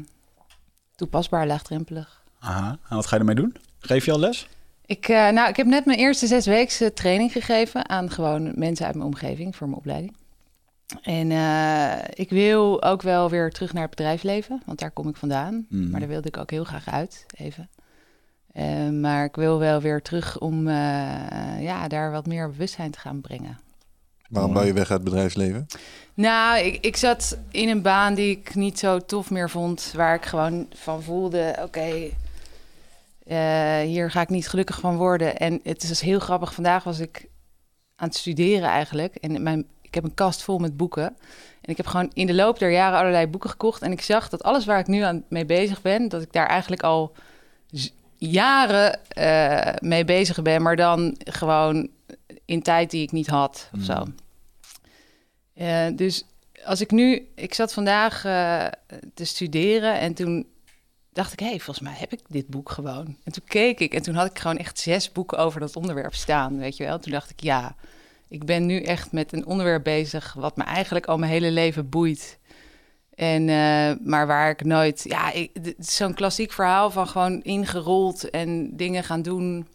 toepasbaar, 0.94 1.46
laagdrempelig. 1.46 2.22
Aha. 2.38 2.78
En 2.88 2.96
wat 2.96 3.06
ga 3.06 3.14
je 3.14 3.20
ermee 3.20 3.34
doen? 3.34 3.56
Geef 3.78 4.04
je 4.04 4.12
al 4.12 4.18
les? 4.18 4.48
Ik, 4.86 5.08
eh, 5.08 5.28
nou, 5.28 5.48
ik 5.48 5.56
heb 5.56 5.66
net 5.66 5.84
mijn 5.84 5.98
eerste 5.98 6.26
zes 6.26 6.46
weken 6.46 6.94
training 6.94 7.32
gegeven 7.32 7.88
aan 7.88 8.10
gewoon 8.10 8.52
mensen 8.54 8.86
uit 8.86 8.94
mijn 8.94 9.06
omgeving 9.06 9.56
voor 9.56 9.66
mijn 9.66 9.78
opleiding. 9.78 10.16
En 11.02 11.30
eh, 11.30 12.04
ik 12.14 12.30
wil 12.30 12.82
ook 12.82 13.02
wel 13.02 13.30
weer 13.30 13.50
terug 13.50 13.72
naar 13.72 13.82
het 13.82 13.90
bedrijfsleven, 13.90 14.62
want 14.66 14.78
daar 14.78 14.90
kom 14.90 15.08
ik 15.08 15.16
vandaan. 15.16 15.66
Mhm. 15.68 15.90
Maar 15.90 16.00
daar 16.00 16.08
wilde 16.08 16.28
ik 16.28 16.36
ook 16.36 16.50
heel 16.50 16.64
graag 16.64 16.88
uit, 16.88 17.26
even. 17.36 17.68
Maar 19.00 19.24
ik 19.24 19.36
wil 19.36 19.58
wel 19.58 19.80
weer 19.80 20.02
terug 20.02 20.38
om 20.38 20.68
ja, 21.58 21.88
daar 21.88 22.10
wat 22.10 22.26
meer 22.26 22.50
bewustzijn 22.50 22.90
te 22.90 22.98
gaan 22.98 23.20
brengen. 23.20 23.58
Waarom 24.30 24.52
wou 24.52 24.66
je 24.66 24.72
weg 24.72 24.90
uit 24.90 25.00
het 25.00 25.10
bedrijfsleven? 25.10 25.66
Nou, 26.14 26.58
ik, 26.58 26.84
ik 26.84 26.96
zat 26.96 27.38
in 27.50 27.68
een 27.68 27.82
baan 27.82 28.14
die 28.14 28.30
ik 28.30 28.54
niet 28.54 28.78
zo 28.78 28.98
tof 28.98 29.30
meer 29.30 29.50
vond. 29.50 29.92
Waar 29.96 30.14
ik 30.14 30.24
gewoon 30.24 30.66
van 30.74 31.02
voelde, 31.02 31.56
oké, 31.62 32.10
eh, 33.26 33.80
hier 33.80 34.10
ga 34.10 34.20
ik 34.20 34.28
niet 34.28 34.48
gelukkig 34.48 34.80
van 34.80 34.96
worden. 34.96 35.36
En 35.36 35.60
het 35.62 35.82
is 35.82 35.88
dus 35.88 36.00
heel 36.00 36.18
grappig. 36.18 36.54
Vandaag 36.54 36.84
was 36.84 36.98
ik 36.98 37.28
aan 37.96 38.08
het 38.08 38.16
studeren 38.16 38.68
eigenlijk. 38.68 39.14
En 39.14 39.42
mijn, 39.42 39.66
ik 39.82 39.94
heb 39.94 40.04
een 40.04 40.14
kast 40.14 40.42
vol 40.42 40.58
met 40.58 40.76
boeken. 40.76 41.06
En 41.60 41.70
ik 41.70 41.76
heb 41.76 41.86
gewoon 41.86 42.10
in 42.12 42.26
de 42.26 42.34
loop 42.34 42.58
der 42.58 42.70
jaren 42.70 42.98
allerlei 42.98 43.26
boeken 43.26 43.50
gekocht. 43.50 43.82
En 43.82 43.92
ik 43.92 44.02
zag 44.02 44.28
dat 44.28 44.42
alles 44.42 44.64
waar 44.64 44.78
ik 44.78 44.86
nu 44.86 45.00
aan 45.00 45.24
mee 45.28 45.46
bezig 45.46 45.82
ben, 45.82 46.08
dat 46.08 46.22
ik 46.22 46.32
daar 46.32 46.46
eigenlijk 46.46 46.82
al 46.82 47.12
jaren 48.16 49.06
eh, 49.08 49.74
mee 49.78 50.04
bezig 50.04 50.42
ben. 50.42 50.62
Maar 50.62 50.76
dan 50.76 51.16
gewoon 51.18 51.88
in 52.50 52.62
tijd 52.62 52.90
die 52.90 53.02
ik 53.02 53.12
niet 53.12 53.26
had 53.26 53.70
of 53.74 53.82
zo. 53.82 54.04
Eh, 55.54 55.86
dus 55.96 56.24
als 56.64 56.80
ik 56.80 56.90
nu, 56.90 57.28
ik 57.34 57.54
zat 57.54 57.72
vandaag 57.72 58.24
eh, 58.24 58.66
te 59.14 59.24
studeren 59.24 59.98
en 59.98 60.14
toen 60.14 60.46
dacht 61.12 61.32
ik, 61.32 61.40
hé, 61.40 61.46
hey, 61.46 61.60
volgens 61.60 61.88
mij 61.88 61.96
heb 61.98 62.12
ik 62.12 62.20
dit 62.28 62.46
boek 62.46 62.70
gewoon. 62.70 63.16
En 63.24 63.32
toen 63.32 63.44
keek 63.44 63.80
ik 63.80 63.94
en 63.94 64.02
toen 64.02 64.14
had 64.14 64.30
ik 64.30 64.38
gewoon 64.38 64.56
echt 64.56 64.78
zes 64.78 65.12
boeken 65.12 65.38
over 65.38 65.60
dat 65.60 65.76
onderwerp 65.76 66.14
staan, 66.14 66.58
weet 66.58 66.76
je 66.76 66.84
wel. 66.84 66.98
Toen 66.98 67.12
dacht 67.12 67.30
ik, 67.30 67.40
ja, 67.40 67.74
ik 68.28 68.44
ben 68.44 68.66
nu 68.66 68.82
echt 68.82 69.12
met 69.12 69.32
een 69.32 69.46
onderwerp 69.46 69.84
bezig 69.84 70.32
wat 70.32 70.56
me 70.56 70.62
eigenlijk 70.62 71.06
al 71.06 71.18
mijn 71.18 71.32
hele 71.32 71.50
leven 71.50 71.88
boeit. 71.88 72.38
En, 73.14 73.48
eh, 73.48 74.06
maar 74.06 74.26
waar 74.26 74.50
ik 74.50 74.64
nooit, 74.64 75.04
ja, 75.08 75.32
zo'n 75.78 76.14
klassiek 76.14 76.52
verhaal 76.52 76.90
van 76.90 77.08
gewoon 77.08 77.42
ingerold 77.42 78.30
en 78.30 78.76
dingen 78.76 79.04
gaan 79.04 79.22
doen 79.22 79.68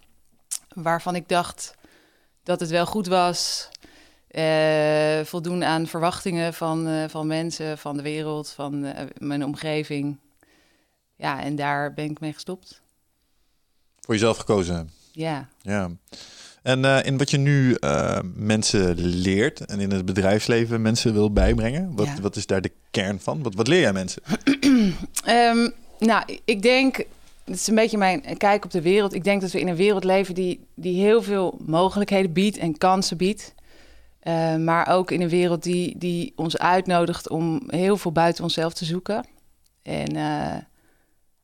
waarvan 0.74 1.16
ik 1.16 1.30
dacht 1.30 1.76
dat 2.46 2.60
het 2.60 2.70
wel 2.70 2.86
goed 2.86 3.08
was. 3.08 3.70
Eh, 4.28 5.20
voldoen 5.24 5.64
aan 5.64 5.88
verwachtingen 5.88 6.54
van, 6.54 6.88
eh, 6.88 7.04
van 7.10 7.28
mensen, 7.28 7.78
van 7.78 7.98
de 7.98 8.04
wereld, 8.04 8.50
van 8.50 8.84
eh, 8.86 9.06
mijn 9.18 9.46
omgeving. 9.46 10.18
Ja, 11.16 11.44
en 11.44 11.56
daar 11.56 11.94
ben 11.94 12.10
ik 12.10 12.20
mee 12.20 12.34
gestopt. 12.34 12.82
Voor 14.00 14.14
jezelf 14.14 14.38
gekozen. 14.38 14.90
Ja. 15.12 15.50
Ja. 15.62 15.90
En 16.62 16.84
in 17.06 17.18
wat 17.18 17.30
je 17.32 17.38
nu 17.38 17.78
mensen 18.36 18.96
leert 19.00 19.66
en 19.66 19.80
in 19.80 19.92
het 19.92 20.06
bedrijfsleven 20.06 20.82
mensen 20.82 21.14
wil 21.14 21.32
bijbrengen, 21.34 21.96
wat, 21.96 22.06
Ja. 22.06 22.22
wat 22.22 22.36
is 22.36 22.46
daar 22.46 22.62
de 22.62 22.72
kern 22.92 23.20
van? 23.20 23.44
Wat, 23.44 23.56
wat 23.56 23.68
leer 23.68 23.80
jij 23.82 23.94
mensen? 23.94 24.22
Ehm, 25.24 25.70
nou, 26.00 26.40
ik 26.46 26.62
denk, 26.62 27.06
het 27.46 27.56
is 27.56 27.68
een 27.68 27.76
beetje 27.76 27.98
mijn 27.98 28.38
kijk 28.38 28.66
op 28.66 28.72
de 28.72 28.82
wereld. 28.82 29.14
Ik 29.14 29.24
denk 29.24 29.42
dat 29.42 29.52
we 29.52 29.60
in 29.60 29.68
een 29.68 29.76
wereld 29.76 30.04
leven 30.04 30.36
die, 30.36 30.68
die 30.76 31.02
heel 31.02 31.22
veel 31.22 31.60
mogelijkheden 31.66 32.34
biedt 32.34 32.58
en 32.58 32.78
kansen 32.78 33.18
biedt. 33.18 33.54
Eh, 34.20 34.56
maar 34.56 34.88
ook 34.88 35.12
in 35.12 35.22
een 35.22 35.30
wereld 35.30 35.64
die, 35.64 35.98
die 35.98 36.34
ons 36.36 36.58
uitnodigt 36.58 37.30
om 37.30 37.62
heel 37.68 37.98
veel 37.98 38.12
buiten 38.12 38.44
onszelf 38.44 38.74
te 38.74 38.86
zoeken. 38.86 39.26
En 39.82 40.16
eh, 40.16 40.58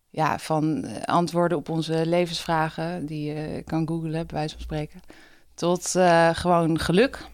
ja, 0.10 0.40
van 0.40 0.86
antwoorden 1.06 1.58
op 1.58 1.70
onze 1.70 2.06
levensvragen, 2.06 3.06
die 3.06 3.34
je 3.34 3.64
kan 3.66 3.88
googlen, 3.88 4.12
bij 4.12 4.26
wijze 4.28 4.54
van 4.54 4.64
spreken, 4.64 5.00
tot 5.54 5.96
eh, 5.96 6.30
gewoon 6.34 6.80
geluk. 6.80 7.26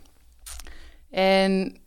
En 1.10 1.78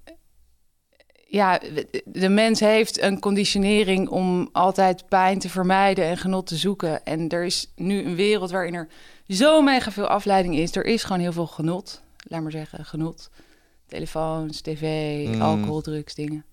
ja, 1.30 1.60
de 2.04 2.28
mens 2.28 2.60
heeft 2.60 3.00
een 3.00 3.20
conditionering 3.20 4.08
om 4.08 4.48
altijd 4.52 5.08
pijn 5.08 5.38
te 5.38 5.48
vermijden 5.48 6.04
en 6.04 6.16
genot 6.16 6.46
te 6.46 6.56
zoeken. 6.56 7.04
En 7.04 7.28
er 7.28 7.44
is 7.44 7.72
nu 7.76 8.04
een 8.04 8.14
wereld 8.14 8.50
waarin 8.50 8.74
er 8.74 8.88
zo 9.28 9.62
mega 9.62 9.90
veel 9.90 10.06
afleiding 10.06 10.56
is. 10.56 10.76
Er 10.76 10.84
is 10.84 11.02
gewoon 11.02 11.20
heel 11.20 11.32
veel 11.32 11.46
genot, 11.46 12.02
laat 12.22 12.42
maar 12.42 12.50
zeggen, 12.50 12.84
genot. 12.84 13.30
Telefoons, 13.86 14.60
tv, 14.60 15.26
Mm. 15.26 15.42
alcohol, 15.42 15.80
drugs, 15.80 16.14
dingen. 16.14 16.44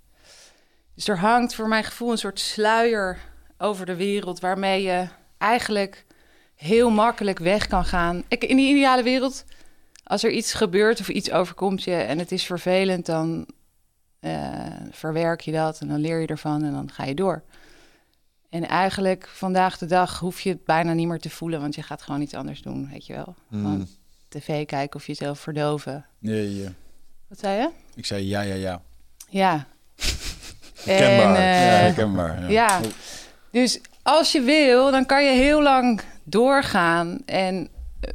Dus 0.96 1.08
er 1.08 1.20
hangt 1.20 1.56
voor 1.56 1.68
mijn 1.68 1.84
gevoel 1.84 2.12
een 2.12 2.18
soort 2.18 2.40
sluier 2.40 3.20
over 3.58 3.86
de 3.86 3.96
wereld... 3.96 4.40
waarmee 4.40 4.82
je 4.82 5.08
eigenlijk 5.38 6.06
heel 6.56 6.90
makkelijk 6.90 7.40
weg 7.40 7.68
kan 7.68 7.86
gaan. 7.86 8.24
Ik, 8.28 8.44
in 8.44 8.58
die 8.58 8.70
ideale 8.76 9.04
wereld, 9.04 9.46
als 10.04 10.24
er 10.24 10.32
iets 10.32 10.54
gebeurt 10.54 11.00
of 11.00 11.10
iets 11.10 11.32
overkomt 11.32 11.84
je... 11.84 11.96
en 11.96 12.20
het 12.20 12.32
is 12.32 12.44
vervelend, 12.44 13.06
dan 13.06 13.48
eh, 14.34 14.88
verwerk 14.92 15.42
je 15.42 15.52
dat 15.52 15.80
en 15.80 15.88
dan 15.88 16.00
leer 16.00 16.20
je 16.20 16.28
ervan 16.28 16.63
en 16.63 16.72
dan 16.72 16.92
ga 16.92 17.04
je 17.04 17.16
door. 17.16 17.44
En 18.50 18.68
eigenlijk 18.68 19.28
vandaag 19.28 19.78
de 19.78 19.86
dag 19.86 20.20
hoef 20.20 20.40
je 20.42 20.50
het 20.50 20.66
bijna 20.66 20.94
niet 20.94 21.08
meer 21.08 21.20
te 21.20 21.30
voelen, 21.30 21.62
want 21.62 21.76
je 21.76 21.82
gaat 21.84 22.02
gewoon 22.02 22.22
iets 22.22 22.34
anders 22.34 22.62
doen, 22.62 22.90
weet 22.92 23.06
je 23.06 23.13
wel. 23.13 23.36
Gewoon 23.50 23.76
Hmm. 23.76 23.88
tv 24.30 24.66
kijken 24.66 25.00
of 25.00 25.08
jezelf 25.08 25.40
verdoven. 25.40 26.06
Nee, 26.20 26.56
ja. 26.62 26.70
Wat 27.28 27.40
zei 27.40 27.60
je? 27.62 27.70
Ik 27.96 28.06
zei 28.06 28.28
ja, 28.28 28.42
ja, 28.42 28.54
ja. 28.56 28.82
Ja. 29.30 29.68
Herkenbaar. 30.86 31.36
En, 31.36 32.44
eh, 32.44 32.50
ja. 32.50 32.50
Ja. 32.50 32.50
ja. 32.50 32.82
Dus 33.52 33.82
als 34.04 34.32
je 34.32 34.42
wil, 34.42 34.92
dan 34.92 35.06
kan 35.06 35.24
je 35.26 35.32
heel 35.32 35.62
lang 35.62 36.02
doorgaan 36.24 37.20
en 37.26 37.70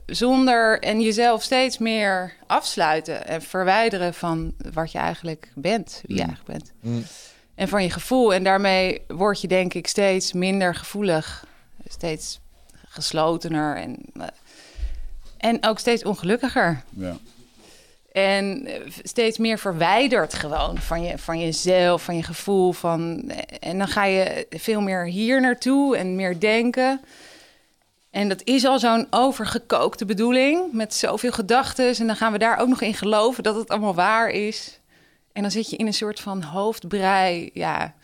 zonder 0.06 0.80
en 0.80 1.00
jezelf 1.00 1.42
steeds 1.42 1.78
meer 1.78 2.32
afsluiten 2.46 3.26
en 3.26 3.42
verwijderen 3.42 4.14
van 4.14 4.54
wat 4.72 4.92
je 4.92 4.98
eigenlijk 4.98 5.52
bent, 5.54 6.02
wie 6.06 6.16
je 6.16 6.22
Mm. 6.22 6.28
eigenlijk 6.28 6.58
bent. 6.58 6.72
Mm. 6.80 7.04
En 7.54 7.68
van 7.68 7.82
je 7.82 7.90
gevoel. 7.90 8.34
En 8.34 8.44
daarmee 8.44 9.02
word 9.08 9.40
je 9.40 9.48
denk 9.48 9.74
ik 9.74 9.86
steeds 9.86 10.32
minder 10.32 10.74
gevoelig, 10.74 11.46
steeds 11.86 12.40
geslotener 12.88 13.76
en, 13.76 13.98
eh, 14.14 14.26
en 15.38 15.64
ook 15.66 15.78
steeds 15.78 16.04
ongelukkiger. 16.04 16.82
Ja. 16.90 17.16
En 18.12 18.66
eh, 18.66 18.80
steeds 19.02 19.38
meer 19.38 19.58
verwijderd 19.58 20.34
gewoon 20.34 20.78
van, 20.78 21.02
je, 21.02 21.18
van 21.18 21.40
jezelf, 21.40 22.02
van 22.02 22.16
je 22.16 22.22
gevoel. 22.22 22.72
Van, 22.72 23.30
en 23.60 23.78
dan 23.78 23.88
ga 23.88 24.04
je 24.04 24.46
veel 24.50 24.80
meer 24.80 25.04
hier 25.04 25.40
naartoe 25.40 25.96
en 25.96 26.16
meer 26.16 26.40
denken. 26.40 27.00
En 28.12 28.28
dat 28.28 28.40
is 28.44 28.64
al 28.64 28.78
zo'n 28.78 29.06
overgekookte 29.10 30.04
bedoeling 30.04 30.72
met 30.72 30.94
zoveel 30.94 31.32
gedachten. 31.32 31.94
En 31.98 32.06
dan 32.06 32.16
gaan 32.16 32.32
we 32.32 32.38
daar 32.38 32.58
ook 32.58 32.68
nog 32.68 32.80
in 32.80 32.94
geloven 32.94 33.42
dat 33.42 33.54
het 33.54 33.68
allemaal 33.68 33.94
waar 33.94 34.28
is. 34.28 34.80
En 35.32 35.42
dan 35.42 35.50
zit 35.50 35.70
je 35.70 35.76
in 35.76 35.86
een 35.86 35.94
soort 35.94 36.20
van 36.20 36.42
hoofdbrei. 36.42 37.50
Ja. 37.52 37.94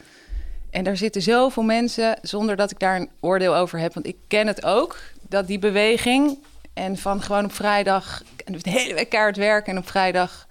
En 0.70 0.84
daar 0.84 0.96
zitten 0.96 1.22
zoveel 1.22 1.62
mensen, 1.62 2.18
zonder 2.22 2.56
dat 2.56 2.70
ik 2.70 2.78
daar 2.78 2.96
een 2.96 3.10
oordeel 3.20 3.56
over 3.56 3.78
heb. 3.78 3.94
Want 3.94 4.06
ik 4.06 4.16
ken 4.28 4.46
het 4.46 4.64
ook, 4.64 4.98
dat 5.28 5.46
die 5.46 5.58
beweging... 5.58 6.38
en 6.74 6.96
van 6.96 7.22
gewoon 7.22 7.44
op 7.44 7.52
vrijdag 7.52 8.22
en 8.44 8.52
de 8.58 8.70
hele 8.70 8.94
week 8.94 9.08
kaart 9.08 9.36
werken... 9.36 9.72
en 9.72 9.78
op 9.78 9.88
vrijdag 9.88 10.47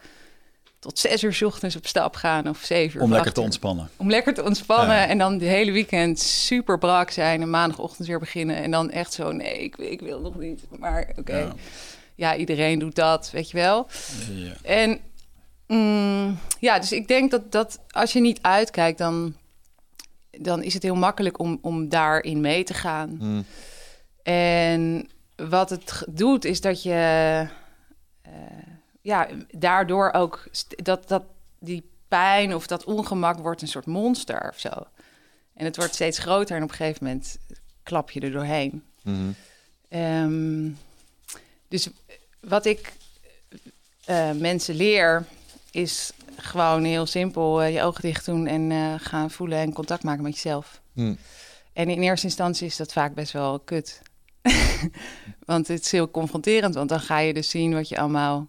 tot 0.79 0.99
zes 0.99 1.23
uur 1.23 1.33
's 1.33 1.41
ochtends 1.41 1.75
op 1.75 1.87
stap 1.87 2.15
gaan 2.15 2.49
of 2.49 2.59
zeven 2.63 2.97
uur. 2.97 3.03
Om 3.03 3.11
lekker 3.11 3.33
te 3.33 3.41
ontspannen. 3.41 3.89
Om 3.97 4.09
lekker 4.09 4.33
te 4.33 4.43
ontspannen 4.43 4.95
Ja. 4.95 5.07
en 5.07 5.17
dan 5.17 5.37
de 5.37 5.45
hele 5.45 5.71
weekend 5.71 6.19
super 6.19 6.77
brak 6.77 7.09
zijn... 7.09 7.41
en 7.41 7.49
maandagochtend 7.49 8.07
weer 8.07 8.19
beginnen 8.19 8.55
en 8.55 8.71
dan 8.71 8.89
echt 8.91 9.13
zo... 9.13 9.31
nee, 9.31 9.63
ik, 9.63 9.77
ik 9.77 10.01
wil 10.01 10.21
nog 10.21 10.35
niet, 10.35 10.61
maar 10.79 11.11
oké. 11.15 11.37
Ja. 11.37 11.53
Ja. 12.15 12.35
iedereen 12.35 12.79
doet 12.79 12.95
dat, 12.95 13.31
weet 13.31 13.49
je 13.51 13.57
wel. 13.57 13.87
Ja. 14.31 14.53
En 14.61 14.99
mm, 15.67 16.37
ja, 16.59 16.79
dus 16.79 16.91
ik 16.91 17.07
denk 17.07 17.31
dat, 17.31 17.51
dat 17.51 17.79
als 17.89 18.13
je 18.13 18.19
niet 18.19 18.39
uitkijkt, 18.41 18.97
dan, 18.97 19.35
dan 20.31 20.63
is 20.63 20.73
het 20.73 20.83
heel 20.83 20.95
makkelijk 20.95 21.39
om, 21.39 21.57
om 21.61 21.89
daarin 21.89 22.41
mee 22.41 22.63
te 22.63 22.73
gaan. 22.73 23.17
Mm. 23.19 23.45
En 24.23 25.09
wat 25.35 25.69
het 25.69 26.03
doet, 26.09 26.45
is 26.45 26.61
dat 26.61 26.83
je, 26.83 27.47
eh, 28.21 28.31
ja, 29.07 29.27
daardoor 29.49 30.11
ook 30.11 30.47
dat, 30.67 31.07
dat 31.07 31.23
die 31.59 31.89
pijn 32.07 32.55
of 32.55 32.67
dat 32.67 32.83
ongemak 32.83 33.37
wordt 33.39 33.61
een 33.61 33.67
soort 33.67 33.85
monster 33.85 34.49
of 34.49 34.59
zo. 34.59 34.69
En 35.53 35.65
het 35.65 35.75
wordt 35.75 35.93
steeds 35.93 36.17
groter 36.17 36.55
en 36.55 36.63
op 36.63 36.69
een 36.69 36.75
gegeven 36.75 37.05
moment 37.05 37.37
klap 37.83 38.11
je 38.11 38.19
er 38.19 38.31
doorheen. 38.31 38.83
Mhm. 39.01 39.31
Ehm, 39.89 40.69
dus 41.67 41.89
wat 42.39 42.65
ik 42.65 42.93
eh, 44.05 44.31
mensen 44.31 44.75
leer, 44.75 45.25
is 45.71 46.11
gewoon 46.35 46.83
heel 46.83 47.05
simpel 47.05 47.61
eh, 47.61 47.73
je 47.73 47.81
ogen 47.83 48.01
dicht 48.01 48.25
doen 48.25 48.47
en 48.47 48.71
eh, 48.71 48.93
gaan 48.97 49.31
voelen 49.31 49.57
en 49.57 49.73
contact 49.73 50.03
maken 50.03 50.23
met 50.23 50.33
jezelf. 50.33 50.81
Hm. 50.93 51.15
En 51.73 51.89
in 51.89 52.01
eerste 52.01 52.25
instantie 52.25 52.67
is 52.67 52.77
dat 52.77 52.93
vaak 52.93 53.13
best 53.13 53.31
wel 53.31 53.59
kut. 53.59 54.01
want 55.45 55.67
het 55.67 55.81
is 55.81 55.91
heel 55.91 56.11
confronterend, 56.11 56.75
want 56.75 56.89
dan 56.89 56.99
ga 56.99 57.17
je 57.17 57.33
dus 57.33 57.49
zien 57.49 57.73
wat 57.73 57.89
je 57.89 57.99
allemaal... 57.99 58.47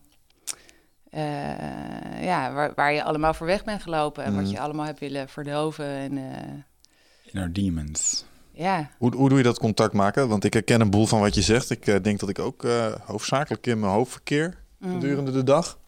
eh, 1.18 2.24
ja, 2.24 2.52
waar, 2.52 2.72
waar 2.74 2.92
je 2.92 3.02
allemaal 3.04 3.34
voor 3.34 3.46
weg 3.46 3.64
bent 3.64 3.82
gelopen 3.82 4.24
en 4.24 4.32
Mhm. 4.32 4.42
wat 4.42 4.50
je 4.50 4.60
allemaal 4.60 4.84
hebt 4.86 5.00
willen 5.00 5.28
verdoven. 5.28 5.86
En 5.86 6.18
eh, 6.18 7.32
Inner 7.32 7.52
demons. 7.52 8.24
ja, 8.52 8.90
Hoe, 8.98 9.14
hoe 9.16 9.28
doe 9.28 9.38
je 9.38 9.44
dat 9.44 9.58
contact 9.58 9.92
maken? 9.92 10.28
Want 10.28 10.44
ik 10.44 10.52
herken 10.52 10.80
een 10.80 10.90
boel 10.90 11.06
van 11.06 11.20
wat 11.20 11.34
je 11.34 11.42
zegt. 11.42 11.70
Ik 11.70 11.86
eh, 11.86 12.02
denk 12.02 12.20
dat 12.20 12.28
ik 12.28 12.38
ook 12.38 12.64
eh, 12.64 12.86
hoofdzakelijk 13.04 13.66
in 13.66 13.80
mijn 13.80 13.92
hoofd 13.92 14.12
verkeer 14.12 14.66
Mm. 14.78 14.92
gedurende 14.92 15.30
de 15.32 15.44
dag. 15.44 15.78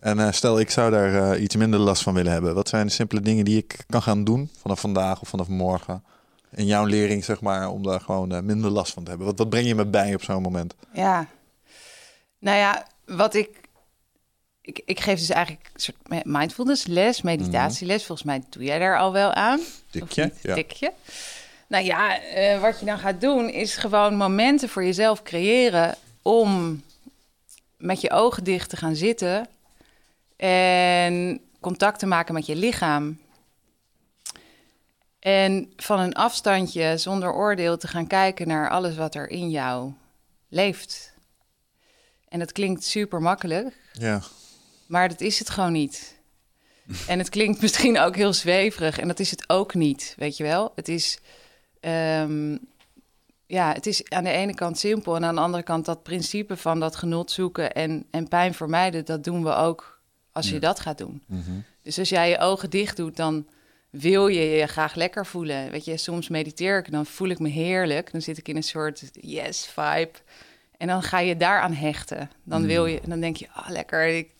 En 0.00 0.18
eh, 0.18 0.32
stel, 0.32 0.60
ik 0.60 0.70
zou 0.70 0.90
daar 0.90 1.32
eh, 1.32 1.42
iets 1.42 1.56
minder 1.56 1.80
last 1.80 2.02
van 2.02 2.14
willen 2.14 2.32
hebben. 2.32 2.54
Wat 2.54 2.68
zijn 2.68 2.86
de 2.86 2.92
simpele 2.92 3.20
dingen 3.20 3.44
die 3.44 3.56
ik 3.56 3.84
kan 3.88 4.02
gaan 4.02 4.24
doen 4.24 4.50
vanaf 4.60 4.80
vandaag 4.80 5.20
of 5.20 5.28
vanaf 5.28 5.48
morgen? 5.48 6.04
In 6.54 6.66
jouw 6.66 6.84
lering, 6.84 7.24
zeg 7.24 7.40
maar, 7.40 7.68
om 7.70 7.82
daar 7.82 8.00
gewoon 8.00 8.32
eh, 8.32 8.40
minder 8.40 8.70
last 8.70 8.92
van 8.92 9.02
te 9.02 9.08
hebben. 9.08 9.26
Wat, 9.28 9.38
wat 9.38 9.48
breng 9.48 9.66
je 9.66 9.74
me 9.74 9.86
bij 9.86 10.14
op 10.14 10.22
zo'n 10.22 10.42
moment? 10.42 10.74
Ja. 10.92 11.26
Nou 12.38 12.56
ja, 12.58 12.86
wat 13.06 13.34
ik... 13.34 13.59
Ik, 14.70 14.80
ik 14.84 15.00
geef 15.00 15.18
dus 15.18 15.28
eigenlijk 15.30 15.70
een 15.74 15.80
soort 15.80 16.08
mi- 16.08 16.20
mindfulness 16.24 16.86
les, 16.86 17.22
meditatieles. 17.22 18.04
Volgens 18.04 18.26
mij 18.26 18.42
doe 18.50 18.62
jij 18.64 18.78
daar 18.78 18.98
al 18.98 19.12
wel 19.12 19.32
aan. 19.32 19.60
Tikje? 19.90 20.32
Ja. 20.42 20.54
Tikje. 20.54 20.92
Nou 21.66 21.84
ja, 21.84 22.20
eh, 22.22 22.60
wat 22.60 22.78
je 22.80 22.86
dan 22.86 22.98
gaat 22.98 23.20
doen 23.20 23.48
is 23.48 23.76
gewoon 23.76 24.16
momenten 24.16 24.68
voor 24.68 24.84
jezelf 24.84 25.22
creëren 25.22 25.94
om 26.22 26.82
met 27.76 28.00
je 28.00 28.10
ogen 28.10 28.44
dicht 28.44 28.70
te 28.70 28.76
gaan 28.76 28.96
zitten 28.96 29.48
en 30.36 31.40
contact 31.60 31.98
te 31.98 32.06
maken 32.06 32.34
met 32.34 32.46
je 32.46 32.56
lichaam. 32.56 33.18
En 35.18 35.72
van 35.76 36.00
een 36.00 36.14
afstandje, 36.14 36.98
zonder 36.98 37.32
oordeel, 37.32 37.76
te 37.76 37.88
gaan 37.88 38.06
kijken 38.06 38.48
naar 38.48 38.70
alles 38.70 38.96
wat 38.96 39.14
er 39.14 39.28
in 39.30 39.50
jou 39.50 39.92
leeft. 40.48 41.12
En 42.28 42.38
dat 42.38 42.52
klinkt 42.52 42.84
super 42.84 43.22
makkelijk, 43.22 43.74
Ja. 43.92 44.22
Maar 44.90 45.08
dat 45.08 45.20
is 45.20 45.38
het 45.38 45.50
gewoon 45.50 45.72
niet. 45.72 46.18
En 47.06 47.18
het 47.18 47.28
klinkt 47.28 47.60
misschien 47.62 47.98
ook 47.98 48.16
heel 48.16 48.32
zweverig 48.32 48.98
en 48.98 49.08
dat 49.08 49.20
is 49.20 49.30
het 49.30 49.44
ook 49.48 49.74
niet, 49.74 50.14
weet 50.18 50.36
je 50.36 50.42
wel. 50.42 50.72
Het 50.74 50.88
is, 50.88 51.18
ehm, 51.80 52.56
ja, 53.46 53.72
het 53.72 53.86
is 53.86 54.08
aan 54.08 54.24
de 54.24 54.30
ene 54.30 54.54
kant 54.54 54.78
simpel 54.78 55.16
en 55.16 55.24
aan 55.24 55.34
de 55.34 55.40
andere 55.40 55.62
kant 55.62 55.84
dat 55.84 56.02
principe 56.02 56.56
van 56.56 56.80
dat 56.80 56.96
genot 56.96 57.30
zoeken 57.30 57.72
en, 57.72 58.06
en 58.10 58.28
pijn 58.28 58.54
vermijden, 58.54 59.04
dat 59.04 59.24
doen 59.24 59.42
we 59.42 59.54
ook 59.54 60.00
als 60.32 60.50
je 60.50 60.58
dat 60.58 60.80
gaat 60.80 60.98
doen. 60.98 61.22
Mhm. 61.26 61.50
Dus 61.82 61.98
als 61.98 62.08
jij 62.08 62.28
je 62.28 62.38
ogen 62.38 62.70
dicht 62.70 62.96
doet, 62.96 63.16
dan 63.16 63.46
wil 63.90 64.26
je 64.26 64.40
je 64.40 64.66
graag 64.66 64.94
lekker 64.94 65.26
voelen. 65.26 65.70
Weet 65.70 65.84
je, 65.84 65.96
soms 65.96 66.28
mediteer 66.28 66.78
ik, 66.78 66.90
dan 66.90 67.06
voel 67.06 67.28
ik 67.28 67.38
me 67.38 67.48
heerlijk. 67.48 68.12
Dan 68.12 68.22
zit 68.22 68.38
ik 68.38 68.48
in 68.48 68.56
een 68.56 68.62
soort 68.62 69.02
yes-vibe. 69.12 70.18
En 70.76 70.86
dan 70.86 71.02
ga 71.02 71.18
je 71.18 71.36
daaraan 71.36 71.72
hechten. 71.72 72.30
Dan 72.44 72.66
wil 72.66 72.86
je, 72.86 73.00
dan 73.06 73.20
denk 73.20 73.36
je, 73.36 73.48
ah, 73.52 73.68
lekker. 73.68 74.06
Ik... 74.06 74.30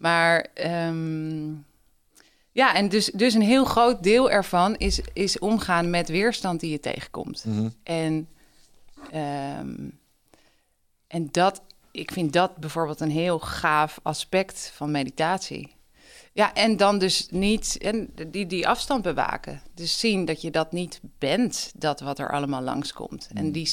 Maar 0.00 0.46
ehm, 0.54 1.52
ja, 2.52 2.74
en 2.74 2.88
dus, 2.88 3.06
dus 3.06 3.34
een 3.34 3.42
heel 3.42 3.64
groot 3.64 4.02
deel 4.02 4.30
ervan 4.30 4.76
is, 4.76 5.00
is 5.12 5.38
omgaan 5.38 5.90
met 5.90 6.08
weerstand 6.08 6.60
die 6.60 6.70
je 6.70 6.80
tegenkomt. 6.80 7.44
Mhm. 7.44 7.68
En, 7.82 8.28
ehm, 9.10 9.88
en 11.06 11.28
dat, 11.30 11.62
ik 11.90 12.10
vind 12.10 12.32
dat 12.32 12.56
bijvoorbeeld 12.56 13.00
een 13.00 13.10
heel 13.10 13.38
gaaf 13.38 13.98
aspect 14.02 14.72
van 14.74 14.90
meditatie. 14.90 15.74
Ja, 16.32 16.54
en 16.54 16.76
dan 16.76 16.98
dus 16.98 17.28
niet 17.30 17.78
en 17.78 18.10
die, 18.28 18.46
die 18.46 18.68
afstand 18.68 19.02
bewaken. 19.02 19.62
Dus 19.74 19.98
zien 19.98 20.24
dat 20.24 20.42
je 20.42 20.50
dat 20.50 20.72
niet 20.72 21.00
bent, 21.18 21.72
dat 21.74 22.00
wat 22.00 22.18
er 22.18 22.30
allemaal 22.30 22.62
langskomt. 22.62 23.28
En 23.34 23.52
die 23.52 23.70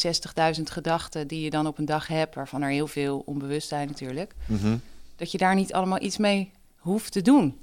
60.000 0.57 0.61
gedachten 0.63 1.27
die 1.27 1.41
je 1.41 1.49
dan 1.49 1.67
op 1.67 1.77
een 1.77 1.85
dag 1.85 2.07
hebt, 2.07 2.35
waarvan 2.35 2.61
er 2.61 2.69
heel 2.69 2.87
veel 2.87 3.23
onbewust 3.25 3.67
zijn 3.67 3.87
natuurlijk, 3.87 4.33
Mhm. 4.45 4.77
Dat 5.17 5.31
je 5.31 5.37
daar 5.37 5.55
niet 5.55 5.73
allemaal 5.73 6.01
iets 6.01 6.17
mee 6.17 6.51
hoeft 6.77 7.11
te 7.11 7.21
doen. 7.21 7.61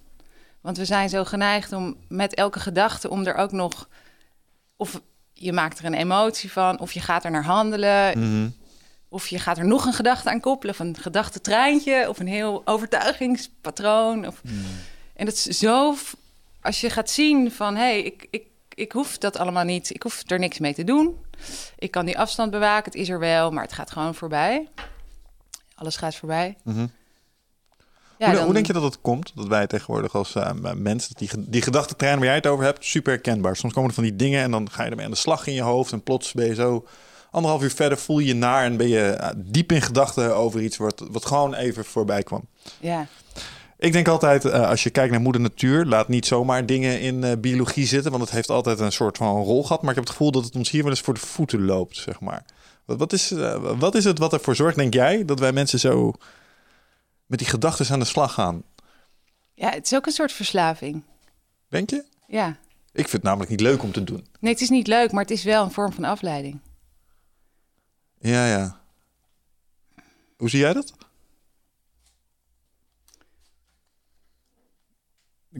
Want 0.60 0.76
we 0.76 0.84
zijn 0.84 1.08
zo 1.08 1.24
geneigd 1.24 1.72
om 1.72 1.96
met 2.08 2.34
elke 2.34 2.60
gedachte 2.60 3.10
om 3.10 3.26
er 3.26 3.34
ook 3.34 3.52
nog. 3.52 3.88
Of 4.76 5.00
je 5.32 5.52
maakt 5.52 5.78
er 5.78 5.84
een 5.84 5.94
emotie 5.94 6.52
van, 6.52 6.80
of 6.80 6.92
je 6.92 7.00
gaat 7.00 7.24
er 7.24 7.30
naar 7.30 7.44
handelen, 7.44 8.18
Mhm. 8.18 8.48
of 9.08 9.26
je 9.28 9.38
gaat 9.38 9.58
er 9.58 9.66
nog 9.66 9.86
een 9.86 9.92
gedachte 9.92 10.30
aan 10.30 10.40
koppelen, 10.40 10.74
of 10.74 10.80
een 10.80 10.96
gedachtentreintje, 10.96 12.08
of 12.08 12.18
een 12.18 12.26
heel 12.26 12.62
overtuigingspatroon. 12.64 14.26
Of... 14.26 14.40
En 15.16 15.24
dat 15.24 15.34
is 15.34 15.42
zo. 15.42 15.94
Als 16.62 16.80
je 16.80 16.90
gaat 16.90 17.10
zien 17.10 17.52
van 17.52 17.74
hé, 17.74 17.80
hey, 17.82 18.02
ik, 18.02 18.26
ik, 18.30 18.46
ik 18.74 18.92
hoef 18.92 19.18
dat 19.18 19.36
allemaal 19.38 19.64
niet, 19.64 19.94
ik 19.94 20.02
hoef 20.02 20.22
er 20.30 20.38
niks 20.38 20.58
mee 20.58 20.74
te 20.74 20.84
doen. 20.84 21.16
Ik 21.78 21.90
kan 21.90 22.04
die 22.06 22.18
afstand 22.18 22.50
bewaken, 22.50 22.84
het 22.92 23.00
is 23.00 23.08
er 23.08 23.18
wel, 23.18 23.50
maar 23.50 23.62
het 23.62 23.72
gaat 23.72 23.90
gewoon 23.90 24.14
voorbij. 24.14 24.68
Alles 25.74 25.96
gaat 25.96 26.14
voorbij. 26.14 26.56
Mhm. 26.64 26.86
Ja, 28.24 28.30
hoe, 28.30 28.36
dan- 28.36 28.44
hoe 28.44 28.54
denk 28.54 28.66
je 28.66 28.72
dat 28.72 28.82
het 28.82 29.00
komt? 29.00 29.32
Dat 29.34 29.46
wij 29.46 29.66
tegenwoordig 29.66 30.14
als 30.14 30.34
eh, 30.34 30.50
mensen, 30.76 31.14
dat 31.14 31.30
die, 31.30 31.44
die 31.48 31.62
gedachtentrein 31.62 32.16
waar 32.16 32.26
jij 32.26 32.34
het 32.34 32.46
over 32.46 32.64
hebt, 32.64 32.84
super 32.84 33.12
herkenbaar. 33.12 33.56
Soms 33.56 33.72
komen 33.72 33.88
er 33.88 33.94
van 33.94 34.04
die 34.04 34.16
dingen 34.16 34.42
en 34.42 34.50
dan 34.50 34.70
ga 34.70 34.84
je 34.84 34.90
ermee 34.90 35.04
aan 35.04 35.10
de 35.10 35.16
slag 35.16 35.46
in 35.46 35.54
je 35.54 35.62
hoofd. 35.62 35.92
En 35.92 36.02
plots 36.02 36.32
ben 36.32 36.46
je 36.46 36.54
zo 36.54 36.86
anderhalf 37.30 37.62
uur 37.62 37.70
verder, 37.70 37.98
voel 37.98 38.18
je 38.18 38.26
je 38.26 38.34
naar 38.34 38.64
en 38.64 38.76
ben 38.76 38.88
je 38.88 39.00
eh, 39.10 39.28
diep 39.36 39.72
in 39.72 39.82
gedachten 39.82 40.36
over 40.36 40.60
iets 40.60 40.76
wat, 40.76 41.04
wat 41.10 41.26
gewoon 41.26 41.54
even 41.54 41.84
voorbij 41.84 42.22
kwam. 42.22 42.44
Ja, 42.80 43.06
Ik 43.78 43.92
denk 43.92 44.08
altijd, 44.08 44.52
als 44.52 44.82
je 44.82 44.90
kijkt 44.90 45.10
naar 45.12 45.20
moeder 45.20 45.40
natuur, 45.40 45.84
laat 45.84 46.08
niet 46.08 46.26
zomaar 46.26 46.66
dingen 46.66 47.00
in 47.00 47.40
biologie 47.40 47.86
zitten, 47.86 48.10
want 48.10 48.22
het 48.22 48.32
heeft 48.32 48.50
altijd 48.50 48.80
een 48.80 48.92
soort 48.92 49.16
van 49.16 49.42
rol 49.42 49.62
gehad. 49.62 49.80
Maar 49.82 49.90
ik 49.90 49.96
heb 49.96 50.04
het 50.04 50.12
gevoel 50.16 50.30
dat 50.32 50.44
het 50.44 50.56
ons 50.56 50.70
hier 50.70 50.82
wel 50.82 50.90
eens 50.90 51.00
voor 51.00 51.14
de 51.14 51.20
voeten 51.20 51.64
loopt, 51.64 51.96
zeg 51.96 52.20
maar. 52.20 52.44
Wat, 52.84 52.98
wat, 52.98 53.12
is, 53.12 53.32
wat 53.78 53.94
is 53.94 54.04
het 54.04 54.18
wat 54.18 54.32
ervoor 54.32 54.56
zorgt, 54.56 54.76
denk 54.76 54.94
jij, 54.94 55.24
dat 55.24 55.38
wij 55.40 55.52
mensen 55.52 55.78
zo 55.78 56.12
met 57.26 57.38
die 57.38 57.48
gedachten 57.48 57.90
aan 57.90 57.98
de 57.98 58.04
slag 58.04 58.32
gaan? 58.32 58.62
ja, 59.54 59.70
het 59.70 59.84
is 59.86 59.94
ook 59.94 60.06
een 60.06 60.12
soort 60.12 60.32
verslaving. 60.32 61.02
Denk 61.68 61.90
je? 61.90 62.04
Ja. 62.26 62.48
Ik 62.92 63.00
vind 63.08 63.12
het 63.12 63.22
namelijk 63.22 63.50
niet 63.50 63.60
leuk 63.60 63.82
om 63.82 63.92
te 63.92 64.04
doen. 64.04 64.26
Nee, 64.40 64.52
het 64.52 64.60
is 64.62 64.68
niet 64.68 64.86
leuk, 64.86 65.12
maar 65.12 65.22
het 65.22 65.30
is 65.30 65.44
wel 65.44 65.64
een 65.64 65.70
vorm 65.70 65.92
van 65.92 66.04
afleiding. 66.04 66.60
Ja, 68.18 68.46
ja. 68.46 68.80
Hoe 70.36 70.50
zie 70.50 70.58
jij 70.60 70.72
dat? 70.72 70.92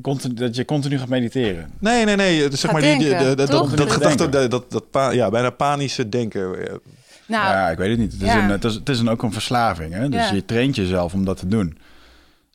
Continu, 0.02 0.34
dat 0.34 0.56
je 0.56 0.64
continu 0.64 0.98
gaat 0.98 1.08
mediteren. 1.08 1.72
Nee, 1.78 2.04
nee, 2.04 2.16
nee. 2.16 2.40
Zeg 2.40 2.60
Gaat 2.60 2.72
maar 2.72 2.80
die, 2.80 2.98
die- 2.98 3.08
denken, 3.08 3.36
dat, 3.36 3.48
dat 3.48 3.68
Gaat 3.68 3.90
gedachte, 3.92 4.28
dat, 4.28 4.50
dat, 4.50 4.70
dat 4.70 4.90
pa- 4.90 5.10
ja, 5.10 5.30
bijna 5.30 5.50
panische 5.50 6.08
denken. 6.08 6.80
Nou, 7.26 7.44
ja, 7.44 7.70
ik 7.70 7.78
weet 7.78 7.90
het 7.90 7.98
niet. 7.98 8.12
Het 8.12 8.22
is, 8.22 8.32
een, 8.34 8.48
het 8.48 8.64
is, 8.64 8.74
het 8.74 8.88
is 8.88 8.98
een, 9.00 9.08
ook 9.08 9.22
een 9.22 9.32
verslaving. 9.32 9.92
Hè? 9.92 10.08
Dus 10.08 10.28
Ja. 10.28 10.34
je 10.34 10.44
traint 10.44 10.76
jezelf 10.76 11.14
om 11.14 11.24
dat 11.24 11.36
te 11.38 11.46
doen. 11.46 11.78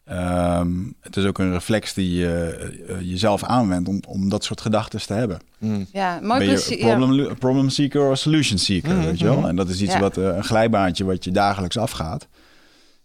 Ehm, 0.05 0.69
het 1.01 1.17
is 1.17 1.25
ook 1.25 1.37
een 1.39 1.51
reflex 1.51 1.93
die 1.93 2.13
je 2.17 2.57
eh, 2.87 2.95
jezelf 3.01 3.43
aanwendt 3.43 3.89
om, 3.89 3.99
om 4.07 4.29
dat 4.29 4.43
soort 4.43 4.61
gedachten 4.61 5.05
te 5.05 5.13
hebben. 5.13 5.39
mm. 5.57 5.85
ja, 5.93 6.19
mooi 6.21 6.39
ben 6.39 6.47
je 6.47 6.53
precies. 6.53 6.77
Ja. 6.81 6.95
problem, 6.97 7.37
problem 7.37 7.69
seeker 7.69 8.09
of 8.09 8.17
solution 8.17 8.57
seeker, 8.57 8.95
Mhm, 8.95 9.05
weet 9.05 9.19
je 9.19 9.25
wel? 9.25 9.37
mhm. 9.39 9.47
En 9.47 9.55
dat 9.55 9.69
is 9.69 9.81
iets 9.81 9.93
Ja. 9.93 9.99
wat 9.99 10.17
eh, 10.17 10.23
een 10.25 10.43
glijbaantje 10.43 11.03
wat 11.03 11.23
je 11.23 11.31
dagelijks 11.31 11.77
afgaat. 11.77 12.27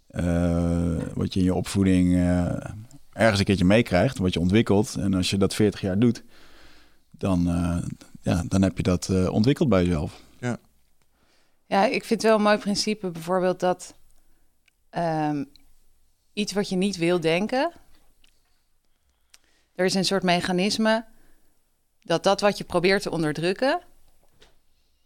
Eh, 0.08 0.62
wat 1.14 1.34
je 1.34 1.38
in 1.40 1.44
je 1.46 1.54
opvoeding 1.54 2.14
eh, 2.14 2.46
ergens 3.12 3.38
een 3.38 3.44
keertje 3.44 3.64
meekrijgt, 3.64 4.18
wat 4.18 4.32
je 4.32 4.40
ontwikkelt. 4.40 4.94
En 4.98 5.14
als 5.14 5.30
je 5.30 5.36
dat 5.36 5.54
40 5.54 5.80
jaar 5.80 5.98
doet, 5.98 6.22
dan, 7.10 7.48
eh, 7.48 7.76
ja, 8.22 8.42
dan 8.48 8.62
heb 8.62 8.76
je 8.76 8.82
dat 8.82 9.08
eh, 9.08 9.28
ontwikkeld 9.32 9.68
bij 9.68 9.84
jezelf. 9.84 10.22
Ja, 11.74 11.84
ik 11.84 12.04
vind 12.04 12.22
het 12.22 12.22
wel 12.22 12.36
een 12.36 12.42
mooi 12.42 12.58
principe 12.58 13.10
bijvoorbeeld 13.10 13.60
dat 13.60 13.94
ehm, 14.90 15.44
iets 16.32 16.52
wat 16.52 16.68
je 16.68 16.76
niet 16.76 16.96
wil 16.96 17.20
denken, 17.20 17.72
er 19.74 19.84
is 19.84 19.94
een 19.94 20.04
soort 20.04 20.22
mechanisme 20.22 21.04
dat 22.00 22.22
dat 22.22 22.40
wat 22.40 22.58
je 22.58 22.64
probeert 22.64 23.02
te 23.02 23.10
onderdrukken, 23.10 23.80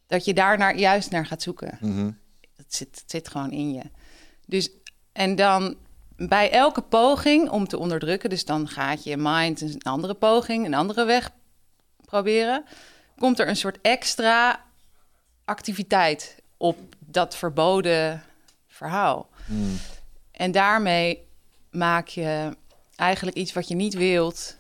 dat 0.07 0.24
je 0.24 0.35
daar 0.35 0.59
naar, 0.59 0.78
juist 0.78 1.11
naar 1.11 1.26
gaat 1.26 1.42
zoeken. 1.42 1.78
Mhm. 1.81 2.11
Het 2.57 2.74
zit, 2.74 3.00
het 3.00 3.11
zit 3.11 3.29
gewoon 3.29 3.50
in 3.50 3.73
je. 3.73 3.83
Dus, 4.46 4.71
en 5.12 5.37
dan 5.37 5.77
bij 6.16 6.50
elke 6.50 6.83
poging 6.83 7.50
om 7.50 7.69
te 7.69 7.79
onderdrukken, 7.79 8.31
dus 8.31 8.44
dan 8.44 8.69
gaat 8.69 9.04
je 9.04 9.16
mind 9.16 9.60
een 9.60 9.83
andere 9.83 10.14
poging, 10.14 10.66
een 10.66 10.75
andere 10.75 11.04
weg 11.04 11.31
proberen, 12.04 12.64
komt 13.16 13.38
er 13.38 13.48
een 13.48 13.56
soort 13.56 13.79
extra 13.81 14.64
activiteit 15.44 16.37
op 16.59 16.79
dat 16.98 17.37
verboden 17.37 18.23
verhaal. 18.67 19.29
Mm. 19.46 19.79
En 20.31 20.52
daarmee 20.52 21.27
maak 21.71 22.09
je 22.09 22.56
eigenlijk 22.96 23.37
iets 23.37 23.52
wat 23.52 23.69
je 23.69 23.75
niet 23.75 23.94
wilt, 23.94 24.56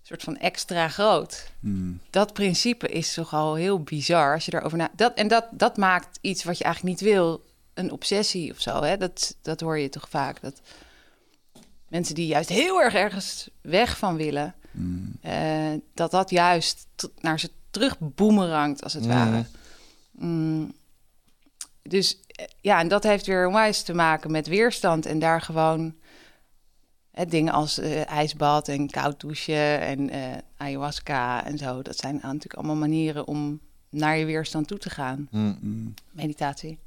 een 0.00 0.06
soort 0.06 0.22
van 0.22 0.36
extra 0.36 0.88
groot. 0.88 1.50
Hmm. 1.60 2.00
Dat 2.10 2.32
principe 2.32 2.88
is 2.88 3.14
toch 3.14 3.34
al 3.34 3.54
heel 3.54 3.82
bizar 3.82 4.34
als 4.34 4.44
je 4.44 4.50
daarover 4.50 4.78
na. 4.78 4.90
Dat, 4.96 5.14
en 5.14 5.28
dat, 5.28 5.46
dat 5.50 5.76
maakt 5.76 6.18
iets 6.20 6.44
wat 6.44 6.58
je 6.58 6.64
eigenlijk 6.64 7.00
niet 7.00 7.10
wil, 7.12 7.44
een 7.74 7.92
obsessie 7.92 8.50
of 8.52 8.60
zo. 8.60 8.82
Hè? 8.82 8.96
Dat, 8.96 9.36
dat 9.42 9.60
hoor 9.60 9.78
je 9.78 9.88
toch 9.88 10.08
vaak. 10.08 10.40
Dat 10.40 10.60
mensen 11.88 12.14
die 12.14 12.26
juist 12.26 12.48
heel 12.48 12.82
erg 12.82 12.94
ergens 12.94 13.50
weg 13.60 13.98
van 13.98 14.16
willen, 14.16 14.54
Hmm. 14.70 15.16
eh, 15.20 15.72
dat 15.94 16.10
dat 16.10 16.30
juist 16.30 16.86
naar 17.20 17.40
ze 17.40 17.50
terug 17.70 17.96
boemerangt, 17.98 18.82
als 18.82 18.92
het 18.92 19.06
ware. 19.06 19.44
Mm. 20.10 20.72
Dus 21.82 22.20
eh, 22.26 22.44
ja, 22.60 22.80
en 22.80 22.88
dat 22.88 23.02
heeft 23.02 23.26
weer 23.26 23.46
onwijs 23.46 23.82
te 23.82 23.94
maken 23.94 24.30
met 24.30 24.46
weerstand 24.46 25.06
en 25.06 25.18
daar 25.18 25.40
gewoon 25.40 25.94
hè, 27.10 27.26
dingen 27.26 27.52
als 27.52 27.78
eh, 27.78 28.06
ijsbad 28.06 28.68
en 28.68 28.90
koud 28.90 29.20
douchen 29.20 29.80
en 29.80 30.10
eh, 30.10 30.36
ayahuasca 30.56 31.44
en 31.44 31.58
zo. 31.58 31.82
Dat 31.82 31.96
zijn 31.96 32.14
natuurlijk 32.14 32.54
allemaal 32.54 32.76
manieren 32.76 33.26
om 33.26 33.60
naar 33.90 34.16
je 34.16 34.24
weerstand 34.24 34.68
toe 34.68 34.78
te 34.78 34.90
gaan. 34.90 35.28
Mm. 35.30 35.56
Hmm. 35.60 35.94
Meditatie. 36.10 36.78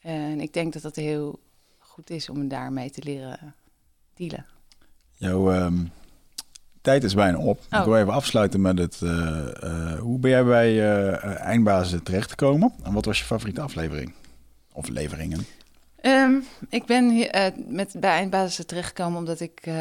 En 0.00 0.40
ik 0.40 0.52
denk 0.52 0.72
dat 0.72 0.82
dat 0.82 0.96
heel 0.96 1.40
goed 1.78 2.10
is 2.10 2.28
om 2.28 2.48
daarmee 2.48 2.90
te 2.90 3.02
leren 3.02 3.54
dealen. 4.14 4.46
Jouw 5.14 5.52
ehm, 5.52 5.84
tijd 6.88 7.04
is 7.04 7.14
bijna 7.14 7.38
op. 7.38 7.58
Ik 7.70 7.78
Oh. 7.78 7.84
wil 7.84 7.96
even 7.96 8.12
afsluiten 8.12 8.60
met 8.60 8.78
het... 8.78 8.96
eh, 9.02 9.08
eh, 9.62 9.98
hoe 9.98 10.18
ben 10.18 10.30
jij 10.30 10.44
bij 10.44 10.68
eh 10.68 11.08
eh, 11.14 11.40
Eindbazen 11.40 12.02
terechtgekomen? 12.02 12.72
En 12.84 12.92
wat 12.92 13.04
was 13.04 13.18
je 13.18 13.24
favoriete 13.24 13.60
aflevering? 13.60 14.12
Of 14.72 14.88
leveringen? 14.88 15.46
Ehm, 16.00 16.32
ik 16.68 16.84
ben 16.86 17.10
hier, 17.10 17.28
eh, 17.30 17.44
met, 17.68 17.94
bij 18.00 18.10
Eindbasis 18.10 18.64
terechtgekomen 18.66 19.18
omdat 19.18 19.40
ik 19.40 19.60
eh, 19.62 19.74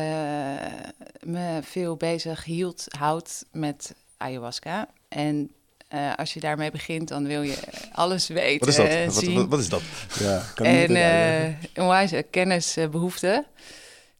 me 1.24 1.60
veel 1.62 1.95
bezig 1.95 2.43
hield, 2.43 2.86
houd 2.99 3.43
met 3.51 3.93
ayahuasca. 4.18 4.88
En 5.10 5.49
eh, 5.88 6.16
als 6.16 6.34
je 6.34 6.39
daarmee 6.39 6.72
begint, 6.72 7.08
dan 7.08 7.28
wil 7.28 7.41
je 7.41 7.58
alles 7.91 8.28
weten, 8.43 8.60
Wat 8.60 8.68
is 8.70 8.76
dat? 8.76 9.05
Wat, 9.14 9.24
zien. 9.24 9.36
wat, 9.36 9.47
wat 9.47 9.60
is 9.60 9.70
dat? 9.70 9.82
Ja, 10.20 10.41
kan 10.55 10.66
en 10.66 10.95
eh 10.95 11.84
onwijs 11.84 12.12
kennisbehoefte. 12.32 13.45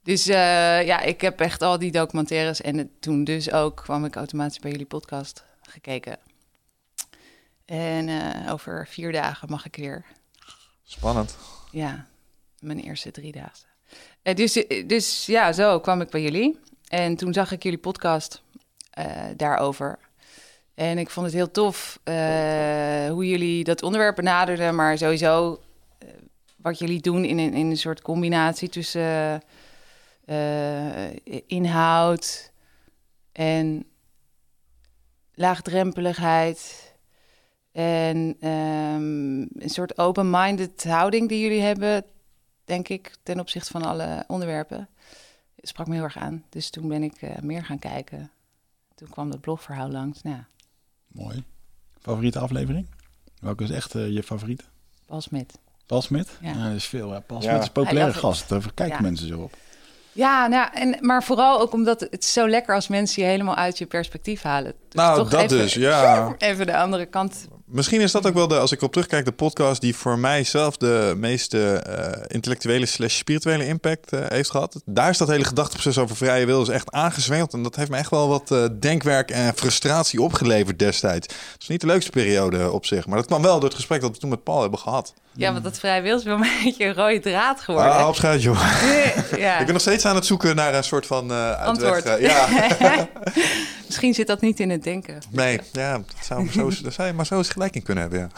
Dus 0.08 0.28
eh, 0.28 0.86
ja, 0.86 1.02
ik 1.02 1.22
heb 1.22 1.40
echt 1.42 1.62
al 1.62 1.78
die 1.80 1.92
documentaires 1.92 2.62
en 2.62 2.78
het- 2.78 3.02
toen 3.02 3.24
dus 3.24 3.52
ook 3.52 3.76
kwam 3.76 4.06
ik 4.06 4.16
automatisch 4.16 4.60
bij 4.60 4.72
jullie 4.72 4.86
podcast 4.86 5.44
gekeken. 5.62 6.18
En 7.66 8.10
eh, 8.10 8.54
over 8.54 8.88
vier 8.88 9.12
dagen 9.12 9.50
mag 9.50 9.66
ik 9.66 9.76
weer 9.76 10.06
Spannend. 10.84 11.38
ja, 11.72 12.06
mijn 12.60 12.80
eerste 12.80 13.12
drie 13.12 13.32
dagen. 13.32 13.68
Eh, 14.22 14.36
dus, 14.36 14.66
dus 14.86 15.26
ja, 15.26 15.52
zo 15.54 15.80
kwam 15.80 16.02
ik 16.02 16.10
bij 16.10 16.22
jullie. 16.22 16.60
En 16.88 17.16
toen 17.16 17.34
zag 17.34 17.52
ik 17.52 17.64
jullie 17.64 17.80
podcast 17.80 18.42
daarover. 19.36 20.00
En 20.74 20.98
ik 20.98 21.10
vond 21.10 21.26
het 21.26 21.36
heel 21.36 21.52
tof 21.52 22.00
hoe 23.10 23.28
jullie 23.30 23.64
dat 23.64 23.84
onderwerp 23.84 24.16
benaderden. 24.16 24.76
Maar 24.76 24.98
sowieso 24.98 25.62
wat 26.56 26.80
jullie 26.80 27.02
doen 27.02 27.26
in 27.26 27.38
een, 27.38 27.54
in 27.54 27.70
een 27.70 27.78
soort 27.78 28.02
combinatie 28.02 28.70
tussen 28.70 29.42
eh, 30.28 31.42
inhoud 31.48 32.52
en 33.32 33.86
laagdrempeligheid. 35.34 36.86
En 37.72 38.36
ehm, 38.40 39.42
een 39.64 39.70
soort 39.70 39.98
open-minded 39.98 40.84
houding 40.84 41.30
die 41.30 41.40
jullie 41.42 41.62
hebben, 41.62 42.04
denk 42.66 42.88
ik, 42.88 43.16
ten 43.24 43.40
opzichte 43.40 43.72
van 43.72 43.84
alle 43.84 44.24
onderwerpen. 44.28 44.90
Het 45.56 45.68
sprak 45.68 45.88
me 45.88 45.94
heel 45.94 46.04
erg 46.04 46.18
aan. 46.18 46.44
Dus 46.50 46.70
toen 46.70 46.88
ben 46.88 47.04
ik 47.04 47.22
eh, 47.22 47.38
meer 47.42 47.66
gaan 47.66 47.80
kijken. 47.80 48.32
Toen 48.96 49.10
kwam 49.10 49.30
dat 49.32 49.42
blogverhaal 49.42 49.90
langs. 49.90 50.22
Nou, 50.22 50.36
ja, 50.36 50.48
Mooi. 51.08 51.44
Favoriete 52.02 52.40
aflevering? 52.40 52.88
Welke 53.40 53.64
is 53.64 53.70
echt 53.70 53.96
eh, 53.96 54.10
je 54.10 54.24
favoriete? 54.24 54.64
Paul 55.06 55.22
Smit. 55.22 55.60
Paul 55.86 56.02
Smit? 56.02 56.38
Ja. 56.42 56.50
Ja, 56.52 56.68
dat 56.68 56.76
is 56.76 56.86
veel. 56.86 57.14
Ja. 57.14 57.20
Paul 57.20 57.42
Ja. 57.42 57.48
Smit 57.50 57.62
is 57.62 57.68
een 57.68 57.74
populaire 57.74 58.14
gast. 58.14 58.50
Daar 58.50 58.74
kijken 58.74 58.96
Ja. 58.96 59.02
mensen 59.02 59.28
zo 59.28 59.40
op. 59.42 59.58
Ja, 60.18 60.48
nou, 60.48 60.70
en, 60.74 60.98
maar 61.02 61.24
vooral 61.24 61.60
ook 61.60 61.74
omdat 61.74 62.00
het 62.00 62.24
is 62.24 62.34
zo 62.34 62.50
lekker 62.50 62.76
als 62.76 62.88
mensen 62.88 63.24
je 63.24 63.28
helemaal 63.28 63.56
uit 63.56 63.78
je 63.78 63.86
perspectief 63.86 64.42
halen. 64.42 64.72
Dus 64.72 64.94
Nou, 65.02 65.18
toch 65.18 65.30
dat 65.30 65.42
even, 65.42 65.58
dus, 65.58 65.74
ja. 65.74 66.34
Even 66.38 66.66
de 66.66 66.78
andere 66.78 67.06
kant. 67.06 67.48
Misschien 67.66 68.02
is 68.02 68.12
dat 68.12 68.28
ook 68.28 68.34
wel 68.34 68.48
de, 68.48 68.58
als 68.58 68.72
ik 68.72 68.82
op 68.82 68.92
terugkijk, 68.92 69.26
de 69.26 69.32
podcast 69.32 69.82
die 69.82 69.96
voor 69.96 70.20
mij 70.20 70.44
zelf 70.44 70.78
de 70.78 71.14
meeste 71.18 71.74
eh, 71.74 72.24
intellectuele 72.28 72.86
slash 72.86 73.16
spirituele 73.16 73.66
impact 73.66 74.14
eh, 74.14 74.20
heeft 74.28 74.52
gehad. 74.52 74.82
Daar 74.86 75.10
is 75.10 75.18
dat 75.18 75.28
hele 75.28 75.44
gedachteproces 75.44 75.98
over 75.98 76.16
vrije 76.16 76.46
wil 76.46 76.62
is 76.62 76.68
echt 76.68 76.92
aangezwengeld. 76.92 77.54
En 77.54 77.64
dat 77.64 77.76
heeft 77.76 77.90
me 77.90 77.98
echt 77.98 78.10
wel 78.10 78.28
wat 78.28 78.52
eh, 78.52 78.66
denkwerk 78.80 79.32
en 79.32 79.54
frustratie 79.56 80.22
opgeleverd 80.22 80.80
destijds. 80.80 81.28
Het 81.28 81.62
is 81.62 81.68
niet 81.68 81.82
de 81.82 81.88
leukste 81.88 82.12
periode 82.12 82.72
op 82.72 82.86
zich, 82.86 83.08
maar 83.08 83.18
dat 83.18 83.28
kwam 83.28 83.42
wel 83.42 83.60
door 83.60 83.70
het 83.70 83.78
gesprek 83.78 84.02
dat 84.02 84.12
we 84.12 84.18
toen 84.18 84.30
met 84.30 84.44
Paul 84.44 84.62
hebben 84.62 84.80
gehad. 84.80 85.14
Ja, 85.38 85.52
want 85.52 85.64
dat 85.64 85.80
vrij 85.80 86.02
wil 86.02 86.18
is 86.18 86.24
wel 86.24 86.36
een 86.36 86.50
beetje 86.64 86.86
een 86.86 86.94
rode 86.94 87.20
draad 87.20 87.62
geworden. 87.62 87.92
Ah, 87.94 88.08
opschuit, 88.08 88.42
joh. 88.42 88.82
ja. 89.38 89.58
Ik 89.60 89.64
ben 89.66 89.74
nog 89.74 89.82
steeds 89.82 90.06
aan 90.06 90.16
het 90.16 90.26
zoeken 90.26 90.56
naar 90.56 90.74
een 90.74 90.84
soort 90.84 91.06
van 91.06 91.32
eh 91.32 91.52
uitweg. 91.52 91.66
Antwoord. 91.68 92.06
eh, 92.06 92.22
ja, 92.22 93.08
Misschien 93.88 94.14
zit 94.14 94.28
dat 94.28 94.42
niet 94.42 94.60
in 94.60 94.70
het 94.70 94.84
denken. 94.84 95.20
nee, 95.30 95.60
ja, 95.72 95.98
dat 95.98 96.06
zou, 96.26 96.52
zo, 96.52 96.72
dat 96.84 96.94
zou 96.94 97.08
je 97.08 97.14
maar 97.14 97.26
zo 97.26 97.38
eens 97.38 97.50
gelijk 97.50 97.76
in 97.76 97.84
kunnen 97.84 98.04
hebben, 98.04 98.20
ja. 98.20 98.30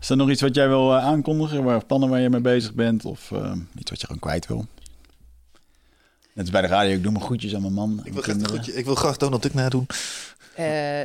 Is 0.00 0.08
er 0.10 0.16
nog 0.16 0.30
iets 0.30 0.40
wat 0.40 0.54
jij 0.54 0.68
wil 0.68 0.96
eh, 0.96 1.04
aankondigen? 1.04 1.64
Waar 1.64 1.84
plannen 1.84 2.08
waar 2.08 2.20
je 2.20 2.30
mee 2.30 2.40
bezig 2.40 2.74
bent? 2.74 3.04
Of 3.04 3.32
eh, 3.32 3.52
iets 3.78 3.90
wat 3.90 4.00
je 4.00 4.06
gewoon 4.06 4.20
kwijt 4.22 4.46
wil? 4.46 4.66
Net 6.34 6.44
als 6.44 6.50
bij 6.50 6.60
de 6.60 6.66
radio. 6.66 6.94
Ik 6.94 7.02
doe 7.02 7.12
mijn 7.12 7.24
groetjes 7.24 7.54
aan 7.54 7.60
mijn 7.60 7.72
man. 7.72 8.00
Ik 8.04 8.12
wil, 8.12 8.22
graag, 8.22 8.36
een 8.36 8.48
goedje- 8.48 8.74
ik 8.74 8.84
wil 8.84 8.94
graag 8.94 9.16
Donald 9.16 9.42
Duck 9.42 9.54
nadoen. 9.54 9.86
Eh, 10.54 11.02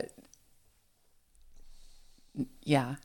ja. 2.60 3.00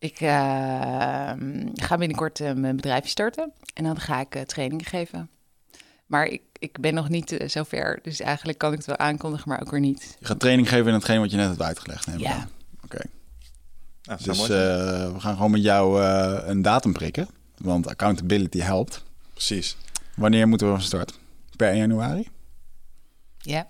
Ik 0.00 0.20
eh, 0.20 1.32
ga 1.74 1.96
binnenkort 1.98 2.40
eh, 2.40 2.52
mijn 2.52 2.76
bedrijf 2.76 3.08
starten. 3.08 3.52
En 3.74 3.84
dan 3.84 4.00
ga 4.00 4.20
ik 4.20 4.34
eh, 4.34 4.42
trainingen 4.42 4.84
geven. 4.84 5.30
Maar 6.06 6.26
ik, 6.26 6.42
ik 6.58 6.80
ben 6.80 6.94
nog 6.94 7.08
niet 7.08 7.32
eh, 7.32 7.48
zo 7.48 7.62
ver. 7.62 7.98
Dus 8.02 8.20
eigenlijk 8.20 8.58
kan 8.58 8.70
ik 8.70 8.76
het 8.78 8.86
wel 8.86 8.96
aankondigen, 8.96 9.48
maar 9.48 9.60
ook 9.60 9.70
weer 9.70 9.80
niet. 9.80 10.16
Je 10.20 10.26
gaat 10.26 10.40
training 10.40 10.68
geven 10.68 10.86
in 10.86 10.94
hetgeen 10.94 11.20
wat 11.20 11.30
je 11.30 11.36
net 11.36 11.48
hebt 11.48 11.62
uitgelegd. 11.62 12.06
neem 12.06 12.16
ik 12.16 12.22
Ja. 12.22 12.48
Oké. 12.84 13.00
Ja, 14.02 14.16
dat 14.16 14.20
zou 14.20 14.36
Dus 14.36 14.48
eh, 14.48 15.12
we 15.12 15.20
gaan 15.20 15.34
gewoon 15.34 15.50
met 15.50 15.62
jou 15.62 16.02
eh, 16.02 16.48
een 16.48 16.62
datum 16.62 16.92
prikken. 16.92 17.28
Want 17.56 17.86
accountability 17.86 18.58
helpt. 18.58 19.04
Precies. 19.32 19.76
Wanneer 20.16 20.48
moeten 20.48 20.66
we 20.66 20.72
van 20.72 20.82
start? 20.82 21.18
Per 21.56 21.68
1 21.68 21.76
januari? 21.78 22.28
Ja. 23.38 23.68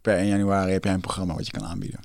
Per 0.00 0.16
1 0.16 0.26
januari 0.26 0.72
heb 0.72 0.84
jij 0.84 0.92
een 0.92 1.00
programma 1.00 1.34
wat 1.34 1.46
je 1.46 1.52
kan 1.52 1.66
aanbieden. 1.66 2.00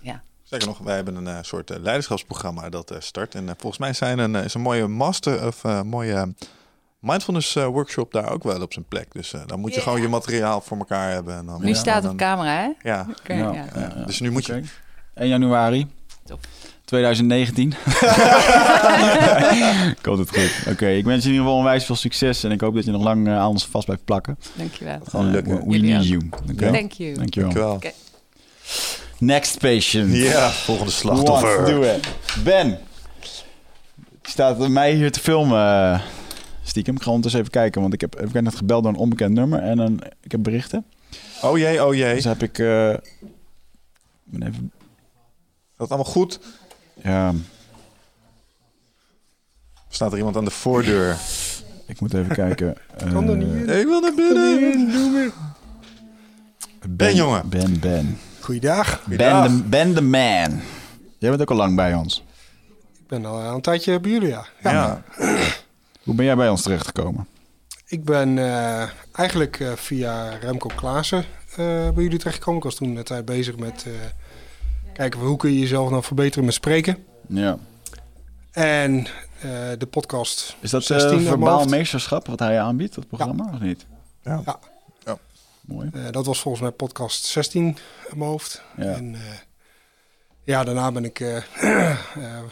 Zeker 0.50 0.68
nog, 0.68 0.78
wij 0.78 0.96
hebben 0.96 1.16
een 1.16 1.28
eh, 1.28 1.38
soort 1.42 1.72
eh, 1.72 1.78
leiderschapsprogramma 1.82 2.70
dat 2.70 2.92
eh, 2.92 2.98
start. 3.00 3.36
En 3.36 3.46
volgens 3.58 3.78
mij 3.78 3.94
zijn 3.94 4.20
een, 4.20 4.36
is 4.36 4.54
een 4.54 4.62
mooie 4.62 4.88
master 4.88 5.48
of 5.48 5.64
eh, 5.64 5.82
mooie 5.82 6.34
mindfulness 7.00 7.56
eh, 7.56 7.66
workshop 7.66 8.12
daar 8.12 8.30
ook 8.32 8.44
wel 8.44 8.62
op 8.62 8.74
zijn 8.74 8.86
plek. 8.88 9.08
Dus 9.12 9.34
eh, 9.34 9.42
dan 9.46 9.60
moet 9.60 9.74
je 9.74 9.82
gewoon 9.82 10.02
je 10.02 10.08
materiaal 10.08 10.62
voor 10.62 10.78
elkaar 10.78 11.12
hebben. 11.12 11.36
En 11.38 11.46
dan, 11.46 11.62
Nu 11.62 11.68
ja, 11.68 11.74
staat 11.74 11.94
het 11.94 12.04
dan- 12.04 12.12
op 12.12 12.18
camera, 12.18 12.56
hè? 12.62 12.90
Ja, 12.90 13.08
Oké, 13.20 13.34
Ja, 13.34 13.52
ja. 13.54 13.66
ja, 13.76 13.92
ja. 13.98 14.04
dus 14.06 14.20
nu 14.20 14.32
moet 14.32 14.46
je... 14.46 14.54
Oké. 14.54 14.64
1 15.14 15.28
januari 15.30 15.88
Top. 16.26 16.40
2019. 16.86 17.70
ik 19.98 20.06
hoop 20.06 20.18
het 20.18 20.30
goed. 20.30 20.52
Oké, 20.74 20.88
ik 20.88 21.04
wens 21.06 21.24
je 21.24 21.30
in 21.30 21.34
ieder 21.36 21.46
geval 21.46 21.56
onwijs 21.58 21.86
veel 21.86 21.96
succes. 21.96 22.44
En 22.44 22.52
ik 22.52 22.62
hoop 22.62 22.76
dat 22.76 22.86
je 22.86 22.92
nog 22.92 23.04
lang 23.04 23.28
eh, 23.28 23.38
aan 23.38 23.48
ons 23.50 23.66
vast 23.68 23.86
blijft 23.86 24.06
plakken. 24.06 24.38
Dankjewel. 24.56 25.00
Gewoon 25.10 25.32
lukken. 25.32 25.58
We 25.66 25.72
Jullie 25.72 25.94
need 25.94 26.08
you. 26.08 26.30
Oké? 26.52 26.72
Thank 26.72 26.92
you. 26.92 27.14
Dankjewel. 27.14 27.50
Dankjewel. 27.54 27.94
Next 29.18 29.60
patient. 29.60 30.14
Ja, 30.16 30.50
volgende 30.50 30.92
What? 30.92 31.00
slachtoffer. 31.02 31.66
Doe 31.66 31.86
het. 31.86 32.08
Ben. 32.44 32.68
Je 34.22 34.32
staat 34.32 34.68
mij 34.68 34.94
hier 34.94 35.12
te 35.12 35.20
filmen. 35.20 35.58
eh, 35.94 36.02
Stiekem. 36.64 36.96
Ik 36.96 37.02
ga 37.02 37.08
ondertussen 37.08 37.40
even 37.42 37.52
kijken. 37.52 37.82
Want 37.82 37.94
ik 37.94 38.02
heb, 38.02 38.22
ik 38.22 38.32
ben 38.32 38.44
net 38.44 38.56
gebeld 38.56 38.84
door 38.84 38.92
een 38.94 38.98
onbekend 39.00 39.34
nummer. 39.34 39.60
En 39.60 39.78
dan, 39.78 40.00
ik 40.22 40.32
heb 40.32 40.44
berichten. 40.44 40.86
Oh 41.42 41.58
jee, 41.58 41.86
oh 41.86 41.96
jee. 41.96 42.16
Dus 42.16 42.24
heb 42.24 42.44
ik... 42.44 42.60
eh, 42.60 42.90
ik 42.92 43.00
ben 44.24 44.48
even... 44.48 44.72
Dat 45.78 45.90
allemaal 45.90 46.12
goed? 46.12 46.40
Ja, 47.04 47.34
Staat 49.90 50.12
er 50.12 50.18
iemand 50.18 50.38
aan 50.38 50.46
de 50.46 50.52
voordeur? 50.52 51.18
ik 51.88 52.00
moet 52.00 52.14
even 52.14 52.36
kijken. 52.36 52.76
Kan 53.14 53.28
er 53.30 53.30
Eh, 53.30 53.38
niet 53.38 53.48
in. 53.68 53.80
Ik 53.80 53.86
wil 53.86 54.00
naar 54.02 54.14
binnen. 54.14 55.34
Ben, 56.90 57.16
jongen. 57.16 57.50
Ben, 57.50 57.80
Ben. 57.80 58.20
Goeiedag. 58.46 59.04
Ben 59.06 59.18
de, 59.18 59.64
ben 59.64 59.94
the 59.94 60.02
man. 60.02 60.62
Jij 61.18 61.30
bent 61.30 61.42
ook 61.42 61.50
al 61.50 61.56
lang 61.56 61.76
bij 61.76 61.94
ons. 61.94 62.24
Ik 62.94 63.08
ben 63.08 63.26
al 63.26 63.40
een 63.40 63.62
tijdje 63.62 64.00
bij 64.00 64.12
jullie, 64.12 64.28
ja. 64.28 64.46
ja. 64.64 64.72
Ja. 64.72 65.04
Hoe 66.04 66.16
ben 66.16 66.26
jij 66.26 66.36
bij 66.36 66.50
ons 66.50 66.62
terechtgekomen? 66.62 67.28
Ik 67.86 68.04
ben 68.04 68.38
eh, 68.38 68.90
eigenlijk 69.12 69.60
eh, 69.60 69.72
via 69.76 70.30
Remco 70.30 70.70
Klaassen 70.76 71.26
eh, 71.50 71.56
bij 71.90 72.04
jullie 72.04 72.18
terechtgekomen. 72.18 72.58
Ik 72.58 72.66
was 72.66 72.76
toen 72.76 72.96
een 72.96 73.04
tijd 73.04 73.26
bezig 73.26 73.58
met 73.58 73.86
eh, 73.88 73.92
kijken 74.94 75.20
hoe 75.20 75.38
kun 75.38 75.52
je 75.54 75.60
jezelf 75.60 75.90
nou 75.90 76.04
verbeteren 76.04 76.46
met 76.46 76.54
spreken. 76.54 76.98
Ja. 77.28 77.58
En 78.52 79.08
eh, 79.42 79.50
de 79.78 79.88
podcast 79.90 80.56
Is 80.60 80.70
dat 80.70 80.84
16 80.84 81.08
uh, 81.08 81.14
uit 81.14 81.24
mijn 81.24 81.38
verbaal 81.38 81.66
meesterschap 81.66 82.28
wat 82.28 82.40
hij 82.40 82.60
aanbiedt, 82.60 82.96
dat 82.96 83.08
programma, 83.08 83.50
of 83.54 83.60
niet? 83.60 83.86
Ja. 84.24 84.42
Ja. 84.46 84.60
Mooi. 85.66 85.90
Eh, 85.94 86.12
dat 86.12 86.26
was 86.26 86.42
volgens 86.42 86.64
mij 86.64 86.72
podcast 86.72 87.24
16 87.26 87.66
in 88.10 88.18
mijn 88.18 88.30
hoofd. 88.30 88.64
Ja. 88.78 88.84
En 88.84 89.16
eh, 89.16 89.22
ja, 90.44 90.64
daarna 90.64 90.92
ben 90.92 91.06
ik 91.06 91.20
eh, 91.20 91.98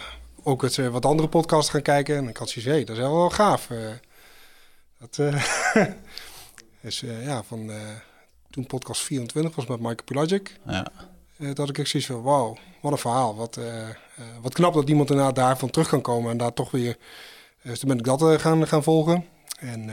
ook 0.43 0.63
eh, 0.63 0.87
wat 0.87 1.05
andere 1.05 1.29
podcasts 1.29 1.71
gaan 1.71 1.81
kijken. 1.81 2.17
En 2.17 2.27
ik 2.27 2.37
had 2.37 2.49
zoiets, 2.49 2.71
hey, 2.71 2.83
dat 2.83 2.95
is 2.95 3.01
wel 3.01 3.29
gaaf. 3.29 3.69
dat 4.99 5.19
is 6.81 6.99
ja, 6.99 7.43
van 7.43 7.71
toen 8.49 8.65
podcast 8.65 9.01
24 9.01 9.55
was 9.55 9.65
met 9.65 9.79
Michael 9.79 10.03
Pelagic. 10.05 10.59
Ja. 10.65 10.87
Dat 11.53 11.69
ik 11.69 11.77
echt 11.77 11.89
zoiets 11.89 12.09
van, 12.09 12.21
wauw, 12.21 12.57
wat 12.81 12.91
een 12.91 12.97
verhaal. 12.97 13.35
Wat, 13.35 13.59
wat 14.41 14.53
knap 14.53 14.73
dat 14.73 14.89
iemand 14.89 15.09
inderdaad 15.09 15.35
daarvan 15.35 15.69
terug 15.69 15.87
kan 15.87 16.01
komen 16.01 16.31
en 16.31 16.37
daar 16.37 16.53
toch 16.53 16.71
weer... 16.71 16.97
dus 17.63 17.79
toen 17.79 17.89
ben 17.89 17.97
ik 17.97 18.03
dat 18.03 18.41
gaan, 18.41 18.67
gaan 18.67 18.83
volgen. 18.83 19.25
En 19.59 19.89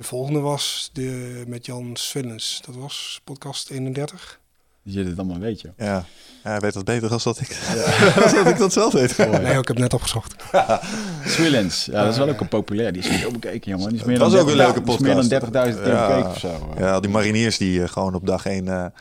de 0.00 0.06
volgende 0.06 0.40
was 0.40 0.90
de, 0.92 1.42
met 1.46 1.66
Jan 1.66 1.90
Swillens. 1.96 2.62
Dat 2.66 2.74
was 2.74 3.20
podcast 3.24 3.70
31. 3.70 4.40
Dat 4.82 4.94
je 4.94 5.04
dit 5.04 5.18
allemaal 5.18 5.38
weet, 5.38 5.60
joh. 5.60 5.72
Ja, 5.76 6.04
hij 6.42 6.60
weet 6.60 6.72
dat 6.72 6.84
beter 6.84 7.10
als 7.10 7.22
dat 7.22 7.40
ik, 7.40 7.48
ja. 7.48 8.14
dat, 8.42 8.46
ik 8.46 8.58
dat 8.58 8.72
zelf 8.72 8.92
weet. 8.92 9.16
Nee, 9.16 9.28
ik 9.40 9.46
heb 9.46 9.66
het 9.66 9.78
net 9.78 9.94
opgezocht. 9.94 10.34
Swillens, 11.26 11.84
ja, 11.84 12.02
dat 12.02 12.12
is 12.12 12.18
wel 12.18 12.28
ook 12.28 12.40
een 12.40 12.48
populair. 12.48 12.92
Die 12.92 13.02
is 13.02 13.26
ook 13.26 13.32
bekeken, 13.32 13.70
jongen. 13.70 13.88
Die 13.88 13.98
is 13.98 14.04
meer 14.04 14.18
dat 14.18 14.36
ook 14.36 14.48
een 14.48 14.56
leuke 14.56 14.82
podcast. 14.82 15.30
meer 15.30 15.40
dan 15.40 15.72
30.000 15.74 15.82
keer 15.82 15.92
ja. 15.92 16.06
bekeken 16.06 16.30
of 16.30 16.38
zo. 16.38 16.74
Ja, 16.78 17.00
die 17.00 17.10
mariniers 17.10 17.58
die 17.58 17.82
eh, 17.82 17.88
gewoon 17.88 18.14
op 18.14 18.26
dag 18.26 18.46
1... 18.46 18.92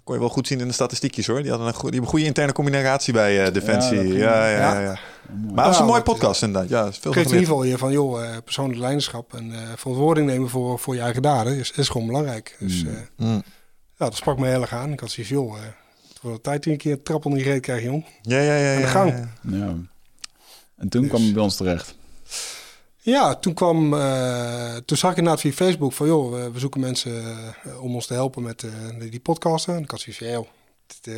Dat 0.00 0.08
kon 0.08 0.18
je 0.18 0.26
wel 0.26 0.34
goed 0.34 0.46
zien 0.46 0.60
in 0.60 0.66
de 0.66 0.74
statistiekjes 0.74 1.26
hoor. 1.26 1.40
Die 1.42 1.50
hadden 1.50 1.68
een, 1.68 1.74
goede, 1.74 1.98
die 1.98 2.06
goede 2.06 2.24
interne 2.24 2.52
combinatie 2.52 3.12
bij 3.12 3.44
eh, 3.44 3.52
Defensie. 3.52 4.12
Ja, 4.12 4.48
ja, 4.48 4.58
ja, 4.58 4.80
ja. 4.80 4.98
Maar 5.28 5.38
het 5.38 5.54
was 5.54 5.66
een 5.66 5.72
nou, 5.72 5.86
mooie 5.86 5.98
eh, 5.98 6.04
podcast 6.04 6.42
inderdaad. 6.42 6.70
Ja, 6.70 6.92
veel 6.92 7.12
in 7.12 7.18
ieder 7.18 7.38
geval 7.38 7.62
je 7.62 7.78
van, 7.78 7.92
joh, 7.92 8.24
eh, 8.24 8.36
persoonlijk 8.44 8.78
leiderschap 8.78 9.34
en 9.34 9.52
verantwoording 9.76 10.26
nemen 10.26 10.48
voor, 10.48 10.78
voor 10.78 10.94
je 10.94 11.00
eigen 11.00 11.22
daden 11.22 11.56
is, 11.56 11.70
is 11.70 11.88
gewoon 11.88 12.06
belangrijk. 12.06 12.56
Dus 12.58 12.84
mm. 12.84 12.90
Mm. 13.16 13.42
ja, 13.96 14.04
dat 14.04 14.16
sprak 14.16 14.38
me 14.38 14.48
heel 14.48 14.60
erg 14.60 14.72
aan. 14.72 14.92
Ik 14.92 15.00
had 15.00 15.10
zoiets, 15.10 15.32
joh, 15.32 15.54
het 16.08 16.20
wordt 16.20 16.42
tijd 16.42 16.62
die 16.62 16.72
een 16.72 16.78
keer 16.78 17.02
trap 17.02 17.24
onder 17.24 17.40
je 17.40 17.46
reet 17.46 17.60
krijgt, 17.60 17.84
jong. 17.84 18.04
Ja, 18.22 18.40
ja, 18.40 18.54
ja. 18.54 18.80
De 18.80 18.86
gang. 18.86 19.28
Ja. 19.42 19.74
En 20.76 20.88
toen 20.88 21.00
dus- 21.00 21.10
kwam 21.10 21.22
je 21.22 21.32
bij 21.32 21.42
ons 21.42 21.56
terecht. 21.56 21.94
Ja, 23.02 23.34
toen 23.34 23.54
kwam, 23.54 23.94
eh, 23.94 24.76
toen 24.76 24.96
zag 24.96 25.10
ik 25.10 25.16
inderdaad 25.16 25.40
via 25.40 25.52
Facebook 25.52 25.92
van, 25.92 26.06
joh, 26.06 26.32
we, 26.32 26.50
we 26.50 26.58
zoeken 26.58 26.80
mensen 26.80 27.24
eh, 27.64 27.82
om 27.82 27.94
ons 27.94 28.06
te 28.06 28.12
helpen 28.12 28.42
met 28.42 28.62
eh, 28.62 29.10
die, 29.10 29.20
podcasten. 29.20 29.74
En 29.74 29.82
ik 29.82 29.90
had 29.90 30.00
zoiets 30.00 30.22
van, 30.22 30.30
joh, 30.30 30.46
dit, 30.86 31.14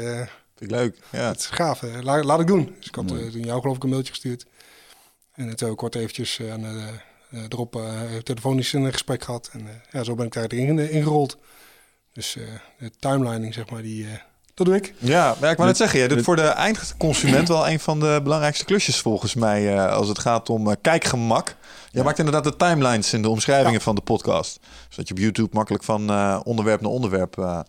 Vind 0.57 0.71
ik 0.71 0.77
leuk. 0.77 0.99
Ja. 1.11 1.29
Het 1.29 1.39
is 1.39 1.47
gaaf, 1.47 1.81
hè? 1.81 2.03
laat, 2.03 2.25
laat 2.25 2.41
ik 2.41 2.47
doen. 2.47 2.75
Dus 2.77 2.87
ik 2.87 2.95
had 2.95 3.09
toen 3.09 3.41
jou 3.41 3.61
geloof 3.61 3.77
ik 3.77 3.83
een 3.83 3.89
mailtje 3.89 4.13
gestuurd. 4.13 4.47
En 5.33 5.45
toen 5.45 5.57
heb 5.59 5.69
ik 5.69 5.77
kort 5.77 5.95
eventjes 5.95 6.41
aan, 6.51 6.65
erop 7.49 7.81
telefonisch 8.23 8.73
een 8.73 8.93
gesprek 8.93 9.23
gehad. 9.23 9.51
En 9.53 9.83
ja, 9.91 10.03
zo 10.03 10.15
ben 10.15 10.27
ik 10.27 10.33
daarin 10.33 10.79
ingerold. 10.79 11.37
Dus 12.13 12.37
de 12.79 12.91
timelining, 12.99 13.55
zeg 13.55 13.71
maar, 13.71 13.83
die, 13.83 14.07
dat 14.55 14.67
doe 14.67 14.77
ik. 14.77 14.95
Ja, 14.99 15.35
maar 15.41 15.51
ik 15.51 15.57
wou 15.57 15.69
net 15.69 15.77
zeggen, 15.77 15.99
jij 15.99 16.09
doet 16.09 16.17
Dit- 16.17 16.27
voor 16.27 16.37
de 16.37 16.43
eindconsument 16.43 17.49
wel 17.49 17.69
een 17.69 17.81
van 17.81 18.01
de 18.01 18.21
belangrijkste 18.23 18.65
klusjes 18.65 18.99
volgens 19.01 19.35
mij 19.35 19.77
eh, 19.77 19.93
als 19.93 20.09
het 20.09 20.19
gaat 20.19 20.51
om 20.51 20.71
eh, 20.71 20.77
kijkgemak. 20.81 21.47
Jij 21.47 21.55
Ja. 21.91 22.03
maakt 22.03 22.19
inderdaad 22.19 22.45
de 22.45 22.57
timelines 22.57 23.13
in 23.13 23.23
de 23.23 23.29
omschrijvingen 23.29 23.81
van 23.81 23.95
de 23.95 24.01
podcast. 24.01 24.61
Zodat 24.89 25.09
je 25.09 25.15
op 25.15 25.21
YouTube 25.21 25.49
makkelijk 25.53 25.85
van 25.85 26.11
eh, 26.11 26.41
onderwerp 26.45 26.81
naar 26.81 26.91
onderwerp 26.91 27.39
eh, 27.39 27.61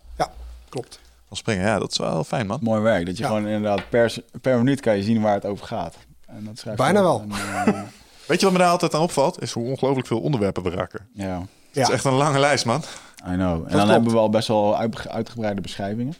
Klopt. 0.68 0.98
kan 1.28 1.36
springen. 1.36 1.66
Ja, 1.66 1.78
dat 1.78 1.90
is 1.90 1.98
wel 1.98 2.24
fijn 2.24 2.46
man. 2.46 2.58
Mooi 2.62 2.80
werk. 2.80 3.06
Dat 3.06 3.16
je 3.16 3.22
Ja. 3.22 3.28
gewoon 3.28 3.46
inderdaad 3.46 3.88
per, 3.88 4.14
per 4.40 4.56
minuut 4.58 4.80
kan 4.80 4.96
je 4.96 5.02
zien 5.02 5.20
waar 5.20 5.34
het 5.34 5.44
over 5.46 5.66
gaat. 5.66 5.94
En 6.26 6.44
dat 6.44 6.58
schrijf 6.58 6.76
je 6.76 6.82
Bijna 6.82 7.02
wel. 7.02 7.24
En, 7.64 7.74
Weet 8.26 8.38
je 8.40 8.44
wat 8.46 8.52
me 8.54 8.60
daar 8.60 8.70
altijd 8.70 8.94
aan 8.94 9.00
opvalt? 9.00 9.42
Is 9.42 9.52
hoe 9.52 9.66
ongelooflijk 9.70 10.06
veel 10.06 10.20
onderwerpen 10.20 10.62
we 10.62 10.70
raken. 10.70 11.06
ja, 11.14 11.38
Het 11.38 11.48
Ja, 11.72 11.82
is 11.82 11.88
echt 11.88 12.04
een 12.04 12.12
lange 12.12 12.38
lijst 12.38 12.64
man. 12.64 12.82
I 13.28 13.32
know. 13.34 13.38
En 13.38 13.38
dan 13.62 13.70
klopt. 13.70 13.88
hebben 13.88 14.12
we 14.12 14.18
al 14.18 14.30
best 14.30 14.48
wel 14.48 14.78
uit- 14.78 15.08
uitgebreide 15.08 15.60
beschrijvingen. 15.60 16.14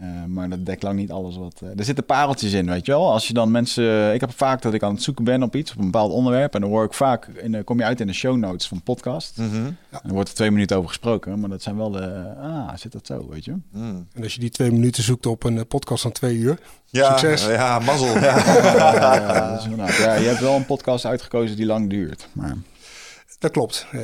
Eh, 0.00 0.24
maar 0.26 0.48
dat 0.48 0.66
dekt 0.66 0.82
lang 0.82 0.96
niet 0.98 1.10
alles 1.10 1.36
wat... 1.36 1.60
eh, 1.62 1.78
er 1.78 1.84
zitten 1.84 2.04
pareltjes 2.04 2.52
in, 2.52 2.66
weet 2.66 2.86
je 2.86 2.92
wel. 2.92 3.12
Als 3.12 3.26
je 3.26 3.32
dan 3.32 3.50
mensen... 3.50 4.14
Ik 4.14 4.20
heb 4.20 4.32
vaak 4.32 4.62
dat 4.62 4.74
ik 4.74 4.82
aan 4.82 4.94
het 4.94 5.02
zoeken 5.02 5.24
ben 5.24 5.42
op 5.42 5.56
iets, 5.56 5.72
op 5.72 5.78
een 5.78 5.84
bepaald 5.84 6.12
onderwerp. 6.12 6.54
En 6.54 6.60
dan 6.60 6.70
hoor 6.70 6.84
ik 6.84 6.92
vaak... 6.92 7.26
In 7.26 7.52
de, 7.52 7.62
kom 7.62 7.78
je 7.78 7.84
uit 7.84 8.00
in 8.00 8.06
de 8.06 8.12
show 8.12 8.36
notes 8.36 8.68
van 8.68 8.82
podcast. 8.82 9.36
Mhm. 9.36 9.54
En 9.56 9.76
dan 10.02 10.12
wordt 10.12 10.28
er 10.28 10.34
twee 10.34 10.50
minuten 10.50 10.76
over 10.76 10.88
gesproken. 10.88 11.40
Maar 11.40 11.48
dat 11.48 11.62
zijn 11.62 11.76
wel 11.76 11.90
de... 11.90 12.34
Ah, 12.40 12.76
zit 12.76 12.92
dat 12.92 13.06
zo, 13.06 13.26
weet 13.28 13.44
je? 13.44 13.54
Mm. 13.72 14.08
en 14.14 14.22
als 14.22 14.34
je 14.34 14.40
die 14.40 14.50
twee 14.50 14.70
minuten 14.70 15.02
zoekt 15.02 15.26
op 15.26 15.44
een 15.44 15.58
eh, 15.58 15.64
podcast 15.68 16.02
van 16.02 16.12
twee 16.12 16.36
uur. 16.36 16.58
Ja, 16.86 17.18
Succes. 17.18 17.46
ja, 17.46 17.78
mazzel. 17.78 18.18
Ja. 18.18 18.36
Ja, 19.76 19.88
ja, 19.98 20.14
je 20.14 20.26
hebt 20.28 20.40
wel 20.40 20.54
een 20.56 20.66
podcast 20.66 21.04
uitgekozen 21.04 21.56
die 21.56 21.66
lang 21.66 21.90
duurt. 21.90 22.28
Maar 22.32 22.54
Dat 23.38 23.50
klopt. 23.50 23.86
Eh, 23.92 24.00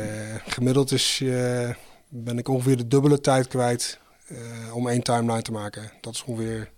gemiddeld 0.47 0.93
is, 0.93 1.21
eh, 1.25 1.69
ben 2.09 2.39
ik 2.39 2.49
ongeveer 2.49 2.77
de 2.77 2.87
dubbele 2.89 3.21
tijd 3.21 3.47
kwijt 3.49 3.99
eh, 4.27 4.37
om 4.75 4.89
één 4.89 5.03
timeline 5.03 5.43
te 5.43 5.53
maken. 5.53 5.93
Dat 6.01 6.15
is 6.15 6.25
ongeveer... 6.27 6.71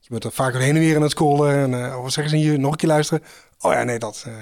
Je 0.00 0.08
bent 0.10 0.24
er 0.24 0.32
vaak 0.32 0.54
heen 0.54 0.74
en 0.74 0.80
weer 0.80 0.96
aan 0.96 1.02
het 1.02 1.10
scrollen. 1.10 1.54
En 1.54 1.84
eh, 1.84 2.02
wat 2.02 2.12
zeggen 2.12 2.32
ze 2.38 2.44
hier? 2.44 2.58
Nog 2.58 2.70
een 2.72 2.76
keer 2.78 2.88
luisteren. 2.88 3.22
Oh 3.60 3.72
ja, 3.72 3.82
nee, 3.82 3.98
dat... 3.98 4.24
eh, 4.26 4.32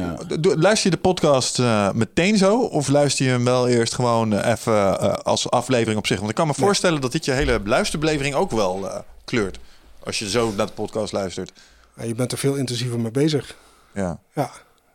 ja, 0.00 0.16
Luister 0.40 0.90
je 0.90 0.96
de 0.96 1.02
podcast 1.02 1.58
meteen 1.94 2.36
zo? 2.36 2.60
Of 2.60 2.88
luister 2.88 3.24
je 3.24 3.30
hem 3.30 3.44
wel 3.44 3.68
eerst 3.68 3.94
gewoon 3.94 4.38
even 4.40 4.98
als 5.24 5.50
aflevering 5.50 5.98
op 5.98 6.06
zich? 6.06 6.16
Want 6.18 6.30
ik 6.30 6.34
kan 6.36 6.46
me 6.46 6.52
Nee. 6.56 6.64
voorstellen 6.66 7.00
dat 7.00 7.12
dit 7.12 7.24
je 7.24 7.32
hele 7.32 7.60
luisterbeleving 7.64 8.34
ook 8.34 8.50
wel 8.50 9.04
kleurt. 9.24 9.58
Als 10.04 10.18
je 10.18 10.30
zo 10.30 10.52
naar 10.56 10.66
de 10.66 10.72
podcast 10.72 11.12
luistert. 11.12 11.52
ja, 11.96 12.02
je 12.04 12.14
bent 12.14 12.32
er 12.32 12.38
veel 12.38 12.54
intensiever 12.54 13.00
mee 13.00 13.10
bezig. 13.10 13.56
Ja. 13.94 14.18
Ja, 14.34 14.50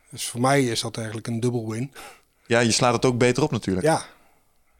dus 0.09 0.27
voor 0.27 0.41
mij 0.41 0.63
is 0.65 0.81
dat 0.81 0.97
eigenlijk 0.97 1.27
een 1.27 1.39
dubbel 1.39 1.69
win. 1.69 1.93
ja, 2.45 2.59
je 2.59 2.71
slaat 2.71 2.93
het 2.93 3.05
ook 3.05 3.17
beter 3.17 3.43
op 3.43 3.51
natuurlijk. 3.51 3.85
Ja, 3.85 4.01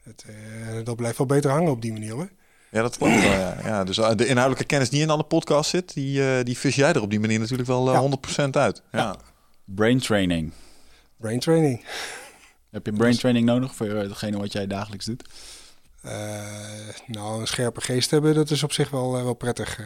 het, 0.08 0.26
eh, 0.28 0.86
dat 0.86 0.96
blijft 0.96 1.18
wel 1.18 1.28
beter 1.28 1.52
hangen 1.52 1.72
op 1.72 1.82
die 1.82 1.92
manier 1.92 2.12
hoor. 2.14 2.30
Ja, 2.72 2.82
dat 2.82 2.98
klopt 2.98 3.14
wel. 3.22 3.32
Ja. 3.32 3.58
Ja, 3.64 3.84
dus 3.84 3.98
eh, 3.98 4.16
de 4.16 4.26
inhoudelijke 4.28 4.66
kennis 4.68 4.90
die 4.90 5.02
in 5.02 5.10
alle 5.10 5.24
podcasts 5.24 5.70
zit, 5.72 5.94
die, 5.94 6.30
eh, 6.38 6.44
die 6.44 6.58
vis 6.58 6.76
jij 6.76 6.94
er 6.94 7.02
op 7.02 7.10
die 7.10 7.20
manier 7.20 7.40
natuurlijk 7.40 7.68
wel 7.68 7.88
eh, 7.88 7.94
Ja. 7.94 8.00
100% 8.00 8.50
uit. 8.58 8.82
Ja. 8.92 9.16
brain 9.66 10.00
training. 10.00 10.52
Brain 11.18 11.40
training. 11.40 11.86
Heb 12.72 12.86
je 12.86 12.92
brain 12.94 13.18
training 13.18 13.46
nodig 13.46 13.76
voor 13.76 13.88
hetgene 13.88 14.38
wat 14.38 14.52
jij 14.52 14.68
dagelijks 14.68 15.06
doet? 15.06 15.30
Eh, 16.02 16.12
nou, 17.08 17.40
een 17.42 17.48
scherpe 17.48 17.82
geest 17.82 18.12
hebben, 18.12 18.36
dat 18.36 18.50
is 18.50 18.64
op 18.64 18.72
zich 18.72 18.90
wel, 18.90 19.12
wel 19.12 19.34
prettig. 19.34 19.80
eh, 19.80 19.86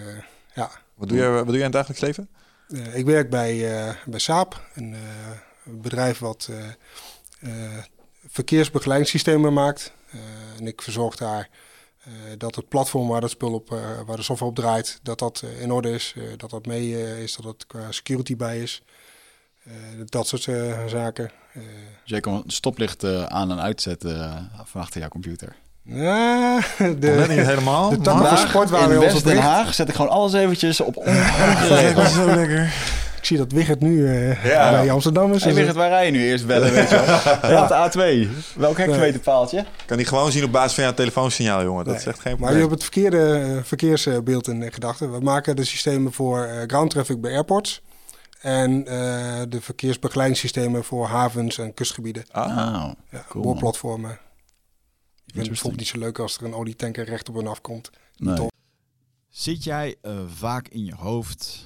ja. 0.55 0.71
Wat, 0.95 1.09
doe 1.09 1.17
je, 1.17 1.27
wat 1.29 1.45
doe 1.45 1.57
jij 1.57 1.57
in 1.57 1.63
het 1.63 1.71
dagelijks 1.73 2.01
leven? 2.01 2.29
Eh, 2.67 2.95
ik 2.97 3.05
werk 3.05 3.29
bij, 3.29 3.79
eh, 3.87 3.93
bij 4.05 4.19
Saap, 4.19 4.61
een 4.73 4.93
eh, 4.93 4.99
bedrijf 5.63 6.19
wat 6.19 6.49
eh, 6.51 6.67
eh, 7.75 7.83
verkeersbegeleidingssystemen 8.27 9.53
maakt. 9.53 9.91
Eh, 10.11 10.19
en 10.59 10.67
ik 10.67 10.81
verzorg 10.81 11.15
daar 11.15 11.49
eh, 12.03 12.11
dat 12.37 12.55
het 12.55 12.67
platform 12.67 13.07
waar, 13.07 13.21
dat 13.21 13.29
spul 13.29 13.53
op, 13.53 13.71
eh, 13.71 13.77
waar 14.05 14.15
de 14.15 14.23
software 14.23 14.51
op 14.51 14.57
draait, 14.57 14.99
dat 15.03 15.19
dat 15.19 15.43
in 15.59 15.71
orde 15.71 15.89
is. 15.91 16.13
eh, 16.17 16.23
dat 16.37 16.49
dat 16.49 16.65
mee 16.65 17.21
is, 17.23 17.35
dat 17.35 17.45
dat 17.45 17.67
qua 17.67 17.91
security 17.91 18.35
bij 18.35 18.59
is. 18.61 18.83
Eh, 19.63 19.71
dat 20.05 20.27
soort 20.27 20.47
eh, 20.47 20.85
zaken. 20.87 21.31
Eh, 21.53 21.61
Dus 21.61 21.65
jij 22.03 22.19
kan 22.19 22.43
stoplicht 22.47 23.03
eh, 23.03 23.23
aan 23.25 23.51
en 23.51 23.59
uitzetten 23.61 24.15
uh, 24.17 24.35
van 24.65 24.81
achter 24.81 24.99
jouw 24.99 25.09
computer. 25.09 25.55
ja, 25.83 26.59
de, 26.77 27.25
niet 27.29 27.45
helemaal. 27.45 27.89
de 27.89 27.97
tak 28.01 28.19
maar- 28.19 28.37
van 28.37 28.47
sport 28.47 28.69
we 28.69 28.75
ons 29.01 29.13
richten. 29.13 29.37
Haag 29.37 29.73
zet 29.73 29.89
ik 29.89 29.95
gewoon 29.95 30.11
alles 30.11 30.33
eventjes 30.33 30.79
op 30.81 30.97
on- 30.97 31.05
Dat 31.05 31.97
is 32.05 32.13
zo 32.13 32.25
lekker. 32.35 32.73
Ik 33.21 33.27
zie 33.27 33.37
dat 33.37 33.51
Wigert 33.51 33.79
nu 33.79 34.07
eh, 34.07 34.45
Ja. 34.45 34.71
bij 34.71 34.91
Amsterdam 34.91 35.33
is. 35.33 35.43
Hey, 35.43 35.51
Dus 35.51 35.59
Wigert, 35.59 35.77
waar 35.77 35.89
rij 35.89 36.05
je 36.05 36.11
nu 36.11 36.23
eerst 36.23 36.47
bellen, 36.47 36.71
weet 36.73 36.89
je 36.89 36.95
wel? 36.95 37.51
Ja, 37.51 37.61
op 37.63 37.93
de 37.93 38.27
A2. 38.29 38.29
Welk 38.55 38.77
hectometerpaaltje? 38.77 39.65
Kan 39.85 39.97
die 39.97 40.05
gewoon 40.05 40.31
zien 40.31 40.43
op 40.43 40.51
basis 40.51 40.73
van 40.73 40.83
jouw 40.83 40.93
telefoonsignaal, 40.93 41.63
jongen. 41.63 41.83
Dat 41.85 41.93
Nee. 41.93 42.01
is 42.03 42.07
echt 42.09 42.19
geen 42.19 42.35
Maar 42.39 42.53
je 42.53 42.59
hebt 42.59 42.71
het 42.71 42.81
verkeerde 42.83 43.33
eh, 43.57 43.63
verkeersbeeld 43.63 44.47
in 44.47 44.63
eh, 44.63 44.73
gedachten. 44.73 45.11
We 45.11 45.19
maken 45.19 45.55
de 45.55 45.63
systemen 45.63 46.13
voor 46.13 46.63
ground 46.67 46.89
traffic 46.89 47.21
bij 47.21 47.31
airports. 47.33 47.81
En 48.41 48.87
eh, 48.87 49.41
de 49.49 49.61
verkeersbegeleidingssystemen 49.61 50.83
voor 50.83 51.07
havens 51.07 51.57
en 51.57 51.73
kustgebieden. 51.73 52.23
Ah. 52.31 52.47
Ja, 53.11 53.25
Cool, 53.29 53.43
boorplatformen. 53.43 54.11
Ik 54.11 54.17
vind 55.25 55.37
het 55.39 55.47
bijvoorbeeld 55.47 55.79
niet 55.81 55.87
zo 55.91 55.97
leuk 55.99 56.19
als 56.19 56.37
er 56.37 56.43
een 56.45 56.53
olietanker 56.55 57.05
recht 57.05 57.29
op 57.29 57.37
en 57.39 57.47
afkomt. 57.47 57.89
nee. 58.17 58.47
Zit 59.29 59.63
jij 59.63 59.95
vaak 60.27 60.67
in 60.67 60.85
je 60.85 60.93
hoofd? 60.95 61.65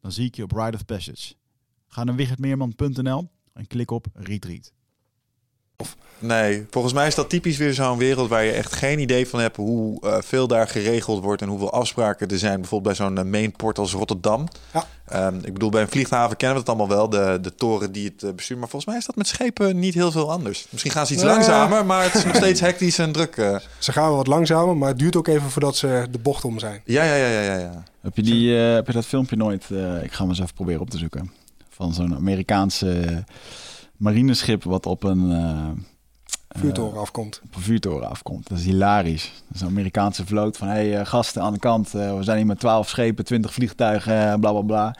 Dan 0.00 0.12
zie 0.12 0.26
ik 0.26 0.36
je 0.36 0.42
op 0.42 0.52
Ride 0.52 0.76
of 0.76 0.84
Passage. 0.84 1.34
Ga 1.86 2.04
naar 2.04 2.14
wichertmeerman.nl 2.14 3.30
en 3.52 3.66
klik 3.66 3.90
op 3.90 4.06
Retreat. 4.12 4.72
Nee, 6.20 6.66
volgens 6.70 6.94
mij 6.94 7.06
is 7.06 7.14
dat 7.14 7.28
typisch 7.30 7.56
weer 7.56 7.74
zo'n 7.74 7.98
wereld 7.98 8.28
waar 8.28 8.44
je 8.44 8.52
echt 8.52 8.72
geen 8.74 8.98
idee 8.98 9.28
van 9.28 9.40
hebt 9.40 9.56
hoe 9.56 10.00
uh, 10.04 10.16
veel 10.20 10.46
daar 10.46 10.68
geregeld 10.68 11.22
wordt 11.22 11.42
en 11.42 11.48
hoeveel 11.48 11.72
afspraken 11.72 12.28
er 12.28 12.38
zijn. 12.38 12.60
Bijvoorbeeld 12.60 12.96
bij 12.96 13.06
zo'n 13.06 13.18
uh, 13.18 13.24
mainport 13.30 13.78
als 13.78 13.92
Rotterdam. 13.92 14.48
Ja. 14.72 15.26
Um, 15.26 15.40
ik 15.44 15.52
bedoel, 15.52 15.70
bij 15.70 15.82
een 15.82 15.88
vlieghaven 15.88 16.36
kennen 16.36 16.56
we 16.56 16.60
het 16.60 16.78
allemaal 16.78 16.96
wel, 16.96 17.08
de, 17.08 17.38
de 17.42 17.54
toren 17.54 17.92
die 17.92 18.04
het 18.04 18.22
uh, 18.22 18.30
bestuurt. 18.32 18.58
Maar 18.58 18.68
volgens 18.68 18.90
mij 18.90 19.00
is 19.00 19.06
dat 19.06 19.16
met 19.16 19.26
schepen 19.26 19.78
niet 19.78 19.94
heel 19.94 20.10
veel 20.12 20.30
anders. 20.30 20.66
Misschien 20.70 20.92
gaan 20.92 21.06
ze 21.06 21.12
iets 21.12 21.22
Nee. 21.22 21.32
langzamer, 21.32 21.86
maar 21.86 22.02
het 22.04 22.14
is 22.14 22.24
nog 22.24 22.36
steeds 22.36 22.60
hectisch 22.60 22.98
en 22.98 23.12
druk. 23.12 23.36
eh. 23.36 23.56
Ze 23.78 23.92
gaan 23.92 24.06
wel 24.08 24.16
wat 24.16 24.26
langzamer, 24.26 24.76
maar 24.76 24.88
het 24.88 24.98
duurt 24.98 25.16
ook 25.16 25.28
even 25.28 25.50
voordat 25.50 25.76
ze 25.76 26.06
de 26.10 26.18
bocht 26.18 26.44
om 26.44 26.58
zijn. 26.58 26.80
Ja, 26.84 27.04
ja, 27.04 27.14
ja, 27.14 27.28
ja, 27.28 27.40
ja, 27.40 27.58
ja. 27.58 27.82
Heb 28.00 28.16
je, 28.16 28.22
die, 28.22 28.58
eh, 28.58 28.74
heb 28.74 28.86
je 28.86 28.92
dat 28.92 29.06
filmpje 29.06 29.36
nooit... 29.36 29.64
eh, 29.70 30.02
ik 30.02 30.12
ga 30.12 30.20
hem 30.20 30.28
eens 30.28 30.40
even 30.40 30.54
proberen 30.54 30.80
op 30.80 30.90
te 30.90 30.98
zoeken. 30.98 31.32
Van 31.70 31.94
zo'n 31.94 32.14
Amerikaanse 32.14 33.24
marineschip 33.98 34.64
wat 34.64 34.86
op 34.86 35.02
een... 35.04 35.32
eh, 35.32 35.82
Vuurtoren 36.60 37.00
afkomt. 37.00 37.40
op 37.44 37.54
een 37.56 37.62
vuurtoren 37.62 38.08
afkomt. 38.08 38.48
Dat 38.48 38.58
is 38.58 38.64
hilarisch. 38.64 39.32
Dat 39.46 39.54
is 39.54 39.60
een 39.60 39.66
Amerikaanse 39.66 40.26
vloot 40.26 40.56
van... 40.56 40.68
hey, 40.68 40.98
eh, 41.00 41.06
gasten 41.06 41.42
aan 41.42 41.52
de 41.52 41.58
kant. 41.58 41.94
eh, 41.94 42.16
we 42.16 42.22
zijn 42.22 42.36
hier 42.36 42.46
met 42.46 42.60
12 42.60 42.88
schepen, 42.88 43.24
20 43.24 43.52
vliegtuigen, 43.52 44.12
eh, 44.32 44.34
bla 44.38 44.50
bla 44.52 44.60
bla. 44.60 44.94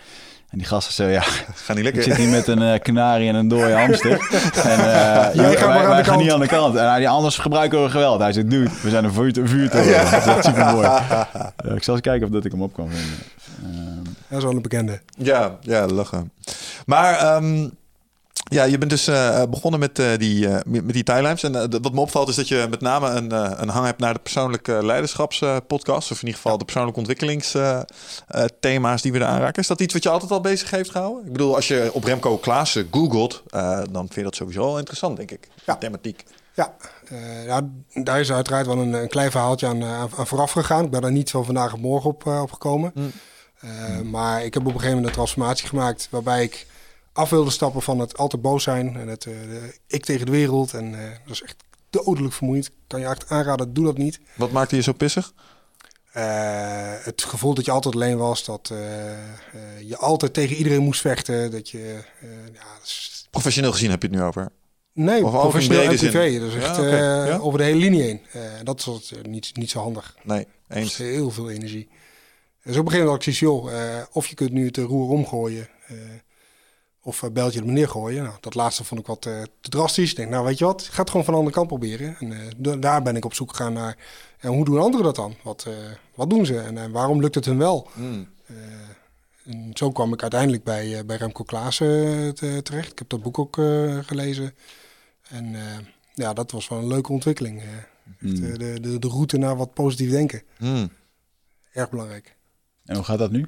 En 0.49 0.59
die 0.59 0.66
gasten 0.66 0.94
zeggen, 0.94 1.14
ja, 1.14 1.22
Ga 1.66 1.74
niet 1.74 1.78
ik 1.78 1.94
lekker. 1.94 2.03
zit 2.03 2.16
hier 2.16 2.28
met 2.28 2.46
een 2.46 2.62
eh, 2.62 2.80
kanarie 2.80 3.28
en 3.28 3.34
een 3.34 3.49
dode 3.49 3.72
hamster. 3.72 4.11
en 4.64 4.78
eh, 4.78 5.34
Jullie 5.34 5.57
gaan 5.57 5.68
maar 5.68 5.78
wij, 5.78 5.88
wij 5.88 6.05
gaan 6.05 6.18
niet 6.18 6.32
aan 6.32 6.40
de 6.40 6.46
kant. 6.46 6.74
En 6.76 6.99
die 6.99 7.09
anders 7.09 7.38
gebruiken 7.38 7.82
we 7.82 7.90
geweld. 7.90 8.20
Hij 8.20 8.32
zegt, 8.32 8.51
dude, 8.51 8.70
we 8.82 8.90
zijn 8.90 9.05
een 9.05 9.12
vuur, 9.12 9.38
een 9.38 9.49
vuurtoren. 9.49 9.92
Dat 10.11 10.20
is 10.20 10.26
echt 10.26 10.44
super 10.44 10.72
mooi. 10.72 10.88
ik 11.76 11.82
zal 11.82 11.94
eens 11.94 12.03
kijken 12.03 12.26
of 12.26 12.32
dat 12.32 12.44
ik 12.44 12.53
hem 12.53 12.62
op 12.62 12.72
kan 12.74 12.88
vinden. 12.90 13.16
Ehm, 13.62 14.05
Dat 14.28 14.38
is 14.38 14.44
wel 14.44 14.53
een 14.57 14.62
bekende. 14.62 15.01
Ja, 15.16 15.57
ja, 15.61 15.86
lachen. 15.86 16.32
Maar 16.86 17.14
ehm, 17.18 17.68
ja, 18.49 18.64
je 18.64 18.78
bent 18.78 18.90
dus 18.90 19.07
eh, 19.07 19.42
begonnen 19.51 19.80
met, 19.80 19.99
eh, 19.99 20.07
die, 20.18 20.49
eh, 20.49 20.59
met 20.66 20.92
die 20.92 21.03
timelines. 21.03 21.42
En 21.42 21.55
eh, 21.55 21.78
wat 21.82 21.92
me 21.92 22.01
opvalt 22.01 22.28
is 22.28 22.34
dat 22.34 22.49
je 22.49 22.66
met 22.70 22.80
name 22.80 23.09
een, 23.09 23.32
eh, 23.32 23.51
een 23.57 23.68
hang 23.68 23.86
hebt 23.86 24.01
naar 24.01 24.12
de 24.14 24.20
persoonlijke 24.20 24.78
leiderschapspodcast. 24.84 26.11
of 26.11 26.20
in 26.20 26.26
ieder 26.26 26.40
geval 26.42 26.59
de 26.59 26.64
persoonlijke 26.64 26.99
ontwikkelingsthema's 26.99 29.03
die 29.03 29.12
we 29.12 29.18
er 29.18 29.24
aanraken. 29.24 29.62
Is 29.62 29.68
dat 29.68 29.80
iets 29.80 29.92
wat 29.92 30.03
je 30.03 30.09
altijd 30.11 30.30
al 30.30 30.40
bezig 30.40 30.70
heeft 30.70 30.90
gehouden? 30.90 31.26
Ik 31.26 31.32
bedoel, 31.32 31.55
als 31.55 31.68
je 31.68 31.90
op 31.92 32.05
Remco 32.05 32.36
Klaassen 32.36 32.88
googelt, 32.90 33.42
eh, 33.46 33.78
dan 33.90 34.03
vind 34.03 34.14
je 34.14 34.22
dat 34.22 34.34
sowieso 34.34 34.62
al 34.62 34.78
interessant, 34.78 35.16
denk 35.16 35.30
ik. 35.30 35.49
Ja. 35.64 35.72
De 35.72 35.78
thematiek. 35.78 36.24
Ja, 36.55 36.74
eh, 37.09 37.46
ja, 37.46 37.68
daar 37.94 38.20
is 38.20 38.32
uiteraard 38.32 38.66
wel 38.66 38.78
een, 38.78 38.92
een 38.92 39.09
klein 39.09 39.30
verhaaltje 39.30 39.66
aan, 39.66 39.82
eh, 39.82 40.01
aan 40.01 40.26
vooraf 40.26 40.51
gegaan. 40.53 40.84
Ik 40.84 40.90
ben 40.90 41.03
er 41.03 41.12
niet 41.12 41.30
van 41.30 41.44
vandaag 41.44 41.72
op 41.72 41.80
morgen 41.80 42.11
op, 42.11 42.26
eh, 42.26 42.40
op 42.42 42.53
gekomen. 42.53 42.90
Mm. 42.94 43.12
Eh, 43.61 44.01
maar 44.01 44.44
ik 44.44 44.55
heb 44.55 44.62
op 44.62 44.68
een 44.68 44.72
gegeven 44.72 44.88
moment 44.96 45.07
een 45.07 45.12
transformatie 45.14 45.68
gemaakt 45.68 46.09
waarbij 46.11 46.42
ik 46.42 46.66
af 47.19 47.31
wilde 47.31 47.51
stappen 47.51 47.83
van 47.83 47.99
het 47.99 48.19
altijd 48.19 48.43
boos 48.43 48.62
zijn 48.62 48.97
en 48.97 49.09
het 49.09 49.27
eh, 49.27 49.33
de 49.33 49.75
ik 49.87 50.05
tegen 50.05 50.27
de 50.27 50.33
wereld. 50.33 50.75
En 50.75 50.95
eh, 50.95 51.11
dat 51.25 51.35
is 51.35 51.43
echt 51.43 51.57
dodelijk 51.91 52.35
vermoeiend. 52.35 52.71
Kan 52.87 53.01
je 53.01 53.07
echt 53.07 53.31
aanraden, 53.31 53.75
doe 53.75 53.85
dat 53.85 53.99
niet. 53.99 54.21
Wat 54.37 54.51
maakte 54.51 54.77
je 54.77 54.83
zo 54.83 54.93
pissig? 54.93 55.33
Eh, 56.12 56.93
het 56.99 57.23
gevoel 57.23 57.55
dat 57.55 57.64
je 57.64 57.71
altijd 57.71 57.95
alleen 57.95 58.16
was, 58.16 58.45
dat 58.45 58.73
je 59.85 59.97
altijd 59.97 60.35
tegen 60.35 60.57
iedereen 60.57 60.83
moest 60.83 61.01
vechten. 61.01 61.51
Dat 61.51 61.69
je, 61.69 62.03
ja, 62.53 62.75
dat 62.79 62.85
is 62.85 63.27
Professioneel 63.31 63.73
gezien 63.73 63.91
heb 63.91 64.03
je 64.03 64.09
het 64.09 64.16
nu 64.16 64.23
over. 64.23 64.49
Nee, 64.93 65.25
Of 65.25 65.31
professioneel 65.31 65.83
en 65.91 65.97
privé. 65.97 66.39
Dus 66.39 66.55
echt 66.55 66.77
Ja. 66.77 67.37
over 67.39 67.59
de 67.59 67.64
hele 67.64 67.79
linie 67.79 68.03
heen. 68.03 68.21
Dat 68.62 68.79
is 68.79 69.12
niet, 69.23 69.57
niet 69.57 69.71
zo 69.71 69.81
handig. 69.81 70.16
Nee, 70.23 70.47
Dat 70.69 70.77
eens. 70.77 70.97
heel 70.97 71.31
veel 71.31 71.51
energie. 71.51 71.89
Dus 72.62 72.77
op 72.77 72.85
een 72.85 72.91
gegeven 72.91 73.07
moment 73.07 73.09
had 73.09 73.16
ik 73.16 73.23
zoiets, 73.23 73.41
joh, 73.41 74.07
of 74.12 74.27
je 74.27 74.35
kunt 74.35 74.53
nu 74.53 74.66
het 74.66 74.77
roer 74.77 75.11
omgooien. 75.11 75.69
Eh, 77.09 77.15
of 77.15 77.23
uh, 77.23 77.31
beltje 77.31 77.61
de 77.61 77.67
meneer 77.67 77.89
gooien. 77.89 78.23
Nou, 78.23 78.37
dat 78.41 78.55
laatste 78.55 78.85
vond 78.85 79.01
ik 79.01 79.07
wat 79.07 79.27
eh, 79.27 79.43
te 79.61 79.69
drastisch. 79.69 80.11
Ik 80.11 80.17
denk, 80.17 80.31
nou 80.31 80.45
weet 80.45 80.59
je 80.59 80.65
wat, 80.65 80.81
ik 80.81 80.87
ga 80.93 81.01
het 81.01 81.11
gewoon 81.11 81.25
van 81.25 81.33
de 81.35 81.39
andere 81.39 81.57
kant 81.57 81.69
proberen. 81.69 82.17
En 82.19 82.33
eh, 82.33 82.39
da- 82.57 82.77
daar 82.77 83.03
ben 83.03 83.17
ik 83.17 83.25
op 83.25 83.35
zoek 83.35 83.51
gegaan 83.51 83.73
naar, 83.73 83.97
en 84.39 84.51
hoe 84.51 84.65
doen 84.65 84.79
anderen 84.79 85.05
dat 85.07 85.17
dan? 85.17 85.35
Wat, 85.43 85.65
eh, 85.69 85.75
wat 86.15 86.31
doen 86.31 86.47
ze 86.47 86.59
en 86.61 86.79
eh, 86.79 86.91
waarom 86.91 87.21
lukt 87.21 87.35
het 87.35 87.45
hun 87.45 87.59
wel? 87.59 87.89
Mm. 87.95 88.29
Eh, 88.47 88.57
en 89.45 89.71
zo 89.75 89.91
kwam 89.93 90.13
ik 90.13 90.23
uiteindelijk 90.23 90.65
bij, 90.65 90.99
eh, 90.99 91.05
bij 91.05 91.17
Remco 91.17 91.43
Klaassen 91.45 92.07
eh, 92.07 92.29
te- 92.29 92.61
terecht. 92.63 92.93
Ik 92.93 92.99
heb 92.99 93.09
dat 93.09 93.23
boek 93.23 93.39
ook 93.39 93.59
eh, 93.59 93.99
gelezen. 94.03 94.55
En 95.29 95.55
eh, 95.55 95.61
ja, 96.15 96.33
dat 96.33 96.51
was 96.51 96.69
wel 96.69 96.79
een 96.79 96.87
leuke 96.87 97.13
ontwikkeling. 97.13 97.61
eh. 97.63 97.67
Echt, 98.31 98.41
eh, 98.43 98.55
de, 98.59 98.81
de, 98.81 98.99
de 98.99 99.09
route 99.09 99.37
naar 99.39 99.57
wat 99.57 99.75
positief 99.75 100.11
denken. 100.11 100.43
Mm. 100.59 100.91
Erg 101.73 101.91
belangrijk. 101.91 102.37
en 102.85 102.95
hoe 102.97 103.05
gaat 103.05 103.19
dat 103.19 103.31
nu? 103.31 103.47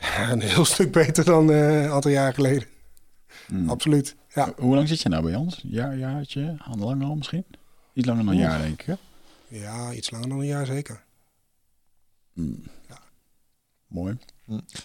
een 0.32 0.40
heel 0.40 0.64
stuk 0.64 0.92
beter 0.92 1.24
dan 1.24 1.50
eh, 1.50 1.82
een 1.82 1.90
aantal 1.90 2.10
jaar 2.10 2.34
geleden. 2.34 2.68
Hmm. 3.46 3.70
Absoluut. 3.70 4.16
Ja. 4.34 4.52
Hoe 4.56 4.74
lang 4.74 4.88
zit 4.88 5.00
je 5.00 5.08
nou 5.08 5.22
bij 5.22 5.34
ons? 5.34 5.60
Jaar, 5.62 5.96
jaartje? 5.96 6.56
Aan 6.58 6.78
langer 6.78 7.06
al 7.06 7.14
misschien? 7.14 7.44
Iets 7.92 8.06
langer 8.06 8.24
dan 8.24 8.34
een 8.34 8.40
jaar, 8.40 8.60
denk 8.60 8.82
ik. 8.82 8.86
Hè? 8.86 8.94
ja, 9.48 9.92
iets 9.92 10.10
langer 10.10 10.28
dan 10.28 10.40
een 10.40 10.46
jaar 10.46 10.66
zeker. 10.66 11.04
Hmm. 12.32 12.62
Mooi. 13.90 14.18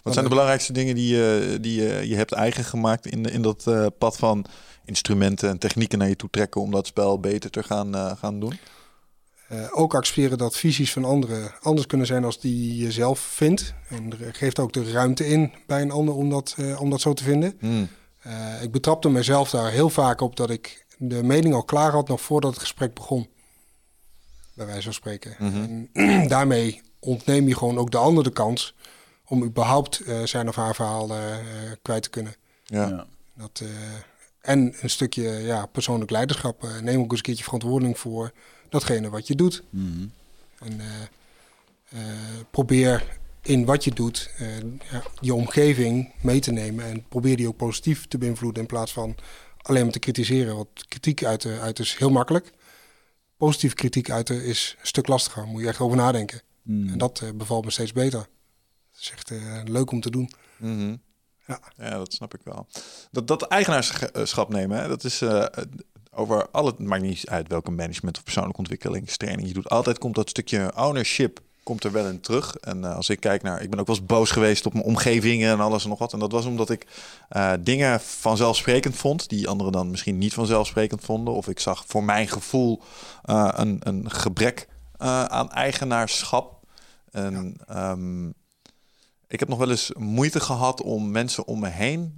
Wat 0.04 0.14
zijn 0.14 0.26
de 0.26 0.32
belangrijkste 0.32 0.74
dingen 0.74 0.96
die, 0.96 1.16
je 1.16 1.58
die 1.62 1.82
je, 1.82 2.08
je 2.08 2.16
hebt 2.16 2.32
eigen 2.32 2.64
gemaakt 2.64 3.06
in, 3.06 3.26
in 3.26 3.42
dat 3.42 3.68
eh, 3.68 3.86
pad 3.98 4.18
van 4.18 4.46
instrumenten 4.86 5.50
en 5.50 5.58
technieken 5.58 6.00
naar 6.00 6.08
je 6.08 6.16
toe 6.16 6.30
trekken 6.30 6.62
om 6.62 6.72
dat 6.72 6.88
spel 6.88 7.20
beter 7.20 7.50
te 7.50 7.64
gaan, 7.64 7.96
eh, 7.96 8.18
gaan 8.18 8.40
doen? 8.40 8.60
Eh, 9.48 9.68
ook 9.72 9.96
accepteren 9.96 10.38
dat 10.38 10.58
visies 10.58 10.92
van 10.92 11.06
anderen 11.06 11.54
anders 11.62 11.88
kunnen 11.88 12.08
zijn 12.08 12.24
als 12.24 12.40
die 12.40 12.78
je 12.78 12.92
zelf 12.92 13.20
vindt. 13.20 13.74
En 13.90 14.12
geeft 14.32 14.60
ook 14.60 14.74
de 14.74 14.92
ruimte 14.92 15.28
in 15.28 15.54
bij 15.68 15.82
een 15.82 15.92
ander 15.92 16.16
om 16.16 16.30
dat, 16.30 16.56
eh, 16.58 16.82
om 16.82 16.90
dat 16.90 17.02
zo 17.02 17.14
te 17.14 17.24
vinden. 17.24 17.58
Mm. 17.60 17.88
Eh, 18.22 18.64
ik 18.64 18.72
betrapte 18.72 19.10
mezelf 19.10 19.50
daar 19.50 19.72
heel 19.72 19.90
vaak 19.90 20.22
op 20.22 20.36
dat 20.36 20.50
ik 20.50 20.86
de 20.98 21.24
mening 21.24 21.54
al 21.54 21.64
klaar 21.64 21.92
had 21.92 22.08
nog 22.08 22.22
voordat 22.22 22.52
het 22.52 22.60
gesprek 22.60 22.94
begon. 22.94 23.30
Bij 24.54 24.66
wijze 24.66 24.84
van 24.84 24.94
spreken. 24.94 25.36
Mhm. 25.40 25.86
En 25.94 26.28
daarmee 26.28 26.82
ontneem 27.00 27.48
je 27.48 27.58
gewoon 27.58 27.78
ook 27.78 27.92
de 27.92 27.98
ander 27.98 28.24
de 28.24 28.30
kans 28.32 28.76
om 29.26 29.44
überhaupt 29.44 30.00
eh, 30.00 30.24
zijn 30.24 30.48
of 30.48 30.56
haar 30.56 30.76
verhaal 30.76 31.12
kwijt 31.82 32.04
te 32.04 32.10
kunnen. 32.10 32.36
Ja. 32.64 32.88
Ja. 32.88 33.08
Dat, 33.36 33.62
eh, 33.64 33.70
en 34.42 34.76
een 34.82 34.90
stukje 34.90 35.30
ja, 35.30 35.66
persoonlijk 35.66 36.12
leiderschap. 36.12 36.64
Eh, 36.64 36.80
neem 36.80 37.00
ook 37.00 37.10
eens 37.10 37.18
een 37.18 37.26
keertje 37.26 37.44
verantwoording 37.44 38.00
voor 38.00 38.32
datgene 38.76 39.10
wat 39.10 39.28
je 39.28 39.36
doet. 39.36 39.64
Mhm. 39.70 40.08
En 40.60 40.80
eh, 40.80 41.02
eh, 41.90 42.40
probeer 42.52 43.18
in 43.42 43.66
wat 43.66 43.84
je 43.84 43.92
doet 43.92 44.32
eh, 44.38 44.58
ja, 44.92 45.04
je 45.20 45.34
omgeving 45.34 46.14
mee 46.22 46.40
te 46.40 46.52
nemen. 46.52 46.86
En 46.86 47.08
probeer 47.08 47.38
die 47.38 47.48
ook 47.48 47.58
positief 47.58 48.08
te 48.08 48.18
beïnvloeden 48.18 48.62
in 48.62 48.68
plaats 48.68 48.94
van 48.94 49.16
alleen 49.62 49.84
maar 49.84 49.92
te 49.92 50.00
kritiseren. 50.00 50.56
Want 50.56 50.88
kritiek 50.88 51.24
uiten, 51.24 51.60
uiten 51.60 51.84
is 51.84 51.96
heel 51.96 52.10
makkelijk. 52.10 52.52
Positief 53.38 53.74
kritiek 53.74 54.10
uiten 54.10 54.44
is 54.44 54.76
een 54.80 54.88
stuk 54.88 55.08
lastiger. 55.08 55.46
Moet 55.46 55.62
je 55.62 55.68
echt 55.68 55.80
over 55.80 55.98
nadenken. 55.98 56.42
Mhm. 56.62 56.90
En 56.90 56.98
dat 56.98 57.24
bevalt 57.36 57.66
me 57.66 57.72
steeds 57.72 57.94
beter. 57.94 58.20
Het 58.92 59.00
is 59.02 59.12
echt 59.12 59.32
leuk 59.70 59.92
om 59.92 60.02
te 60.02 60.10
doen. 60.10 60.32
Mhm. 60.58 60.96
Ja. 61.48 61.60
ja, 61.78 61.90
dat 61.90 62.14
snap 62.14 62.34
ik 62.34 62.42
wel. 62.44 62.68
Dat, 63.12 63.28
dat 63.28 63.42
eigenaarschap 63.42 64.50
nemen, 64.50 64.82
hè, 64.82 64.88
dat 64.88 65.04
is 65.04 65.22
over 66.16 66.48
alle, 66.52 66.70
het 66.70 66.80
maakt 66.80 67.02
niet 67.02 67.30
uit 67.30 67.48
welke 67.48 67.72
management 67.72 68.18
of 68.18 68.24
persoonlijke 68.24 68.60
ontwikkelingstraining 68.60 69.48
je 69.48 69.54
doet. 69.54 69.70
Altijd 69.70 69.98
komt 69.98 70.16
dat 70.16 70.30
stukje 70.30 70.72
ownership 70.76 71.40
komt 71.66 71.84
er 71.84 71.92
wel 71.92 72.08
in 72.08 72.22
terug. 72.22 72.56
En 72.56 72.84
eh, 72.84 72.96
als 72.96 73.10
ik 73.10 73.20
kijk 73.20 73.42
naar, 73.44 73.62
ik 73.62 73.70
ben 73.70 73.80
ook 73.80 73.88
wel 73.88 73.96
eens 73.96 74.06
boos 74.06 74.32
geweest 74.32 74.66
op 74.66 74.74
mijn 74.74 74.86
omgevingen 74.86 75.52
en 75.52 75.60
alles 75.60 75.84
en 75.84 75.90
nog 75.90 76.00
wat. 76.00 76.14
En 76.14 76.20
dat 76.20 76.32
was 76.32 76.46
omdat 76.46 76.70
ik 76.70 76.88
eh, 77.30 77.54
dingen 77.60 78.00
vanzelfsprekend 78.02 78.96
vond, 78.96 79.30
die 79.30 79.48
anderen 79.48 79.72
dan 79.72 79.90
misschien 79.90 80.18
niet 80.18 80.34
vanzelfsprekend 80.34 81.04
vonden. 81.04 81.34
Of 81.34 81.48
ik 81.48 81.60
zag 81.60 81.84
voor 81.88 82.04
mijn 82.04 82.28
gevoel 82.28 82.82
eh, 83.24 83.50
een, 83.52 83.80
een 83.84 84.12
gebrek 84.12 84.68
aan 84.98 85.52
eigenaarschap. 85.52 86.60
En 87.12 87.58
ehm, 87.68 88.28
ik 89.28 89.40
heb 89.40 89.48
nog 89.48 89.58
wel 89.58 89.70
eens 89.70 89.92
moeite 89.98 90.40
gehad 90.40 90.82
om 90.82 91.12
mensen 91.12 91.48
om 91.48 91.60
me 91.60 91.70
heen 91.70 92.14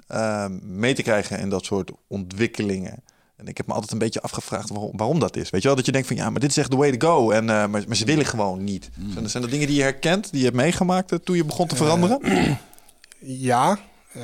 mee 0.62 0.94
te 0.94 1.02
krijgen 1.02 1.40
in 1.40 1.50
dat 1.50 1.66
soort 1.66 1.92
ontwikkelingen. 2.08 3.04
En 3.38 3.48
ik 3.48 3.58
heb 3.58 3.68
me 3.68 3.74
altijd 3.74 3.92
een 3.92 3.98
beetje 3.98 4.22
afgevraagd 4.22 4.70
waarom, 4.70 4.98
waarom 4.98 5.20
dat 5.20 5.36
is. 5.36 5.50
Weet 5.50 5.62
je 5.62 5.68
wel, 5.68 5.76
dat 5.78 5.86
je 5.86 5.92
denkt 5.92 6.08
van 6.08 6.16
ja, 6.16 6.30
maar 6.30 6.40
dit 6.40 6.50
is 6.50 6.58
echt 6.58 6.70
the 6.70 6.78
way 6.78 6.98
to 6.98 7.08
go. 7.08 7.32
En, 7.32 7.42
eh, 7.50 7.68
maar, 7.68 7.84
maar 7.88 7.96
ze 7.96 8.06
willen 8.06 8.26
gewoon 8.26 8.64
niet. 8.64 8.90
Zijn, 9.14 9.24
er- 9.24 9.30
zijn 9.30 9.44
er 9.44 9.50
dingen 9.50 9.68
die 9.68 9.76
je 9.76 9.82
herkent, 9.82 10.30
die 10.32 10.40
je 10.40 10.46
hebt 10.46 10.58
meegemaakt 10.58 11.12
eh, 11.12 11.20
toen 11.20 11.36
je 11.36 11.46
begon 11.46 11.68
te 11.68 11.76
veranderen? 11.76 12.20
Ja. 13.20 13.80
eh, 14.14 14.22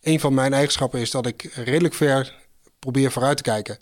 een 0.00 0.20
van 0.20 0.34
mijn 0.34 0.52
eigenschappen 0.52 1.00
is 1.00 1.10
dat 1.10 1.26
ik 1.26 1.42
redelijk 1.54 1.94
ver 1.94 2.34
probeer 2.78 3.12
vooruit 3.12 3.36
te 3.36 3.42
kijken. 3.42 3.78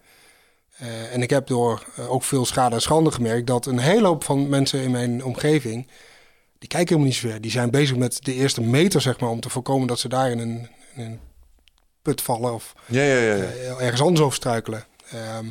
Eh, 0.77 1.15
en 1.15 1.23
ik 1.23 1.31
heb 1.31 1.47
door 1.47 1.85
eh, 1.97 2.11
ook 2.11 2.23
veel 2.25 2.45
schade 2.45 2.75
en 2.75 2.81
schande 2.81 3.11
gemerkt 3.11 3.47
dat 3.47 3.67
een 3.67 3.79
hele 3.79 4.07
hoop 4.07 4.25
van 4.25 4.49
mensen 4.49 4.81
in 4.83 4.91
mijn 4.91 5.25
omgeving, 5.25 5.87
die 6.59 6.69
kijken 6.69 6.89
helemaal 6.89 7.07
niet 7.07 7.17
zo 7.17 7.29
ver. 7.29 7.41
Die 7.41 7.51
zijn 7.51 7.71
bezig 7.71 7.97
met 7.97 8.25
de 8.25 8.35
eerste 8.35 8.61
meter, 8.61 9.01
zeg 9.01 9.21
maar, 9.21 9.31
om 9.31 9.41
te 9.41 9.49
voorkomen 9.51 9.87
dat 9.87 9.99
ze 9.99 10.09
daar 10.09 10.31
in 10.31 10.39
een, 10.39 10.69
in 10.95 11.05
een 11.05 11.21
put 12.09 12.23
vallen 12.23 12.55
of 12.55 12.75
Ja, 12.87 13.03
ja, 13.03 13.19
ja. 13.19 13.35
ja. 13.35 13.43
eh, 13.43 13.81
ergens 13.81 14.01
anders 14.01 14.21
over 14.21 14.37
struikelen. 14.37 14.85
Ehm, 15.11 15.47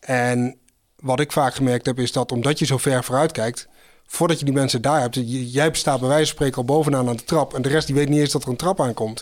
en 0.00 0.56
wat 0.96 1.20
ik 1.20 1.32
vaak 1.32 1.54
gemerkt 1.54 1.86
heb, 1.86 1.98
is 1.98 2.12
dat 2.12 2.32
omdat 2.32 2.58
je 2.58 2.66
zo 2.66 2.78
ver 2.78 3.04
vooruit 3.04 3.32
kijkt, 3.32 3.68
voordat 4.06 4.38
je 4.38 4.44
die 4.44 4.54
mensen 4.54 4.82
daar 4.82 5.00
hebt, 5.00 5.18
jij 5.52 5.68
staat 5.72 6.00
bij 6.00 6.08
wijze 6.08 6.26
van 6.26 6.34
spreken 6.34 6.56
al 6.56 6.64
bovenaan 6.64 7.08
aan 7.08 7.16
de 7.16 7.24
trap 7.24 7.54
en 7.54 7.62
de 7.62 7.68
rest 7.68 7.86
die 7.86 7.96
weet 7.96 8.08
niet 8.08 8.18
eens 8.18 8.32
dat 8.32 8.42
er 8.42 8.48
een 8.48 8.56
trap 8.56 8.80
aankomt. 8.80 9.20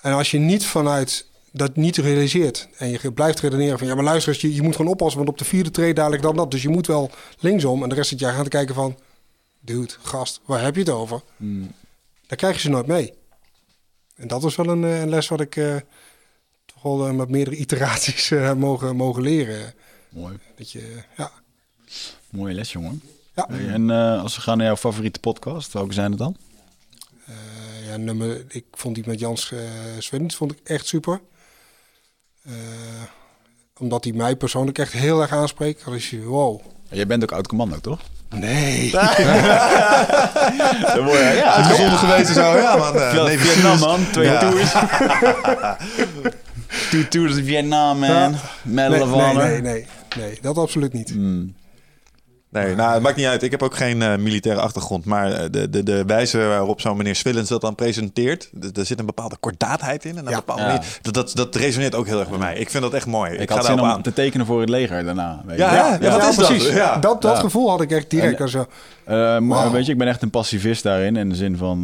En 0.00 0.12
als 0.12 0.30
je 0.30 0.38
niet 0.38 0.66
vanuit 0.66 1.26
dat 1.52 1.76
niet 1.76 1.96
realiseert 1.96 2.68
en 2.76 2.90
je 2.90 3.12
blijft 3.12 3.40
redeneren 3.40 3.78
van 3.78 3.86
ja, 3.86 3.94
maar 3.94 4.04
luister 4.04 4.32
eens, 4.32 4.42
je, 4.42 4.54
je 4.54 4.62
moet 4.62 4.76
gewoon 4.76 4.90
oppassen, 4.90 5.16
want 5.16 5.30
op 5.30 5.38
de 5.38 5.44
vierde 5.44 5.70
tree 5.70 5.94
dadelijk 5.94 6.22
dan 6.22 6.36
dat. 6.36 6.50
Dus 6.50 6.62
je 6.62 6.68
moet 6.68 6.86
wel 6.86 7.10
linksom 7.38 7.82
en 7.82 7.88
de 7.88 7.94
rest 7.94 8.08
zit 8.08 8.18
jij 8.18 8.32
gaan 8.32 8.42
te 8.42 8.48
kijken 8.48 8.74
van, 8.74 8.96
dude, 9.60 9.92
gast, 10.02 10.40
waar 10.44 10.62
heb 10.62 10.74
je 10.74 10.80
het 10.80 10.90
over? 10.90 11.20
Dan 12.26 12.36
krijg 12.36 12.54
je 12.54 12.60
ze 12.60 12.70
nooit 12.70 12.86
mee. 12.86 13.14
En 14.16 14.28
dat 14.28 14.44
is 14.44 14.56
wel 14.56 14.68
een, 14.68 14.84
eh, 14.84 15.00
een 15.00 15.08
les 15.08 15.28
wat 15.28 15.40
ik 15.40 15.56
eh, 15.56 15.76
toch 16.64 16.82
wel 16.82 17.06
eh, 17.06 17.14
met 17.14 17.28
meerdere 17.28 17.56
iteraties 17.56 18.30
mogen, 18.56 18.96
mogen 18.96 19.22
leren. 19.22 19.74
Mooi. 20.08 20.38
Dat 20.56 20.72
je, 20.72 21.02
ja. 21.16 21.30
Mooie 22.30 22.54
les, 22.54 22.72
jongen. 22.72 23.02
Ja. 23.34 23.46
Hey, 23.48 23.68
en 23.68 23.90
als 23.90 24.36
we 24.36 24.42
gaan 24.42 24.56
naar 24.56 24.66
jouw 24.66 24.76
favoriete 24.76 25.20
podcast, 25.20 25.72
welke 25.72 25.92
zijn 25.92 26.10
het 26.10 26.18
dan? 26.18 26.36
Ja, 27.86 27.96
nummer, 27.96 28.44
ik 28.48 28.64
vond 28.72 28.94
die 28.94 29.04
met 29.06 29.18
Jans 29.18 29.50
uh, 29.50 30.28
vond 30.28 30.52
ik 30.52 30.58
echt 30.64 30.86
super. 30.86 31.20
Omdat 33.78 34.04
hij 34.04 34.12
mij 34.12 34.36
persoonlijk 34.36 34.78
echt 34.78 34.92
heel 34.92 35.20
erg 35.20 35.30
aanspreekt. 35.30 35.84
Dan 35.84 35.94
is 35.94 36.10
wow. 36.24 36.60
Jij 36.90 37.06
bent 37.06 37.22
ook 37.22 37.32
oud 37.32 37.46
commando, 37.46 37.78
toch? 37.80 38.00
Nee. 38.30 38.90
ja, 38.94 39.08
Uitgezonden 41.54 41.98
geweest 41.98 42.28
en 42.28 42.34
zo, 42.34 42.56
ja 42.56 42.76
man. 42.76 42.96
eh, 43.00 43.12
Navy 43.14 43.36
Vietnam, 43.36 43.78
man. 43.78 44.06
Twee 44.12 44.26
Ja. 44.30 44.38
tours. 44.38 44.72
Two 46.90 47.08
tours 47.08 47.36
in 47.36 47.44
Vietnam, 47.44 47.98
man. 47.98 48.34
Medal 48.62 48.90
Nee, 48.90 49.02
of 49.02 49.10
nee, 49.10 49.20
Honor. 49.20 49.46
nee, 49.48 49.60
nee, 49.60 49.86
nee, 50.16 50.38
dat 50.40 50.58
absoluut 50.58 50.92
niet. 50.92 51.10
Hmm. 51.10 51.54
Nee, 52.48 52.74
nou, 52.74 52.92
het 52.92 53.02
maakt 53.02 53.16
niet 53.16 53.26
uit. 53.26 53.42
Ik 53.42 53.50
heb 53.50 53.62
ook 53.62 53.76
geen 53.76 54.02
eh, 54.02 54.16
militaire 54.16 54.60
achtergrond. 54.62 55.04
Maar 55.04 55.32
eh, 55.32 55.44
de, 55.50 55.70
de, 55.70 55.82
de 55.82 56.04
wijze 56.04 56.38
waarop 56.38 56.80
zo'n 56.80 56.96
meneer 56.96 57.14
Swillens 57.16 57.48
dat 57.48 57.60
dan 57.60 57.74
presenteert... 57.74 58.50
er 58.74 58.86
zit 58.86 58.98
een 58.98 59.06
bepaalde 59.06 59.36
kordaatheid 59.40 60.04
in. 60.04 60.16
En 60.18 60.24
een 60.24 60.30
Ja. 60.30 60.36
bepaalde 60.36 60.62
Ja. 60.62 60.68
manier- 60.68 60.98
dat, 61.02 61.14
dat, 61.14 61.32
dat 61.34 61.54
resoneert 61.54 61.94
ook 61.94 62.06
heel 62.06 62.18
erg 62.20 62.28
bij 62.28 62.38
mij. 62.38 62.56
Ik 62.56 62.70
vind 62.70 62.82
dat 62.82 62.92
echt 62.94 63.06
mooi. 63.06 63.32
Ik, 63.32 63.40
Ik 63.40 63.48
ga 63.50 63.56
had 63.56 63.64
zin 63.64 63.80
om 63.80 63.86
aan. 63.86 64.02
te 64.02 64.12
tekenen 64.12 64.46
voor 64.46 64.60
het 64.60 64.68
leger 64.68 65.04
daarna. 65.04 65.42
Weet 65.46 65.58
Ja, 65.58 65.70
je. 65.70 65.76
ja, 65.76 65.98
ja, 66.00 66.18
wat 66.18 66.28
is 66.28 66.36
dat? 66.36 66.46
precies. 66.46 66.68
Ja. 66.68 66.96
Dat, 66.96 67.22
dat 67.22 67.34
Ja. 67.36 67.40
gevoel 67.40 67.68
had 67.70 67.80
ik 67.80 67.90
echt 67.90 68.10
direct. 68.10 68.40
En- 68.40 68.48
zo. 68.48 68.66
Eh, 69.04 69.70
weet 69.72 69.86
je, 69.86 69.92
ik 69.92 69.98
ben 69.98 70.08
echt 70.08 70.22
een 70.22 70.30
pacifist 70.30 70.82
daarin. 70.82 71.16
In 71.16 71.28
de 71.28 71.34
zin 71.34 71.56
van, 71.56 71.82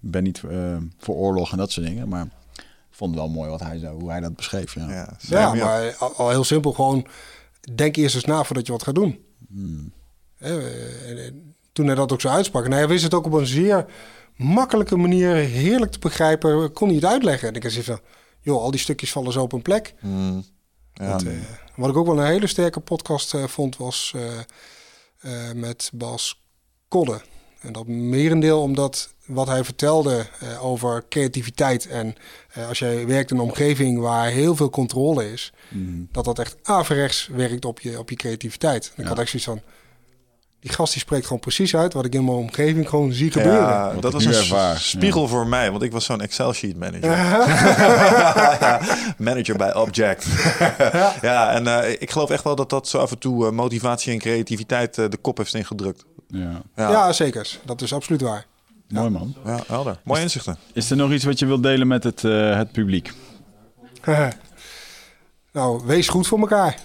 ben 0.00 0.22
niet 0.22 0.42
eh, 0.50 0.56
voor 0.98 1.14
oorlog 1.14 1.52
en 1.52 1.58
dat 1.58 1.72
soort 1.72 1.86
dingen. 1.86 2.08
Maar 2.08 2.22
ik 2.54 2.62
vond 2.90 3.10
het 3.10 3.20
wel 3.20 3.30
mooi 3.30 3.50
wat 3.50 3.60
hij 3.60 3.78
zei, 3.78 3.94
hoe 3.94 4.10
hij 4.10 4.20
dat 4.20 4.36
beschreef. 4.36 4.74
Ja. 4.74 5.08
Ja, 5.18 5.54
maar 5.54 5.94
al, 5.98 6.12
al 6.16 6.30
heel 6.30 6.44
simpel 6.44 6.72
gewoon... 6.72 7.06
Denk 7.74 7.96
eerst 7.96 8.14
eens 8.14 8.24
na 8.24 8.44
voordat 8.44 8.66
je 8.66 8.72
wat 8.72 8.82
gaat 8.82 8.94
doen. 8.94 9.18
Hè, 10.36 10.68
en- 11.06 11.18
en 11.18 11.54
toen 11.72 11.86
hij 11.86 11.94
dat 11.94 12.12
ook 12.12 12.20
zo 12.20 12.28
uitsprak. 12.28 12.64
En 12.64 12.72
hij 12.72 12.88
wist 12.88 13.04
het 13.04 13.14
ook 13.14 13.26
op 13.26 13.32
een 13.32 13.46
zeer 13.46 13.86
makkelijke 14.36 14.96
manier 14.96 15.34
heerlijk 15.34 15.92
te 15.92 15.98
begrijpen. 15.98 16.72
Kon 16.72 16.86
hij 16.86 16.96
het 16.96 17.04
uitleggen. 17.04 17.48
En 17.48 17.54
ik 17.54 17.70
zei 17.70 17.84
van, 17.84 18.00
joh, 18.40 18.62
al 18.62 18.70
die 18.70 18.80
stukjes 18.80 19.12
vallen 19.12 19.32
zo 19.32 19.42
op 19.42 19.52
een 19.52 19.62
plek. 19.62 19.94
Mm, 20.00 20.44
ja. 20.92 21.08
Want, 21.08 21.26
eh, 21.26 21.32
wat 21.76 21.90
ik 21.90 21.96
ook 21.96 22.06
wel 22.06 22.18
een 22.20 22.26
hele 22.26 22.46
sterke 22.46 22.80
podcast 22.80 23.34
eh, 23.34 23.44
vond, 23.44 23.76
was 23.76 24.14
eh, 25.20 25.52
met 25.54 25.90
Bas 25.94 26.40
Kodde. 26.88 27.20
En 27.60 27.72
dat 27.72 27.86
merendeel 27.86 28.62
omdat 28.62 29.14
wat 29.26 29.46
hij 29.46 29.64
vertelde 29.64 30.26
eh, 30.40 30.64
over 30.64 31.04
creativiteit. 31.08 31.86
En 31.88 32.14
eh, 32.52 32.68
als 32.68 32.78
jij 32.78 33.06
werkt 33.06 33.30
in 33.30 33.36
een 33.36 33.42
omgeving 33.42 34.00
waar 34.00 34.26
heel 34.28 34.56
veel 34.56 34.70
controle 34.70 35.32
is, 35.32 35.52
dat 36.12 36.24
dat 36.24 36.38
echt 36.38 36.56
averechts 36.62 37.28
werkt 37.32 37.64
op 37.64 37.80
je, 37.80 37.98
op 37.98 38.10
je 38.10 38.16
creativiteit. 38.16 38.92
En 38.96 39.02
ik 39.02 39.08
had 39.08 39.18
echt 39.18 39.28
zoiets 39.30 39.48
van. 39.48 39.60
Die 40.60 40.74
gast 40.74 40.92
die 40.92 41.02
spreekt 41.02 41.24
gewoon 41.26 41.40
precies 41.40 41.76
uit 41.76 41.92
wat 41.92 42.04
ik 42.04 42.14
in 42.14 42.24
mijn 42.24 42.36
omgeving 42.36 42.88
gewoon 42.88 43.12
zie 43.12 43.30
gebeuren. 43.30 43.60
Ja, 43.60 43.92
Wat 43.92 44.02
dat 44.02 44.12
was 44.12 44.24
een 44.24 44.32
ervaar. 44.32 44.78
spiegel 44.78 45.28
voor 45.28 45.46
mij, 45.46 45.70
want 45.70 45.82
ik 45.82 45.92
was 45.92 46.04
zo'n 46.04 46.20
Excel-sheet 46.20 46.76
manager. 46.76 47.10
manager 49.28 49.56
bij 49.56 49.74
Object. 49.74 50.26
ja, 51.22 51.50
en 51.52 51.66
eh, 51.66 51.92
ik 51.98 52.10
geloof 52.10 52.30
echt 52.30 52.44
wel 52.44 52.56
dat 52.56 52.70
dat 52.70 52.88
zo 52.88 52.98
af 52.98 53.10
en 53.10 53.18
toe 53.18 53.50
motivatie 53.50 54.12
en 54.12 54.18
creativiteit 54.18 54.94
de 54.94 55.18
kop 55.20 55.36
heeft 55.36 55.54
ingedrukt. 55.54 56.04
Ja. 56.28 56.62
Ja, 56.76 56.90
Ja, 56.90 57.12
zeker. 57.12 57.58
Dat 57.64 57.82
is 57.82 57.92
absoluut 57.92 58.20
waar. 58.20 58.46
Mooi 58.88 59.10
man. 59.10 59.34
ja 59.44 59.58
helder. 59.66 59.98
Mooie 60.02 60.20
inzichten. 60.22 60.56
Is 60.72 60.90
er 60.90 60.96
nog 60.96 61.12
iets 61.12 61.24
wat 61.24 61.38
je 61.38 61.46
wilt 61.46 61.62
delen 61.62 61.86
met 61.86 62.04
het, 62.04 62.24
eh, 62.24 62.56
het 62.56 62.72
publiek? 62.72 63.12
nou, 65.52 65.82
wees 65.86 66.08
goed 66.08 66.26
voor 66.26 66.38
elkaar. 66.38 66.76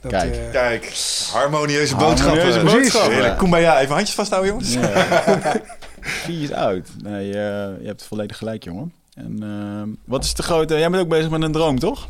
Dat, 0.00 0.10
Kijk. 0.10 0.36
eh, 0.36 0.50
Kijk, 0.50 0.84
harmonieuze 1.32 1.94
Harmonieuze 1.94 1.96
boodschappen. 1.96 2.64
boodschappen. 2.64 3.12
Heerlijk. 3.12 3.38
Kumbaya, 3.38 3.80
even 3.80 3.94
handjes 3.94 4.14
vasthouden, 4.16 4.50
jongens. 4.50 4.76
Vier 6.24 6.42
is 6.42 6.52
oud. 6.52 6.88
Nee, 7.02 7.26
eh, 7.28 7.34
je 7.80 7.86
hebt 7.86 8.04
volledig 8.04 8.36
gelijk, 8.38 8.64
jongen. 8.64 8.92
En 9.14 9.38
eh, 9.42 9.94
wat 10.04 10.24
is 10.24 10.34
de 10.34 10.42
grote... 10.42 10.78
Jij 10.78 10.90
bent 10.90 11.02
ook 11.02 11.08
bezig 11.08 11.30
met 11.30 11.42
een 11.42 11.52
droom, 11.52 11.78
toch? 11.78 12.08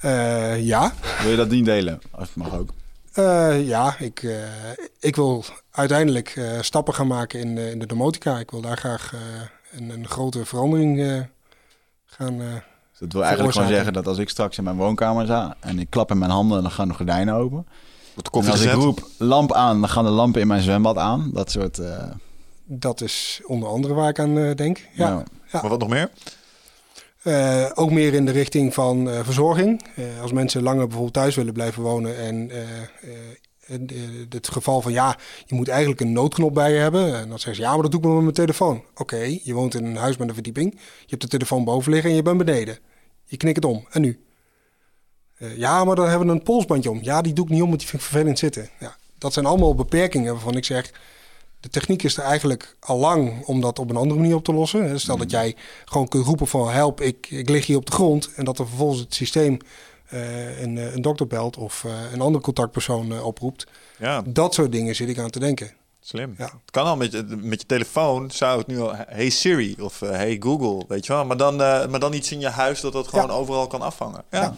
eh, 0.00 0.64
ja. 0.66 0.92
Wil 1.22 1.30
je 1.30 1.36
dat 1.36 1.48
niet 1.50 1.64
delen? 1.64 2.00
Als 2.10 2.28
het 2.28 2.36
mag 2.36 2.54
ook. 2.54 2.70
Eh, 3.16 3.66
ja, 3.66 3.94
ik, 3.98 4.22
eh, 4.22 4.32
ik 5.00 5.16
wil 5.16 5.44
uiteindelijk 5.70 6.28
eh, 6.36 6.60
stappen 6.60 6.94
gaan 6.94 7.06
maken 7.06 7.40
in, 7.40 7.58
eh, 7.58 7.70
in 7.70 7.78
de 7.78 7.86
domotica. 7.86 8.38
Ik 8.38 8.50
wil 8.50 8.60
daar 8.60 8.76
graag 8.76 9.12
eh, 9.14 9.20
een, 9.80 9.90
een 9.90 10.08
grote 10.08 10.44
verandering 10.44 11.00
eh, 11.00 11.20
gaan. 12.06 12.40
eh, 12.40 12.46
Dus 12.90 12.98
dat 12.98 13.12
wil 13.12 13.22
eigenlijk 13.24 13.52
gewoon 13.54 13.68
zeggen 13.68 13.92
dat 13.92 14.06
als 14.06 14.18
ik 14.18 14.28
straks 14.28 14.58
in 14.58 14.64
mijn 14.64 14.76
woonkamer 14.76 15.24
sta... 15.24 15.56
en 15.60 15.78
ik 15.78 15.90
klap 15.90 16.10
in 16.10 16.18
mijn 16.18 16.30
handen, 16.30 16.62
dan 16.62 16.70
gaan 16.70 16.88
de 16.88 16.94
gordijnen 16.94 17.34
open. 17.34 17.66
En 18.32 18.50
als 18.50 18.60
ik 18.60 18.72
roep 18.72 19.08
lamp 19.18 19.52
aan, 19.52 19.80
dan 19.80 19.88
gaan 19.88 20.04
de 20.04 20.10
lampen 20.10 20.40
in 20.40 20.46
mijn 20.46 20.62
zwembad 20.62 20.96
aan. 20.96 21.30
Dat 21.32 21.50
soort... 21.50 21.78
eh, 21.78 22.10
dat 22.64 23.00
is 23.00 23.40
onder 23.46 23.68
andere 23.68 23.94
waar 23.94 24.08
ik 24.08 24.18
aan 24.18 24.38
eh, 24.38 24.54
denk. 24.54 24.86
Ja. 24.92 25.08
nou, 25.08 25.22
Maar 25.52 25.68
wat 25.68 25.78
nog 25.78 25.88
meer? 25.88 26.10
Eh, 27.26 27.70
ook 27.74 27.90
meer 27.90 28.14
in 28.14 28.24
de 28.24 28.32
richting 28.32 28.74
van 28.74 29.10
eh, 29.10 29.24
verzorging. 29.24 29.82
Eh, 29.96 30.20
als 30.20 30.32
mensen 30.32 30.62
langer 30.62 30.84
bijvoorbeeld 30.84 31.12
thuis 31.12 31.34
willen 31.34 31.52
blijven 31.52 31.82
wonen 31.82 32.18
en 32.18 32.50
het 34.28 34.48
geval 34.48 34.82
van 34.82 34.92
ja, 34.92 35.18
je 35.46 35.54
moet 35.54 35.68
eigenlijk 35.68 36.00
een 36.00 36.12
noodknop 36.12 36.54
bij 36.54 36.72
je 36.72 36.78
hebben. 36.78 37.18
En 37.18 37.28
dan 37.28 37.38
zeggen 37.38 37.54
ze 37.54 37.60
ja, 37.60 37.72
maar 37.72 37.82
dat 37.82 37.90
doe 37.90 38.00
ik 38.00 38.06
met 38.06 38.20
mijn 38.20 38.32
telefoon. 38.32 38.84
Oké, 38.94 39.38
je 39.42 39.52
woont 39.52 39.74
in 39.74 39.84
een 39.84 39.96
huis 39.96 40.16
met 40.16 40.28
een 40.28 40.34
verdieping. 40.34 40.72
Je 40.72 41.06
hebt 41.06 41.22
de 41.22 41.28
telefoon 41.28 41.64
boven 41.64 41.92
liggen 41.92 42.10
en 42.10 42.16
je 42.16 42.22
bent 42.22 42.38
beneden. 42.38 42.78
Je 43.24 43.36
knikt 43.36 43.56
het 43.56 43.64
om. 43.64 43.86
En 43.90 44.00
nu? 44.00 44.24
Ja, 45.38 45.84
maar 45.84 45.96
dan 45.96 46.08
hebben 46.08 46.26
we 46.26 46.32
een 46.32 46.42
polsbandje 46.42 46.90
om. 46.90 46.98
Ja, 47.02 47.20
die 47.22 47.32
doe 47.32 47.44
ik 47.44 47.50
niet 47.50 47.62
om, 47.62 47.68
want 47.68 47.80
die 47.80 47.88
vind 47.88 48.02
ik 48.02 48.08
vervelend 48.08 48.38
zitten. 48.38 48.68
Ja, 48.80 48.96
dat 49.18 49.32
zijn 49.32 49.46
allemaal 49.46 49.74
beperkingen 49.74 50.32
waarvan 50.32 50.56
ik 50.56 50.64
zeg... 50.64 50.92
De 51.66 51.72
techniek 51.72 52.02
is 52.02 52.16
er 52.16 52.22
eigenlijk 52.22 52.76
al 52.80 52.98
lang 52.98 53.44
om 53.44 53.60
dat 53.60 53.78
op 53.78 53.90
een 53.90 53.96
andere 53.96 54.20
manier 54.20 54.34
op 54.34 54.44
te 54.44 54.52
lossen. 54.52 54.84
Hè. 54.88 54.98
Stel 54.98 55.16
dat 55.16 55.30
jij 55.30 55.56
gewoon 55.84 56.08
kunt 56.08 56.24
roepen 56.26 56.46
van 56.46 56.70
help, 56.70 57.00
ik, 57.00 57.26
ik 57.30 57.48
lig 57.48 57.66
hier 57.66 57.76
op 57.76 57.86
de 57.86 57.92
grond. 57.92 58.30
En 58.36 58.44
dat 58.44 58.58
er 58.58 58.66
vervolgens 58.66 59.00
het 59.00 59.14
systeem 59.14 59.58
eh, 60.06 60.60
een, 60.62 60.78
eh, 60.78 60.94
een 60.94 61.02
dokter 61.02 61.26
belt 61.26 61.56
of 61.56 61.84
eh, 61.84 61.92
een 62.12 62.20
andere 62.20 62.44
contactpersoon 62.44 63.22
oproept. 63.22 63.66
Ja, 63.98 64.22
Dat 64.26 64.54
soort 64.54 64.72
dingen 64.72 64.94
zit 64.94 65.08
ik 65.08 65.18
aan 65.18 65.30
te 65.30 65.38
denken. 65.38 65.72
slim. 66.00 66.34
Ja. 66.38 66.44
Het 66.44 66.70
kan 66.70 66.86
al 66.86 66.96
met 66.96 67.12
je, 67.12 67.24
met 67.42 67.60
je 67.60 67.66
telefoon. 67.66 68.30
Zou 68.30 68.58
het 68.58 68.66
nu 68.66 68.80
al... 68.80 68.92
Hey 68.96 69.30
Siri 69.30 69.76
of 69.80 70.00
Hey 70.00 70.36
Google, 70.40 70.84
weet 70.88 71.06
je 71.06 71.12
wel. 71.12 71.24
Maar 71.24 71.36
dan, 71.36 71.62
eh, 71.62 71.86
maar 71.86 72.00
dan 72.00 72.12
iets 72.12 72.32
in 72.32 72.40
je 72.40 72.48
huis 72.48 72.80
dat 72.80 72.92
dat 72.92 73.08
gewoon 73.08 73.30
overal 73.30 73.66
kan 73.66 73.80
afvangen. 73.82 74.22
Ja, 74.30 74.40
Ja. 74.40 74.54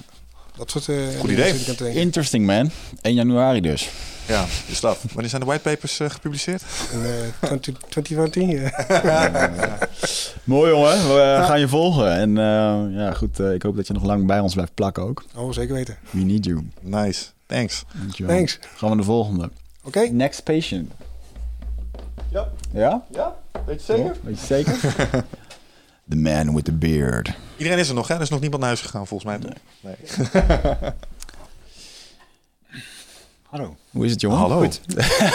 Dat 0.57 0.71
soort 0.71 0.89
eh, 0.89 0.97
Goed 1.21 1.31
idee. 1.31 1.53
zit 1.53 1.61
ik 1.61 1.69
aan 1.69 1.75
te 1.77 1.83
denken. 1.83 2.01
Interesting 2.01 2.47
man. 2.47 2.71
1 3.01 3.15
januari 3.15 3.61
dus. 3.61 3.91
Ja, 4.29 4.45
is 4.67 4.81
dat. 4.81 4.99
Wanneer 5.13 5.29
zijn 5.29 5.41
de 5.43 5.47
whitepapers 5.47 6.01
eh, 6.01 6.11
gepubliceerd? 6.11 6.63
In, 6.93 7.05
eh, 7.41 7.49
20 7.59 7.77
2020, 7.89 8.71
eh. 8.73 9.83
Mooi 10.45 10.71
jongen, 10.71 11.15
we 11.15 11.21
eh, 11.21 11.47
gaan 11.47 11.61
je 11.61 11.69
volgen. 11.69 12.13
En 12.13 12.39
eh, 12.39 12.97
ja, 12.97 13.13
goed, 13.13 13.41
eh, 13.41 13.53
ik 13.53 13.63
hoop 13.63 13.77
dat 13.77 13.87
je 13.87 13.93
nog 13.93 14.05
lang 14.05 14.27
bij 14.27 14.41
ons 14.41 14.55
blijft 14.55 14.75
plakken 14.75 15.03
ook. 15.03 15.25
Oh, 15.35 15.53
zeker 15.53 15.75
weten. 15.75 15.97
We 16.11 16.21
need 16.21 16.45
you. 16.45 16.69
Nice. 16.81 17.25
Thanks. 17.47 17.85
Dankjewel. 17.95 18.35
Thanks. 18.37 18.59
Gaan 18.77 18.91
we 18.91 18.97
de 18.97 19.03
volgende. 19.03 19.51
Oké. 19.83 20.01
Next 20.01 20.45
patient. 20.45 20.93
Ja. 22.31 22.49
Ja? 22.73 23.05
Ja? 23.11 23.37
Weet 23.67 23.87
je 23.87 23.93
zeker? 23.95 24.17
Weet 24.23 24.41
je 24.41 24.47
zeker? 24.47 24.75
the 26.11 26.17
man 26.17 26.55
with 26.55 26.65
the 26.65 26.73
beard. 26.73 27.31
Iedereen 27.57 27.79
is 27.79 27.89
er 27.89 27.95
nog, 27.95 28.09
hè? 28.09 28.15
Er 28.15 28.21
is 28.21 28.29
nog 28.29 28.41
niemand 28.41 28.61
naar 28.61 28.71
huis 28.71 28.83
gegaan, 28.85 29.07
volgens 29.07 29.31
mij. 29.31 29.39
toch? 29.39 29.53
Nee. 29.81 29.97
Hallo. 33.51 33.77
Hoe 33.99 34.07
is 34.07 34.13
het 34.13 34.21
jongen? 34.21 34.39
Hallo. 34.39 34.59
Goed. 34.59 34.81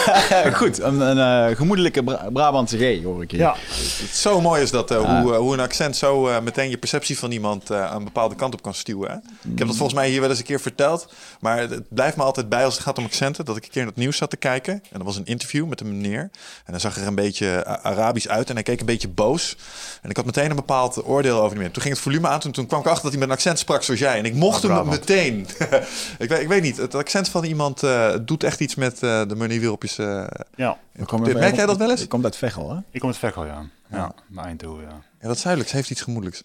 Goed, 0.60 0.80
een, 0.80 1.00
een 1.00 1.48
eh, 1.50 1.56
gemoedelijke 1.56 2.04
Bra- 2.04 2.28
Brabantse 2.32 2.78
G 2.78 3.02
hoor 3.02 3.22
ik 3.22 3.30
hier. 3.30 3.40
Ja, 3.40 3.54
Het 4.00 4.16
zo 4.16 4.40
mooi 4.40 4.62
is 4.62 4.70
dat, 4.70 4.90
eh, 4.90 4.96
hoe, 5.20 5.32
eh, 5.32 5.38
hoe 5.38 5.52
een 5.52 5.60
accent 5.60 5.96
zo 5.96 6.28
eh, 6.28 6.40
meteen 6.40 6.70
je 6.70 6.78
perceptie 6.78 7.18
van 7.18 7.30
iemand 7.30 7.70
eh, 7.70 7.84
aan 7.90 7.96
een 7.96 8.04
bepaalde 8.04 8.34
kant 8.34 8.54
op 8.54 8.62
kan 8.62 8.74
stuwen. 8.74 9.10
Hè? 9.10 9.16
Ik 9.52 9.58
heb 9.58 9.66
dat 9.66 9.76
volgens 9.76 9.98
mij 9.98 10.08
hier 10.08 10.20
wel 10.20 10.30
eens 10.30 10.38
een 10.38 10.44
keer 10.44 10.60
verteld. 10.60 11.08
Maar 11.40 11.58
het 11.58 11.82
blijft 11.88 12.16
me 12.16 12.22
altijd 12.22 12.48
bij 12.48 12.64
als 12.64 12.74
het 12.74 12.82
gaat 12.82 12.98
om 12.98 13.04
accenten. 13.04 13.44
Dat 13.44 13.56
ik 13.56 13.64
een 13.64 13.70
keer 13.70 13.82
naar 13.82 13.90
het 13.90 14.00
nieuws 14.00 14.16
zat 14.16 14.30
te 14.30 14.36
kijken. 14.36 14.72
En 14.92 14.98
er 14.98 15.04
was 15.04 15.16
een 15.16 15.26
interview 15.26 15.66
met 15.66 15.80
een 15.80 16.00
meneer. 16.00 16.20
En 16.20 16.30
hij 16.72 16.78
zag 16.78 16.96
er 16.96 17.06
een 17.06 17.14
beetje 17.14 17.66
Arabisch 17.82 18.26
uit. 18.28 18.48
En 18.48 18.54
hij 18.54 18.62
keek 18.62 18.80
een 18.80 18.86
beetje 18.86 19.08
boos. 19.08 19.56
En 20.02 20.10
ik 20.10 20.16
had 20.16 20.24
meteen 20.24 20.50
een 20.50 20.56
bepaald 20.56 21.04
oordeel 21.06 21.36
over 21.36 21.48
die 21.48 21.56
meneer. 21.56 21.72
Toen 21.72 21.82
ging 21.82 21.94
het 21.94 22.02
volume 22.02 22.28
aan. 22.28 22.40
Toen, 22.40 22.52
toen 22.52 22.66
kwam 22.66 22.80
ik 22.80 22.86
achter 22.86 23.02
dat 23.02 23.10
hij 23.10 23.20
met 23.20 23.28
een 23.28 23.34
accent 23.34 23.58
sprak 23.58 23.82
zoals 23.82 24.00
jij. 24.00 24.18
En 24.18 24.24
ik 24.24 24.34
mocht 24.34 24.64
Ah, 24.64 24.76
hem 24.76 24.88
meteen. 24.88 25.46
ik, 26.18 26.28
weet, 26.28 26.40
ik 26.40 26.48
weet 26.48 26.62
niet. 26.62 26.76
Het 26.76 26.94
accent 26.94 27.28
van 27.28 27.44
iemand 27.44 27.82
eh, 27.82 28.12
doet 28.20 28.44
echt 28.44 28.53
iets 28.60 28.74
met 28.74 29.02
eh, 29.02 29.28
de 29.28 29.34
manier 29.34 29.60
waarop 29.60 29.82
je 29.82 29.88
ze... 29.88 30.28
ja. 30.56 30.78
Merk 31.20 31.54
jij 31.54 31.66
dat 31.66 31.76
wel 31.76 31.90
eens? 31.90 32.00
Je 32.00 32.06
komt 32.06 32.24
uit 32.24 32.36
Veghel, 32.36 32.70
hè? 32.70 32.78
Ik 32.90 33.00
kom 33.00 33.08
uit 33.08 33.18
Veghel, 33.18 33.46
ja. 33.46 33.66
Ja, 33.90 34.14
bij 34.28 34.44
Eindhoven, 34.44 34.82
ja. 34.82 35.02
Ja, 35.20 35.28
dat 35.28 35.38
zuidelijks 35.38 35.74
heeft 35.74 35.90
iets 35.90 36.00
gemoedelijks. 36.00 36.44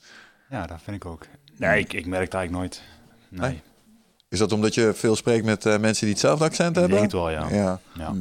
Ja, 0.50 0.66
dat 0.66 0.80
vind 0.84 0.96
ik 0.96 1.06
ook. 1.06 1.26
Nee, 1.58 1.80
ik, 1.80 1.94
ik 1.94 2.06
merk 2.06 2.24
het 2.24 2.34
eigenlijk 2.34 2.52
nooit. 2.64 2.82
Nee, 3.30 3.50
Nee? 3.50 3.62
Is 4.30 4.40
dat 4.40 4.52
omdat 4.52 4.74
je 4.74 4.94
veel 4.94 5.16
spreekt 5.16 5.46
met 5.46 5.66
eh, 5.66 5.78
mensen 5.78 6.06
die 6.06 6.14
hetzelfde 6.14 6.44
accent 6.46 6.70
ik 6.70 6.76
hebben? 6.76 6.92
denk 6.92 7.12
het 7.12 7.22
wel, 7.22 7.30
ja. 7.30 7.50
Ja. 7.50 7.80
ja. 7.94 8.14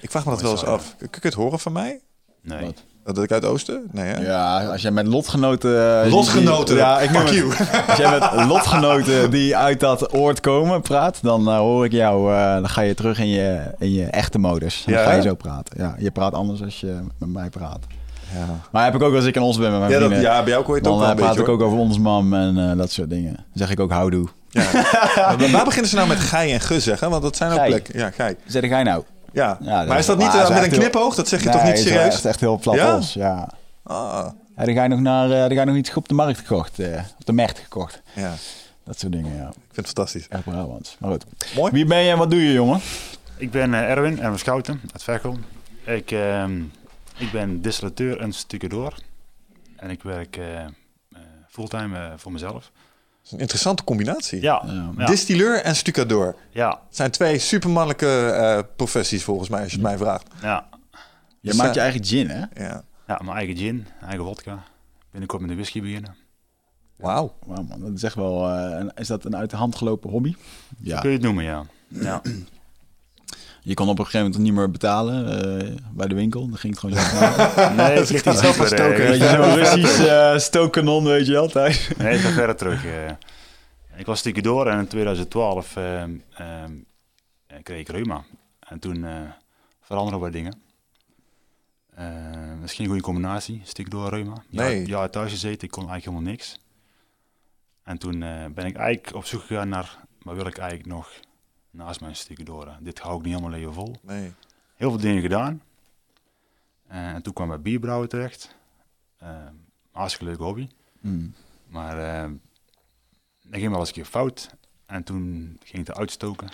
Ik 0.00 0.10
vraag 0.10 0.24
me 0.24 0.30
dat 0.30 0.42
wel 0.42 0.50
eens 0.50 0.64
af. 0.64 0.94
Kun 0.98 1.10
kun 1.10 1.20
je 1.22 1.28
het 1.28 1.36
horen 1.36 1.58
van 1.58 1.72
mij? 1.72 2.00
Nee. 2.40 2.64
Wat? 2.64 2.84
Dat 3.14 3.22
ik 3.22 3.32
uit 3.32 3.44
Oosten? 3.44 3.82
Nee, 3.92 4.04
hè? 4.06 4.20
Ja, 4.26 4.66
als 4.66 4.82
jij 4.82 4.90
met 4.90 5.06
lotgenoten... 5.06 6.02
eh, 6.04 6.10
Lotgenoten, 6.12 6.74
die- 6.74 6.84
Ja, 6.84 7.00
ik 7.00 7.10
noem 7.10 7.24
het. 7.26 7.86
Als 7.88 7.96
jij 7.98 8.10
met 8.20 8.46
lotgenoten 8.48 9.30
die 9.30 9.56
uit 9.56 9.80
dat 9.80 10.14
oord 10.14 10.40
komen 10.40 10.80
praat, 10.82 11.18
dan 11.22 11.48
eh, 11.48 11.56
hoor 11.58 11.84
ik 11.84 11.92
jou... 11.92 12.34
eh, 12.34 12.54
dan 12.54 12.68
ga 12.68 12.80
je 12.80 12.94
terug 12.94 13.18
in 13.18 13.28
je, 13.28 13.60
in 13.78 13.92
je 13.92 14.04
echte 14.04 14.38
modus. 14.38 14.82
Dan 14.86 14.94
Ja, 14.94 15.04
ga 15.04 15.12
je 15.12 15.22
zo 15.22 15.34
praten. 15.34 15.74
Ja, 15.78 15.94
je 15.98 16.10
praat 16.10 16.32
anders 16.34 16.62
als 16.62 16.80
je 16.80 16.94
met 17.18 17.28
mij 17.32 17.48
praat. 17.48 17.78
Ja, 18.34 18.44
Maar 18.70 18.84
heb 18.84 18.94
ik 18.94 19.02
ook 19.02 19.14
als 19.14 19.24
ik 19.24 19.34
in 19.36 19.42
ons 19.42 19.58
ben 19.58 19.70
met 19.70 19.80
mijn 19.80 19.92
ja, 19.92 19.98
dat, 20.08 20.20
ja 20.20 20.42
bij 20.42 20.52
jou 20.52 20.64
hoor 20.64 20.74
je 20.76 20.80
het 20.80 20.84
dan 20.84 20.92
ook 20.92 21.00
wel 21.00 21.08
een 21.10 21.16
praat 21.16 21.28
beetje, 21.28 21.42
ik 21.42 21.48
ook 21.48 21.60
over 21.62 21.78
ons 21.78 21.98
mam 21.98 22.34
en 22.34 22.76
dat 22.76 22.90
soort 22.90 23.10
dingen. 23.10 23.32
Dan 23.34 23.44
zeg 23.54 23.70
ik 23.70 23.80
ook 23.80 23.90
houdoe. 23.90 24.28
Ja. 24.48 24.62
Maar 25.38 25.50
Waar 25.50 25.64
beginnen 25.64 25.90
ze 25.90 25.96
nou 25.96 26.08
met 26.08 26.18
gij 26.18 26.52
en 26.52 26.60
ge 26.60 26.80
zeggen? 26.80 27.10
Want 27.10 27.22
dat 27.22 27.36
zijn 27.36 27.50
ook 27.50 27.56
Gij. 27.58 27.68
plekken. 27.68 27.98
Ja, 27.98 28.10
gij. 28.10 28.36
Zeg 28.46 28.68
jij 28.68 28.82
nou? 28.82 29.02
Ja. 29.36 29.58
Ja, 29.60 29.84
maar 29.84 29.92
is 29.92 29.98
is- 29.98 30.06
dat 30.06 30.18
niet 30.18 30.26
maar 30.26 30.36
eh, 30.36 30.42
is 30.42 30.48
met 30.60 30.72
een 30.72 30.78
knipoog? 30.78 31.14
Dat 31.14 31.28
zeg 31.28 31.38
je 31.42 31.48
Nee, 31.48 31.54
toch 31.56 31.64
niet 31.64 31.72
is 31.74 31.82
serieus? 31.82 32.14
echt, 32.14 32.24
echt 32.24 32.40
heel 32.40 32.58
plat 32.58 32.74
Ja? 32.74 32.96
Os, 32.96 33.12
ja. 33.12 33.48
Ah, 33.82 34.26
Ja, 34.56 34.64
dan 34.64 34.74
ga 34.74 34.82
je 34.82 34.88
nog 34.88 35.00
naar, 35.00 35.24
eh, 35.30 35.38
dan 35.38 35.50
ga 35.52 35.60
je 35.60 35.64
nog 35.66 35.76
iets 35.76 35.94
op 35.94 36.08
de 36.08 36.14
markt 36.14 36.38
gekocht. 36.38 36.78
eh, 36.78 36.98
op 37.18 37.26
de 37.26 37.32
markt 37.32 37.58
gekocht. 37.58 38.02
ja. 38.14 38.32
Dat 38.84 38.98
soort 38.98 39.12
dingen, 39.12 39.36
ja. 39.36 39.46
Ik 39.46 39.52
vind 39.54 39.76
het 39.76 39.86
fantastisch. 39.86 40.28
Echt 40.28 40.44
Brabants. 40.44 40.96
Maar 41.00 41.10
goed. 41.10 41.24
Mooi. 41.54 41.72
Wie 41.72 41.84
ben 41.84 41.98
je 42.02 42.10
en 42.10 42.18
wat 42.18 42.30
doe 42.30 42.42
je, 42.46 42.52
jongen? 42.52 42.80
Ik 43.36 43.50
ben 43.50 43.74
Erwin, 43.74 44.20
Erwin 44.20 44.38
Schouten 44.38 44.80
uit 44.92 45.02
Veghel. 45.02 45.36
Ik, 45.84 46.10
ehm, 46.10 46.60
ik 47.16 47.32
ben 47.32 47.60
distillateur 47.62 48.20
en 48.20 48.32
stucadoor. 48.32 48.94
En 49.76 49.90
ik 49.90 50.02
werk 50.02 50.36
eh, 50.36 50.60
eh, 50.64 50.68
fulltime 51.48 52.12
voor 52.16 52.32
mezelf. 52.32 52.70
Dat 53.26 53.34
is 53.34 53.40
een 53.40 53.40
interessante 53.40 53.84
combinatie. 53.84 54.40
Ja, 54.42 54.64
Distilleur 55.06 55.62
en 55.62 55.76
stucadoor. 55.76 56.36
ja, 56.50 56.68
Het 56.68 56.96
zijn 56.96 57.10
twee 57.10 57.38
supermannelijke 57.38 58.26
eh, 58.30 58.58
professies 58.76 59.24
volgens 59.24 59.48
mij, 59.48 59.60
als 59.62 59.70
je 59.70 59.76
het 59.76 59.86
mij 59.86 59.96
vraagt. 59.98 60.26
ja. 60.42 60.68
Je 61.40 61.52
Dus, 61.52 61.56
maakt 61.60 61.74
je 61.74 61.80
eh, 61.80 61.86
eigen 61.86 62.04
gin, 62.04 62.28
hè? 62.28 62.64
Ja. 62.66 62.82
Ja, 63.06 63.20
mijn 63.24 63.36
eigen 63.36 63.56
gin, 63.56 63.86
eigen 64.02 64.24
vodka. 64.24 64.62
Binnenkort 65.10 65.40
met 65.40 65.50
de 65.50 65.56
whisky 65.56 65.80
beginnen. 65.80 66.16
Wauw. 66.96 67.34
Wauw, 67.46 67.62
man. 67.62 67.80
Dat 67.80 67.92
is 67.94 68.02
echt 68.02 68.14
wel... 68.14 68.48
eh, 68.48 68.78
een- 68.78 68.92
is 68.94 69.06
dat 69.06 69.24
een 69.24 69.36
uit 69.36 69.50
de 69.50 69.56
hand 69.56 69.76
gelopen 69.76 70.10
hobby? 70.10 70.34
Ja. 70.78 71.00
Kun 71.00 71.10
je 71.10 71.16
het 71.16 71.24
noemen, 71.24 71.44
ja. 71.44 71.64
ja. 71.88 72.22
Je 73.68 73.74
kon 73.74 73.88
op 73.88 73.98
een 73.98 74.04
gegeven 74.04 74.26
moment 74.26 74.42
niet 74.44 74.52
meer 74.54 74.70
betalen 74.70 75.26
eh, 75.60 75.76
bij 75.92 76.06
de 76.06 76.14
winkel. 76.14 76.48
Dan 76.48 76.58
ging 76.58 76.72
het 76.72 76.82
gewoon 76.82 76.98
zo. 77.00 77.18
Nee, 77.76 77.98
het 77.98 78.10
ligt 78.10 78.26
iets 78.26 78.40
Zelf 78.40 78.56
dieper, 78.56 78.66
stoken. 78.66 79.04
eh, 79.04 79.08
Weet 79.08 79.20
je, 79.20 79.28
zo'n 79.28 79.54
Russisch 79.54 80.06
eh, 80.06 80.38
stookkanon, 80.38 81.04
weet 81.04 81.26
je 81.26 81.38
altijd. 81.38 81.90
Nee, 81.98 82.12
het 82.12 82.20
gaat 82.20 82.32
verder 82.32 82.56
terug. 82.56 82.84
ik 83.96 84.06
was 84.06 84.18
stiekem 84.18 84.42
door 84.42 84.66
en 84.66 84.78
in 84.78 84.86
2012 84.86 85.76
ehm, 85.76 86.10
ehm, 86.34 86.72
eh, 87.46 87.56
kreeg 87.62 87.80
ik 87.80 87.88
reuma. 87.88 88.24
En 88.68 88.78
toen 88.78 89.04
eh 89.04 89.20
veranderden 89.80 90.20
wat 90.20 90.32
dingen. 90.32 90.60
Eh, 91.94 92.06
misschien 92.60 92.84
een 92.84 92.90
goede 92.90 93.04
combinatie, 93.04 93.60
stiekem 93.64 93.98
door 94.00 94.08
reuma. 94.10 94.34
Ja, 94.48 94.62
Nee. 94.62 94.86
ja, 94.86 95.08
thuis 95.08 95.30
gezeten, 95.30 95.62
ik 95.62 95.70
kon 95.70 95.88
eigenlijk 95.88 96.04
helemaal 96.04 96.30
niks. 96.32 96.60
En 97.84 97.98
toen 97.98 98.22
eh, 98.22 98.44
ben 98.54 98.64
ik 98.64 98.76
eigenlijk 98.76 99.16
op 99.16 99.24
zoek 99.24 99.40
gegaan 99.42 99.68
naar, 99.68 99.96
wat 100.22 100.36
wil 100.36 100.46
ik 100.46 100.58
eigenlijk 100.58 100.88
nog 100.88 101.10
naast 101.76 102.00
mijn 102.00 102.16
stiekem 102.16 102.44
door. 102.44 102.76
Dit 102.80 102.98
hou 102.98 103.16
ik 103.18 103.24
niet 103.24 103.34
helemaal 103.34 103.58
leven 103.58 103.72
vol. 103.72 103.96
Nee. 104.02 104.32
Heel 104.74 104.90
veel 104.90 105.00
dingen 105.00 105.22
gedaan. 105.22 105.62
Eh, 106.86 107.08
en 107.08 107.22
toen 107.22 107.32
kwam 107.32 107.46
ik 107.46 107.52
bij 107.52 107.60
bierbrouwen 107.60 108.08
terecht. 108.08 108.56
Eh 109.18 109.46
hartstikke 109.90 110.24
leuke 110.26 110.42
hobby. 110.42 110.68
Hmm. 111.00 111.34
Maar 111.66 111.98
eh 111.98 112.30
dat 113.42 113.60
ging 113.60 113.70
wel 113.70 113.78
eens 113.80 113.88
een 113.88 113.94
keer 113.94 114.04
fout. 114.04 114.54
En 114.86 115.02
toen 115.02 115.56
ging 115.64 115.82
ik 115.82 115.86
het 115.86 115.96
uitstoken. 115.96 116.48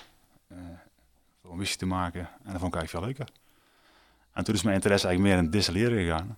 voor 1.43 1.51
een 1.51 1.57
whisky 1.57 1.77
te 1.77 1.87
maken. 1.87 2.21
En 2.21 2.53
dat 2.53 2.61
vond 2.61 2.75
ik 2.75 2.81
eigenlijk 2.81 2.89
veel 2.89 3.01
leuker. 3.01 3.29
En 4.33 4.45
toen 4.45 4.55
is 4.55 4.63
mijn 4.63 4.75
interesse 4.75 5.07
eigenlijk 5.07 5.35
meer 5.35 5.45
in 5.45 5.51
het 5.51 5.59
distilleren 5.59 5.99
gegaan. 5.99 6.37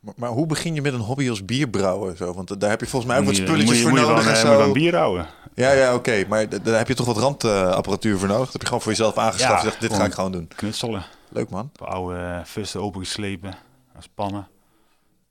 Maar, 0.00 0.14
maar 0.16 0.30
hoe 0.30 0.46
begin 0.46 0.74
je 0.74 0.82
met 0.82 0.92
een 0.92 1.00
hobby 1.00 1.28
als 1.30 1.44
bierbrouwen? 1.44 2.16
Zo? 2.16 2.34
Want 2.34 2.60
daar 2.60 2.70
heb 2.70 2.80
je 2.80 2.86
volgens 2.86 3.10
mij 3.12 3.20
ook 3.20 3.26
wat 3.26 3.36
spulletjes 3.36 3.78
je- 3.78 3.82
voor 3.88 3.98
je 3.98 4.04
nodig 4.06 4.26
en 4.26 4.32
eh, 4.32 4.40
zo. 4.40 4.58
van 4.58 4.72
bier 4.72 4.96
houden. 4.96 5.26
Ja, 5.54 5.72
ja, 5.72 5.94
oké. 5.94 6.24
Maar 6.28 6.48
daar 6.62 6.78
heb 6.78 6.88
je 6.88 6.94
toch 6.94 7.06
wat 7.06 7.16
randapparatuur 7.16 8.18
voor 8.18 8.28
nodig? 8.28 8.44
Dat 8.44 8.52
heb 8.52 8.60
je 8.60 8.66
gewoon 8.66 8.82
voor 8.82 8.92
jezelf 8.92 9.16
aangeschaft. 9.16 9.50
Ja, 9.52 9.56
en 9.58 9.62
zegt, 9.64 9.80
dit 9.80 9.92
ga 9.92 10.04
ik 10.04 10.12
gewoon 10.12 10.32
doen. 10.32 10.48
Knutselen. 10.48 11.04
Leuk 11.28 11.50
man. 11.50 11.70
Oude 11.78 12.18
uh, 12.18 12.44
fusten 12.44 12.80
opengeslepen. 12.82 13.54
Als 13.96 14.08
pannen. 14.14 14.48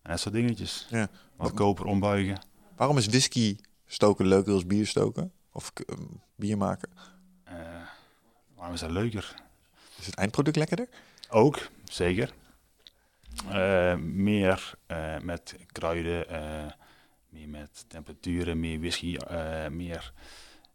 En 0.04 0.12
dat 0.12 0.20
soort 0.20 0.34
dingetjes. 0.34 0.88
Ja. 0.90 1.08
Wat 1.36 1.54
koper 1.54 1.86
ombuigen. 1.86 2.40
Waarom 2.76 2.98
is 2.98 3.06
whisky 3.08 3.56
stoken 3.88 4.28
leuker 4.28 4.54
als 4.54 4.66
bier 4.66 4.88
stoken? 4.88 5.32
Of 5.52 5.72
ehm, 5.88 6.02
bier 6.36 6.58
maken? 6.58 6.90
Eh, 7.44 7.54
waarom 8.56 8.74
is 8.74 8.80
dat 8.80 8.92
leuker? 8.92 9.36
Is 10.00 10.06
het 10.06 10.16
eindproduct 10.16 10.56
lekkerder? 10.58 10.88
Ook, 11.30 11.60
zeker. 11.84 12.34
Eh, 13.52 13.96
meer 13.96 14.74
eh, 14.86 14.98
met 15.22 15.56
kruiden, 15.72 16.30
eh, 16.30 16.72
meer 17.30 17.50
met 17.50 17.86
temperaturen, 17.88 18.60
meer 18.60 18.80
whisky, 18.80 19.16
eh, 19.18 19.68
meer, 19.68 20.12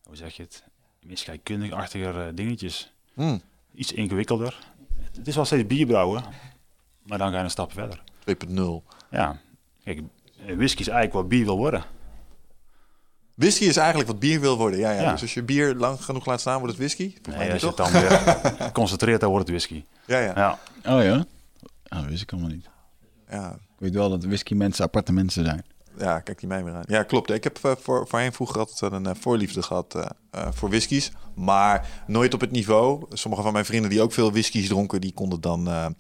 hoe 0.05 0.17
zeg 0.17 0.37
je 0.37 0.43
het, 0.43 0.65
meer 1.03 1.17
scheikundig-achtiger 1.19 2.35
dingetjes. 2.35 2.93
Hmm, 3.15 3.41
Iets 3.75 3.93
ingewikkelder. 3.93 4.59
Het 5.17 5.27
is 5.29 5.35
wel 5.35 5.45
steeds 5.45 5.67
bierbrouwen, 5.67 6.25
maar 7.03 7.19
dan 7.19 7.31
ga 7.31 7.39
je 7.39 7.45
een 7.45 7.51
stap 7.51 7.73
verder. 7.73 8.03
2.0. 8.25 8.85
Ja, 9.11 9.41
kijk, 9.85 10.01
whisky 10.47 10.81
is 10.81 10.89
eigenlijk 10.89 11.13
wat 11.13 11.29
bier 11.29 11.45
wil 11.45 11.57
worden. 11.57 11.85
Whisky 13.35 13.65
is 13.65 13.77
eigenlijk 13.77 14.09
wat 14.09 14.19
bier 14.19 14.41
wil 14.41 14.57
worden. 14.57 14.79
Ja, 14.79 14.91
ja. 14.91 15.01
Ja. 15.03 15.13
Dus 15.13 15.21
als 15.23 15.35
je 15.35 15.43
bier 15.43 15.75
lang 15.75 16.05
genoeg 16.05 16.27
laat 16.27 16.41
staan, 16.41 16.59
wordt 16.61 16.77
het 16.79 16.83
whisky. 16.83 17.17
Nee, 17.37 17.53
als 17.53 17.61
je 17.61 17.67
het 17.67 17.77
dan 17.77 17.93
weer 17.93 18.21
concentreert, 18.73 19.21
dan 19.21 19.31
wordt 19.31 19.49
het 19.49 19.57
whisky. 19.57 19.85
Ja, 20.07 20.19
ja. 20.19 20.33
Ja, 20.37 20.59
Oh 20.95 21.03
ja? 21.03 21.25
Oh, 21.93 22.01
dat 22.01 22.09
wist 22.11 22.23
ik 22.23 22.33
allemaal 22.33 22.51
niet. 22.51 22.69
ja. 23.31 23.53
Ik 23.53 23.89
weet 23.89 23.95
wel 23.95 24.11
dat 24.11 24.25
whisky 24.25 24.55
mensen 24.55 24.85
aparte 24.85 25.13
mensen 25.13 25.45
zijn. 25.45 25.65
Ja, 25.99 26.21
kijk 26.21 26.39
die 26.39 26.49
mij 26.49 26.65
weer 26.65 26.75
aan. 26.75 26.83
Ja, 26.87 27.03
klopt. 27.03 27.31
Ik 27.31 27.45
heb 27.45 27.59
eh, 27.63 27.73
voor, 27.79 28.07
voorheen 28.09 28.33
vroeger 28.33 28.59
altijd 28.59 28.93
een 28.93 29.07
eh, 29.07 29.15
voorliefde 29.15 29.63
gehad 29.63 29.95
eh, 30.31 30.49
voor 30.53 30.69
whiskies. 30.69 31.13
Maar 31.35 32.03
nooit 32.07 32.35
op 32.35 32.41
het 32.41 32.51
niveau. 32.51 33.07
Sommige 33.13 33.43
van 33.43 33.53
mijn 33.53 33.65
vrienden 33.65 33.91
die 33.91 34.01
ook 34.03 34.13
veel 34.13 34.31
whiskies 34.33 34.69
dronken, 34.69 35.01
die 35.01 35.13
konden 35.13 35.41
dan... 35.41 35.95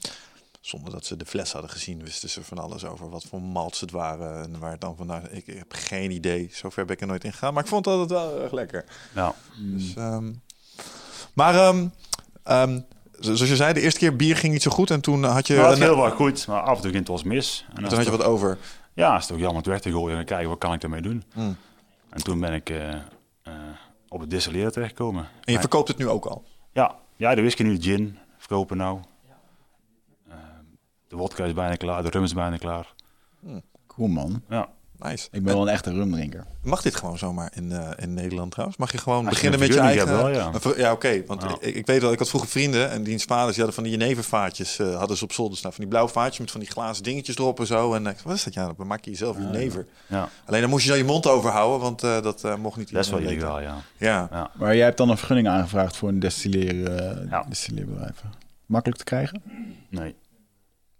zonder 0.60 0.92
dat 0.92 1.06
ze 1.06 1.16
de 1.16 1.26
fles 1.26 1.52
hadden 1.52 1.70
gezien, 1.70 2.02
wisten 2.04 2.28
ze 2.28 2.44
van 2.44 2.58
alles 2.58 2.84
over 2.84 3.08
wat 3.10 3.24
voor 3.24 3.42
malts 3.42 3.80
het 3.80 3.90
waren. 3.90 4.42
En 4.42 4.58
waar 4.58 4.70
het 4.70 4.80
dan 4.80 4.96
vandaan... 4.96 5.22
Ik, 5.30 5.46
ik 5.46 5.58
heb 5.58 5.72
geen 5.72 6.10
idee. 6.10 6.48
Zover 6.52 6.84
ben 6.84 6.94
ik 6.94 7.00
er 7.00 7.06
nooit 7.06 7.24
in 7.24 7.32
gegaan. 7.32 7.54
Maar 7.54 7.62
ik 7.62 7.68
vond 7.68 7.84
het 7.84 7.94
altijd 7.94 8.20
wel 8.20 8.40
erg 8.42 8.52
lekker. 8.52 8.84
ja. 9.14 9.34
Dus, 9.58 9.94
ehm, 9.94 10.32
maar 11.34 11.54
zo- 11.54 11.90
zoals 13.24 13.48
je 13.48 13.56
zei, 13.56 13.72
de 13.72 13.80
eerste 13.80 13.98
keer 13.98 14.16
bier 14.16 14.36
ging 14.36 14.52
niet 14.52 14.62
zo 14.62 14.70
goed. 14.70 14.90
En 14.90 15.00
toen 15.00 15.24
had 15.24 15.46
je... 15.46 15.54
Nou, 15.54 15.70
het 15.70 15.78
heel 15.78 15.96
wel 15.96 16.10
goed, 16.10 16.46
maar 16.46 16.60
af 16.60 16.76
en 16.76 16.82
toe 16.82 16.90
ging 16.90 16.94
het 16.94 17.08
wel 17.08 17.16
eens 17.16 17.26
mis. 17.26 17.64
En 17.68 17.84
toen 17.84 17.96
had 17.96 18.04
je 18.04 18.10
wat 18.10 18.24
over. 18.24 18.58
Ja, 18.94 19.16
is 19.16 19.26
toch 19.26 19.38
jammer 19.38 19.56
het 19.56 19.66
weg 19.66 19.80
te 19.80 19.90
gooien 19.90 20.18
en 20.18 20.24
kijken 20.24 20.48
wat 20.48 20.58
kan 20.58 20.72
ik 20.72 20.80
daarmee 20.80 21.02
doen. 21.02 21.24
Hmm. 21.32 21.56
En 22.10 22.22
toen 22.22 22.40
ben 22.40 22.52
ik 22.52 22.70
eh, 22.70 22.94
eh, 23.42 23.52
op 24.08 24.20
het 24.20 24.30
distilleren 24.30 24.72
terechtkomen. 24.72 25.28
En 25.44 25.52
je 25.52 25.58
verkoopt 25.58 25.88
het 25.88 25.98
nu 25.98 26.08
ook 26.08 26.24
al. 26.24 26.44
Ja, 26.72 26.94
ja, 27.16 27.34
de 27.34 27.40
whisky 27.40 27.62
nu, 27.62 27.76
de 27.76 27.82
gin 27.82 28.18
verkopen 28.38 28.76
nou. 28.76 29.00
Ehm, 30.28 30.38
de 31.08 31.16
wodka 31.16 31.44
is 31.44 31.52
bijna 31.52 31.76
klaar, 31.76 32.02
de 32.02 32.10
rum 32.10 32.22
is 32.22 32.34
bijna 32.34 32.56
klaar. 32.56 32.94
Cool 33.86 34.08
man. 34.08 34.42
Ja. 34.48 34.68
Nice. 35.02 35.28
Ik 35.30 35.42
ben 35.42 35.52
wel 35.52 35.62
een 35.62 35.68
echte 35.68 35.92
rumdrinker. 35.92 36.44
Mag 36.62 36.82
dit 36.82 36.96
gewoon 36.96 37.18
zomaar 37.18 37.52
in, 37.54 37.72
eh, 37.72 37.88
in 37.96 38.14
Nederland 38.14 38.50
trouwens? 38.50 38.78
Mag 38.78 38.92
je 38.92 38.98
gewoon 38.98 39.26
Als 39.26 39.34
beginnen 39.34 39.60
een 39.60 39.66
met 39.66 39.74
je 39.74 39.80
eigen... 39.80 40.06
wel, 40.06 40.28
ja. 40.28 40.50
Een 40.62 40.90
oké. 40.90 41.22
want 41.26 41.42
ik, 41.60 41.74
ik 41.74 41.86
weet 41.86 42.00
wel, 42.00 42.12
ik 42.12 42.18
had 42.18 42.28
vroeger 42.28 42.50
vrienden 42.50 42.90
en 42.90 43.02
die 43.02 43.18
vaders 43.18 43.54
die 43.56 43.64
hadden 43.64 43.74
van 43.74 43.82
die 43.82 43.98
jenevervaatjes 43.98 44.78
eh, 44.78 44.96
hadden 44.96 45.16
ze 45.16 45.24
op 45.24 45.32
zolder 45.32 45.58
staan. 45.58 45.70
Van 45.72 45.80
die 45.80 45.88
blauwe 45.88 46.10
vaatjes 46.10 46.38
met 46.38 46.50
van 46.50 46.60
die 46.60 46.70
glazen 46.70 47.02
dingetjes 47.02 47.36
erop 47.36 47.60
en 47.60 47.66
zo. 47.66 47.94
En 47.94 48.06
ik 48.06 48.14
zei, 48.14 48.22
wat 48.24 48.36
is 48.36 48.44
dat? 48.44 48.54
Ja, 48.54 48.72
dan 48.76 48.86
maak 48.86 49.04
je 49.04 49.10
jezelf 49.10 49.36
jenever. 49.36 49.86
Ja, 50.06 50.28
Alleen 50.44 50.60
dan 50.60 50.70
moest 50.70 50.82
je 50.82 50.88
dan 50.88 50.98
je 50.98 51.04
mond 51.04 51.26
overhouden, 51.26 51.80
want 51.80 52.02
eh, 52.02 52.22
dat 52.22 52.44
eh, 52.44 52.56
mocht 52.56 52.76
niet 52.76 52.92
dat 52.92 53.04
is 53.04 53.10
wel 53.10 53.20
illegaal, 53.20 53.60
ja. 53.60 53.76
Ja. 53.96 54.28
ja. 54.30 54.50
Maar 54.54 54.76
jij 54.76 54.84
hebt 54.84 54.96
dan 54.96 55.08
een 55.08 55.16
vergunning 55.16 55.48
aangevraagd 55.48 55.96
voor 55.96 56.08
een 56.08 56.20
destilleren, 56.20 57.44
destilleerbedrijf. 57.48 58.22
Makkelijk 58.66 58.98
te 58.98 59.04
krijgen? 59.04 59.42
Nee. 59.88 60.14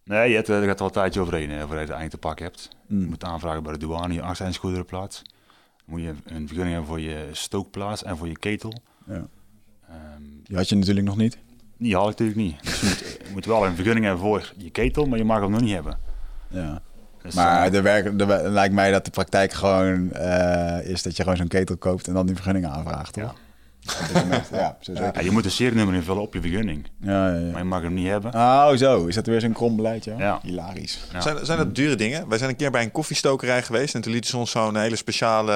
Nee, 0.05 0.29
je 0.29 0.35
hebt, 0.35 0.49
eh, 0.49 0.61
er 0.61 0.67
gaat 0.67 0.79
wel 0.79 0.89
een 0.89 0.95
tijdje 0.95 1.21
overheen 1.21 1.51
eh, 1.51 1.59
voordat 1.59 1.79
je 1.79 1.87
het 1.87 1.91
eind 1.91 2.11
te 2.11 2.19
pakken 2.19 2.45
hebt. 2.45 2.69
Je 2.87 2.95
Mm. 2.95 3.05
moet 3.09 3.25
aanvragen 3.25 3.63
bij 3.63 3.73
de 3.73 3.79
douane, 3.79 4.15
je 4.15 4.23
accijnsgoederenplaats. 4.23 5.23
Dan 5.25 5.85
moet 5.85 6.01
je 6.01 6.09
een 6.25 6.47
vergunning 6.47 6.69
hebben 6.77 6.87
voor 6.87 7.01
je 7.01 7.29
stookplaats 7.33 8.03
en 8.05 8.17
voor 8.17 8.29
je 8.29 8.39
ketel. 8.39 8.73
Ja. 9.07 9.27
Ehm, 9.89 10.23
Die 10.43 10.57
had 10.57 10.69
je 10.69 10.77
natuurlijk 10.77 11.07
nog 11.07 11.17
niet. 11.17 11.39
die 11.77 11.95
haal 11.95 12.09
ik 12.09 12.19
natuurlijk 12.19 12.39
niet. 12.39 12.63
Dus 12.63 12.81
je 12.81 12.87
moet, 12.87 12.99
je 13.27 13.33
moet 13.33 13.45
wel 13.45 13.67
een 13.67 13.75
vergunning 13.75 14.05
hebben 14.05 14.23
voor 14.25 14.53
je 14.57 14.71
ketel, 14.71 15.05
maar 15.07 15.19
je 15.19 15.25
mag 15.25 15.41
hem 15.41 15.51
nog 15.51 15.61
niet 15.61 15.73
hebben. 15.75 15.99
Ja. 16.49 16.83
Dus, 17.23 17.35
Maar 17.35 17.65
eh, 17.67 17.71
de 17.73 17.81
werk, 17.81 18.19
de, 18.19 18.27
lijkt 18.51 18.75
mij 18.75 18.91
dat 18.91 19.05
de 19.05 19.11
praktijk 19.11 19.53
gewoon 19.53 20.13
eh, 20.13 20.91
is 20.91 21.03
dat 21.03 21.17
je 21.17 21.23
gewoon 21.23 21.37
zo'n 21.39 21.49
ketel 21.49 21.77
koopt 21.77 22.07
en 22.09 22.15
dan 22.15 22.27
die 22.27 22.35
vergunning 22.35 22.67
aanvraagt, 22.67 23.13
toch? 23.13 23.23
Ja, 23.23 23.33
ja 24.53 24.77
zo 24.81 24.95
zeker. 24.95 25.15
ja, 25.15 25.21
je 25.21 25.31
moet 25.31 25.45
een 25.45 25.51
serienummer 25.51 25.95
invullen 25.95 26.23
op 26.23 26.35
je 26.35 26.41
vergunning, 26.41 26.87
Ja, 27.01 27.29
ja, 27.29 27.39
ja. 27.39 27.51
maar 27.51 27.59
je 27.59 27.65
mag 27.65 27.83
hem 27.83 27.95
niet 27.95 28.07
hebben. 28.09 28.35
Oh, 28.35 28.73
zo. 28.77 29.07
Is 29.07 29.15
dat 29.15 29.27
weer 29.27 29.41
zo'n 29.41 29.53
krom 29.53 29.77
beleid, 29.77 30.05
ja? 30.05 30.19
Ja. 30.19 30.39
Hilarisch. 30.43 30.99
Ja. 31.13 31.21
Zijn, 31.21 31.47
zijn 31.47 31.59
dat 31.59 31.75
dure 31.75 31.95
dingen? 31.95 32.29
Wij 32.29 32.39
zijn 32.39 32.51
een 32.51 32.57
keer 32.57 32.71
bij 32.71 32.83
een 32.83 32.91
koffiestokerij 32.91 33.63
geweest 33.63 33.95
en 33.95 34.01
toen 34.01 34.13
lieten 34.13 34.31
ze 34.31 34.37
ons 34.37 34.51
zo'n 34.51 34.77
hele 34.77 34.97
speciale, 34.97 35.53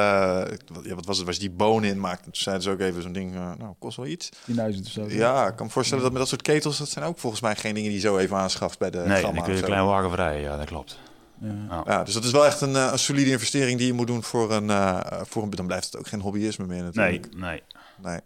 wat- 0.72 0.84
ja, 0.84 0.94
wat 0.94 1.06
was 1.06 1.16
het, 1.16 1.24
waar 1.24 1.34
ze 1.34 1.40
die 1.40 1.50
bonen 1.50 1.90
in 1.90 2.00
maakten. 2.00 2.24
Toen 2.24 2.34
zeiden 2.42 2.64
ze 2.64 2.70
ook 2.70 2.80
even 2.80 3.02
zo'n 3.02 3.12
ding, 3.12 3.34
eh, 3.34 3.50
nou, 3.58 3.74
kost 3.78 3.96
wel 3.96 4.06
iets. 4.06 4.28
10.000 4.44 4.86
of 4.86 4.92
zo. 4.92 5.04
Ja, 5.08 5.46
ik 5.48 5.56
kan 5.56 5.66
me 5.66 5.72
voorstellen 5.72 6.02
dat 6.02 6.12
met 6.12 6.20
dat 6.20 6.30
soort 6.30 6.42
ketels, 6.42 6.78
dat 6.78 6.88
zijn 6.88 7.04
ook 7.04 7.18
volgens 7.18 7.42
mij 7.42 7.56
geen 7.56 7.74
dingen 7.74 7.90
die 7.90 8.00
je 8.00 8.06
zo 8.06 8.18
even 8.18 8.36
aanschaft 8.36 8.78
bij 8.78 8.90
de 8.90 8.98
Nee, 8.98 9.06
gamma 9.22 9.34
dan 9.34 9.44
kun 9.44 9.52
je 9.52 9.58
een 9.58 9.64
klein 9.66 9.84
wagen 9.86 10.10
vrijen, 10.10 10.40
ja, 10.40 10.56
dat 10.56 10.66
klopt. 10.66 10.98
Ja. 11.40 11.82
Ja, 11.86 12.04
dus 12.04 12.14
dat 12.14 12.24
is 12.24 12.30
wel 12.30 12.46
echt 12.46 12.60
een, 12.60 12.76
eh, 12.76 12.88
een 12.92 12.98
solide 12.98 13.30
investering 13.30 13.78
die 13.78 13.86
je 13.86 13.92
moet 13.92 14.06
doen 14.06 14.22
voor 14.22 14.52
een, 14.52 14.70
eh, 14.70 15.00
voor 15.22 15.42
een... 15.42 15.50
Dan 15.50 15.66
blijft 15.66 15.84
het 15.84 15.96
ook 15.96 16.06
geen 16.08 16.20
hobbyisme 16.20 16.66
meer 16.66 16.82
natuurlijk. 16.82 17.28
nee. 17.34 17.40
Nee. 17.40 17.62
Nee, 18.02 18.20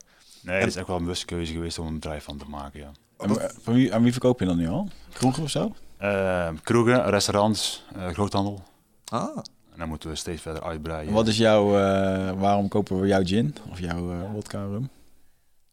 het 0.59 0.66
is 0.66 0.77
echt 0.77 0.87
wel 0.87 0.97
een 0.97 1.03
bewuste 1.03 1.25
keuze 1.27 1.53
geweest 1.53 1.79
om 1.79 1.87
een 1.87 1.95
bedrijf 1.95 2.25
van 2.25 2.37
te 2.37 2.45
maken, 2.49 2.81
ja. 2.81 2.91
En, 3.18 3.41
eh, 3.41 3.49
van 3.62 3.75
wie, 3.75 3.95
aan 3.95 4.03
wie 4.03 4.12
verkoop 4.12 4.41
je 4.41 4.47
dan 4.47 4.57
nu 4.57 4.68
al? 4.68 4.89
Kroegen 5.12 5.43
of 5.43 5.51
zo? 5.51 5.75
Eh, 5.97 6.49
kroegen, 6.62 7.11
restaurants, 7.11 7.85
eh, 7.97 8.09
groothandel. 8.09 8.62
Ah, 9.05 9.37
En 9.73 9.79
dan 9.79 9.89
moeten 9.89 10.11
we 10.11 10.16
steeds 10.16 10.43
verder 10.43 10.62
uitbreiden. 10.62 11.09
En 11.09 11.14
Wat 11.14 11.27
is 11.29 11.37
jouw, 11.37 11.79
eh, 11.79 12.31
waarom 12.41 12.68
kopen 12.68 13.01
we 13.01 13.07
jouw 13.07 13.25
gin 13.25 13.55
of 13.71 13.81
jouw 13.81 14.12
eh 14.12 14.33
wodka 14.33 14.62
rum? 14.64 14.89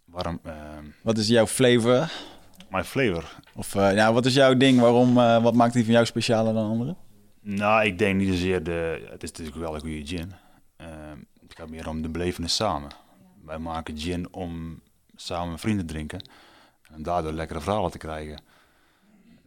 Waarom? 0.05 0.39
eh, 0.43 0.53
Wat 1.01 1.17
is 1.17 1.27
jouw 1.27 1.47
flavor? 1.47 2.11
my 2.69 2.83
flavor. 2.83 3.35
Of 3.55 3.75
eh, 3.75 3.93
ja, 3.95 4.13
wat 4.13 4.25
is 4.25 4.33
jouw 4.33 4.57
ding? 4.57 4.79
Waarom, 4.79 5.17
eh, 5.17 5.43
wat 5.43 5.53
maakt 5.53 5.73
die 5.73 5.83
van 5.83 5.93
jou 5.93 6.05
specialer 6.05 6.53
dan 6.53 6.69
anderen? 6.69 6.97
Nou, 7.41 7.85
ik 7.85 7.97
denk 7.99 8.15
niet 8.19 8.27
zozeer 8.29 8.63
de... 8.63 9.07
Het 9.09 9.23
is 9.23 9.29
natuurlijk 9.31 9.57
wel 9.57 9.73
een 9.75 9.79
goede 9.79 10.05
gin. 10.05 10.33
Eh, 10.75 10.87
het 11.41 11.55
gaat 11.57 11.69
meer 11.69 11.89
om 11.89 12.01
de 12.01 12.09
belevenis 12.09 12.55
samen. 12.55 12.89
Wij 13.47 13.57
maken 13.57 13.97
gin 13.97 14.33
om 14.33 14.79
samen 15.15 15.51
met 15.51 15.59
vrienden 15.59 15.85
te 15.85 15.93
drinken. 15.93 16.21
En 16.93 17.03
daardoor 17.03 17.31
lekkere 17.31 17.61
verhalen 17.61 17.91
te 17.91 17.97
krijgen. 17.97 18.39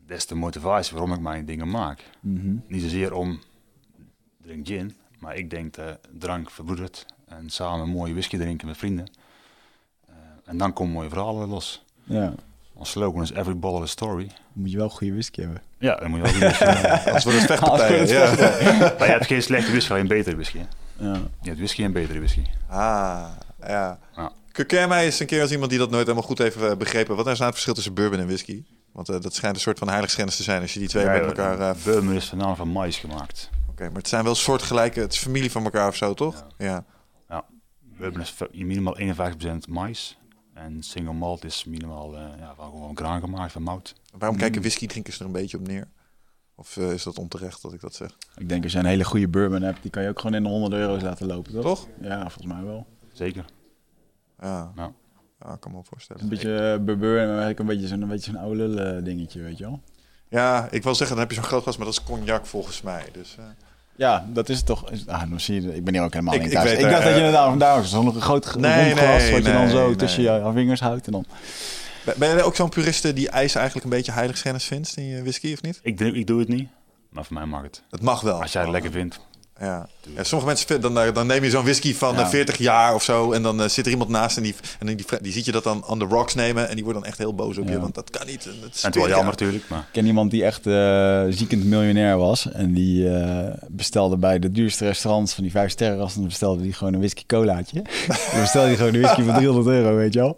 Dat 0.07 0.17
is 0.17 0.27
de 0.27 0.35
motivatie 0.35 0.93
waarom 0.93 1.13
ik 1.13 1.21
mijn 1.21 1.45
dingen 1.45 1.71
maak. 1.71 2.05
Mhm. 2.21 2.55
Niet 2.67 2.83
zozeer 2.83 3.13
om 3.13 3.41
drink 4.43 4.67
gin, 4.67 4.97
maar 5.19 5.37
ik 5.37 5.51
denk 5.51 5.75
dat 5.75 5.99
drank 6.19 6.51
verbroedert 6.51 7.07
en 7.29 7.51
samen 7.51 7.81
een 7.81 7.89
mooie 7.93 8.13
whisky 8.13 8.37
drinken 8.37 8.67
met 8.67 8.77
vrienden. 8.77 9.07
Eh, 10.09 10.15
en 10.45 10.57
dan 10.59 10.73
komen 10.73 10.93
mooie 10.93 11.09
verhalen 11.09 11.49
los. 11.49 11.85
Ja, 12.05 12.35
Ons 12.73 12.91
slogan 12.91 13.23
is 13.23 13.31
Every 13.33 13.57
Bottle 13.59 13.83
a 13.83 13.87
Story. 13.87 14.31
moet 14.53 14.71
je 14.71 14.77
wel 14.77 14.89
goede 14.89 15.13
whisky 15.13 15.41
hebben. 15.41 15.63
Ja, 15.79 15.95
dan 15.97 16.11
moet 16.11 16.19
je 16.19 16.23
wel 16.25 16.33
goed 16.33 16.41
whisky 16.41 16.65
hebben. 16.65 17.23
Wordt 17.23 17.39
het 17.39 17.47
vechtpartijen. 17.47 17.99
Anders 18.01 18.11
ja. 18.61 18.95
Maar 18.99 19.07
je 19.07 19.13
hebt 19.13 19.27
geen 19.27 19.43
slechte 19.43 19.71
whisky, 19.71 19.93
alleen 19.93 20.07
betere 20.09 20.35
whisky. 20.37 20.59
Ja. 20.97 21.13
Je 21.13 21.49
hebt 21.49 21.59
whisky 21.59 21.83
en 21.85 21.93
betere 21.93 22.19
whisky. 22.19 22.43
Ah, 22.69 23.29
ja. 23.67 23.99
Ja. 24.17 24.33
Kun 24.53 24.65
jij 24.69 24.89
mij 24.89 25.05
eens 25.05 25.21
een 25.21 25.27
keer 25.27 25.43
als 25.43 25.51
iemand 25.51 25.71
die 25.71 25.79
dat 25.79 25.91
nooit 25.91 26.03
helemaal 26.03 26.27
goed 26.29 26.39
heeft 26.39 26.57
eh, 26.57 26.77
begrepen... 26.77 27.17
wat 27.17 27.27
is 27.27 27.33
nou 27.33 27.43
het 27.45 27.53
verschil 27.53 27.75
tussen 27.75 27.95
bourbon 27.95 28.19
en 28.19 28.27
whisky? 28.27 28.65
Want 28.93 29.09
eh, 29.09 29.21
dat 29.21 29.35
schijnt 29.35 29.57
een 29.57 29.63
soort 29.63 29.79
van 29.79 29.89
heiligschennis 29.89 30.37
te 30.37 30.43
zijn 30.43 30.63
als 30.63 30.73
je 30.73 30.79
die 30.79 30.89
twee 30.89 31.05
Ja, 31.05 31.13
met 31.13 31.23
elkaar... 31.23 31.61
eh, 31.61 31.85
Bourbon 31.85 32.13
is 32.15 32.29
voornamelijk 32.29 32.63
van 32.63 32.73
mais 32.73 32.99
gemaakt. 32.99 33.51
Oké, 33.71 33.85
maar 33.85 33.97
het 33.97 34.09
zijn 34.09 34.25
wel 34.25 34.35
soortgelijke... 34.35 35.01
Het 35.01 35.13
is 35.13 35.19
familie 35.19 35.51
van 35.51 35.65
elkaar 35.65 35.89
of 35.89 35.97
zo, 35.97 36.15
toch? 36.15 36.47
Ja. 36.59 36.85
Bourbon 37.99 38.21
is 38.21 38.35
minimaal 38.53 38.97
51% 38.99 39.69
mais. 39.69 40.19
En 40.55 40.83
single 40.83 41.13
malt 41.13 41.45
is 41.45 41.65
minimaal 41.65 42.17
eh, 42.17 42.23
ja, 42.39 42.55
van 42.57 42.71
gewoon 42.71 42.97
graan 42.97 43.21
gemaakt, 43.21 43.53
van 43.53 43.63
mout. 43.63 43.95
Waarom 44.19 44.39
kijken 44.39 44.61
whisky-drinkers 44.61 45.19
er 45.21 45.27
een 45.27 45.33
beetje 45.33 45.57
op 45.59 45.67
neer? 45.67 45.89
Of 46.55 46.77
eh, 46.77 46.93
is 46.93 47.03
dat 47.03 47.19
onterecht 47.19 47.63
dat 47.63 47.73
ik 47.73 47.81
dat 47.81 47.95
zeg? 47.95 48.17
Ik 48.37 48.49
denk 48.49 48.63
als 48.63 48.73
je 48.73 48.79
een 48.79 48.85
hele 48.85 49.05
goede 49.05 49.29
bourbon 49.29 49.63
hebt, 49.63 49.83
die 49.83 49.91
kan 49.91 50.03
je 50.03 50.09
ook 50.09 50.21
gewoon 50.21 50.37
in 50.37 50.43
de 50.43 50.49
100 50.49 50.73
euro's 50.73 51.03
laten 51.03 51.27
lopen, 51.27 51.53
toch? 51.53 51.63
Toch? 51.63 51.89
Ja, 52.01 52.21
volgens 52.21 52.47
mij 52.47 52.63
wel. 52.63 52.87
Zeker. 53.21 53.45
Ja. 54.41 54.73
Ja. 54.77 54.93
Ja, 55.45 55.53
ik 55.53 55.61
kan 55.61 55.71
me 55.71 55.77
wel 55.77 55.87
voorstellen. 55.91 56.23
Een 56.23 56.29
beetje 56.29 56.49
uh, 56.79 56.85
bourbon, 56.85 57.09
maar 57.15 57.27
eigenlijk 57.29 57.59
een 57.59 57.67
beetje 57.67 57.87
zo'n 57.87 58.09
beetje 58.09 58.31
zo'n 58.33 58.41
oude 58.41 58.57
lullen 58.57 59.05
dingetje, 59.05 59.41
weet 59.43 59.59
je 59.59 59.65
wel. 59.65 59.81
Ja, 60.29 60.69
ik 60.71 60.83
wil 60.83 60.95
zeggen, 60.95 61.17
dan 61.17 61.25
heb 61.27 61.35
je 61.35 61.41
zo'n 61.41 61.49
groot 61.51 61.63
glas, 61.63 61.77
maar 61.77 61.87
dat 61.87 61.95
is 61.95 62.03
cognac 62.05 62.47
volgens 62.47 62.83
mij. 62.83 63.05
Dus, 63.13 63.37
eh, 63.39 63.45
Ja, 63.97 64.27
dat 64.33 64.49
is 64.49 64.57
het 64.57 64.67
toch. 64.67 64.91
Is- 64.91 65.07
Ah, 65.07 65.31
dan 65.31 65.41
zie 65.41 65.63
je, 65.63 65.75
ik 65.75 65.85
ben 65.85 65.95
hier 65.95 66.03
ook 66.03 66.13
helemaal 66.13 66.35
Ik- 66.35 66.41
niet 66.41 66.51
ik 66.51 66.57
thuis. 66.57 66.71
Ik, 66.73 66.77
weet, 66.79 66.91
dacht 66.91 67.03
eh, 67.03 67.09
dat 67.09 67.17
je 67.19 67.23
het 67.25 67.33
daarom 67.33 67.59
daar 67.59 67.85
zo'n 67.85 68.21
groot 68.21 68.55
Nee, 68.57 68.91
glas 68.95 69.23
nee, 69.23 69.33
wat 69.33 69.45
je 69.45 69.53
dan 69.53 69.63
nee, 69.63 69.71
zo 69.71 69.87
nee. 69.87 69.97
tussen 69.97 70.23
je, 70.23 70.51
vingers 70.55 70.81
houdt 70.81 71.07
en 71.07 71.13
dan. 71.13 71.25
ben- 72.05 72.15
ben 72.19 72.29
jij 72.29 72.43
ook 72.43 72.57
zo'n 72.57 72.69
puriste 72.69 73.13
die 73.13 73.29
ijs 73.31 73.55
eigenlijk 73.55 73.85
een 73.85 73.91
beetje 73.91 74.13
heiligschennis 74.13 74.65
vindt 74.65 74.97
in 74.97 75.05
je 75.05 75.23
whisky, 75.23 75.53
of 75.53 75.63
niet? 75.63 75.81
Ik, 75.83 75.97
drink- 75.97 76.15
ik 76.17 76.27
doe 76.27 76.39
het 76.39 76.49
niet, 76.49 76.69
maar 77.09 77.25
voor 77.25 77.35
mij 77.35 77.47
mag 77.47 77.63
het. 77.63 77.83
Het 77.91 78.03
mag 78.03 78.21
wel. 78.21 78.41
Als 78.43 78.53
jij 78.53 78.63
het 78.63 78.71
lekker 78.71 78.91
vindt. 78.91 79.21
Ja. 79.61 79.87
ja 80.17 80.25
sommige 80.25 80.47
mensen 80.47 80.81
dan, 80.81 80.99
eh, 81.01 81.15
dan 81.15 81.27
neem 81.27 81.45
je 81.45 81.51
zo'n 81.51 81.63
whisky 81.63 81.95
van 81.95 82.15
Ja. 82.15 82.21
eh, 82.21 82.29
40 82.29 82.57
jaar 82.59 82.95
of 82.95 83.03
zo. 83.03 83.33
En 83.33 83.43
dan 83.43 83.63
eh, 83.63 83.69
zit 83.69 83.85
er 83.87 83.91
iemand 83.93 84.11
naast 84.11 84.37
en 84.37 84.43
die, 84.43 84.55
en 84.79 84.87
die, 84.87 84.97
die, 84.97 85.07
die 85.21 85.33
ziet 85.33 85.45
je 85.45 85.53
dat 85.53 85.65
dan 85.65 85.87
on 85.87 85.99
the 85.99 86.05
rocks 86.05 86.35
nemen. 86.35 86.69
En 86.69 86.75
die 86.75 86.85
wordt 86.85 86.99
dan 86.99 87.09
echt 87.09 87.19
heel 87.19 87.35
boos 87.35 87.59
op 87.59 87.69
je. 87.69 87.81
Want 87.81 87.95
dat 87.95 88.11
kan 88.11 88.27
niet. 88.27 88.47
en 88.47 88.55
Het 88.63 88.75
is 88.75 88.83
En 88.83 88.91
wel 88.93 89.03
40 89.03 89.09
jammer 89.09 89.31
natuurlijk, 89.31 89.65
maar 89.69 89.79
Ik 89.79 89.85
ken 89.93 90.07
iemand 90.07 90.31
die 90.31 90.45
echt 90.45 90.67
eh, 90.67 91.23
ziekend 91.29 91.65
miljonair 91.65 92.17
was. 92.17 92.51
En 92.53 92.73
die 92.75 93.09
eh, 93.15 93.55
bestelde 93.69 94.17
bij 94.17 94.39
de 94.39 94.53
duurste 94.53 94.85
restaurants 94.87 95.35
van 95.35 95.43
die 95.43 95.53
vijf 95.53 95.71
sterren. 95.71 95.99
Dan 95.99 96.25
bestelde 96.25 96.63
die 96.63 96.73
gewoon 96.73 96.93
een 96.93 96.99
whisky 96.99 97.23
colaatje. 97.27 97.83
dan 98.33 98.41
bestelde 98.41 98.67
hij 98.67 98.77
gewoon 98.77 98.95
een 98.95 99.01
whisky 99.01 99.23
van 99.23 99.35
300 99.35 99.67
euro, 99.67 99.97
weet 99.97 100.13
je 100.15 100.21
wel. 100.21 100.37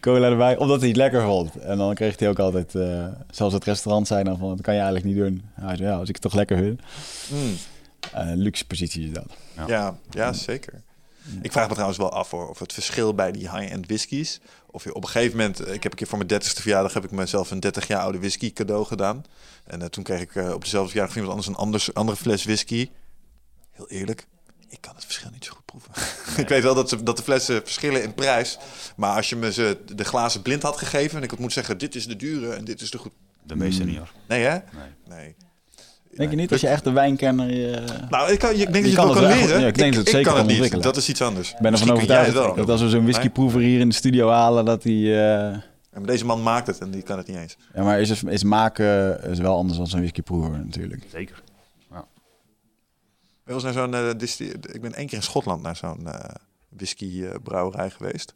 Cola 0.00 0.28
erbij, 0.28 0.56
omdat 0.56 0.78
hij 0.78 0.88
het 0.88 0.96
lekker 0.96 1.22
vond. 1.22 1.58
En 1.58 1.78
dan 1.78 1.94
kreeg 1.94 2.18
hij 2.18 2.28
ook 2.28 2.38
altijd, 2.38 2.74
eh, 2.74 3.04
zelfs 3.30 3.54
het 3.54 3.64
restaurant 3.64 4.06
zei 4.06 4.24
dan 4.24 4.38
van, 4.38 4.48
dat 4.48 4.60
kan 4.60 4.74
je 4.74 4.80
eigenlijk 4.80 5.14
niet 5.14 5.24
doen. 5.24 5.42
Hij 5.60 5.76
zei, 5.76 5.88
ja, 5.88 5.94
als 5.96 6.08
ik 6.08 6.14
het 6.14 6.22
toch 6.22 6.34
lekker 6.34 6.56
vind. 6.56 6.80
Mm. 7.28 7.56
Eh, 8.12 8.30
luxe 8.34 8.66
positie 8.66 9.06
is 9.06 9.12
dat. 9.12 9.26
Ja, 9.66 9.98
ja, 10.10 10.32
zeker. 10.32 10.82
Ik 11.42 11.52
vraag 11.52 11.66
me 11.66 11.72
trouwens 11.72 11.98
wel 11.98 12.12
af 12.12 12.30
hoor, 12.30 12.48
of 12.48 12.58
het 12.58 12.72
verschil 12.72 13.14
bij 13.14 13.32
die 13.32 13.50
high-end 13.50 13.86
whiskies. 13.86 14.40
Of 14.66 14.84
je 14.84 14.94
op 14.94 15.02
een 15.02 15.08
gegeven 15.08 15.36
moment, 15.36 15.60
eh, 15.60 15.74
ik 15.74 15.82
heb 15.82 15.92
een 15.92 15.98
keer 15.98 16.06
voor 16.06 16.18
mijn 16.18 16.28
30ste 16.28 16.60
verjaardag 16.60 16.92
heb 16.94 17.04
ik 17.04 17.10
mezelf 17.10 17.50
een 17.50 17.60
30 17.60 17.86
jaar 17.86 18.00
oude 18.00 18.18
whisky 18.18 18.52
cadeau 18.52 18.84
gedaan. 18.84 19.24
En 19.64 19.82
eh, 19.82 19.88
toen 19.88 20.04
kreeg 20.04 20.20
ik 20.20 20.34
op 20.36 20.62
dezelfde 20.62 20.90
verjaardag 20.90 21.12
van 21.12 21.22
iemand 21.22 21.30
anders 21.30 21.46
een 21.46 21.54
anders, 21.54 21.94
andere 21.94 22.16
fles 22.16 22.44
whisky. 22.44 22.90
Heel 23.70 23.88
eerlijk, 23.88 24.26
ik 24.68 24.80
kan 24.80 24.94
het 24.94 25.04
verschil 25.04 25.30
niet 25.32 25.44
zo 25.44 25.52
goed 25.52 25.64
proeven. 25.64 25.92
ik 26.42 26.48
weet 26.48 26.62
wel 26.62 26.74
dat, 26.74 26.88
ze, 26.88 27.02
dat 27.02 27.16
de 27.16 27.22
flessen 27.22 27.62
verschillen 27.62 28.02
in 28.02 28.14
prijs. 28.14 28.58
Maar 28.96 29.16
als 29.16 29.28
je 29.28 29.36
me 29.36 29.52
ze 29.52 29.78
de 29.94 30.04
glazen 30.04 30.42
blind 30.42 30.62
had 30.62 30.76
gegeven 30.76 31.16
en 31.16 31.22
ik 31.22 31.30
had 31.30 31.38
moeten 31.38 31.58
zeggen, 31.58 31.78
dit 31.78 31.94
is 31.94 32.06
de 32.06 32.16
dure 32.16 32.52
en 32.54 32.64
dit 32.64 32.80
is 32.80 32.90
de 32.90 32.98
goed. 32.98 33.12
de 33.42 33.56
meeste 33.56 33.84
niet 33.84 33.96
hoor. 33.96 34.12
Nee 34.28 34.42
hè? 34.42 34.50
Nee. 34.50 34.90
Nee. 35.08 35.34
Denk 36.16 36.30
je 36.30 36.36
niet, 36.36 36.52
als 36.52 36.60
je 36.60 36.68
echt 36.68 36.86
een 36.86 36.94
wijnkenner... 36.94 37.50
Je... 37.54 37.84
Nou, 38.10 38.32
ik, 38.32 38.38
kan, 38.38 38.50
ik 38.50 38.56
denk 38.56 38.72
dat 38.72 38.82
Je 38.84 38.90
je, 38.90 38.94
kan 38.96 39.08
het 39.10 39.18
wel 39.18 39.28
kan 39.28 39.38
leren. 39.38 39.60
ja, 39.60 39.66
ik 39.66 39.74
denk 39.74 39.94
dat 39.94 40.00
het 40.02 40.08
zeker 40.14 40.26
kan 40.26 40.36
het 40.36 40.42
niet. 40.46 40.52
ontwikkelen. 40.54 40.84
Dat 40.84 40.96
is 40.96 41.08
iets 41.08 41.22
anders. 41.22 41.50
Ik 41.52 41.58
ben 41.58 41.72
ervan 41.72 41.90
overtuigd 41.90 42.32
dat, 42.34 42.44
wel. 42.44 42.54
dat 42.54 42.68
als 42.68 42.80
we 42.80 42.88
zo'n 42.88 43.02
whiskyproever 43.02 43.60
hier 43.60 43.80
in 43.80 43.88
de 43.88 43.94
studio 43.94 44.28
halen, 44.30 44.64
dat 44.64 44.82
hij... 44.82 44.92
eh, 44.92 45.02
Ja, 45.02 45.62
maar 45.92 46.06
deze 46.06 46.24
man 46.24 46.42
maakt 46.42 46.66
het 46.66 46.78
en 46.78 46.90
die 46.90 47.02
kan 47.02 47.18
het 47.18 47.26
niet 47.26 47.36
eens. 47.36 47.56
Ja, 47.74 47.82
maar 47.82 48.00
is, 48.00 48.08
het- 48.10 48.22
is 48.28 48.42
maken 48.44 49.22
is 49.30 49.38
wel 49.38 49.56
anders 49.56 49.78
dan 49.78 49.86
zo'n 49.86 49.98
whiskyproever 50.00 50.50
natuurlijk. 50.50 51.02
Zeker. 51.12 51.42
Ik 53.46 53.52
was 53.52 53.62
naar 53.62 53.72
zo'n, 53.72 53.94
eh, 53.94 54.10
disti- 54.16 54.52
ik 54.72 54.80
ben 54.80 54.94
één 54.94 55.06
keer 55.06 55.16
in 55.16 55.22
Schotland 55.22 55.62
naar 55.62 55.76
zo'n 55.76 56.06
eh 56.08 56.34
whiskybrouwerij 56.68 57.90
geweest. 57.90 58.34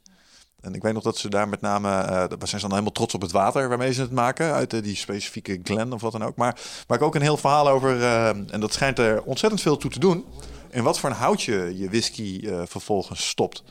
En 0.61 0.75
ik 0.75 0.83
weet 0.83 0.93
nog 0.93 1.03
dat 1.03 1.17
ze 1.17 1.29
daar 1.29 1.49
met 1.49 1.61
name, 1.61 1.89
daar 1.89 2.29
zijn 2.29 2.49
ze 2.49 2.59
dan 2.61 2.71
helemaal 2.71 2.93
trots 2.93 3.15
op 3.15 3.21
het 3.21 3.31
water 3.31 3.69
waarmee 3.69 3.93
ze 3.93 4.01
het 4.01 4.11
maken, 4.11 4.53
uit 4.53 4.73
eh, 4.73 4.83
die 4.83 4.97
specifieke 4.97 5.61
Glen 5.63 5.93
of 5.93 6.01
wat 6.01 6.13
dan 6.13 6.25
ook. 6.25 6.37
Maar 6.37 6.61
waar 6.87 6.99
ik 6.99 7.05
ook 7.05 7.15
een 7.15 7.23
heel 7.23 7.37
verhaal 7.37 7.69
over, 7.69 8.03
eh, 8.03 8.29
en 8.29 8.61
dat 8.61 8.73
schijnt 8.73 8.99
er 8.99 9.23
ontzettend 9.23 9.63
veel 9.63 9.77
toe 9.77 9.91
te 9.91 9.99
doen, 9.99 10.25
in 10.71 10.83
wat 10.83 10.99
voor 10.99 11.11
een 11.11 11.17
hout 11.17 11.43
je 11.43 11.87
whisky 11.91 12.49
vervolgens 12.65 13.29
stopt. 13.29 13.63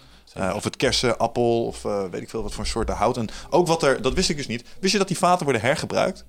Of 0.54 0.64
het 0.64 0.76
kersen, 0.76 1.18
appel 1.18 1.66
of 1.66 1.82
weet 1.82 2.22
ik 2.22 2.30
veel 2.30 2.44
wat 2.44 2.54
voor 2.54 2.66
soorten 2.66 2.96
hout. 2.96 3.18
En 3.18 3.30
ook 3.50 3.68
wat 3.68 3.84
er, 3.84 4.02
dat 4.02 4.14
wist 4.14 4.30
ik 4.30 4.38
dus 4.38 4.48
niet. 4.48 4.64
Wist 4.80 4.92
je 4.92 5.00
dat 5.00 5.08
die 5.08 5.18
vaten 5.18 5.44
worden 5.44 5.62
hergebruikt? 5.62 6.26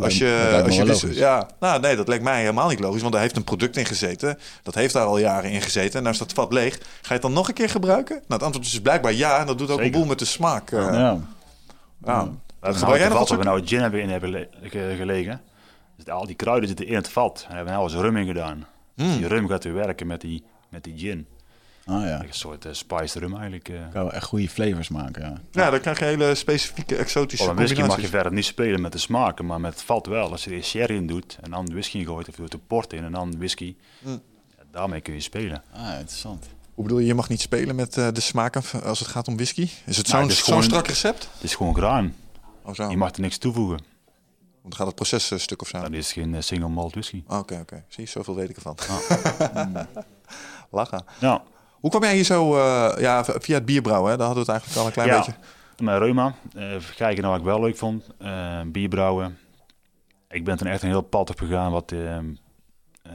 Als 0.00 0.18
je, 0.18 0.60
als 0.64 0.76
je 0.76 0.84
dus, 0.84 1.02
wist- 1.02 1.18
ja, 1.18 1.48
nou 1.60 1.80
nee, 1.80 1.96
dat 1.96 2.08
lijkt 2.08 2.24
mij 2.24 2.40
helemaal 2.40 2.68
niet 2.68 2.80
logisch, 2.80 3.00
want 3.00 3.12
daar 3.12 3.22
heeft 3.22 3.36
een 3.36 3.44
product 3.44 3.76
in 3.76 3.86
gezeten. 3.86 4.38
Dat 4.62 4.74
heeft 4.74 4.92
daar 4.92 5.06
al 5.06 5.18
jaren 5.18 5.50
in 5.50 5.60
gezeten. 5.62 5.92
En 5.96 6.00
nou 6.02 6.12
is 6.12 6.18
dat 6.20 6.32
vat 6.32 6.52
leeg. 6.52 6.74
Ga 6.78 6.82
je 7.02 7.12
het 7.12 7.22
dan 7.22 7.32
nog 7.32 7.48
een 7.48 7.54
keer 7.54 7.68
gebruiken? 7.70 8.14
Nou, 8.14 8.24
het 8.28 8.42
antwoord 8.42 8.66
is 8.66 8.70
dus 8.72 8.80
blijkbaar 8.82 9.12
ja. 9.12 9.38
En 9.40 9.46
dat 9.46 9.58
doet 9.58 9.70
ook 9.70 9.78
een 9.78 9.90
boel 9.90 10.04
met 10.04 10.18
de 10.18 10.24
smaak. 10.24 10.70
eh. 10.70 10.92
ja. 12.04 12.16
hebben 12.20 12.30
Gebruik 12.60 12.80
nou 12.80 12.98
jij 12.98 13.08
waar 13.28 13.38
we 13.38 13.44
nou 13.44 13.66
gin 13.66 13.80
hebben 13.80 14.00
in 14.02 14.08
hebben 14.10 14.30
le- 14.30 14.48
ge- 14.62 14.94
gelegen. 14.96 15.40
Dus 15.96 16.06
al 16.08 16.26
die 16.26 16.36
kruiden 16.36 16.68
zitten 16.68 16.86
in 16.86 16.94
het 16.94 17.08
vat. 17.08 17.44
En 17.48 17.54
hebben 17.54 17.72
we 17.74 17.78
nou 17.80 17.92
eens 17.92 18.00
rum 18.00 18.16
in 18.16 18.26
gedaan. 18.26 18.66
Dus 18.94 19.06
die 19.16 19.26
rum 19.28 19.48
gaat 19.48 19.64
weer 19.64 19.74
werken 19.74 20.06
met 20.06 20.20
die, 20.20 20.44
met 20.68 20.84
die 20.84 20.98
gin. 20.98 21.26
Ah 21.88 22.02
ja. 22.04 22.22
Een 22.22 22.26
soort 22.30 22.64
eh, 22.64 22.72
spiced 22.72 23.14
rum 23.22 23.34
eigenlijk. 23.36 23.68
eh. 23.68 23.76
Kan 23.92 24.02
wel 24.02 24.12
echt 24.12 24.24
goede 24.24 24.48
flavors 24.48 24.88
maken. 24.88 25.22
Ja. 25.22 25.40
Ja, 25.64 25.70
dan 25.70 25.80
krijg 25.80 25.98
je 25.98 26.04
hele 26.04 26.34
specifieke, 26.34 26.96
exotische 26.96 27.44
Op 27.44 27.50
een 27.50 27.56
whisky 27.56 27.74
mag 27.74 27.84
je 27.84 27.88
combinaties. 27.92 28.14
verder 28.20 28.32
niet 28.32 28.44
spelen 28.44 28.80
met 28.80 28.92
de 28.92 28.98
smaken, 28.98 29.46
maar 29.46 29.60
met 29.60 29.72
het 29.72 29.82
vat 29.82 30.06
wel. 30.06 30.30
Als 30.30 30.44
je 30.44 30.50
er 30.50 30.62
sherry 30.62 30.94
in 30.96 31.06
doet 31.06 31.38
en 31.42 31.50
dan 31.50 31.66
whisky 31.66 31.98
in 31.98 32.04
gooit, 32.06 32.28
of 32.28 32.34
je 32.36 32.40
doet 32.42 32.52
er 32.52 32.58
port 32.58 32.92
in 32.92 33.04
en 33.04 33.12
dan 33.12 33.38
whisky, 33.38 33.76
Mm. 34.02 34.20
ja, 34.56 34.62
daarmee 34.70 35.00
kun 35.00 35.14
je 35.14 35.20
spelen. 35.20 35.62
Ah, 35.72 35.90
interessant. 35.98 36.46
Hoe 36.74 36.84
bedoel 36.86 36.98
je, 36.98 37.06
je 37.06 37.14
mag 37.14 37.28
niet 37.28 37.40
spelen 37.40 37.74
met 37.74 37.96
eh, 37.96 38.08
de 38.12 38.20
smaken 38.20 38.62
als 38.84 38.98
het 38.98 39.08
gaat 39.08 39.28
om 39.28 39.36
whisky? 39.36 39.68
Is 39.86 39.96
het 39.96 40.08
Nou, 40.08 40.30
zo'n 40.32 40.62
strak 40.62 40.86
recept? 40.86 41.28
Het 41.34 41.42
is 41.42 41.54
gewoon 41.54 41.74
graan. 41.74 42.14
Oh, 42.62 42.74
zo. 42.74 42.88
Je 42.90 42.96
mag 42.96 43.12
er 43.14 43.20
niks 43.20 43.38
toevoegen. 43.38 43.76
Want 44.62 44.62
dan 44.62 44.72
gaat 44.72 44.86
het 44.86 44.94
proces 44.94 45.30
een 45.30 45.40
stuk 45.40 45.62
of 45.62 45.68
zo. 45.68 45.80
Dat 45.80 45.92
is 45.92 46.12
geen 46.12 46.42
single 46.42 46.68
malt 46.68 46.92
whisky. 46.92 47.22
Ah, 47.26 47.38
Oké, 47.38 47.58
oké. 47.60 47.84
Zie 47.88 48.06
zoveel 48.06 48.34
weet 48.34 48.48
ik 48.48 48.56
ervan. 48.56 48.76
Lachen. 50.70 51.04
Ja, 51.20 51.42
Hoe 51.80 51.90
kwam 51.90 52.02
jij 52.02 52.14
hier 52.14 52.24
zo, 52.24 52.56
eh, 52.56 53.00
ja, 53.00 53.24
via 53.24 53.54
het 53.54 53.64
bierbrouwen, 53.64 54.10
hè? 54.10 54.16
Daar 54.16 54.26
hadden 54.26 54.44
we 54.46 54.52
het 54.52 54.60
eigenlijk 54.62 54.80
al 54.80 54.86
een 54.86 54.92
klein 54.92 55.08
Ja. 55.08 55.16
beetje. 55.26 55.40
mijn 55.84 55.98
reuma. 55.98 56.34
eh 56.54 56.72
even 56.72 56.94
kijken 56.94 57.22
naar 57.22 57.30
wat 57.30 57.40
ik 57.40 57.46
wel 57.46 57.60
leuk 57.60 57.76
vond. 57.76 58.06
Eh 58.18 58.60
bierbrouwen. 58.66 59.38
Ik 60.28 60.44
ben 60.44 60.56
toen 60.56 60.66
echt 60.68 60.82
een 60.82 60.88
heel 60.88 61.00
pad 61.02 61.30
op 61.30 61.38
gegaan. 61.38 61.72
Wat, 61.72 61.92
ehm, 61.92 62.24
eh, 63.02 63.12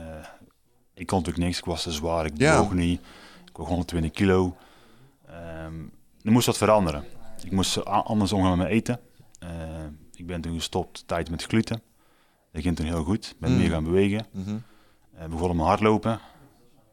ik 0.94 1.06
kon 1.06 1.18
natuurlijk 1.18 1.44
niks. 1.46 1.58
Ik 1.58 1.64
was 1.64 1.82
te 1.82 1.92
zwaar. 1.92 2.24
Ik 2.26 2.32
Ja. 2.34 2.68
niet. 2.72 3.00
Ik 3.50 3.56
woog 3.56 3.68
120 3.68 4.10
kilo. 4.12 4.56
Ehm, 5.28 5.74
er 6.22 6.32
moest 6.32 6.46
wat 6.46 6.56
veranderen. 6.56 7.04
Ik 7.44 7.50
moest 7.52 7.84
anders 7.84 8.32
omgaan 8.32 8.48
met 8.50 8.58
mijn 8.58 8.70
eten. 8.70 9.00
Eh, 9.38 9.48
ik 10.14 10.26
ben 10.26 10.40
toen 10.40 10.54
gestopt 10.54 11.02
tijd 11.06 11.30
met 11.30 11.42
gluten. 11.44 11.82
Dat 12.52 12.62
ging 12.62 12.76
toen 12.76 12.86
heel 12.86 13.04
goed. 13.04 13.26
Ik 13.26 13.40
ben 13.40 13.50
Mm. 13.50 13.56
meer 13.58 13.70
gaan 13.70 13.84
bewegen. 13.84 14.26
Mhm. 14.32 14.56
Eh 15.18 15.26
begon 15.26 15.56
met 15.56 15.66
hardlopen. 15.66 16.18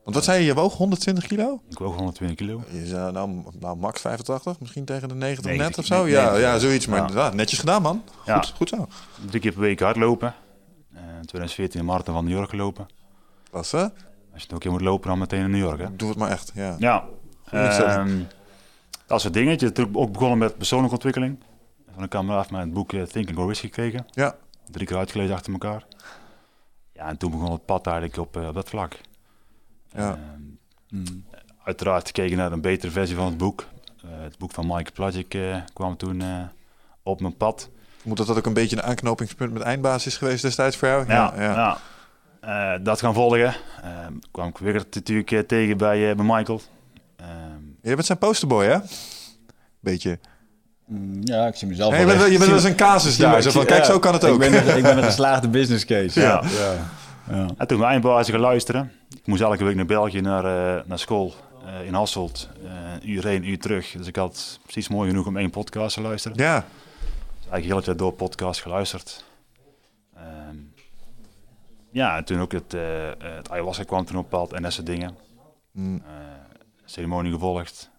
Want 0.03 0.15
wat 0.15 0.23
zei 0.23 0.39
je, 0.39 0.45
je 0.45 0.53
woog 0.53 0.73
120 0.77 1.27
kilo? 1.27 1.61
Ik 1.69 1.77
woog 1.77 1.95
120 1.95 2.37
kilo. 2.37 2.63
Je 2.71 2.85
zei 2.85 3.11
nou, 3.11 3.43
nou 3.59 3.77
max 3.77 4.01
85, 4.01 4.59
misschien 4.59 4.85
tegen 4.85 5.07
de 5.09 5.15
90 5.15 5.45
net 5.45 5.55
90, 5.57 5.79
of 5.79 5.85
zo? 5.85 6.07
Ja, 6.07 6.21
90. 6.23 6.41
ja, 6.41 6.57
zoiets. 6.59 6.87
Maar 6.87 7.13
Ja. 7.13 7.33
netjes 7.33 7.59
gedaan, 7.59 7.81
man. 7.81 8.03
Goed, 8.15 8.25
Ja. 8.25 8.41
goed 8.55 8.69
zo. 8.69 8.87
Drie 9.25 9.41
keer 9.41 9.51
per 9.51 9.61
week 9.61 9.79
hardlopen. 9.79 10.33
Eh, 10.93 10.99
in 11.01 11.25
2014 11.25 11.79
de 11.79 11.85
marathon 11.85 12.13
van 12.13 12.23
New 12.25 12.33
York 12.33 12.49
gelopen. 12.49 12.87
Klasse. 13.49 13.77
hè? 13.77 13.83
Als 13.83 13.91
je 14.33 14.47
het 14.47 14.53
ook 14.53 14.59
keer 14.59 14.71
moet 14.71 14.81
lopen, 14.81 15.09
dan 15.09 15.19
meteen 15.19 15.43
in 15.43 15.51
New 15.51 15.59
York. 15.59 15.79
Hè? 15.79 15.95
Doe 15.95 16.09
het 16.09 16.17
maar 16.17 16.29
echt, 16.29 16.51
ja. 16.55 16.75
Ja, 16.79 17.03
ehm, 17.51 18.19
dat 19.07 19.21
soort 19.21 19.33
dingen. 19.33 19.49
Je 19.51 19.57
hebt 19.57 19.77
natuurlijk 19.77 19.97
ook 19.97 20.11
begonnen 20.11 20.37
met 20.37 20.57
persoonlijke 20.57 20.93
ontwikkeling. 20.95 21.39
Van 21.93 22.03
een 22.03 22.09
kameraad 22.09 22.51
mij 22.51 22.61
het 22.61 22.73
boek 22.73 22.93
eh, 22.93 23.01
Think 23.03 23.27
and 23.27 23.37
Go 23.37 23.45
Risky 23.47 23.65
gekregen. 23.65 24.05
Ja. 24.11 24.35
Drie 24.69 24.87
keer 24.87 24.97
uitgelezen 24.97 25.35
achter 25.35 25.51
elkaar. 25.51 25.85
Ja, 26.93 27.07
en 27.07 27.17
toen 27.17 27.31
begon 27.31 27.51
het 27.51 27.65
pad 27.65 27.85
eigenlijk 27.87 28.17
op, 28.17 28.37
eh, 28.37 28.47
op 28.47 28.53
dat 28.53 28.69
vlak. 28.69 28.97
Ja. 29.95 30.09
Ehm, 30.09 30.39
Mm. 30.89 31.23
uiteraard 31.63 32.07
gekeken 32.07 32.37
naar 32.37 32.51
een 32.51 32.61
betere 32.61 32.91
versie 32.91 33.15
van 33.15 33.25
het 33.25 33.37
boek. 33.37 33.65
Eh, 34.03 34.09
het 34.23 34.37
boek 34.37 34.51
van 34.51 34.67
Mike 34.67 34.91
Plagic 34.91 35.33
eh, 35.33 35.55
kwam 35.73 35.97
toen 35.97 36.21
eh, 36.21 36.27
op 37.03 37.21
mijn 37.21 37.37
pad. 37.37 37.69
Moet 38.03 38.17
dat 38.17 38.27
dat 38.27 38.37
ook 38.37 38.45
een 38.45 38.53
beetje 38.53 38.75
een 38.75 38.83
aanknopingspunt 38.83 39.53
met 39.53 39.61
eindbasis 39.61 40.17
geweest 40.17 40.41
destijds 40.41 40.75
voor 40.77 40.87
jou? 40.87 41.05
Ja, 41.07 41.33
ja. 41.37 41.77
Eh, 42.41 42.79
dat 42.83 42.99
gaan 42.99 43.13
volgen. 43.13 43.55
Ehm 43.83 44.13
kwam 44.31 44.47
ik 44.47 44.57
weer 44.57 44.73
natuurlijk 44.91 45.47
tegen 45.47 45.77
bij, 45.77 46.09
eh, 46.09 46.15
bij 46.15 46.25
Michael. 46.25 46.61
Ehm, 47.15 47.29
Je 47.81 47.93
bent 47.95 48.05
zijn 48.05 48.17
posterboy, 48.17 48.65
hè? 48.65 48.77
Beetje. 49.79 50.19
Mm, 50.85 51.19
Ja, 51.23 51.47
ik 51.47 51.55
zie 51.55 51.67
mezelf 51.67 51.91
Hey, 51.91 51.99
je 51.99 52.05
bent, 52.05 52.21
je 52.21 52.29
bent 52.29 52.45
wel 52.45 52.53
eens 52.53 52.63
een 52.63 52.75
casus 52.75 53.17
daar. 53.17 53.41
Zo 53.41 53.49
van, 53.51 53.65
kijk, 53.65 53.79
ja, 53.79 53.85
zo 53.91 53.99
kan 53.99 54.13
het 54.13 54.23
ik 54.23 54.29
ook. 54.29 54.39
Ben 54.39 54.67
een, 54.69 54.77
ik 54.77 54.83
ben 54.83 54.97
een 54.97 55.03
geslaagde 55.13 55.47
business 55.47 55.85
case. 55.85 56.19
Ja. 56.19 56.43
ja. 56.43 56.73
Ja. 57.29 57.47
En 57.57 57.67
toen 57.67 57.79
mijn 57.79 57.91
eindbazen 57.91 58.33
gaan 58.33 58.41
luisteren. 58.41 58.91
Ik 59.09 59.27
moest 59.27 59.41
elke 59.41 59.63
week 59.63 59.75
naar 59.75 59.85
België, 59.85 60.21
naar, 60.21 60.45
eh, 60.45 60.85
naar 60.85 60.99
school 60.99 61.33
eh, 61.65 61.85
in 61.85 61.93
Hasselt. 61.93 62.49
Een 62.63 63.09
uur 63.09 63.23
heen, 63.25 63.43
een 63.43 63.49
uur 63.49 63.59
terug. 63.59 63.91
Dus 63.91 64.07
ik 64.07 64.15
had 64.15 64.59
precies 64.63 64.87
mooi 64.87 65.09
genoeg 65.09 65.27
om 65.27 65.37
één 65.37 65.49
podcast 65.49 65.95
te 65.95 66.01
luisteren. 66.01 66.37
Ja, 66.37 66.55
Dus 66.55 66.65
eigenlijk 67.49 67.65
heel 67.65 67.75
het 67.75 67.85
jaar 67.85 67.95
door 67.97 68.13
podcast 68.13 68.61
geluisterd. 68.61 69.25
Ehm, 70.15 70.55
ja, 71.91 72.17
en 72.17 72.25
toen 72.25 72.39
ook 72.39 72.51
het, 72.51 72.71
het 73.17 73.49
ayahuasca 73.49 73.83
kwam 73.83 74.05
toen 74.05 74.17
op 74.17 74.29
pad 74.29 74.53
en 74.53 74.61
dat 74.61 74.73
soort 74.73 74.85
dingen. 74.85 75.15
Mm. 75.71 76.03
Ceremonie 76.85 77.31
gevolgd. 77.31 77.89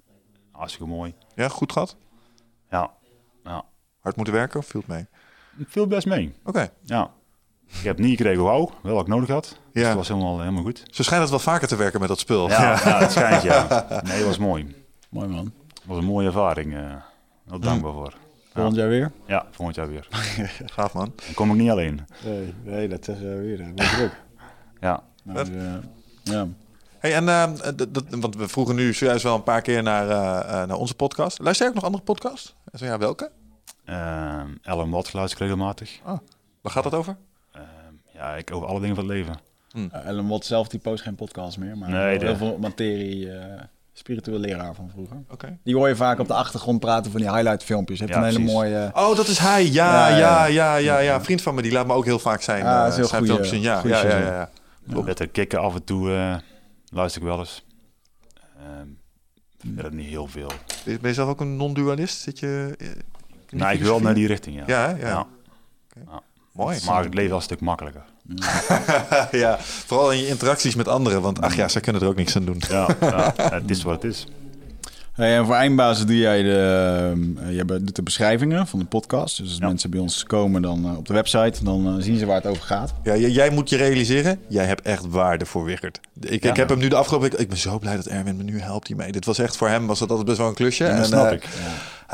Hartstikke 0.51 0.89
mooi. 0.89 1.15
ja 1.35 1.49
goed 1.49 1.73
gehad. 1.73 1.97
Ja, 2.71 2.91
ja. 3.45 3.65
Hard 4.01 4.17
moeten 4.17 4.35
werken 4.35 4.59
of 4.61 4.67
viel 4.67 4.81
het 4.81 4.89
mee? 4.89 5.07
Ik 5.57 5.69
viel 5.69 5.87
best 5.87 6.07
mee. 6.07 6.35
Oké. 6.45 6.69
Ja. 6.85 7.11
Ik 7.79 7.83
heb 7.89 7.99
niet 7.99 8.17
gekregen 8.17 8.43
wauw, 8.43 8.71
wel 8.83 8.95
wat 8.95 9.03
ik 9.03 9.09
nodig 9.09 9.29
had. 9.29 9.57
Dus 9.73 9.83
Ja. 9.83 9.89
het 9.89 9.97
was 9.97 10.09
helemaal, 10.09 10.39
helemaal 10.39 10.63
goed. 10.63 10.83
Zo 10.91 11.03
schijnt 11.03 11.23
het 11.23 11.31
wel 11.31 11.39
vaker 11.41 11.69
te 11.69 11.77
werken 11.77 12.01
met 12.01 12.09
dat 12.09 12.19
spul. 12.19 12.49
Ja, 12.49 12.61
ja. 12.85 12.99
het 12.99 13.11
schijnt 13.13 13.43
ja. 13.43 13.87
Nee, 14.05 14.13
het 14.17 14.27
was 14.27 14.39
mooi. 14.39 14.75
Mooi 15.11 15.29
man. 15.29 15.53
Het 15.75 15.83
was 15.85 15.99
een 15.99 16.05
mooie 16.05 16.27
ervaring. 16.27 16.75
eh 16.75 16.81
heel 17.49 17.59
dankbaar 17.61 17.93
voor. 17.93 18.15
Volgend 18.55 18.77
jaar 18.77 18.89
weer? 18.89 19.13
Ja, 19.27 19.47
volgend 19.51 19.77
jaar 19.77 19.89
weer. 19.89 20.09
Gaaf, 20.75 20.93
man. 20.95 21.13
Dan 21.25 21.35
kom 21.35 21.51
ik 21.51 21.57
niet 21.57 21.71
alleen. 21.71 22.07
Nee, 22.25 22.55
nee 22.65 22.89
dat 22.89 23.05
zeggen 23.05 23.37
we 23.37 23.43
weer. 23.43 23.59
Dat 23.75 23.85
is 23.85 23.91
druk. 23.91 24.21
Ja. 24.81 25.03
Maar, 25.25 25.37
eh, 25.47 25.73
ja. 26.23 26.47
Hey, 26.99 27.15
en, 27.15 27.29
eh, 27.29 27.53
dat, 27.77 27.95
dat- 27.95 28.05
want 28.11 28.37
we 28.37 28.49
vroegen 28.49 28.75
nu 28.75 28.93
zojuist 28.95 29.23
wel 29.23 29.35
een 29.35 29.43
paar 29.43 29.63
keer 29.63 29.83
naar, 29.83 30.09
eh, 30.09 30.39
eh, 30.63 30.69
naar 30.69 30.77
onze 30.77 30.95
podcast. 30.95 31.39
Luister 31.39 31.59
jij 31.67 31.69
ook 31.69 31.75
nog 31.75 31.85
andere 31.85 32.05
podcasts? 32.05 32.55
En 32.73 32.79
zo 32.79 32.85
ja, 32.85 32.99
welke? 32.99 33.31
Ehm 33.85 34.47
Ellen 34.63 34.91
Watt 34.91 35.13
luister 35.13 35.41
ik 35.41 35.47
regelmatig. 35.47 36.01
Waar 36.61 36.73
gaat 36.73 36.83
dat 36.85 36.95
over? 36.95 37.17
Ja, 38.23 38.35
ik 38.37 38.55
over 38.55 38.69
alle 38.69 38.81
dingen 38.81 38.97
van 38.97 39.05
het 39.09 39.15
leven. 39.15 39.35
Uh, 39.75 40.07
Ellen 40.07 40.29
Watt 40.29 40.45
zelf 40.47 40.69
die 40.69 40.81
post 40.81 41.03
geen 41.03 41.15
podcast 41.15 41.59
meer, 41.59 41.79
maar 41.79 41.89
Nee, 41.91 42.19
heel 42.19 42.37
veel 42.37 42.59
materie, 42.61 43.33
eh 43.33 43.61
spiritueel 43.93 44.39
leraar 44.39 44.75
van 44.75 44.91
vroeger. 44.91 45.17
Oké. 45.31 45.59
Die 45.65 45.75
hoor 45.77 45.89
je 45.89 45.97
vaak 45.97 46.19
op 46.19 46.27
de 46.27 46.35
achtergrond 46.35 46.81
praten 46.81 47.11
van 47.11 47.21
die 47.21 47.31
highlight 47.33 47.65
filmpjes. 47.65 47.99
Heeft 48.01 48.13
Ja, 48.13 48.19
een 48.19 48.25
hele 48.25 48.37
precies. 48.37 48.55
mooie... 48.55 48.91
Oh, 48.95 49.17
dat 49.17 49.27
is 49.29 49.39
hij. 49.39 49.65
Ja, 49.67 50.09
Ja, 50.09 50.17
ja, 50.17 50.17
ja. 50.17 50.47
ja, 50.47 50.77
ja, 50.77 50.99
ja, 50.99 51.21
Vriend 51.23 51.43
van 51.43 51.55
me, 51.55 51.63
die 51.63 51.73
laat 51.73 51.87
me 51.87 51.93
ook 51.93 52.05
heel 52.05 52.19
vaak 52.19 52.41
zijn, 52.41 52.65
Ah, 52.65 52.83
eh, 52.83 52.89
is 52.89 52.97
heel 52.97 53.07
zijn 53.07 53.27
goeie- 53.27 53.27
filmpjes 53.35 53.49
zien. 53.49 53.61
Ja, 53.63 53.81
ja, 53.85 54.07
ja, 54.09 54.19
ja, 54.19 54.51
ja. 54.87 55.03
Met 55.03 55.17
de 55.19 55.27
kikken 55.27 55.61
af 55.61 55.75
en 55.75 55.85
toe 55.85 56.13
eh, 56.15 56.37
luister 56.93 57.21
ik 57.23 57.27
wel 57.29 57.39
eens. 57.39 57.65
Ehm 58.59 58.89
verder 59.75 59.95
niet 59.95 60.07
heel 60.09 60.27
veel. 60.27 60.49
Ben 60.85 60.93
je- 60.93 60.99
ben 61.01 61.09
je 61.09 61.15
zelf 61.15 61.29
ook 61.29 61.41
een 61.41 61.57
non-dualist? 61.57 62.21
Zit 62.21 62.39
je... 62.39 62.75
eh, 62.79 62.89
Nou, 63.51 63.73
ik 63.75 63.81
wil 63.83 64.01
naar 64.01 64.15
die 64.15 64.27
richting, 64.27 64.57
ja. 64.57 64.63
Ja, 64.67 64.95
hè? 64.97 65.09
ja. 65.09 65.27
Mooi. 66.53 66.79
Maakt 66.87 67.05
het 67.05 67.15
leven 67.15 67.29
wel 67.29 67.37
een 67.39 67.43
stuk 67.45 67.61
makkelijker. 67.61 68.05
ja, 69.33 69.57
vooral 69.61 70.13
in 70.13 70.19
je 70.19 70.29
interacties 70.29 70.75
met 70.75 70.89
anderen. 70.89 71.23
Want 71.23 71.41
ach 71.41 71.57
ja, 71.57 71.69
zij 71.69 71.81
kunnen 71.81 72.03
er 72.03 72.09
ook 72.09 72.17
niks 72.17 72.37
aan 72.37 72.45
doen. 72.45 72.63
Ja, 72.69 72.89
ja, 73.01 73.33
het 73.37 73.71
is 73.71 73.83
wat 73.83 74.03
het 74.03 74.13
is. 74.13 74.27
Hey, 75.13 75.37
en 75.37 75.47
voor 75.47 75.55
eindbazen 75.55 76.07
doe 76.07 76.17
jij 76.17 76.43
de, 76.43 77.13
uh, 77.47 77.57
je 77.57 77.65
doet 77.65 77.97
de 77.97 78.03
beschrijvingen 78.03 78.67
van 78.67 78.79
de 78.79 78.85
podcast. 78.85 79.37
Dus 79.37 79.49
als 79.49 79.59
Ja. 79.59 79.67
mensen 79.67 79.91
bij 79.91 80.01
ons 80.01 80.25
komen 80.25 80.63
dan 80.63 80.87
uh, 80.87 80.97
op 80.97 81.07
de 81.07 81.13
website, 81.15 81.65
dan 81.65 81.97
uh, 81.97 82.03
zien 82.03 82.19
ze 82.19 82.27
waar 82.27 82.37
het 82.37 82.47
over 82.47 82.63
gaat. 82.63 82.95
Ja, 83.03 83.15
j- 83.17 83.27
jij 83.27 83.51
moet 83.51 83.69
je 83.69 83.77
realiseren, 83.77 84.39
jij 84.49 84.65
hebt 84.65 84.83
echt 84.83 85.07
waarde 85.09 85.47
voor 85.47 85.65
Wichert. 85.65 86.01
Ik, 86.21 86.43
Ja. 86.43 86.51
ik 86.51 86.57
heb 86.57 86.69
hem 86.69 86.79
nu 86.79 86.89
de 86.89 86.97
afgelopen 86.97 87.31
week... 87.31 87.39
Ik 87.41 87.49
ben 87.49 87.57
zo 87.59 87.79
blij 87.79 87.97
dat 87.97 88.07
Erwin 88.07 88.37
me 88.37 88.43
nu 88.43 88.61
helpt 88.61 88.87
hiermee. 88.89 89.13
Dit 89.13 89.25
was 89.25 89.39
echt 89.39 89.57
voor 89.57 89.69
hem, 89.69 89.87
was 89.87 89.99
dat 89.99 90.09
altijd 90.09 90.27
best 90.27 90.39
wel 90.39 90.49
een 90.49 90.55
klusje. 90.55 90.85
Ja, 90.85 90.91
dat 90.91 90.99
en, 90.99 91.07
snap 91.07 91.27
eh, 91.27 91.33
ik. 91.33 91.49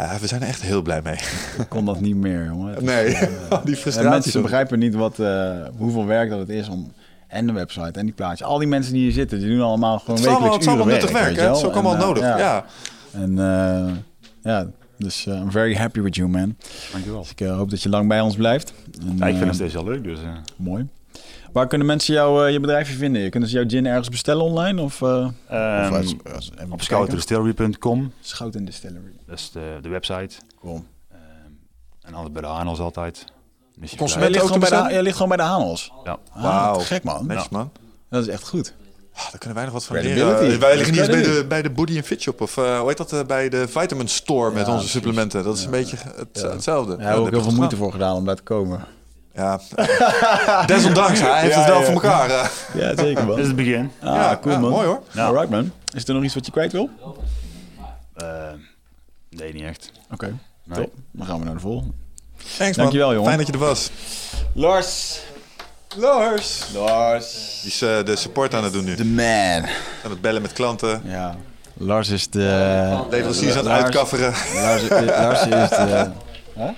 Ja, 0.05 0.19
we 0.21 0.27
zijn 0.27 0.43
er 0.43 0.49
echt 0.49 0.63
heel 0.63 0.83
blij 0.83 1.01
mee. 1.03 1.15
Ik 1.59 1.69
kon 1.69 1.85
dat 1.85 2.01
niet 2.01 2.17
meer, 2.17 2.45
jongen. 2.45 2.85
Nee, 2.85 3.05
eh, 3.05 3.21
die 3.65 3.75
en 3.75 3.81
frustratie. 3.81 4.11
mensen 4.11 4.43
begrijpen 4.43 4.79
niet 4.79 4.95
wat, 4.95 5.19
uh, 5.19 5.57
hoeveel 5.77 6.07
werk 6.07 6.31
dat 6.31 6.39
het 6.39 6.49
is 6.49 6.69
om... 6.69 6.93
En 7.29 7.47
de 7.47 7.53
website 7.53 7.99
en 7.99 8.05
die 8.05 8.15
plaatjes. 8.15 8.47
Al 8.47 8.59
die 8.59 8.69
mensen 8.69 8.93
die 8.93 9.03
hier 9.03 9.13
zitten, 9.13 9.39
die 9.39 9.49
doen 9.49 9.61
allemaal 9.61 9.99
gewoon 9.99 10.17
Het 10.17 10.25
is 10.25 10.33
allemaal, 10.33 10.51
wekelijks 10.59 10.67
het 10.67 10.75
is 10.75 10.81
allemaal 10.81 10.87
uren 10.87 11.01
nuttig 11.01 11.21
werk, 11.23 11.37
hè? 11.37 11.47
Het 11.47 11.57
is 11.57 11.63
wel. 11.63 11.71
ook 11.71 11.77
allemaal 11.77 11.95
En, 11.95 12.01
uh, 12.01 12.07
nodig. 12.07 12.23
Ja. 12.23 12.65
En 13.13 13.31
uh, 13.31 13.95
ja, 14.43 14.67
dus 14.99 15.27
uh, 15.27 15.35
I'm 15.35 15.51
very 15.51 15.75
happy 15.75 16.01
with 16.01 16.15
you, 16.15 16.29
man. 16.29 16.57
Dankjewel. 16.93 17.21
Dus 17.21 17.31
ik 17.31 17.41
uh, 17.41 17.57
hoop 17.57 17.71
dat 17.71 17.83
je 17.83 17.89
lang 17.89 18.09
bij 18.09 18.21
ons 18.21 18.37
blijft. 18.37 18.73
En, 19.01 19.17
Ja, 19.19 19.27
ik 19.27 19.33
vind 19.33 19.41
uh, 19.41 19.47
het 19.47 19.55
steeds 19.55 19.75
wel 19.75 19.85
leuk, 19.85 20.05
dus... 20.05 20.19
eh, 20.23 20.29
Mooi. 20.57 20.87
Waar 21.53 21.67
kunnen 21.67 21.87
mensen 21.87 22.15
jou, 22.15 22.47
uh, 22.47 22.53
je 22.53 22.61
bedrijfje 22.61 22.97
vinden? 22.97 23.31
Kunnen 23.31 23.49
ze 23.49 23.55
jouw 23.57 23.69
gin 23.69 23.87
ergens 23.87 24.09
bestellen 24.09 24.43
online? 24.45 24.83
Of, 24.83 25.01
uh, 25.01 25.29
Ehm, 25.49 25.93
of 25.93 25.97
als- 25.97 26.15
als- 26.35 26.51
even 26.59 26.73
op 26.73 26.79
Distillery. 28.65 29.11
dat 29.27 29.39
is 29.39 29.51
de, 29.53 29.79
de 29.83 29.89
website. 29.89 30.35
Cool. 30.61 30.85
Ehm, 31.11 31.21
en 32.03 32.15
anders 32.15 32.33
bij 32.33 32.43
de 32.43 32.49
Hanels 32.49 32.79
altijd. 32.79 33.25
Consument- 33.97 34.13
Jij 34.15 34.29
ligt, 34.31 34.43
ook 34.43 34.47
gewoon 34.53 34.69
bij 34.71 34.83
de, 34.89 34.93
jij 34.95 35.03
ligt 35.03 35.15
gewoon 35.17 35.29
bij 35.37 35.47
de 35.47 35.53
Hanels. 35.53 35.93
Ja. 36.05 36.19
Ah, 36.33 36.43
Wauw. 36.43 36.79
gek 36.79 37.03
man. 37.05 37.27
Netjes, 37.27 37.49
man. 37.49 37.71
Dat 38.11 38.23
is 38.23 38.29
echt 38.29 38.49
goed. 38.49 38.75
Ah, 39.15 39.31
daar 39.31 39.39
kunnen 39.39 39.55
wij 39.55 39.65
nog 39.65 39.73
wat 39.75 39.85
van 39.85 39.97
leren. 39.97 40.59
Wij 40.61 40.77
liggen 40.77 40.93
niet 40.95 41.01
eens 41.03 41.11
bij 41.11 41.23
de, 41.23 41.45
bij 41.49 41.63
de 41.63 41.71
Body 41.71 41.97
and 41.97 42.05
Fit 42.07 42.21
Shop. 42.23 42.41
Of 42.41 42.57
eh, 42.57 42.79
hoe 42.79 42.89
heet 42.89 42.97
dat? 42.97 43.13
eh, 43.13 43.25
bij 43.27 43.49
de 43.49 43.69
Vitamin 43.69 44.09
Store 44.09 44.49
met 44.53 44.67
Ja, 44.67 44.73
onze 44.73 44.73
precies. 44.75 44.91
supplementen. 44.91 45.45
Dat 45.45 45.57
is 45.57 45.65
een 45.65 45.71
beetje 45.71 45.97
het, 46.17 46.43
hetzelfde. 46.43 46.97
Daar 46.97 47.05
hebben 47.07 47.21
we 47.23 47.27
ook 47.29 47.35
heel 47.35 47.43
veel 47.43 47.53
moeite 47.59 47.77
voor 47.77 47.93
gedaan 47.93 48.17
om 48.17 48.25
daar 48.25 48.37
te 48.37 48.43
komen. 48.43 48.85
Ja, 49.39 49.61
desondanks. 50.67 51.21
Hij 51.21 51.41
heeft 51.41 51.55
Ja, 51.55 51.61
het 51.61 51.69
wel 51.69 51.79
ja. 51.79 51.85
voor 51.85 51.95
elkaar. 51.95 52.31
eh. 52.31 52.47
Ja, 52.75 52.97
zeker 52.97 53.25
man. 53.27 53.35
Dit 53.35 53.39
is 53.39 53.47
het 53.47 53.57
begin. 53.57 53.93
Ah, 54.03 54.15
Ja, 54.15 54.39
cool 54.43 54.55
ja, 54.55 54.61
man. 54.61 54.71
mooi, 54.71 54.87
hoor. 54.87 55.03
Ja. 55.13 55.27
Alright 55.27 55.51
man. 55.51 55.73
Is 55.95 56.09
er 56.09 56.15
nog 56.15 56.23
iets 56.25 56.35
wat 56.35 56.47
je 56.47 56.53
kwijt 56.53 56.73
wil? 56.73 56.91
Eh, 58.15 58.27
nee, 59.31 59.53
niet 59.53 59.63
echt. 59.65 59.93
Oké, 60.13 60.35
Nee. 60.65 60.79
top. 60.85 60.93
Dan 61.13 61.27
gaan 61.27 61.39
we 61.39 61.45
naar 61.45 61.55
de 61.55 61.61
volgende. 61.61 61.93
Thanks, 62.37 62.59
man. 62.59 62.73
Dankjewel, 62.87 63.09
jongen. 63.13 63.25
Fijn 63.27 63.39
dat 63.39 63.47
je 63.47 63.53
er 63.53 63.59
was. 63.59 63.91
Lars. 64.55 65.21
Lars. 65.97 66.63
Lars. 66.75 67.59
Die 67.63 67.71
is 67.71 67.83
eh, 67.83 68.05
de 68.05 68.17
support 68.17 68.55
aan 68.55 68.65
het 68.65 68.73
doen 68.73 68.85
nu. 68.85 68.97
The 68.97 69.05
man. 69.05 69.71
Aan 70.05 70.11
het 70.11 70.21
bellen 70.21 70.43
met 70.43 70.53
klanten. 70.53 71.03
Ja. 71.05 71.37
Lars 71.75 72.09
is 72.09 72.29
de... 72.31 73.05
Leveranciers 73.11 73.53
aan 73.53 73.59
het 73.59 73.67
Lars- 73.67 73.83
uitkafferen. 73.83 74.33
Lars, 74.55 74.89
Lars 75.07 75.41
is 75.41 75.69
de... 75.69 76.11
Huh? 76.55 76.69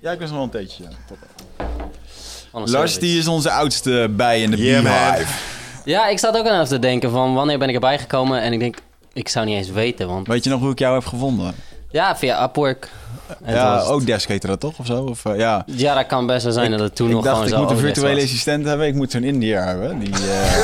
Ja, 0.00 0.10
ik 0.12 0.18
was 0.20 0.28
nog 0.28 0.36
wel 0.36 0.42
een 0.42 0.50
theetje. 0.50 0.82
Ja. 0.82 0.88
Top. 1.06 1.18
Anders 2.52 2.72
Lars 2.72 2.98
die 2.98 3.18
is 3.18 3.26
onze 3.28 3.50
oudste 3.50 4.08
bij 4.16 4.42
in 4.42 4.50
de 4.50 4.56
Yeah. 4.56 4.82
Beehive. 4.82 5.32
Ja, 5.84 6.08
ik 6.08 6.18
zat 6.18 6.36
ook 6.36 6.46
aan 6.46 6.54
even 6.54 6.68
te 6.68 6.78
denken 6.78 7.10
van 7.10 7.34
wanneer 7.34 7.58
ben 7.58 7.68
ik 7.68 7.74
erbij 7.74 7.98
gekomen 7.98 8.40
en 8.40 8.52
ik 8.52 8.58
denk, 8.58 8.76
ik 9.12 9.28
zou 9.28 9.46
niet 9.46 9.56
eens 9.56 9.70
weten, 9.70 10.08
want 10.08 10.26
Weet 10.26 10.44
je 10.44 10.50
nog 10.50 10.60
hoe 10.60 10.70
ik 10.70 10.78
jou 10.78 10.94
heb 10.94 11.04
gevonden? 11.06 11.54
ja, 11.90 12.16
via 12.16 12.44
Upwork. 12.44 12.88
En 13.42 13.54
ja, 13.54 13.78
het- 13.78 13.86
Odesk 13.88 14.28
heette 14.28 14.46
dat 14.46 14.60
toch 14.60 14.78
of 14.78 14.86
zo? 14.86 15.02
Of, 15.04 15.24
eh, 15.24 15.38
ja. 15.38 15.62
Ja, 15.66 15.94
dat 15.94 16.06
kan 16.06 16.26
best 16.26 16.42
wel 16.44 16.52
zijn 16.52 16.70
dat 16.70 16.80
het 16.80 16.96
toen 16.96 17.08
ik 17.08 17.14
nog 17.14 17.24
dacht, 17.24 17.34
gewoon 17.36 17.48
ik 17.50 17.54
zo 17.54 17.62
moet 17.62 17.70
een 17.70 17.78
virtuele 17.78 18.22
assistent 18.22 18.66
hebben. 18.66 18.86
Ik 18.86 18.94
moet 18.94 19.10
zo'n 19.10 19.22
Indiër 19.24 19.64
hebben. 19.64 19.98
Die, 19.98 20.12
eh, 20.14 20.54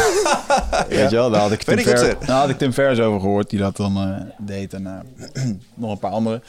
Weet 0.99 1.11
je 1.11 1.17
wel, 1.17 1.31
daar 1.31 1.41
had 1.41 1.53
ik 1.53 1.63
Tim, 1.63 1.79
ik 1.79 1.87
ze- 1.87 2.17
daar 2.27 2.39
had 2.41 2.49
ik 2.49 2.59
Tim 2.59 2.73
Vers 2.73 2.99
over 2.99 3.21
gehoord, 3.21 3.51
die 3.51 3.59
dat 3.59 3.77
dan 3.77 3.97
eh, 3.97 4.47
deed. 4.47 4.73
En 4.75 5.03
nog 5.75 5.91
een 5.91 5.99
paar 5.99 6.11
andere. 6.11 6.43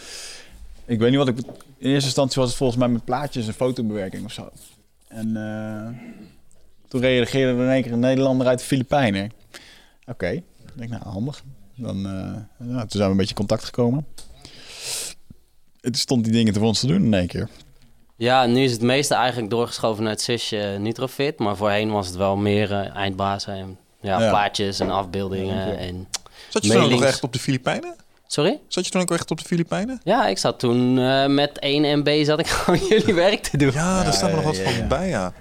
Ik 0.85 0.99
weet 0.99 1.09
niet 1.09 1.19
wat 1.19 1.27
ik... 1.27 1.37
In 1.77 1.89
eerste 1.89 2.05
instantie 2.05 2.39
was 2.41 2.49
het 2.49 2.57
volgens 2.57 2.79
mij 2.79 2.87
met 2.87 3.03
plaatjes 3.05 3.47
en 3.47 3.53
fotobewerking 3.53 4.25
of 4.25 4.31
zo. 4.31 4.49
En 5.07 5.37
eh, 5.37 6.11
toen 6.87 7.01
reageerde 7.01 7.57
er 7.57 7.65
in 7.65 7.71
één 7.71 7.83
keer 7.83 7.91
een 7.91 7.99
Nederlander 7.99 8.47
uit 8.47 8.59
de 8.59 8.65
Filipijnen. 8.65 9.31
Oké, 10.05 10.29
ik 10.29 10.43
denk 10.75 10.89
nou 10.89 11.03
handig. 11.03 11.43
Dan, 11.75 12.05
eh, 12.05 12.67
ja, 12.69 12.79
toen 12.79 12.89
zijn 12.89 13.03
we 13.03 13.11
een 13.11 13.17
beetje 13.17 13.29
in 13.29 13.35
contact 13.35 13.63
gekomen. 13.63 14.05
En 15.81 15.91
toen 15.91 15.93
stond 16.01 16.23
die 16.23 16.33
dingen 16.33 16.53
te 16.53 16.59
voor 16.59 16.67
ons 16.67 16.79
te 16.79 16.87
doen 16.87 17.03
in 17.05 17.13
één 17.13 17.27
keer. 17.27 17.49
Ja, 18.15 18.45
nu 18.45 18.61
is 18.63 18.71
het 18.71 18.81
meeste 18.81 19.13
eigenlijk 19.13 19.49
doorgeschoven 19.49 20.03
naar 20.03 20.11
het 20.11 20.21
zusje 20.21 20.77
Nutrofit, 20.79 21.39
maar 21.39 21.55
voorheen 21.55 21.91
was 21.91 22.07
het 22.07 22.15
wel 22.15 22.35
meer 22.35 22.71
eh, 22.71 22.95
eindbazen 22.95 23.53
en 23.53 23.77
ja, 24.01 24.19
Ja. 24.19 24.29
plaatjes 24.29 24.79
en 24.79 24.89
afbeeldingen 24.89 25.67
Ja. 25.67 25.73
en 25.75 26.07
Zat 26.49 26.65
je 26.65 26.77
ook 26.77 26.89
nog 26.89 27.03
echt 27.03 27.23
op 27.23 27.33
de 27.33 27.39
Filipijnen? 27.39 27.95
Sorry? 28.35 28.59
Zat 28.67 28.85
je 28.85 28.91
toen 28.91 29.01
ook 29.01 29.11
echt 29.11 29.31
op 29.31 29.37
de 29.37 29.43
Filipijnen? 29.45 30.01
Ja, 30.03 30.27
ik 30.27 30.37
zat 30.37 30.59
toen 30.59 30.99
eh, 30.99 31.25
met 31.25 31.59
1 31.59 31.99
MB 31.99 32.23
zat 32.25 32.39
ik 32.39 32.47
gewoon 32.55 32.87
jullie 32.87 33.13
werk 33.13 33.43
te 33.43 33.57
doen. 33.57 33.71
Ja, 33.71 34.03
daar 34.03 34.13
staat 34.13 34.29
me 34.29 34.35
nog 34.35 34.45
wat 34.45 34.57
ja, 34.57 34.63
van 34.63 34.73
ja. 34.73 34.87
bij, 34.87 35.07
ja. 35.07 35.33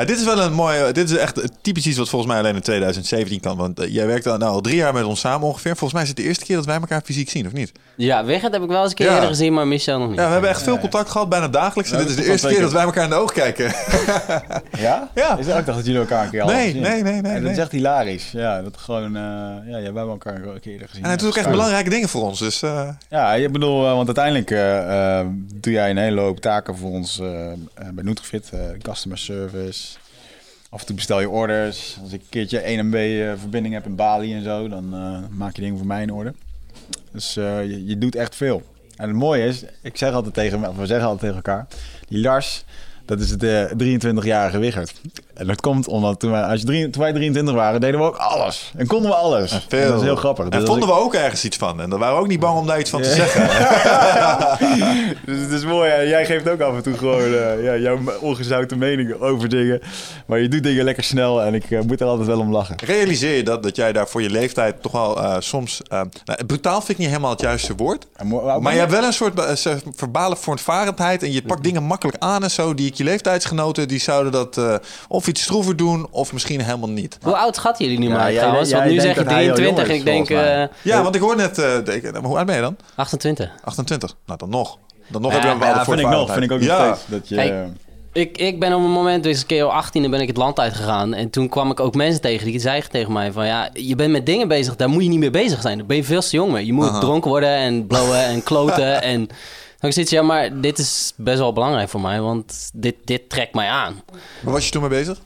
Ja, 0.00 0.06
dit 0.06 0.18
is 0.18 0.24
wel 0.24 0.40
een 0.40 0.52
mooie. 0.52 0.92
Dit 0.92 1.10
is 1.10 1.16
echt 1.16 1.40
typisch 1.62 1.86
iets 1.86 1.98
wat 1.98 2.08
volgens 2.08 2.30
mij 2.32 2.40
alleen 2.40 2.54
in 2.54 2.60
2017 2.60 3.40
kan. 3.40 3.56
Want 3.56 3.80
eh, 3.80 3.94
jij 3.94 4.06
werkt 4.06 4.26
al, 4.26 4.36
nou, 4.38 4.52
al 4.52 4.60
drie 4.60 4.76
jaar 4.76 4.92
met 4.92 5.04
ons 5.04 5.20
samen 5.20 5.46
ongeveer. 5.48 5.70
Volgens 5.76 5.92
mij 5.92 6.02
is 6.02 6.08
het 6.08 6.16
de 6.16 6.22
eerste 6.22 6.44
keer 6.44 6.56
dat 6.56 6.64
wij 6.64 6.74
elkaar 6.74 7.00
fysiek 7.04 7.30
zien, 7.30 7.46
of 7.46 7.52
niet? 7.52 7.72
Ja, 7.96 8.24
Wigert 8.24 8.52
heb 8.52 8.62
ik 8.62 8.68
wel 8.68 8.80
eens 8.82 8.90
een 8.90 8.96
keer 8.96 9.06
Ja. 9.06 9.14
eerder 9.14 9.28
gezien, 9.28 9.54
maar 9.54 9.66
Michel 9.66 9.98
nog 9.98 10.08
niet. 10.08 10.18
Ja, 10.18 10.26
we 10.26 10.32
hebben 10.32 10.50
echt 10.50 10.62
veel 10.62 10.78
contact 10.78 11.10
gehad, 11.10 11.28
bijna 11.28 11.48
dagelijks. 11.48 11.90
En 11.90 11.98
Ja, 11.98 12.02
dit 12.04 12.18
is 12.18 12.24
de 12.24 12.30
eerste 12.30 12.48
keer 12.48 12.60
dat 12.60 12.72
wij 12.72 12.82
elkaar 12.82 13.04
in 13.04 13.10
de 13.10 13.16
ogen 13.16 13.34
kijken. 13.34 13.72
Ja? 14.78 15.10
Ja. 15.14 15.38
Is 15.38 15.46
dat, 15.46 15.58
ik 15.58 15.64
dacht 15.66 15.76
dat 15.78 15.86
jullie 15.86 16.00
elkaar 16.00 16.24
een 16.24 16.30
keer 16.30 16.42
al 16.42 16.46
Nee, 16.48 16.64
hadden 16.64 16.82
gezien. 16.84 17.02
nee, 17.04 17.12
nee, 17.12 17.20
nee, 17.22 17.30
En 17.32 17.34
dat 17.34 17.42
nee. 17.42 17.52
is 17.52 17.58
echt 17.58 17.72
hilarisch. 17.72 18.30
Ja, 18.32 18.62
dat 18.62 18.76
gewoon... 18.76 19.16
eh, 19.16 19.22
ja, 19.22 19.60
ja, 19.66 19.72
wij 19.72 19.82
hebben 19.82 20.08
elkaar 20.08 20.34
een 20.34 20.60
keer 20.60 20.72
eerder 20.72 20.88
gezien. 20.88 21.02
En 21.02 21.08
hij 21.08 21.18
doet 21.18 21.28
ook 21.28 21.36
echt 21.36 21.50
belangrijke 21.50 21.90
dingen 21.90 22.08
voor 22.08 22.22
ons. 22.22 22.38
Dus 22.38 22.62
eh, 22.62 22.88
Ja, 23.08 23.34
ik 23.34 23.52
bedoel, 23.52 23.80
want 23.82 24.06
uiteindelijk 24.18 24.48
doe 25.62 25.72
jij 25.72 25.90
een 25.90 25.96
hele 25.96 26.20
hoop 26.20 26.40
taken 26.40 26.76
voor 26.76 26.90
ons 26.90 27.18
bij 27.94 28.04
Nutrifit. 28.04 28.50
eh, 28.52 28.60
customer 28.82 29.18
service. 29.18 29.89
Af 30.72 30.80
en 30.80 30.86
toe 30.86 30.96
bestel 30.96 31.20
je 31.20 31.28
orders. 31.28 31.98
Als 32.02 32.12
ik 32.12 32.20
een 32.20 32.28
keertje 32.28 32.58
1 32.58 32.86
MB 32.86 32.94
eh, 32.94 33.32
verbinding 33.40 33.74
heb 33.74 33.86
in 33.86 33.96
Bali 33.96 34.34
en 34.34 34.42
zo, 34.42 34.68
dan 34.68 34.94
eh, 34.94 35.18
maak 35.30 35.56
je 35.56 35.62
dingen 35.62 35.76
voor 35.76 35.86
mij 35.86 36.02
in 36.02 36.12
orde. 36.12 36.34
Dus 37.12 37.36
eh, 37.36 37.64
je, 37.64 37.86
je 37.86 37.98
doet 37.98 38.14
echt 38.14 38.34
veel. 38.36 38.62
En 38.96 39.08
het 39.08 39.16
mooie 39.16 39.46
is, 39.46 39.64
ik 39.82 39.96
zeg 39.96 40.12
altijd 40.12 40.34
tegen, 40.34 40.68
of 40.68 40.76
we 40.76 40.86
zeggen 40.86 41.08
altijd 41.08 41.20
tegen 41.20 41.36
elkaar, 41.36 41.66
die 42.08 42.20
Lars, 42.20 42.64
dat 43.04 43.20
is 43.20 43.36
eh, 43.36 43.70
23-jarige 44.24 44.58
Wiggert. 44.58 45.00
En 45.40 45.46
dat 45.46 45.60
komt 45.60 45.88
omdat 45.88 46.20
toen 46.20 46.30
wij, 46.30 46.42
als 46.42 46.60
je 46.60 46.66
drie, 46.66 46.90
toen 46.90 47.02
wij 47.02 47.12
23 47.12 47.54
waren, 47.54 47.80
deden 47.80 48.00
we 48.00 48.06
ook 48.06 48.16
alles. 48.16 48.72
En 48.76 48.86
konden 48.86 49.10
we 49.10 49.16
alles. 49.16 49.52
En 49.52 49.60
veel. 49.68 49.88
dat 49.88 49.96
is 49.96 50.02
heel 50.02 50.16
grappig. 50.16 50.44
En 50.44 50.50
Dus 50.50 50.64
vonden 50.64 50.88
ik- 50.88 50.94
we 50.94 51.00
ook 51.00 51.14
ergens 51.14 51.44
iets 51.44 51.56
van. 51.56 51.80
En 51.80 51.90
daar 51.90 51.98
waren 51.98 52.14
we 52.14 52.20
ook 52.20 52.28
niet 52.28 52.40
bang 52.40 52.58
om 52.58 52.66
daar 52.66 52.78
iets 52.80 52.90
van 52.90 53.02
te 53.02 53.10
zeggen. 53.10 53.48
dus 55.26 55.40
het 55.40 55.50
is 55.50 55.64
mooi. 55.64 55.90
hè. 55.90 56.00
Jij 56.00 56.26
geeft 56.26 56.48
ook 56.48 56.60
af 56.60 56.74
en 56.74 56.82
toe 56.82 56.96
gewoon 56.96 57.34
eh, 57.34 57.64
ja, 57.64 57.76
jouw 57.76 57.98
ongezouten 58.20 58.78
mening 58.78 59.20
over 59.20 59.48
dingen. 59.48 59.80
Maar 60.26 60.38
je 60.38 60.48
doet 60.48 60.62
dingen 60.62 60.84
lekker 60.84 61.04
snel 61.04 61.42
en 61.42 61.54
ik 61.54 61.70
eh, 61.70 61.80
moet 61.80 62.00
er 62.00 62.06
altijd 62.06 62.26
wel 62.26 62.38
om 62.40 62.52
lachen. 62.52 62.76
Realiseer 62.84 63.36
je 63.36 63.42
dat, 63.42 63.62
dat 63.62 63.76
jij 63.76 63.92
daar 63.92 64.08
voor 64.08 64.22
je 64.22 64.30
leeftijd 64.30 64.82
toch 64.82 64.92
wel 64.92 65.22
eh, 65.22 65.36
soms... 65.38 65.80
nou, 65.88 66.08
brutaal 66.46 66.78
vind 66.78 66.90
ik 66.90 66.98
niet 66.98 67.08
helemaal 67.08 67.30
het 67.30 67.40
juiste 67.40 67.74
woord. 67.76 68.06
Maar 68.60 68.72
je 68.72 68.78
hebt 68.78 68.92
wel 68.92 69.04
een 69.04 69.12
soort 69.12 69.40
verbale 69.94 70.36
voortvarendheid 70.36 71.22
en 71.22 71.32
je 71.32 71.42
pakt 71.42 71.62
dingen 71.62 71.82
makkelijk 71.82 72.16
aan 72.18 72.42
en 72.42 72.50
zo. 72.50 72.74
Die 72.74 72.86
ik 72.86 72.94
je 72.94 73.04
leeftijdsgenoten, 73.04 73.88
die 73.88 74.00
zouden 74.00 74.32
dat 74.32 74.60
of 75.08 75.28
iets 75.30 75.42
stroever 75.42 75.76
doen 75.76 76.06
of 76.10 76.32
misschien 76.32 76.60
helemaal 76.60 76.88
niet. 76.88 77.18
Hoe 77.22 77.36
oud 77.36 77.56
schatten 77.56 77.84
jullie 77.84 78.00
nu 78.00 78.08
Ja, 78.08 78.14
maar 78.16 78.32
trouwens? 78.32 78.72
Want 78.72 78.84
nu 78.84 79.00
zeg 79.00 79.14
je 79.16 79.22
dat 79.22 79.32
hij 79.32 79.42
heel 79.42 79.54
23 79.54 79.88
en 79.88 79.94
ik 79.94 80.04
denk 80.04 80.30
eh, 80.30 80.62
Ja, 80.82 81.02
want 81.02 81.14
ik 81.14 81.20
hoor 81.20 81.36
net... 81.36 81.58
eh, 81.58 81.84
de- 81.84 81.94
ik- 81.94 82.14
hoe 82.22 82.36
oud 82.36 82.46
ben 82.46 82.54
je 82.54 82.60
dan? 82.60 82.76
28. 82.94 83.50
28. 83.64 84.14
Nou, 84.26 84.38
dan 84.38 84.48
nog. 84.50 84.78
Dan 85.08 85.22
nog 85.22 85.30
Ja, 85.32 85.36
heb 85.36 85.46
je 85.46 85.52
een 85.52 85.58
Ja, 85.60 85.66
bepaalde 85.66 85.90
vind 85.90 86.00
ik 86.00 86.08
nog. 86.18 86.32
Vind 86.32 86.44
ik 86.44 86.52
ook 86.52 86.58
nog 86.58 86.68
ja. 86.68 86.84
steeds. 86.94 87.00
Dat 87.06 87.28
je, 87.28 87.34
Kijk, 87.34 87.54
Ik, 88.12 88.38
ik 88.38 88.60
ben 88.60 88.72
op 88.74 88.82
een 88.82 88.90
moment, 88.90 89.22
dus 89.22 89.40
een 89.40 89.46
keer 89.46 89.64
op 89.66 89.70
18 89.70 90.10
ben 90.10 90.20
ik 90.20 90.28
het 90.28 90.36
land 90.36 90.58
uitgegaan. 90.60 91.14
En 91.14 91.30
toen 91.30 91.48
kwam 91.48 91.70
ik 91.70 91.80
ook 91.80 91.94
mensen 91.94 92.20
tegen 92.20 92.46
die 92.46 92.60
zeiden 92.60 92.90
tegen 92.90 93.12
mij 93.12 93.32
van... 93.32 93.46
Ja, 93.46 93.68
je 93.72 93.94
bent 93.96 94.10
met 94.12 94.26
dingen 94.26 94.48
bezig, 94.48 94.76
daar 94.76 94.88
moet 94.88 95.02
je 95.02 95.08
niet 95.08 95.18
mee 95.18 95.30
bezig 95.30 95.60
zijn. 95.60 95.78
Daar 95.78 95.86
ben 95.86 95.96
je 95.96 96.04
veel 96.04 96.20
te 96.20 96.36
jong 96.36 96.52
mee. 96.52 96.66
Je 96.66 96.72
moet 96.72 96.88
Aha. 96.88 96.98
dronken 97.00 97.30
worden 97.30 97.54
en 97.54 97.86
blowen 97.86 98.24
en 98.24 98.42
kloten. 98.42 99.02
en 99.12 99.28
ik 99.88 99.92
zoiets, 99.92 100.12
ja, 100.12 100.22
maar 100.22 100.60
dit 100.60 100.78
is 100.78 101.12
best 101.16 101.38
wel 101.38 101.52
belangrijk 101.52 101.88
voor 101.88 102.00
mij. 102.00 102.20
Want 102.20 102.70
dit, 102.74 102.94
dit 103.04 103.28
trekt 103.28 103.54
mij 103.54 103.68
aan. 103.68 104.02
Waar 104.42 104.52
was 104.52 104.64
je 104.64 104.70
toen 104.70 104.80
mee 104.80 104.90
bezig? 104.90 105.20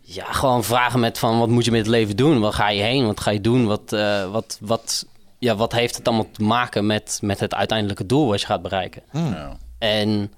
Ja, 0.00 0.24
gewoon 0.32 0.64
vragen 0.64 1.00
met 1.00 1.18
van 1.18 1.38
wat 1.38 1.48
moet 1.48 1.64
je 1.64 1.70
met 1.70 1.80
het 1.80 1.88
leven 1.88 2.16
doen? 2.16 2.40
Waar 2.40 2.52
ga 2.52 2.68
je 2.70 2.82
heen? 2.82 3.06
Wat 3.06 3.20
ga 3.20 3.30
je 3.30 3.40
doen? 3.40 3.66
Wat, 3.66 3.92
eh, 3.92 4.30
wat, 4.30 4.58
wat, 4.60 5.06
ja, 5.38 5.56
wat 5.56 5.72
heeft 5.72 5.96
het 5.96 6.08
allemaal 6.08 6.30
te 6.32 6.42
maken 6.42 6.86
met, 6.86 7.18
met 7.22 7.40
het 7.40 7.54
uiteindelijke 7.54 8.06
doel 8.06 8.26
wat 8.26 8.40
je 8.40 8.46
gaat 8.46 8.62
bereiken? 8.62 9.02
ja. 9.12 9.56
En 9.78 10.32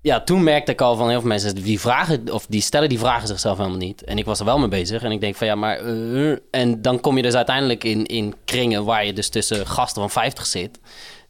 ja, 0.00 0.20
toen 0.20 0.42
merkte 0.42 0.72
ik 0.72 0.80
al 0.80 0.96
van 0.96 1.08
heel 1.08 1.18
veel 1.20 1.28
mensen 1.28 1.54
die 1.54 1.80
vragen 1.80 2.32
of 2.32 2.46
die 2.48 2.60
stellen 2.60 2.88
die 2.88 2.98
vragen 2.98 3.28
zichzelf 3.28 3.56
helemaal 3.56 3.78
niet. 3.78 4.04
En 4.04 4.18
ik 4.18 4.24
was 4.24 4.38
er 4.38 4.44
wel 4.44 4.58
mee 4.58 4.68
bezig. 4.68 5.02
En 5.02 5.10
ik 5.12 5.20
denk 5.20 5.34
van 5.34 5.46
ja, 5.46 5.54
maar. 5.54 5.76
eh, 5.78 6.36
en 6.50 6.82
dan 6.82 7.00
kom 7.00 7.16
je 7.16 7.22
dus 7.22 7.34
uiteindelijk 7.34 7.84
in, 7.84 8.06
in 8.06 8.34
kringen 8.44 8.84
waar 8.84 9.04
je 9.06 9.12
dus 9.12 9.28
tussen 9.28 9.66
gasten 9.66 10.02
van 10.02 10.10
50 10.10 10.46
zit. 10.46 10.78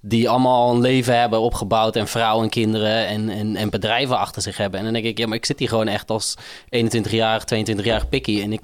Die 0.05 0.29
allemaal 0.29 0.67
al 0.69 0.75
een 0.75 0.81
leven 0.81 1.19
hebben 1.19 1.41
opgebouwd 1.41 1.97
en 1.97 2.09
vrouwen 2.09 2.45
en 2.45 2.51
kinderen 2.51 3.07
en, 3.07 3.29
en, 3.29 3.57
en 3.57 3.71
bedrijven 3.71 4.19
achter 4.19 4.43
zich 4.43 4.57
hebben. 4.57 4.79
En 4.79 4.85
dan 4.85 4.95
denk 4.95 5.05
ik, 5.05 5.19
ja, 5.19 5.27
maar 5.27 5.37
ik 5.37 5.45
zit 5.45 5.59
hier 5.59 5.69
gewoon 5.69 5.89
echt 5.89 6.11
als 6.11 6.37
21-jarig, 6.77 7.45
22-jarig 7.55 8.09
pikkie. 8.09 8.43
En 8.43 8.53
ik, 8.53 8.63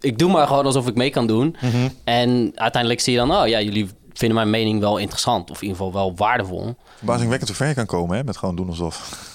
ik 0.00 0.18
doe 0.18 0.30
maar 0.30 0.46
gewoon 0.46 0.64
alsof 0.64 0.86
ik 0.86 0.94
mee 0.94 1.10
kan 1.10 1.26
doen. 1.26 1.56
En 2.04 2.52
uiteindelijk 2.54 3.02
zie 3.02 3.12
je 3.12 3.18
dan, 3.18 3.34
oh 3.36 3.46
ja, 3.46 3.60
jullie 3.60 3.88
vinden 4.12 4.36
mijn 4.36 4.50
mening 4.50 4.80
wel 4.80 4.98
interessant. 4.98 5.50
Of 5.50 5.56
in 5.62 5.68
ieder 5.68 5.76
geval 5.76 5.92
wel 5.92 6.16
waardevol. 6.16 6.74
Verbazingwekkend 6.96 7.48
hoe 7.48 7.58
ver 7.58 7.68
je 7.68 7.74
kan 7.74 7.86
komen, 7.86 8.16
hè? 8.16 8.24
Met 8.24 8.36
gewoon 8.36 8.56
doen 8.56 8.68
alsof. 8.68 9.28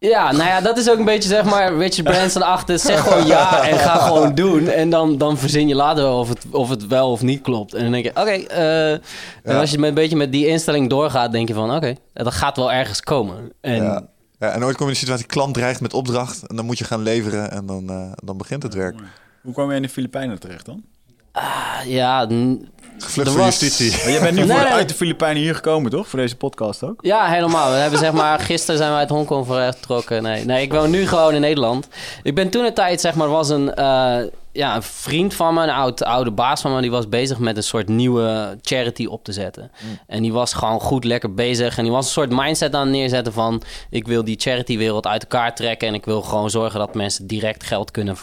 Ja, 0.00 0.32
nou 0.32 0.44
ja, 0.44 0.60
dat 0.60 0.78
is 0.78 0.90
ook 0.90 0.98
een 0.98 1.04
beetje 1.04 1.28
zeg 1.28 1.44
maar 1.44 1.74
Richard 1.76 2.02
Branson 2.08 2.42
achter. 2.42 2.78
Zeg 2.78 3.00
gewoon 3.02 3.26
ja 3.26 3.68
en 3.68 3.78
ga 3.78 3.96
gewoon 3.96 4.34
doen. 4.34 4.68
En 4.68 4.90
dan, 4.90 5.18
dan 5.18 5.38
verzin 5.38 5.68
je 5.68 5.74
later 5.74 6.02
wel 6.02 6.18
of 6.18 6.28
het, 6.28 6.44
of 6.50 6.68
het 6.68 6.86
wel 6.86 7.10
of 7.10 7.22
niet 7.22 7.40
klopt. 7.40 7.74
En 7.74 7.82
dan 7.82 7.92
denk 7.92 8.04
je, 8.04 8.10
oké. 8.10 8.30
eh, 8.30 8.92
En 8.92 9.00
als 9.60 9.70
je 9.70 9.78
met, 9.78 9.88
een 9.88 9.94
beetje 9.94 10.16
met 10.16 10.32
die 10.32 10.46
instelling 10.46 10.88
doorgaat, 10.90 11.32
denk 11.32 11.48
je 11.48 11.54
van, 11.54 11.74
oké, 11.74 11.94
dat 12.12 12.32
gaat 12.34 12.56
wel 12.56 12.72
ergens 12.72 13.00
komen. 13.00 13.52
En 13.60 13.74
Ja. 13.82 14.02
Ja, 14.38 14.48
en 14.50 14.64
ooit 14.64 14.76
kom 14.76 14.86
je 14.86 14.92
in 14.92 14.98
de 14.98 15.04
situatie, 15.06 15.26
klant 15.26 15.54
dreigt 15.54 15.80
met 15.80 15.94
opdracht. 15.94 16.46
En 16.46 16.56
dan 16.56 16.64
moet 16.64 16.78
je 16.78 16.84
gaan 16.84 17.02
leveren 17.02 17.50
en 17.50 17.66
dan, 17.66 17.88
eh, 17.90 18.12
dan 18.24 18.36
begint 18.36 18.62
het 18.62 18.74
werk. 18.74 18.96
Hoe 19.42 19.52
kwam 19.52 19.70
je 19.70 19.76
in 19.76 19.82
de 19.82 19.88
Filipijnen 19.88 20.38
terecht 20.40 20.66
dan? 20.66 20.82
ja, 21.86 22.24
n- 22.32 22.68
Gevlucht 22.98 23.28
voor 23.30 23.38
was- 23.38 23.60
justitie. 23.60 24.02
Maar 24.02 24.10
jij 24.12 24.20
bent 24.20 24.34
nu 24.34 24.44
Nee, 24.44 24.56
voor, 24.56 24.64
nee. 24.64 24.72
uit 24.72 24.88
de 24.88 24.94
Filipijnen 24.94 25.42
hier 25.42 25.54
gekomen, 25.54 25.90
toch? 25.90 26.08
Voor 26.08 26.18
deze 26.18 26.36
podcast 26.36 26.82
ook? 26.84 26.98
ja, 27.04 27.26
helemaal. 27.26 27.70
We 27.70 27.76
hebben 27.76 27.98
zeg 27.98 28.12
maar, 28.12 28.38
gisteren 28.50 28.78
zijn 28.78 28.90
we 28.90 28.96
uit 28.96 29.08
Hongkong 29.08 29.46
vertrokken. 29.46 30.22
Nee, 30.22 30.44
nee, 30.44 30.62
ik 30.62 30.72
woon 30.72 30.90
nu 30.90 31.06
gewoon 31.06 31.34
in 31.34 31.40
Nederland. 31.40 31.88
Ik 32.22 32.34
ben 32.34 32.48
toen 32.50 32.64
een 32.64 32.74
tijd, 32.74 33.00
zeg 33.00 33.14
maar, 33.14 33.28
was 33.28 33.48
een, 33.48 33.74
eh, 33.74 34.16
ja, 34.52 34.76
een 34.76 34.82
vriend 34.82 35.34
van 35.34 35.54
me, 35.54 35.62
een 35.62 35.70
oud, 35.70 36.04
oude 36.04 36.30
baas 36.30 36.60
van 36.60 36.74
me, 36.74 36.80
die 36.80 36.90
was 36.90 37.08
bezig 37.08 37.38
met 37.38 37.56
een 37.56 37.62
soort 37.62 37.88
nieuwe 37.88 38.58
charity 38.62 39.06
op 39.06 39.24
te 39.24 39.32
zetten. 39.32 39.70
En 40.06 40.22
die 40.22 40.32
was 40.32 40.52
gewoon 40.52 40.80
goed 40.80 41.04
lekker 41.04 41.34
bezig. 41.34 41.76
En 41.78 41.82
die 41.82 41.92
was 41.92 42.04
een 42.04 42.12
soort 42.12 42.30
mindset 42.30 42.74
aan 42.74 42.80
het 42.80 42.90
neerzetten 42.90 43.32
van, 43.32 43.62
ik 43.90 44.06
wil 44.06 44.24
die 44.24 44.40
charitywereld 44.40 45.06
uit 45.06 45.22
elkaar 45.22 45.54
trekken 45.54 45.88
en 45.88 45.94
ik 45.94 46.04
wil 46.04 46.22
gewoon 46.22 46.50
zorgen 46.50 46.78
dat 46.78 46.94
mensen 46.94 47.26
direct 47.26 47.64
geld 47.64 47.90
kunnen 47.90 48.16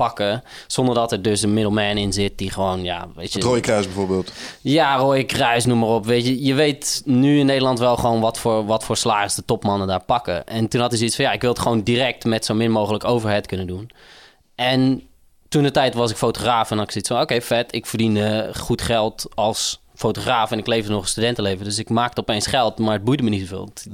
pakken. 0.00 0.42
Zonder 0.66 0.94
dat 0.94 1.12
er 1.12 1.22
dus 1.22 1.42
een 1.42 1.52
middleman 1.54 1.96
in 1.96 2.12
zit 2.12 2.38
die 2.38 2.50
gewoon, 2.50 2.84
ja, 2.84 3.08
weet 3.14 3.32
je... 3.32 3.38
Het 3.38 3.46
Rode 3.46 3.60
Kruis 3.60 3.84
bijvoorbeeld. 3.84 4.32
Ja, 4.60 4.96
Rode 4.96 5.24
Kruis, 5.24 5.64
noem 5.64 5.78
maar 5.78 5.88
op. 5.88 6.06
Weet 6.06 6.26
je, 6.26 6.42
je 6.44 6.54
weet 6.54 7.02
nu 7.04 7.38
in 7.38 7.46
Nederland 7.46 7.78
wel 7.78 7.96
gewoon 7.96 8.20
wat 8.20 8.38
voor, 8.38 8.64
wat 8.66 8.84
voor 8.84 8.96
salaris 8.96 9.34
de 9.34 9.44
topmannen 9.44 9.86
daar 9.86 10.04
pakken. 10.04 10.46
En 10.46 10.68
toen 10.68 10.80
had 10.80 10.88
hij 10.90 10.98
zoiets 10.98 11.16
van, 11.16 11.24
ja, 11.24 11.32
ik 11.32 11.40
wil 11.40 11.50
het 11.50 11.58
gewoon 11.58 11.82
direct 11.82 12.24
met 12.24 12.44
zo 12.44 12.54
min 12.54 12.70
mogelijk 12.70 13.04
overhead 13.04 13.46
kunnen 13.46 13.66
doen. 13.66 13.90
En 14.54 15.02
toen 15.48 15.62
de 15.62 15.70
tijd 15.70 15.94
was 15.94 16.10
ik 16.10 16.16
fotograaf 16.16 16.70
en 16.70 16.76
had 16.76 16.84
ik 16.86 16.92
zoiets 16.92 17.10
van, 17.10 17.20
oké, 17.20 17.40
vet. 17.40 17.74
Ik 17.74 17.86
verdiende 17.86 18.50
goed 18.58 18.82
geld 18.82 19.26
als 19.34 19.80
fotograaf 19.94 20.50
en 20.50 20.58
ik 20.58 20.66
leefde 20.66 20.90
nog 20.92 21.02
een 21.02 21.08
studentenleven. 21.08 21.64
Dus 21.64 21.78
ik 21.78 21.88
maakte 21.88 22.20
opeens 22.20 22.46
geld, 22.46 22.78
maar 22.78 22.92
het 22.92 23.04
boeide 23.04 23.22
me 23.22 23.30
niet 23.30 23.40
zoveel. 23.40 23.64
Het- 23.64 23.86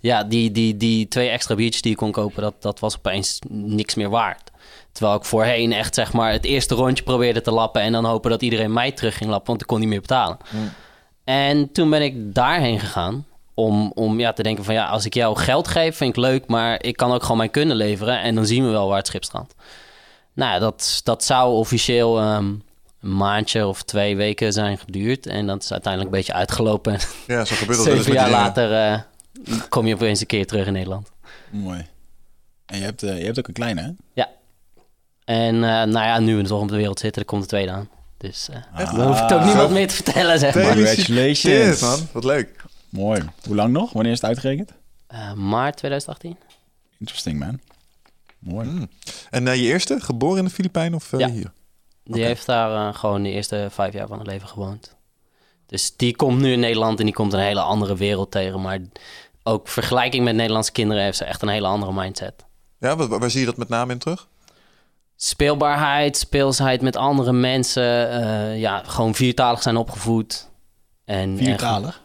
Ja, 0.00 0.24
die, 0.24 0.50
die, 0.50 0.76
die 0.76 1.08
twee 1.08 1.28
extra 1.28 1.54
biertjes 1.54 1.82
die 1.82 1.90
ik 1.92 1.96
kon 1.98 2.12
kopen, 2.12 2.42
dat, 2.42 2.54
dat 2.62 2.80
was 2.80 2.96
opeens 2.96 3.38
niks 3.48 3.94
meer 3.94 4.10
waard. 4.10 4.50
Terwijl 4.96 5.16
ik 5.16 5.24
voorheen 5.24 5.72
echt 5.72 5.94
zeg 5.94 6.12
maar 6.12 6.32
het 6.32 6.44
eerste 6.44 6.74
rondje 6.74 7.04
probeerde 7.04 7.40
te 7.40 7.50
lappen 7.50 7.82
en 7.82 7.92
dan 7.92 8.04
hopen 8.04 8.30
dat 8.30 8.42
iedereen 8.42 8.72
mij 8.72 8.92
terug 8.92 9.16
ging 9.16 9.30
lappen, 9.30 9.48
want 9.48 9.60
ik 9.60 9.66
kon 9.66 9.80
niet 9.80 9.88
meer 9.88 10.00
betalen. 10.00 10.36
En 11.24 11.72
toen 11.72 11.90
ben 11.90 12.02
ik 12.02 12.34
daarheen 12.34 12.80
gegaan 12.80 13.26
om, 13.54 13.92
om 13.94 14.20
ja, 14.20 14.32
te 14.32 14.42
denken 14.42 14.64
van 14.64 14.74
ja, 14.74 14.86
als 14.86 15.04
ik 15.04 15.14
jou 15.14 15.36
geld 15.36 15.68
geef, 15.68 15.96
vind 15.96 16.16
ik 16.16 16.22
leuk, 16.22 16.46
maar 16.46 16.82
ik 16.82 16.96
kan 16.96 17.12
ook 17.12 17.22
gewoon 17.22 17.36
mijn 17.36 17.50
kunnen 17.50 17.76
leveren 17.76 18.20
en 18.20 18.34
dan 18.34 18.46
zien 18.46 18.64
we 18.64 18.70
wel 18.70 18.88
waar 18.88 18.98
het 18.98 19.06
schip 19.06 19.24
strandt. 19.24 19.54
Nou, 20.32 20.52
ja, 20.52 20.58
dat, 20.58 21.00
dat 21.04 21.24
zou 21.24 21.54
officieel 21.54 22.18
ehm, 22.18 22.54
een 23.00 23.16
maandje 23.16 23.66
of 23.66 23.82
twee 23.82 24.16
weken 24.16 24.52
zijn 24.52 24.78
geduurd 24.78 25.26
en 25.26 25.46
dat 25.46 25.62
is 25.62 25.72
uiteindelijk 25.72 26.12
een 26.12 26.18
beetje 26.18 26.34
uitgelopen. 26.34 26.98
Ja, 27.26 27.44
zo 27.44 27.54
gebeurt 27.54 27.78
dat 27.78 27.86
Zeven 27.96 28.12
jaar 28.12 28.30
later 28.30 28.72
eh, 28.72 29.00
kom 29.68 29.86
je 29.86 29.94
opeens 29.94 30.20
een 30.20 30.26
keer 30.26 30.46
terug 30.46 30.66
in 30.66 30.72
Nederland. 30.72 31.10
Mooi. 31.50 31.86
En 32.66 32.78
je 32.78 32.84
hebt, 32.84 33.02
eh, 33.02 33.18
je 33.18 33.24
hebt 33.24 33.38
ook 33.38 33.48
een 33.48 33.54
kleine, 33.54 33.80
hè? 33.80 33.90
Ja. 34.12 34.28
En 35.26 35.54
eh, 35.54 35.70
nou 35.70 35.92
ja, 35.92 36.18
nu 36.18 36.36
we 36.36 36.42
toch 36.42 36.60
op 36.60 36.68
de 36.68 36.76
wereld 36.76 36.98
zitten, 36.98 37.22
er 37.22 37.28
komt 37.28 37.42
de 37.42 37.48
tweede 37.48 37.70
aan. 37.70 37.88
Dus 38.16 38.48
eh 38.48 38.94
dan 38.96 39.06
hoef 39.06 39.20
ik 39.20 39.32
ook 39.32 39.44
niemand 39.44 39.70
meer 39.70 39.88
te 39.88 39.94
vertellen, 39.94 40.38
zeg 40.38 40.54
maar. 40.54 40.64
Congratulations. 40.74 41.80
man. 41.80 41.98
Wat 42.12 42.24
leuk. 42.24 42.64
Mooi. 42.88 43.22
Hoe 43.46 43.54
lang 43.54 43.72
nog? 43.72 43.92
Wanneer 43.92 44.12
is 44.12 44.20
het 44.20 44.26
uitgerekend? 44.28 44.72
Eh, 45.06 45.32
maart 45.32 45.76
2018. 45.76 46.36
Interesting, 46.98 47.38
man. 47.38 47.60
Mooi. 48.38 48.68
Mm. 48.68 48.88
En 49.30 49.44
je 49.44 49.62
eerste, 49.62 50.00
geboren 50.00 50.38
in 50.38 50.44
de 50.44 50.50
Filipijnen 50.50 50.94
of 50.94 51.10
Ja. 51.18 51.28
hier? 51.30 51.52
Die 52.04 52.24
heeft 52.24 52.46
daar 52.46 52.94
gewoon 52.94 53.22
de 53.22 53.30
eerste 53.30 53.68
vijf 53.70 53.92
jaar 53.92 54.06
van 54.06 54.18
het 54.18 54.26
leven 54.26 54.48
gewoond. 54.48 54.94
Dus 55.66 55.96
die 55.96 56.16
komt 56.16 56.40
nu 56.40 56.52
in 56.52 56.60
Nederland 56.60 56.98
en 56.98 57.04
die 57.04 57.14
komt 57.14 57.32
een 57.32 57.40
hele 57.40 57.60
andere 57.60 57.96
wereld 57.96 58.30
tegen. 58.30 58.60
Maar 58.60 58.78
ook 59.42 59.68
vergelijking 59.68 60.24
met 60.24 60.34
Nederlandse 60.34 60.72
kinderen 60.72 61.02
heeft 61.02 61.16
ze 61.16 61.24
echt 61.24 61.42
een 61.42 61.48
hele 61.48 61.66
andere 61.66 61.92
mindset. 61.92 62.44
Ja, 62.78 62.96
waar, 62.96 63.18
waar 63.18 63.30
zie 63.30 63.40
je 63.40 63.46
dat 63.46 63.56
met 63.56 63.68
name 63.68 63.92
in 63.92 63.98
terug? 63.98 64.28
Speelbaarheid, 65.16 66.16
speelsheid 66.16 66.80
met 66.82 66.96
andere 66.96 67.32
mensen. 67.32 68.10
eh, 68.10 68.60
ja, 68.60 68.82
gewoon 68.86 69.14
viertalig 69.14 69.62
zijn 69.62 69.76
opgevoed. 69.76 70.48
En, 71.04 71.36
Viertalig? 71.36 72.00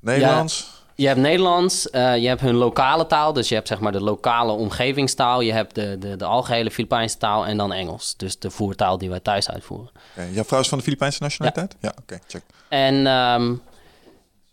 Nederlands? 0.00 0.60
Ja, 0.60 0.74
je 0.94 1.06
hebt 1.06 1.20
Nederlands, 1.20 1.90
eh, 1.90 2.16
je 2.16 2.28
hebt 2.28 2.40
hun 2.40 2.54
lokale 2.54 3.06
taal. 3.06 3.32
Dus 3.32 3.48
je 3.48 3.54
hebt 3.54 3.68
zeg 3.68 3.80
maar 3.80 3.92
de 3.92 4.00
lokale 4.00 4.52
omgevingstaal. 4.52 5.40
Je 5.40 5.52
hebt 5.52 5.74
de, 5.74 5.96
de, 5.98 6.16
de 6.16 6.24
algehele 6.24 6.70
Filipijnse 6.70 7.18
taal 7.18 7.46
en 7.46 7.56
dan 7.56 7.72
Engels. 7.72 8.14
Dus 8.16 8.38
de 8.38 8.50
voertaal 8.50 8.98
die 8.98 9.10
wij 9.10 9.20
thuis 9.20 9.50
uitvoeren. 9.50 9.90
Oké, 10.16 10.26
Jouw 10.32 10.44
vrouw 10.44 10.60
is 10.60 10.68
van 10.68 10.78
de 10.78 10.84
Filipijnse 10.84 11.22
nationaliteit? 11.22 11.76
Ja, 11.80 11.92
oké, 12.02 12.18
check. 12.26 12.42
En 12.68 13.06
ehm, 13.06 13.54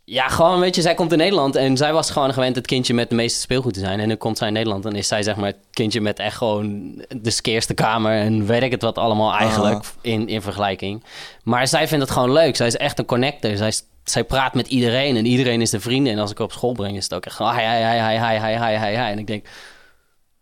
ja, 0.06 0.28
gewoon, 0.28 0.60
weet 0.60 0.76
je, 0.76 0.82
zij 0.82 0.94
komt 0.94 1.12
in 1.12 1.18
Nederland 1.18 1.56
en 1.56 1.78
zij 1.78 1.94
was 1.94 2.12
gewoon 2.12 2.34
gewend 2.34 2.56
het 2.56 2.66
kindje 2.66 2.94
met 2.94 3.10
de 3.10 3.16
meeste 3.16 3.40
speelgoed 3.40 3.74
te 3.74 3.80
zijn. 3.80 4.00
En 4.00 4.08
nu 4.08 4.16
komt 4.16 4.38
zij 4.38 4.48
in 4.48 4.54
Nederland 4.54 4.86
en 4.86 4.96
is 4.96 5.08
zij, 5.08 5.24
zeg 5.24 5.36
maar, 5.36 5.46
het 5.46 5.58
kindje 5.72 6.02
met 6.02 6.20
echt 6.20 6.38
gewoon 6.38 6.96
de 7.22 7.30
skeerste 7.30 7.74
kamer 7.74 8.12
en 8.12 8.46
weet 8.46 8.62
ik 8.62 8.72
het 8.72 8.82
wat 8.82 8.98
allemaal 8.98 9.34
ah. 9.34 9.42
eigenlijk 9.42 9.86
in, 10.02 10.28
in 10.28 10.42
vergelijking. 10.42 11.04
Maar 11.44 11.68
zij 11.68 11.88
vindt 11.88 12.04
het 12.04 12.14
gewoon 12.14 12.32
leuk. 12.32 12.56
Zij 12.56 12.68
is 12.68 12.78
echt 12.78 13.00
een 13.00 13.06
connector. 13.06 13.58
Zij, 13.58 13.74
zij 14.04 14.24
praat 14.24 14.54
met 14.54 14.68
iedereen 14.68 15.16
en 15.16 15.26
iedereen 15.26 15.62
is 15.62 15.70
de 15.70 15.80
vrienden. 15.80 16.14
En 16.14 16.20
als 16.20 16.32
ik 16.32 16.40
op 16.40 16.52
school 16.52 16.74
breng, 16.74 16.98
is 16.98 17.04
het 17.04 17.14
ook 17.14 17.26
echt 17.26 17.38
hi, 17.38 17.46
hi, 17.46 17.84
hi, 17.84 18.18
hi, 18.18 18.40
hi, 18.40 18.58
hi, 18.58 18.78
hi, 18.78 18.98
hi. 18.98 19.12
En 19.12 19.20
ik 19.20 19.28
denk, 19.28 19.46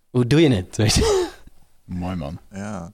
hoe 0.10 0.28
doe 0.28 0.42
je 0.42 0.50
het? 0.50 0.78
Mooi 1.86 2.16
man. 2.16 2.40
Ja. 2.52 2.92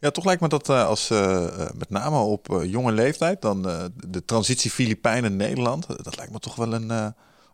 Ja, 0.00 0.10
toch 0.10 0.24
lijkt 0.24 0.40
me 0.40 0.48
dat 0.48 0.68
eh, 0.68 0.86
als 0.86 1.10
eh, 1.10 1.44
met 1.74 1.90
name 1.90 2.18
op 2.18 2.62
jonge 2.62 2.92
leeftijd, 2.92 3.42
dan 3.42 3.62
de 3.94 4.24
transitie 4.24 4.70
Filipijnen-Nederland, 4.70 5.86
dat 5.86 6.16
lijkt 6.16 6.32
me 6.32 6.38
toch 6.38 6.54
wel 6.54 6.72
een, 6.72 6.90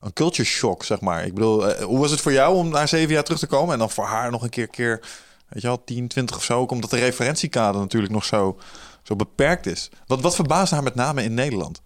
een 0.01 0.13
culture 0.13 0.49
shock, 0.49 0.85
zeg 0.85 1.01
maar. 1.01 1.25
Ik 1.25 1.35
bedoel, 1.35 1.73
hoe 1.73 1.99
was 1.99 2.11
het 2.11 2.21
voor 2.21 2.33
jou 2.33 2.55
om 2.55 2.69
na 2.69 2.87
zeven 2.87 3.13
jaar 3.13 3.25
terug 3.25 3.41
te 3.41 3.47
komen 3.47 3.73
en 3.73 3.79
dan 3.79 3.91
voor 3.91 4.05
haar 4.05 4.31
nog 4.31 4.43
een 4.43 4.51
keer, 4.51 4.69
keer 4.69 5.01
weet 5.49 5.63
je 5.63 5.69
wel, 5.69 5.85
10, 5.85 6.09
20 6.09 6.37
of 6.37 6.45
zo, 6.45 6.59
ook 6.59 6.71
omdat 6.71 6.91
de 6.91 6.99
referentiekader 6.99 7.81
natuurlijk 7.81 8.13
nog 8.13 8.25
zo, 8.25 8.59
zo 9.03 9.17
beperkt 9.17 9.67
is. 9.67 9.91
Wat, 10.07 10.21
wat 10.21 10.35
verbaasde 10.35 10.75
haar 10.75 10.85
met 10.85 10.95
name 10.95 11.23
in 11.23 11.35
Nederland? 11.35 11.83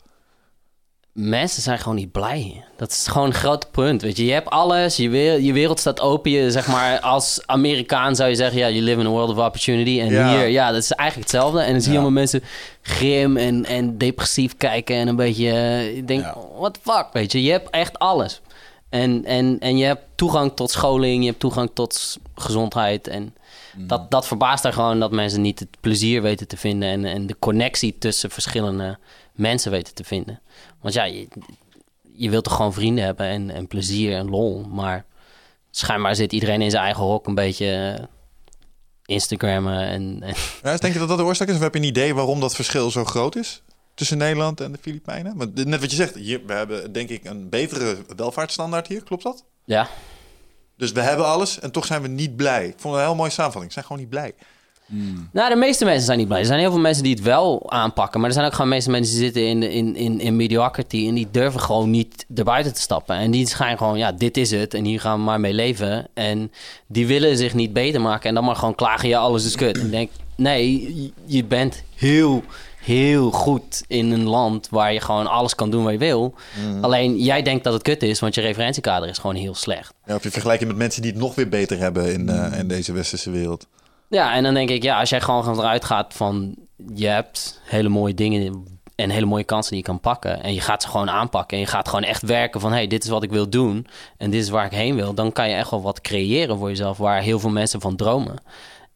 Mensen 1.19 1.63
zijn 1.63 1.79
gewoon 1.79 1.95
niet 1.97 2.13
blij. 2.13 2.65
Dat 2.77 2.91
is 2.91 3.07
gewoon 3.07 3.27
een 3.27 3.35
groot 3.35 3.71
punt. 3.71 4.03
Weet 4.03 4.17
je, 4.17 4.25
je 4.25 4.33
hebt 4.33 4.49
alles, 4.51 4.97
je, 4.97 5.09
wereld, 5.09 5.45
je 5.45 5.53
wereld 5.53 5.81
staat 5.81 6.01
open. 6.01 6.31
Je, 6.31 6.51
zeg 6.51 6.67
maar, 6.67 7.01
als 7.01 7.41
Amerikaan 7.47 8.17
zou 8.17 8.29
je 8.29 8.35
zeggen: 8.35 8.59
ja, 8.59 8.69
you 8.71 8.83
live 8.83 9.01
in 9.01 9.07
a 9.07 9.09
world 9.09 9.31
of 9.31 9.45
opportunity. 9.47 10.01
En 10.01 10.11
Ja. 10.11 10.29
hier, 10.37 10.47
ja, 10.47 10.73
dat 10.73 10.83
is 10.83 10.93
eigenlijk 10.93 11.31
hetzelfde. 11.31 11.61
En 11.61 11.73
dan 11.73 11.81
zie 11.81 11.91
je 11.93 11.97
Ja. 11.99 12.03
allemaal 12.03 12.21
mensen 12.21 12.43
grim 12.83 13.37
en, 13.37 13.65
en 13.65 13.99
depressief 13.99 14.57
kijken. 14.57 14.97
En 14.97 15.09
een 15.09 15.17
beetje, 15.17 15.51
eh, 15.51 15.97
ik 15.97 16.09
denk, 16.09 16.21
Ja. 16.23 16.37
what 16.59 16.75
the 16.75 16.81
fuck, 16.83 17.07
weet 17.13 17.33
je. 17.33 17.43
Je 17.43 17.51
hebt 17.51 17.71
echt 17.71 17.99
alles. 17.99 18.41
En, 18.89 19.25
en, 19.25 19.57
en 19.61 19.77
je 19.77 19.85
hebt 19.85 20.03
toegang 20.15 20.53
tot 20.57 20.71
scholing, 20.71 21.21
je 21.23 21.29
hebt 21.29 21.41
toegang 21.41 21.71
tot 21.75 22.19
gezondheid. 22.35 23.09
En 23.09 23.35
dat, 23.77 24.11
dat 24.11 24.27
verbaast 24.27 24.63
daar 24.63 24.73
gewoon 24.73 25.01
dat 25.01 25.11
mensen 25.11 25.41
niet 25.41 25.59
het 25.59 25.69
plezier 25.81 26.23
weten 26.23 26.49
te 26.49 26.57
vinden. 26.57 26.89
En, 26.89 27.05
en 27.05 27.27
de 27.27 27.37
connectie 27.39 27.97
tussen 27.99 28.31
verschillende 28.31 28.99
mensen 29.33 29.71
weten 29.71 29.95
te 29.95 30.05
vinden. 30.05 30.41
Want 30.87 30.99
ja, 30.99 31.05
je, 31.05 31.29
je 32.13 32.31
wilt 32.31 32.45
toch 32.45 32.57
gewoon 32.57 32.73
vrienden 32.73 33.05
hebben 33.05 33.27
en, 33.27 33.51
en 33.51 33.67
plezier 33.67 34.17
en 34.17 34.31
lol. 34.31 34.65
Maar 34.65 35.05
schijnbaar 35.71 36.15
zit 36.15 36.33
iedereen 36.33 36.63
in 36.63 36.71
zijn 36.71 36.83
eigen 36.85 37.03
hok 37.03 37.27
een 37.27 37.35
beetje 37.35 37.97
eh, 37.99 38.05
Instagrammen. 39.05 39.87
En, 39.87 40.19
en 40.23 40.35
Ja, 40.63 40.71
dus 40.71 40.81
denk 40.81 40.93
je 40.93 40.99
dat 40.99 41.09
dat 41.09 41.19
de 41.19 41.25
oorzaak 41.25 41.49
is? 41.49 41.55
Of 41.55 41.61
heb 41.61 41.75
je 41.75 41.81
een 41.81 41.87
idee 41.87 42.15
waarom 42.15 42.41
dat 42.41 42.55
verschil 42.55 42.91
zo 42.91 43.05
groot 43.05 43.37
is 43.37 43.63
tussen 43.95 44.19
Nederland 44.19 44.61
en 44.61 44.73
de 44.73 44.79
Filipijnen? 44.81 45.37
Want 45.37 45.65
net 45.65 45.81
wat 45.81 45.91
je 45.91 45.97
zegt, 45.97 46.15
hier, 46.15 46.47
we 46.47 46.53
hebben 46.53 46.93
denk 46.93 47.09
ik 47.09 47.25
een 47.25 47.49
betere 47.49 47.97
welvaartsstandaard 48.17 48.87
hier, 48.87 49.03
klopt 49.03 49.23
dat? 49.23 49.45
ja, 49.65 49.89
Dus 50.77 50.93
we 50.93 51.01
hebben 51.01 51.27
alles 51.27 51.61
en 51.61 51.71
toch 51.71 51.87
zijn 51.87 52.03
we 52.03 52.09
niet 52.09 52.37
blij. 52.37 52.67
Ik 52.67 52.75
vond 52.77 52.95
het 52.95 53.03
een 53.03 53.09
heel 53.09 53.17
mooie 53.17 53.31
samenvatting. 53.31 53.67
We 53.67 53.81
zijn 53.81 53.85
gewoon 53.85 54.01
niet 54.01 54.11
blij. 54.11 54.35
Nou, 55.33 55.49
de 55.51 55.57
meeste 55.57 55.85
mensen 55.85 56.05
zijn 56.05 56.19
niet 56.19 56.27
blij. 56.29 56.41
Er 56.41 56.47
zijn 56.47 56.59
heel 56.61 56.71
veel 56.71 56.81
mensen 56.81 57.03
die 57.03 57.15
het 57.15 57.23
wel 57.23 57.71
aanpakken. 57.71 58.21
Maar 58.21 58.29
er 58.29 58.35
zijn 58.35 58.47
ook 58.47 58.55
gewoon 58.55 58.69
meeste 58.71 58.91
mensen 58.91 59.15
die 59.15 59.25
zitten 59.25 59.47
in, 59.49 59.63
in, 59.63 59.97
in, 59.97 60.21
in 60.21 60.37
mediocrity. 60.37 61.09
En 61.09 61.15
die 61.15 61.29
durven 61.31 61.61
gewoon 61.61 61.91
niet 61.91 62.27
erbuiten 62.35 62.75
te 62.75 62.81
stappen. 62.81 63.17
En 63.17 63.31
die 63.31 63.47
schijnen 63.49 63.79
gewoon, 63.79 63.99
ja, 63.99 64.13
dit 64.13 64.37
is 64.37 64.51
het. 64.51 64.75
En 64.75 64.85
hier 64.85 65.01
gaan 65.01 65.19
we 65.19 65.25
maar 65.25 65.41
mee 65.41 65.53
leven. 65.53 66.07
En 66.15 66.53
die 66.87 67.07
willen 67.07 67.37
zich 67.37 67.55
niet 67.55 67.73
beter 67.73 68.01
maken. 68.01 68.29
En 68.29 68.35
dan 68.35 68.45
maar 68.45 68.57
gewoon 68.57 68.75
klagen, 68.75 69.09
ja, 69.09 69.19
alles 69.19 69.45
is 69.45 69.55
kut. 69.57 69.79
En 69.79 69.91
denk, 69.91 70.11
nee, 70.37 71.13
je- 71.25 71.45
bent 71.45 71.83
heel, 71.95 72.43
heel 72.81 73.31
goed 73.31 73.85
in 73.87 74.11
een 74.11 74.25
land 74.27 74.69
waar 74.71 74.93
je 74.93 75.01
gewoon 75.01 75.27
alles 75.27 75.55
kan 75.55 75.71
doen 75.71 75.83
wat 75.83 75.93
je 75.93 75.99
wil. 75.99 76.35
Alleen 76.81 77.19
jij 77.19 77.43
denkt 77.43 77.65
dat 77.65 77.73
het 77.73 77.83
kut 77.83 78.03
is, 78.03 78.21
want 78.21 78.35
je 78.35 78.41
referentiekader 78.41 79.09
is 79.09 79.19
gewoon 79.19 79.37
heel 79.37 79.55
slecht. 79.55 79.93
Ja, 80.07 80.15
of 80.15 80.23
je 80.23 80.31
vergelijkt 80.31 80.61
je 80.63 80.67
met 80.69 80.77
mensen 80.77 81.03
die 81.03 81.11
het 81.11 81.21
nog 81.21 81.35
weer 81.35 81.49
beter 81.49 81.79
hebben 81.79 82.13
in, 82.13 82.29
eh, 82.29 82.59
in 82.59 82.69
deze 82.69 82.93
westerse 82.93 83.31
wereld. 83.31 83.67
Ja, 84.09 84.35
en 84.35 84.43
dan 84.43 84.55
denk 84.55 84.71
ik, 84.71 84.83
ja, 84.83 84.99
als 85.01 85.11
jij 85.11 85.21
gewoon 85.21 85.59
eruit 85.59 85.85
gaat 85.85 86.15
van 86.15 86.55
je 86.95 87.07
hebt 87.07 87.61
hele 87.65 87.89
mooie 87.89 88.15
dingen 88.15 88.65
en 88.95 89.11
hele 89.11 89.27
mooie 89.27 89.45
kansen 89.45 89.71
die 89.71 89.81
je 89.81 89.87
kan 89.87 90.01
pakken. 90.01 90.43
En 90.43 90.55
je 90.55 90.61
gaat 90.61 90.83
ze 90.83 90.89
gewoon 90.89 91.11
aanpakken. 91.11 91.57
En 91.57 91.63
je 91.63 91.69
gaat 91.69 91.89
gewoon 91.89 92.05
echt 92.05 92.23
werken 92.23 92.61
van 92.61 92.73
hey, 92.73 92.87
dit 92.87 93.05
is 93.05 93.11
wat 93.11 93.23
ik 93.23 93.31
wil 93.31 93.49
doen. 93.49 93.87
En 94.17 94.31
dit 94.31 94.43
is 94.43 94.49
waar 94.49 94.65
ik 94.65 94.73
heen 94.73 94.95
wil. 94.95 95.15
Dan 95.15 95.33
kan 95.33 95.49
je 95.49 95.55
echt 95.55 95.71
wel 95.71 95.83
wat 95.83 96.01
creëren 96.01 96.59
voor 96.59 96.69
jezelf 96.69 96.99
waar 96.99 97.21
heel 97.21 97.39
veel 97.39 97.51
mensen 97.51 97.81
van 97.81 97.97
dromen. 97.97 98.37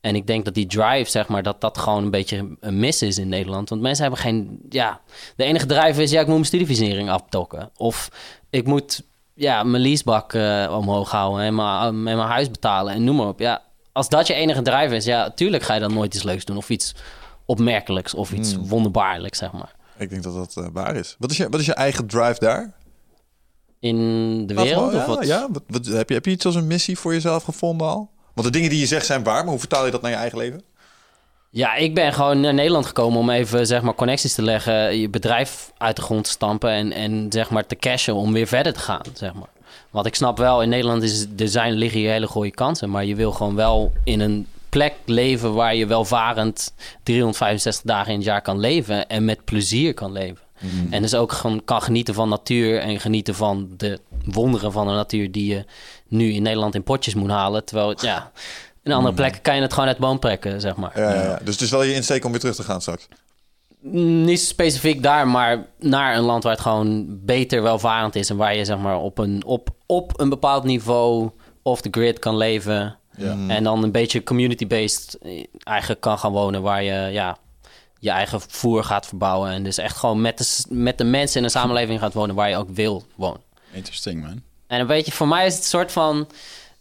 En 0.00 0.14
ik 0.14 0.26
denk 0.26 0.44
dat 0.44 0.54
die 0.54 0.66
drive, 0.66 1.10
zeg 1.10 1.28
maar, 1.28 1.42
dat 1.42 1.60
dat 1.60 1.78
gewoon 1.78 2.04
een 2.04 2.10
beetje 2.10 2.56
een 2.60 2.78
mis 2.78 3.02
is 3.02 3.18
in 3.18 3.28
Nederland. 3.28 3.68
Want 3.68 3.80
mensen 3.80 4.02
hebben 4.02 4.20
geen, 4.20 4.60
ja, 4.68 5.00
de 5.36 5.44
enige 5.44 5.66
drive 5.66 6.02
is, 6.02 6.10
ja, 6.10 6.20
ik 6.20 6.26
moet 6.26 6.34
mijn 6.34 6.46
studiefinanciering 6.46 7.10
aftokken. 7.10 7.70
Of 7.76 8.10
ik 8.50 8.66
moet, 8.66 9.02
ja, 9.34 9.62
mijn 9.62 9.82
leasebak 9.82 10.32
eh, 10.32 10.76
omhoog 10.78 11.10
houden 11.10 11.44
en 11.44 11.54
mijn, 11.54 11.82
en 11.82 12.02
mijn 12.02 12.18
huis 12.18 12.50
betalen 12.50 12.94
en 12.94 13.04
noem 13.04 13.16
maar 13.16 13.28
op. 13.28 13.40
Ja, 13.40 13.62
als 13.92 14.08
dat 14.08 14.26
je 14.26 14.34
enige 14.34 14.62
drive 14.62 14.94
is, 14.96 15.04
ja, 15.04 15.30
tuurlijk 15.30 15.62
ga 15.62 15.74
je 15.74 15.80
dan 15.80 15.94
nooit 15.94 16.14
iets 16.14 16.24
leuks 16.24 16.44
doen. 16.44 16.56
Of 16.56 16.68
iets 16.70 16.94
opmerkelijks 17.44 18.14
of 18.14 18.32
iets 18.32 18.56
wonderbaarlijks, 18.60 19.38
zeg 19.38 19.52
maar. 19.52 19.74
Ik 19.98 20.10
denk 20.10 20.22
dat 20.22 20.34
dat 20.34 20.56
eh, 20.56 20.70
waar 20.72 20.96
is. 20.96 21.16
Wat 21.18 21.30
is, 21.30 21.36
je, 21.36 21.48
wat 21.48 21.60
is 21.60 21.66
je 21.66 21.74
eigen 21.74 22.06
drive 22.06 22.38
daar? 22.38 22.72
In 23.80 23.96
de 24.46 24.54
wereld? 24.54 24.92
ja, 24.92 24.98
of 24.98 25.06
wat? 25.06 25.26
ja. 25.26 25.48
Wat, 25.52 25.62
wat- 25.66 25.86
heb, 25.86 26.08
je, 26.08 26.14
heb 26.14 26.24
je 26.24 26.30
iets 26.30 26.46
als 26.46 26.54
een 26.54 26.66
missie 26.66 26.98
voor 26.98 27.12
jezelf 27.12 27.42
gevonden 27.42 27.86
al? 27.86 28.10
Want 28.34 28.46
de 28.46 28.52
dingen 28.52 28.70
die 28.70 28.80
je 28.80 28.86
zegt 28.86 29.06
zijn 29.06 29.22
waar, 29.22 29.40
maar 29.42 29.50
hoe 29.50 29.58
vertaal 29.58 29.84
je 29.84 29.90
dat 29.90 30.02
naar 30.02 30.10
je 30.10 30.16
eigen 30.16 30.38
leven? 30.38 30.62
Ja, 31.50 31.74
ik 31.74 31.94
ben 31.94 32.12
gewoon 32.12 32.40
naar 32.40 32.54
Nederland 32.54 32.86
gekomen 32.86 33.18
om 33.18 33.30
even 33.30 33.66
zeg 33.66 33.82
maar 33.82 33.94
connecties 33.94 34.34
te 34.34 34.42
leggen, 34.42 34.98
je 34.98 35.08
bedrijf 35.08 35.72
uit 35.78 35.96
de 35.96 36.02
grond 36.02 36.24
te 36.24 36.30
stampen 36.30 36.70
en, 36.70 36.92
en 36.92 37.26
zeg 37.32 37.50
maar 37.50 37.66
te 37.66 37.76
cashen 37.76 38.14
om 38.14 38.32
weer 38.32 38.46
verder 38.46 38.72
te 38.72 38.78
gaan, 38.80 39.02
zeg 39.14 39.34
maar. 39.34 39.48
Want 39.90 40.06
ik 40.06 40.14
snap 40.14 40.38
wel, 40.38 40.62
in 40.62 40.68
Nederland 40.68 41.02
is, 41.02 41.26
er 41.36 41.48
zijn, 41.48 41.72
liggen 41.72 42.00
hier 42.00 42.10
hele 42.10 42.26
goede 42.26 42.50
kansen, 42.50 42.90
maar 42.90 43.04
je 43.04 43.14
wil 43.14 43.32
gewoon 43.32 43.54
wel 43.54 43.92
in 44.04 44.20
een 44.20 44.46
plek 44.68 44.94
leven 45.04 45.54
waar 45.54 45.74
je 45.74 45.86
welvarend 45.86 46.72
365 47.02 47.84
dagen 47.84 48.12
in 48.12 48.18
het 48.18 48.26
jaar 48.26 48.42
kan 48.42 48.58
leven 48.58 49.08
en 49.08 49.24
met 49.24 49.44
plezier 49.44 49.94
kan 49.94 50.12
leven. 50.12 50.48
En 50.90 51.02
dus 51.02 51.14
ook 51.14 51.32
gewoon 51.32 51.64
kan 51.64 51.82
genieten 51.82 52.14
van 52.14 52.28
natuur 52.28 52.78
en 52.80 53.00
genieten 53.00 53.34
van 53.34 53.68
de 53.76 54.00
wonderen 54.24 54.72
van 54.72 54.86
de 54.86 54.92
natuur 54.92 55.30
die 55.32 55.54
je 55.54 55.64
nu 56.08 56.32
in 56.32 56.42
Nederland 56.42 56.74
in 56.74 56.82
potjes 56.82 57.14
moet 57.14 57.30
halen. 57.30 57.64
Terwijl, 57.64 57.94
ja, 58.00 58.32
in 58.82 58.92
andere 58.92 59.14
plekken 59.14 59.42
kan 59.42 59.56
je 59.56 59.62
het 59.62 59.72
gewoon 59.72 59.88
uit 59.88 59.96
de 59.96 60.02
boom 60.02 60.18
trekken, 60.18 60.60
zeg 60.60 60.76
maar. 60.76 61.00
Ja, 61.00 61.14
ja, 61.14 61.22
ja. 61.22 61.38
Dus 61.42 61.54
het 61.54 61.62
is 61.62 61.70
wel 61.70 61.82
je 61.82 61.94
insteek 61.94 62.24
om 62.24 62.30
weer 62.30 62.40
terug 62.40 62.56
te 62.56 62.62
gaan 62.62 62.80
straks. 62.80 63.08
Mm, 63.80 64.24
Niet 64.24 64.40
specifiek 64.40 65.02
daar, 65.02 65.28
maar 65.28 65.66
naar 65.78 66.16
een 66.16 66.22
land 66.22 66.42
waar 66.42 66.52
het 66.52 66.60
gewoon 66.62 67.06
beter 67.24 67.62
welvarend 67.62 68.14
is. 68.14 68.30
En 68.30 68.36
waar 68.36 68.56
je 68.56 68.64
zeg 68.64 68.78
maar 68.78 68.98
op 68.98 69.18
een, 69.18 69.44
op, 69.44 69.70
op 69.86 70.20
een 70.20 70.28
bepaald 70.28 70.64
niveau 70.64 71.30
off 71.62 71.80
the 71.80 71.88
grid 71.90 72.18
kan 72.18 72.36
leven. 72.36 72.98
En 73.48 73.64
dan 73.64 73.82
een 73.82 73.92
beetje 73.92 74.22
community-based 74.22 75.18
eh, 75.22 75.44
eigenlijk 75.62 76.00
kan 76.00 76.18
gaan 76.18 76.32
wonen. 76.32 76.62
Waar 76.62 76.82
je 76.82 77.08
ja, 77.12 77.36
je 77.98 78.10
eigen 78.10 78.40
voer 78.48 78.84
gaat 78.84 79.06
verbouwen. 79.06 79.50
En 79.50 79.62
dus 79.62 79.78
echt 79.78 79.96
gewoon 79.96 80.20
met 80.20 80.38
de, 80.38 80.64
met 80.68 80.98
de 80.98 81.04
mensen 81.04 81.38
in 81.38 81.44
een 81.44 81.50
samenleving 81.50 82.00
gaat 82.00 82.14
wonen 82.14 82.34
waar 82.34 82.48
je 82.48 82.56
ook 82.56 82.70
wil 82.70 83.04
wonen. 83.14 83.40
Interesting, 83.72 84.22
man. 84.22 84.42
En 84.66 84.80
een 84.80 84.86
beetje, 84.86 85.12
voor 85.12 85.28
mij 85.28 85.46
is 85.46 85.54
het 85.54 85.62
een 85.62 85.68
soort 85.68 85.92
van, 85.92 86.28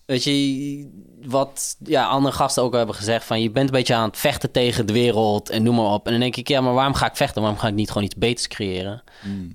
weet 0.09 0.23
je, 0.23 0.89
wat 1.25 1.77
ja, 1.83 2.07
andere 2.07 2.35
gasten 2.35 2.63
ook 2.63 2.73
hebben 2.73 2.95
gezegd, 2.95 3.25
van 3.25 3.41
je 3.41 3.51
bent 3.51 3.69
een 3.69 3.75
beetje 3.75 3.95
aan 3.95 4.07
het 4.07 4.17
vechten 4.17 4.51
tegen 4.51 4.85
de 4.85 4.93
wereld 4.93 5.49
en 5.49 5.63
noem 5.63 5.75
maar 5.75 5.93
op. 5.93 6.05
En 6.05 6.11
dan 6.11 6.21
denk 6.21 6.35
ik, 6.35 6.47
ja, 6.47 6.61
maar 6.61 6.73
waarom 6.73 6.93
ga 6.93 7.05
ik 7.05 7.15
vechten? 7.15 7.41
Waarom 7.41 7.59
ga 7.59 7.67
ik 7.67 7.73
niet 7.73 7.87
gewoon 7.87 8.03
iets 8.03 8.15
beters 8.15 8.47
creëren? 8.47 9.03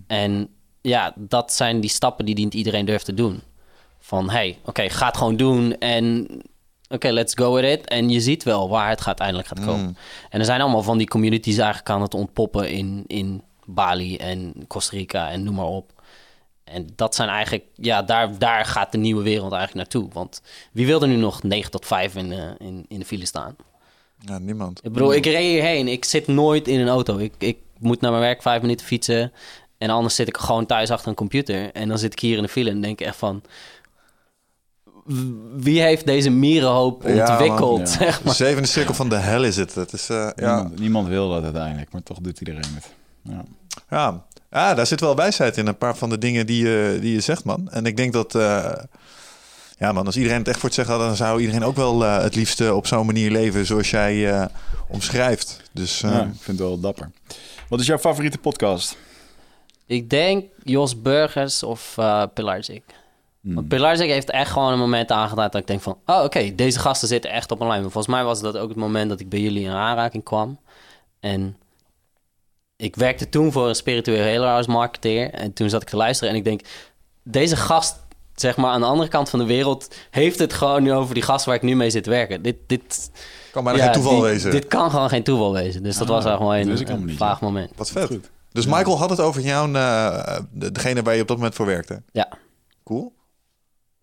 En 0.07 0.49
ja, 0.81 1.13
dat 1.17 1.53
zijn 1.53 1.81
die 1.81 1.91
stappen 1.91 2.25
die 2.25 2.35
niet 2.35 2.55
iedereen 2.55 2.85
durft 2.85 3.05
te 3.05 3.15
doen. 3.15 3.43
Van, 3.99 4.31
hey, 4.31 4.59
oké, 4.65 4.91
ga 4.91 5.07
het 5.07 5.17
gewoon 5.17 5.37
doen 5.37 5.79
en 5.79 6.29
oké, 6.89 7.09
let's 7.11 7.35
go 7.35 7.55
with 7.55 7.79
it. 7.79 7.89
En 7.89 8.09
je 8.09 8.21
ziet 8.21 8.43
wel 8.43 8.69
waar 8.69 8.89
het 8.89 9.01
gaat, 9.01 9.21
uiteindelijk 9.21 9.49
gaat 9.49 9.65
komen. 9.65 9.97
En 10.31 10.39
er 10.39 10.47
zijn 10.47 10.61
allemaal 10.61 10.83
van 10.83 10.99
die 10.99 11.09
communities 11.09 11.57
eigenlijk 11.57 11.91
aan 11.91 12.03
het 12.03 12.15
ontpoppen 12.15 12.71
in, 12.71 13.05
in 13.07 13.43
Bali 13.65 14.17
en 14.17 14.55
Costa 14.69 14.97
Rica 14.97 15.31
en 15.31 15.43
noem 15.43 15.55
maar 15.55 15.67
op. 15.67 15.94
En 16.65 16.89
dat 16.97 17.15
zijn 17.15 17.29
eigenlijk, 17.29 17.65
ja, 17.75 18.03
daar, 18.03 18.39
daar 18.39 18.65
gaat 18.65 18.93
de 18.93 18.99
nieuwe 18.99 19.23
wereld 19.23 19.53
eigenlijk 19.53 19.75
naartoe. 19.93 20.13
Want 20.13 20.43
wie 20.73 20.87
wil 20.87 21.03
er 21.03 21.09
nu 21.09 21.17
nog 21.17 21.43
9 21.43 21.71
tot 21.71 21.87
5 21.87 22.15
in, 22.15 22.29
de- 22.29 22.55
in, 22.59 22.85
in 22.89 22.99
de 22.99 23.05
file 23.05 23.27
staan? 23.27 23.57
Ja, 24.19 24.39
niemand. 24.39 24.81
Ik 24.85 24.93
bedoel, 24.93 25.15
ik 25.15 25.25
reed 25.27 25.53
hierheen. 25.53 25.89
Ik 25.89 26.05
zit 26.05 26.27
nooit 26.27 26.69
in 26.69 26.81
een 26.81 26.89
auto. 26.89 27.19
Ik, 27.19 27.33
ik 27.39 27.59
moet 27.79 28.01
naar 28.01 28.11
mijn 28.11 28.23
werk 28.23 28.43
vijf 28.43 28.61
minuten 28.63 28.87
fietsen. 28.87 29.33
En 29.79 29.91
anders 29.91 30.15
zit 30.15 30.29
ik 30.29 30.37
gewoon 30.37 30.67
thuis 30.67 30.91
achter 30.91 31.09
een 31.09 31.15
computer. 31.15 31.73
En 31.73 31.89
dan 31.89 31.99
zit 31.99 32.13
ik 32.13 32.19
hier 32.19 32.37
in 32.37 32.43
de 32.43 32.49
file 32.49 32.71
en 32.71 32.81
denk 32.81 33.01
ik 33.01 33.07
echt 33.07 33.17
van... 33.17 33.43
Wie 35.57 35.81
heeft 35.81 36.07
deze 36.07 36.31
mierenhoop 36.31 37.03
Ja, 37.07 37.31
ontwikkeld? 37.31 37.89
zeg 37.89 38.19
De 38.19 38.25
maar. 38.25 38.35
zevende 38.35 38.69
cirkel 38.69 38.95
van 38.95 39.09
de 39.09 39.17
hel 39.17 39.45
is 39.45 39.57
het. 39.57 39.75
Het 39.75 39.93
is, 39.93 40.09
eh, 40.09 40.29
ja. 40.37 40.55
Niemand, 40.57 40.79
niemand 40.79 41.09
wil 41.09 41.29
dat 41.29 41.43
uiteindelijk, 41.45 41.93
maar 41.93 42.03
toch 42.03 42.19
doet 42.19 42.39
iedereen 42.39 42.75
het. 42.75 42.93
Ja. 43.23 43.45
Ja. 43.91 44.25
Ja, 44.55 44.75
daar 44.75 44.87
zit 44.87 45.01
wel 45.01 45.17
wijsheid 45.17 45.57
in 45.57 45.67
een 45.67 45.79
paar 45.79 45.97
van 45.97 46.09
de 46.11 46.19
dingen 46.19 46.47
die 46.47 46.67
je, 46.67 46.99
die 47.01 47.13
je 47.13 47.21
zegt, 47.21 47.45
man. 47.45 47.69
En 47.71 47.87
ik 47.87 47.97
denk 47.97 48.13
dat, 48.13 48.35
eh, 48.35 48.73
ja, 49.79 49.93
man, 49.93 50.07
als 50.07 50.17
iedereen 50.17 50.39
het 50.39 50.49
echt 50.49 50.59
voor 50.59 50.69
het 50.69 50.75
zeggen 50.75 50.95
had, 50.95 51.07
dan 51.07 51.17
zou 51.17 51.41
iedereen 51.41 51.65
ook 51.65 51.77
wel 51.77 52.05
eh, 52.05 52.23
het 52.23 52.35
liefste 52.35 52.75
op 52.75 52.87
zo'n 52.87 53.07
manier 53.07 53.31
leven 53.31 53.67
zoals 53.67 53.91
jij 53.91 54.31
eh, 54.33 54.47
omschrijft. 54.89 55.61
Dus 55.73 56.03
eh, 56.03 56.11
Ja, 56.11 56.21
ik 56.21 56.27
vind 56.41 56.59
het 56.59 56.69
wel 56.69 56.81
dapper. 56.81 57.11
Wat 57.69 57.81
is 57.81 57.87
jouw 57.87 57.99
favoriete 57.99 58.39
podcast? 58.39 58.97
Ik 59.87 60.11
denk 60.11 60.45
Jos 60.63 61.03
Burgers 61.03 61.63
of 61.63 61.95
eh 61.99 62.23
Pilarczyk. 62.35 62.83
Hmm. 63.41 63.55
Want 63.55 63.69
Pilarczyk 63.69 64.09
heeft 64.09 64.31
echt 64.31 64.51
gewoon 64.51 64.73
een 64.73 64.79
moment 64.79 65.11
aangeduid 65.11 65.53
dat 65.53 65.61
ik 65.61 65.67
denk 65.67 65.81
van... 65.83 65.99
Oh, 66.07 66.23
oké, 66.23 66.55
deze 66.55 66.79
gasten 66.79 67.09
zitten 67.09 67.31
echt 67.31 67.51
op 67.51 67.61
een 67.61 67.67
lijn. 67.67 67.83
Maar 67.83 67.91
Volgens 67.91 68.15
mij 68.15 68.25
was 68.25 68.41
dat 68.41 68.57
ook 68.57 68.69
het 68.69 68.79
moment 68.79 69.09
dat 69.09 69.21
ik 69.21 69.29
bij 69.29 69.41
jullie 69.41 69.65
in 69.65 69.71
aanraking 69.71 70.25
kwam. 70.25 70.59
En 71.21 71.57
ik 72.77 72.97
werkte 72.97 73.29
toen 73.29 73.53
voor 73.53 73.69
een 73.69 73.75
spiritueel 73.75 74.23
healer 74.23 74.49
als 74.57 74.67
marketeer. 74.67 75.31
En 75.31 75.53
toen 75.53 75.69
zat 75.71 75.83
ik 75.83 75.89
te 75.89 75.97
luisteren 75.97 76.33
en 76.33 76.39
ik 76.39 76.45
denk... 76.45 76.61
Deze 77.23 77.57
gast, 77.57 77.97
zeg 78.35 78.57
maar 78.57 78.71
aan 78.71 78.81
de 78.81 78.87
andere 78.87 79.09
kant 79.09 79.31
van 79.31 79.39
de 79.39 79.45
wereld... 79.45 79.95
heeft 80.11 80.39
het 80.39 80.53
gewoon 80.53 80.83
nu 80.83 80.93
over 80.93 81.15
die 81.15 81.23
gast 81.23 81.45
waar 81.45 81.55
ik 81.55 81.63
nu 81.63 81.77
mee 81.77 81.91
zit 81.91 82.05
te 82.05 82.11
werken. 82.11 82.43
Dit, 82.43 82.57
dit, 82.67 83.11
kan 83.53 83.65
bijna 83.65 83.79
ja, 83.79 83.85
geen 83.85 83.93
toeval 83.93 84.13
die- 84.15 84.23
wezen. 84.23 84.51
Dit 84.51 84.67
kan 84.67 84.91
gewoon 84.91 85.09
geen 85.09 85.23
toeval 85.23 85.53
wezen. 85.53 85.83
Dus 85.83 85.97
dat 85.97 86.09
Ah, 86.09 86.15
was 86.15 86.25
wel 86.25 86.51
wist 86.51 86.89
een, 86.89 87.05
niet, 87.05 87.17
vaag 87.17 87.41
moment. 87.41 87.71
Wat 87.77 87.91
vet. 87.91 88.19
Dus 88.53 88.67
Michael 88.67 88.99
had 88.99 89.11
het 89.11 89.21
over 89.21 89.41
jou, 89.41 89.75
eh, 89.75 90.39
de- 90.53 90.73
degene 90.73 91.03
waar 91.03 91.15
je 91.15 91.21
op 91.23 91.29
dat 91.29 91.37
moment 91.37 91.55
voor 91.55 91.67
werkte. 91.67 92.03
Ja. 92.13 92.29
Cool. 92.85 93.13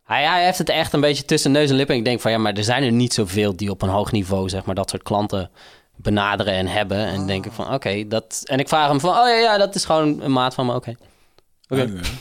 Hij, 0.04 0.24
hij 0.26 0.44
heeft 0.46 0.58
het 0.58 0.70
echt 0.70 0.94
een 0.94 1.02
beetje 1.02 1.26
tussen 1.26 1.52
neus 1.52 1.70
en 1.70 1.76
lippen. 1.76 1.94
En 1.96 2.00
ik 2.02 2.08
denk 2.08 2.22
van 2.22 2.32
ja, 2.32 2.38
maar 2.38 2.54
er 2.54 2.64
zijn 2.64 2.84
er 2.84 2.92
niet 2.92 3.14
zoveel 3.14 3.56
die 3.56 3.70
op 3.70 3.82
een 3.82 3.90
hoog 3.90 4.12
niveau, 4.12 4.50
zeg 4.50 4.66
maar, 4.66 4.76
dat 4.76 4.90
soort 4.90 5.04
klanten 5.04 5.50
benaderen 6.02 6.54
en 6.54 6.68
hebben. 6.68 6.98
En 7.06 7.16
dan 7.16 7.28
denk 7.28 7.46
ik 7.46 7.52
van 7.52 7.74
oké, 7.74 8.08
dat. 8.08 8.42
En 8.44 8.60
ik 8.60 8.68
vraag 8.68 8.88
hem 8.90 9.00
van 9.00 9.10
oh 9.10 9.16
ja, 9.28 9.36
ja, 9.36 9.58
dat 9.58 9.76
is 9.76 9.86
gewoon 9.86 10.22
een 10.22 10.32
maat 10.32 10.54
van 10.54 10.66
me. 10.66 10.74
Oké. 10.76 10.96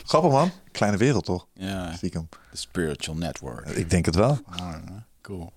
Grappig, 0.05 0.31
man. 0.31 0.51
Kleine 0.71 0.97
wereld, 0.97 1.25
toch? 1.25 1.45
Ja, 1.53 1.91
Stiekem. 1.95 2.29
de 2.51 2.57
spiritual 2.57 3.15
network. 3.17 3.67
Ik 3.69 3.89
denk 3.89 4.05
het 4.05 4.15
wel. 4.15 4.39
Ah, 4.49 4.73
cool. 5.21 5.51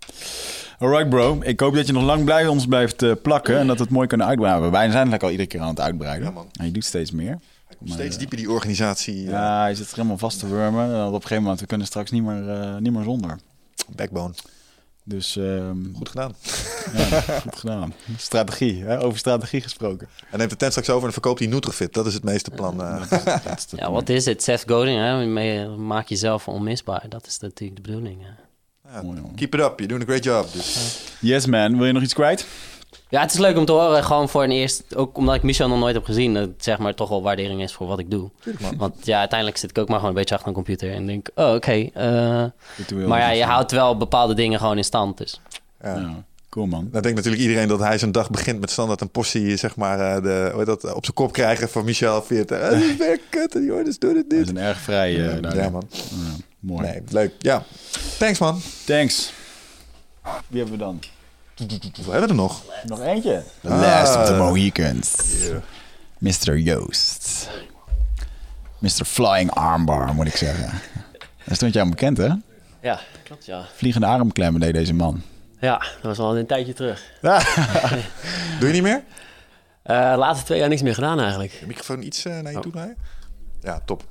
Alright 0.78 1.08
bro, 1.08 1.38
ik 1.42 1.60
hoop 1.60 1.74
dat 1.74 1.86
je 1.86 1.92
nog 1.92 2.02
lang 2.02 2.24
bij 2.24 2.46
ons 2.46 2.66
blijft 2.66 3.02
eh, 3.02 3.12
plakken 3.22 3.58
en 3.58 3.66
dat 3.66 3.76
we 3.76 3.82
het 3.82 3.92
mooi 3.92 4.06
kunnen 4.08 4.26
uitbreiden. 4.26 4.70
Wij 4.70 4.80
zijn 4.80 4.92
eigenlijk 4.92 5.22
al 5.22 5.30
iedere 5.30 5.48
keer 5.48 5.60
aan 5.60 5.68
het 5.68 5.80
uitbreiden. 5.80 6.26
Ja, 6.28 6.32
man. 6.34 6.48
En 6.52 6.64
je 6.66 6.70
doet 6.72 6.84
steeds 6.84 7.10
meer. 7.10 7.38
Steeds 7.84 8.18
dieper 8.18 8.36
die 8.36 8.50
organisatie. 8.50 9.24
eh, 9.24 9.30
Ja, 9.30 9.66
je 9.66 9.74
zit 9.74 9.90
er 9.90 9.96
helemaal 9.96 10.18
vast 10.18 10.38
te 10.38 10.48
wurmen. 10.48 10.94
En 10.94 11.04
op 11.06 11.14
een 11.14 11.20
gegeven 11.20 11.42
moment, 11.42 11.60
we 11.60 11.66
kunnen 11.66 11.86
straks 11.86 12.10
niet 12.10 12.22
meer, 12.22 12.50
eh, 12.50 12.76
niet 12.76 12.92
meer 12.92 13.02
zonder. 13.04 13.38
Backbone. 13.96 14.34
Dus 15.06 15.36
ehm, 15.36 15.76
Goed 15.94 16.08
gedaan. 16.08 16.34
ja, 16.96 17.20
goed 17.20 17.56
gedaan. 17.56 17.94
Strategie, 18.16 18.84
hè? 18.84 19.02
over 19.02 19.18
strategie 19.18 19.60
gesproken. 19.60 20.08
En 20.30 20.38
neemt 20.38 20.50
de 20.50 20.56
tent 20.56 20.70
straks 20.70 20.90
over 20.90 21.06
en 21.06 21.12
verkoopt 21.12 21.38
die 21.38 21.48
Nutrifit. 21.48 21.92
Dat 21.94 22.06
is 22.06 22.14
het 22.14 22.24
meeste 22.24 22.50
plan. 22.50 22.82
eh. 22.82 23.10
Dat 23.10 23.58
is 23.58 23.66
de- 23.66 23.76
Ja, 23.76 23.90
wat 23.90 24.08
is 24.08 24.24
het? 24.24 24.42
Seth 24.42 24.64
Godin, 24.66 24.98
hè? 24.98 25.26
Maak 25.76 26.08
jezelf 26.08 26.48
onmisbaar. 26.48 27.06
Dat 27.08 27.26
is 27.26 27.38
natuurlijk 27.38 27.84
de 27.84 27.90
bedoeling. 27.90 28.22
Hè? 28.22 28.28
Ja, 28.94 29.02
keep 29.34 29.54
it 29.54 29.60
up. 29.60 29.78
You're 29.78 29.86
doing 29.86 30.02
a 30.02 30.06
great 30.06 30.24
job. 30.24 30.52
Dus, 30.52 30.98
Yes 31.20 31.46
man, 31.46 31.76
wil 31.76 31.86
je 31.86 31.92
nog 31.92 32.02
iets 32.02 32.14
kwijt? 32.14 32.46
Ja, 33.14 33.20
het 33.20 33.32
is 33.32 33.38
leuk 33.38 33.56
om 33.56 33.64
te 33.64 33.72
horen. 33.72 34.04
Gewoon 34.04 34.28
voor 34.28 34.42
een 34.44 34.50
eerst, 34.50 34.96
ook 34.96 35.16
omdat 35.16 35.34
ik 35.34 35.42
Michel 35.42 35.68
nog 35.68 35.78
nooit 35.78 35.94
heb 35.94 36.04
gezien, 36.04 36.34
dat 36.34 36.48
zeg 36.58 36.78
maar 36.78 36.94
toch 36.94 37.08
wel 37.08 37.22
waardering 37.22 37.62
is 37.62 37.72
voor 37.72 37.86
wat 37.86 37.98
ik 37.98 38.10
doe. 38.10 38.30
Want 38.76 38.94
ja, 39.06 39.18
uiteindelijk 39.18 39.58
zit 39.58 39.70
ik 39.70 39.78
ook 39.78 39.88
maar 39.88 39.96
gewoon 39.96 40.10
een 40.10 40.16
beetje 40.18 40.34
achter 40.34 40.48
een 40.48 40.54
computer 40.54 40.92
en 40.92 41.06
denk, 41.06 41.28
oh 41.34 41.54
oké. 41.54 41.72
eh, 41.94 42.04
maar 43.06 43.20
ja, 43.20 43.28
is 43.30 43.36
je 43.36 43.42
het. 43.42 43.52
houdt 43.52 43.70
wel 43.72 43.96
bepaalde 43.96 44.34
dingen 44.34 44.58
gewoon 44.58 44.76
in 44.76 44.84
stand. 44.84 45.18
Dus. 45.18 45.40
Ja. 45.82 45.94
Ja, 45.96 46.24
cool 46.48 46.66
man. 46.66 46.88
Dan 46.92 47.02
denkt 47.02 47.16
natuurlijk 47.16 47.42
iedereen 47.42 47.68
dat 47.68 47.78
hij 47.80 47.98
zijn 47.98 48.12
dag 48.12 48.30
begint 48.30 48.60
met 48.60 48.70
standaard 48.70 49.00
een 49.00 49.10
portie, 49.10 49.56
zeg 49.56 49.76
maar, 49.76 50.00
eh, 50.16 50.22
de, 50.22 50.48
hoe 50.50 50.58
heet 50.58 50.66
dat, 50.66 50.94
op 50.94 51.04
zijn 51.04 51.16
kop 51.16 51.32
krijgen 51.32 51.68
van 51.68 51.84
Michel 51.84 52.22
Veert. 52.22 52.50
Eh, 52.50 52.60
Dat 52.70 52.72
is 52.82 52.96
weer 52.96 53.20
kut, 53.28 53.52
die 53.52 53.64
jongens 53.64 53.98
doen 53.98 54.16
het 54.16 54.24
We 54.28 54.36
niet. 54.36 54.44
zijn 54.46 54.58
erg 54.58 54.78
vrij. 54.78 55.10
eh. 55.42 55.54
Ja, 55.54 55.70
man. 55.70 55.88
Ja, 55.90 56.16
mooi. 56.60 56.86
Nee, 56.86 57.02
leuk. 57.08 57.32
Ja. 57.38 57.62
Thanks, 58.18 58.38
man. 58.38 58.60
Thanks. 58.86 59.32
Wie 60.48 60.60
hebben 60.60 60.78
we 60.78 60.84
dan? 60.84 61.00
We 61.56 62.10
hebben 62.10 62.28
er 62.28 62.34
nog. 62.34 62.62
Nog 62.84 63.00
eentje. 63.00 63.42
The 63.60 63.68
Ah. 63.68 63.80
last 63.80 64.16
of 64.16 64.26
the 64.26 64.34
Mohicans. 64.34 65.16
Mr. 66.18 66.58
Joost. 66.58 67.48
Mr. 68.78 69.04
Flying 69.04 69.50
Armbar, 69.50 70.14
moet 70.14 70.26
ik 70.26 70.36
zeggen. 70.36 70.80
Dat 71.44 71.56
stond 71.56 71.74
jou 71.74 71.88
bekend, 71.90 72.16
hè? 72.16 72.28
Ja, 72.80 73.00
klopt 73.24 73.44
ja. 73.44 73.66
Vliegende 73.74 74.06
armklemmen 74.06 74.60
deed 74.60 74.74
deze 74.74 74.94
man. 74.94 75.22
Ja, 75.60 75.78
dat 75.78 76.02
was 76.02 76.18
al 76.18 76.36
een 76.38 76.46
tijdje 76.46 76.72
terug. 76.72 77.02
Doe 78.58 78.66
je 78.68 78.72
niet 78.72 78.82
meer? 78.82 79.02
Eh 79.82 80.14
laatste 80.16 80.44
twee 80.44 80.58
jaar 80.58 80.68
niks 80.68 80.82
meer 80.82 80.94
gedaan 80.94 81.20
eigenlijk. 81.20 81.56
De 81.60 81.66
microfoon 81.66 82.02
iets 82.02 82.24
eh, 82.24 82.32
naar 82.40 82.50
je 82.50 82.56
Oh. 82.56 82.62
toe 82.62 82.72
draaien? 82.72 82.96
Ja, 83.62 83.80
top. 83.84 84.04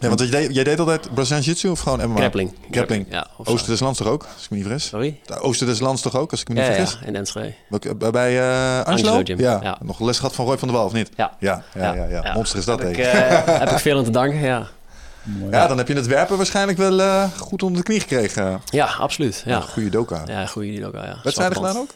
Ja, 0.00 0.08
want 0.08 0.20
jij 0.20 0.30
deed, 0.30 0.54
jij 0.54 0.64
deed 0.64 0.78
altijd 0.78 1.14
Brazilian 1.14 1.42
Jiu-Jitsu 1.44 1.68
of 1.70 1.80
gewoon 1.80 2.08
MMA? 2.08 2.16
Grappling. 2.18 2.54
Grappling. 2.70 3.06
Ja, 3.10 3.26
Oosten 3.44 3.70
des 3.70 3.80
Lands 3.80 3.98
toch 3.98 4.08
ook, 4.08 4.26
als 4.34 4.44
ik 4.44 4.50
me 4.50 4.56
niet 4.56 4.66
vergis? 4.66 4.86
Sorry? 4.86 5.20
De 5.26 5.38
Oosten 5.40 5.66
des 5.66 5.80
Lands 5.80 6.02
toch 6.02 6.16
ook, 6.16 6.30
als 6.30 6.40
ik 6.40 6.48
me 6.48 6.54
niet 6.54 6.64
Ja, 6.66 6.72
vergis? 6.72 6.98
ja, 7.00 7.06
in 7.06 7.16
Enschede. 7.16 7.54
Welke- 7.68 7.94
Bij, 7.94 8.10
bij 8.10 8.38
eh, 8.40 8.76
Angelo? 8.84 9.08
Angelo 9.08 9.20
Gym, 9.24 9.38
Ja. 9.40 9.58
ja. 9.62 9.78
Nog 9.82 10.00
les 10.00 10.16
gehad 10.16 10.34
van 10.34 10.44
Roy 10.46 10.58
van 10.58 10.68
der 10.68 10.76
Wal, 10.76 10.86
of 10.86 10.92
niet? 10.92 11.10
Ja. 11.16 11.36
Ja, 11.38 11.62
ja, 11.74 11.92
ja. 11.94 12.06
ja. 12.22 12.32
Monster 12.34 12.58
is 12.58 12.64
dat, 12.64 12.78
Heb 12.82 12.88
ik, 12.90 12.96
eh, 12.98 13.12
heb 13.62 13.70
ik 13.70 13.78
veel 13.78 13.98
aan 13.98 14.04
te 14.04 14.10
danken, 14.10 14.38
ja. 14.40 14.66
Ja, 15.50 15.66
dan 15.66 15.78
heb 15.78 15.88
je 15.88 15.94
het 15.94 16.06
werpen 16.06 16.36
waarschijnlijk 16.36 16.78
wel 16.78 17.00
eh, 17.00 17.24
goed 17.38 17.62
onder 17.62 17.78
de 17.78 17.84
knie 17.86 18.00
gekregen. 18.00 18.60
Ja, 18.64 18.84
absoluut. 18.86 19.42
Ja, 19.46 19.60
Goede 19.60 19.88
doka. 19.90 20.22
ja 20.26 20.46
goede 20.46 20.84
al, 20.84 20.96
ja. 21.04 21.16
Wedstrijden 21.22 21.56
gedaan 21.56 21.76
ook? 21.76 21.90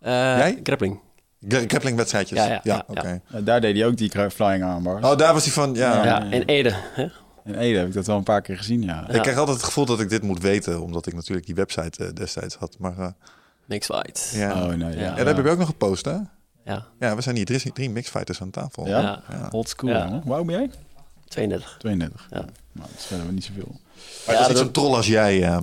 Eh, 0.00 0.12
Jij? 0.12 0.60
Grappling. 0.62 1.00
Gra- 1.48 1.64
Grappling-wedstrijdjes? 1.66 2.38
Ja, 2.38 2.46
ja, 2.46 2.60
ja, 2.62 2.84
oké. 2.86 3.20
Ja, 3.32 3.40
daar 3.40 3.60
deed 3.60 3.76
hij 3.76 3.86
ook 3.86 3.96
die 3.96 4.10
Flying 4.30 4.64
Armbar. 4.64 5.02
Oh, 5.04 5.16
daar 5.16 5.32
was 5.32 5.44
hij 5.44 5.52
van, 5.52 5.74
ja. 5.74 6.04
Ja, 6.04 6.22
in 6.30 6.42
Ede. 6.42 6.72
Hè? 6.94 7.06
In 7.46 7.54
Ede 7.54 7.78
heb 7.78 7.86
ik 7.88 7.92
dat 7.94 8.06
wel 8.06 8.16
een 8.16 8.22
paar 8.22 8.40
keer 8.42 8.56
gezien, 8.56 8.82
ja. 8.82 9.08
Ik 9.08 9.22
krijg 9.22 9.36
altijd 9.38 9.56
het 9.56 9.66
gevoel 9.66 9.84
dat 9.86 10.00
ik 10.00 10.08
dit 10.08 10.22
moet 10.22 10.42
weten, 10.42 10.80
omdat 10.82 11.06
ik 11.06 11.14
natuurlijk 11.14 11.46
die 11.46 11.54
website 11.54 12.04
eh, 12.04 12.12
destijds 12.14 12.54
had. 12.54 12.76
Maar 12.78 12.98
eh, 12.98 13.06
Mixed 13.64 13.96
fight. 13.96 14.30
ja. 14.34 14.52
Oh, 14.64 14.68
nee, 14.72 14.78
ja. 14.94 15.00
Ja, 15.00 15.04
Ja, 15.04 15.14
dat 15.14 15.26
heb 15.26 15.38
ik 15.38 15.46
ook 15.52 15.58
nog 15.58 15.66
gepost, 15.68 16.04
hè? 16.04 16.16
Ja, 16.64 16.86
Ja, 17.00 17.14
we 17.16 17.22
zijn 17.22 17.36
hier 17.36 17.44
drie, 17.44 17.72
drie 17.72 17.90
mixfighters 17.90 18.40
aan 18.40 18.50
tafel. 18.50 18.86
Ja? 18.86 19.00
Ja. 19.30 19.48
Old 19.50 19.68
school, 19.68 19.90
Ja. 19.90 20.20
Hoe 20.24 20.34
oud 20.34 20.46
ben 20.46 20.54
jij? 20.56 20.70
32. 21.28 21.76
32. 21.78 22.26
Ja. 22.30 22.36
Nou, 22.72 22.88
dat 22.92 23.00
schelen 23.02 23.26
we 23.26 23.32
niet 23.32 23.44
zoveel. 23.44 23.80
Maar 24.26 24.34
Ja, 24.34 24.40
dat 24.40 24.50
is 24.50 24.58
zo'n 24.58 24.70
troll 24.70 24.94
als 24.94 25.06
jij. 25.06 25.42
eh. 25.42 25.58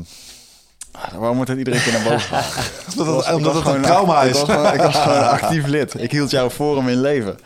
Waarom 1.16 1.38
moet 1.38 1.48
het 1.48 1.58
iedere 1.58 1.82
keer 1.82 1.92
naar 1.94 2.04
boven 2.04 2.20
gaan? 2.20 2.44
Omdat 2.98 3.32
omdat 3.34 3.54
was 3.54 3.64
het 3.66 3.76
een 3.76 3.82
trauma 3.82 4.22
ik 4.24 4.30
is. 4.34 4.40
was 4.42 4.50
gewoon- 4.50 4.74
Ik 4.74 4.82
was 4.82 4.96
gewoon 5.04 5.18
een 5.18 5.24
actief 5.24 5.66
lid. 5.66 6.02
Ik 6.02 6.12
hield 6.12 6.32
jouw 6.32 6.50
forum 6.50 6.88
in 6.90 7.02
leven. 7.02 7.38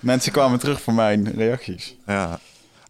Mensen 0.00 0.32
kwamen 0.32 0.58
terug 0.58 0.80
voor 0.80 0.94
mijn 0.94 1.32
reacties. 1.32 1.96
Ja. 2.06 2.38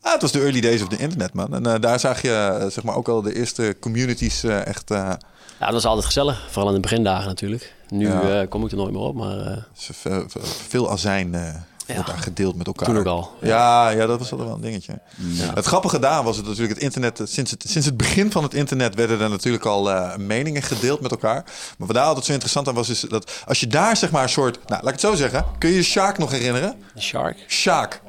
Ah, 0.02 0.12
het 0.12 0.22
was 0.22 0.32
de 0.32 0.40
early 0.40 0.60
days 0.60 0.82
of 0.82 0.88
the 0.88 0.96
internet, 0.96 1.32
man. 1.34 1.54
En 1.54 1.66
eh, 1.66 1.80
daar 1.80 2.00
zag 2.00 2.22
je 2.22 2.32
eh, 2.60 2.66
zeg 2.70 2.84
maar 2.84 2.94
ook 2.94 3.08
al 3.08 3.22
de 3.22 3.34
eerste 3.34 3.76
communities 3.80 4.42
eh, 4.44 4.66
echt... 4.66 4.90
eh, 4.90 4.96
Ja, 4.96 5.18
dat 5.66 5.72
was 5.72 5.84
altijd 5.86 6.06
gezellig. 6.06 6.46
Vooral 6.50 6.68
in 6.68 6.74
de 6.74 6.80
begindagen 6.80 7.26
natuurlijk. 7.26 7.74
Nu 7.88 8.08
Ja. 8.08 8.40
eh, 8.40 8.48
kom 8.48 8.64
ik 8.64 8.70
er 8.70 8.76
nooit 8.76 8.92
meer 8.92 9.00
op, 9.02 9.14
maar 9.14 9.38
eh, 9.46 9.56
ve- 9.74 10.24
veel 10.68 10.90
azijn 10.90 11.34
eh, 11.34 11.54
wordt 11.94 12.06
daar 12.06 12.18
gedeeld 12.18 12.56
met 12.56 12.66
elkaar. 12.66 12.86
toen 12.88 12.98
ook 12.98 13.06
al. 13.06 13.30
Ja, 13.40 13.88
ja, 13.88 14.06
dat 14.06 14.18
was 14.18 14.30
altijd 14.30 14.48
wel 14.48 14.56
een 14.58 14.62
dingetje. 14.62 14.98
Ja. 15.16 15.54
Het 15.54 15.64
grappige 15.66 15.98
daar 15.98 16.22
was 16.24 16.36
het 16.36 16.46
natuurlijk 16.46 16.74
het 16.74 16.82
internet. 16.82 17.20
Sinds 17.24 17.50
het, 17.50 17.64
sinds 17.68 17.86
het 17.86 17.96
begin 17.96 18.30
van 18.30 18.42
het 18.42 18.54
internet 18.54 18.94
werden 18.94 19.20
er 19.20 19.30
natuurlijk 19.30 19.64
al 19.64 19.90
eh, 19.90 20.16
meningen 20.16 20.62
gedeeld 20.62 21.00
met 21.00 21.10
elkaar. 21.10 21.42
Maar 21.78 21.86
wat 21.86 21.96
daar 21.96 22.04
altijd 22.04 22.24
zo 22.24 22.30
interessant 22.32 22.68
aan 22.68 22.74
was, 22.74 22.88
is 22.88 23.00
dat 23.00 23.30
als 23.46 23.60
je 23.60 23.66
daar 23.66 23.96
zeg 23.96 24.10
maar 24.10 24.22
een 24.22 24.28
soort. 24.28 24.54
Nou, 24.54 24.82
laat 24.82 24.82
ik 24.94 25.00
het 25.00 25.00
zo 25.00 25.14
zeggen. 25.14 25.44
Kun 25.58 25.68
je 25.70 25.74
je 25.76 25.82
Sjaak 25.82 26.18
nog 26.18 26.30
herinneren? 26.30 26.82
Shark? 26.98 27.44
Sjaak. 27.48 28.00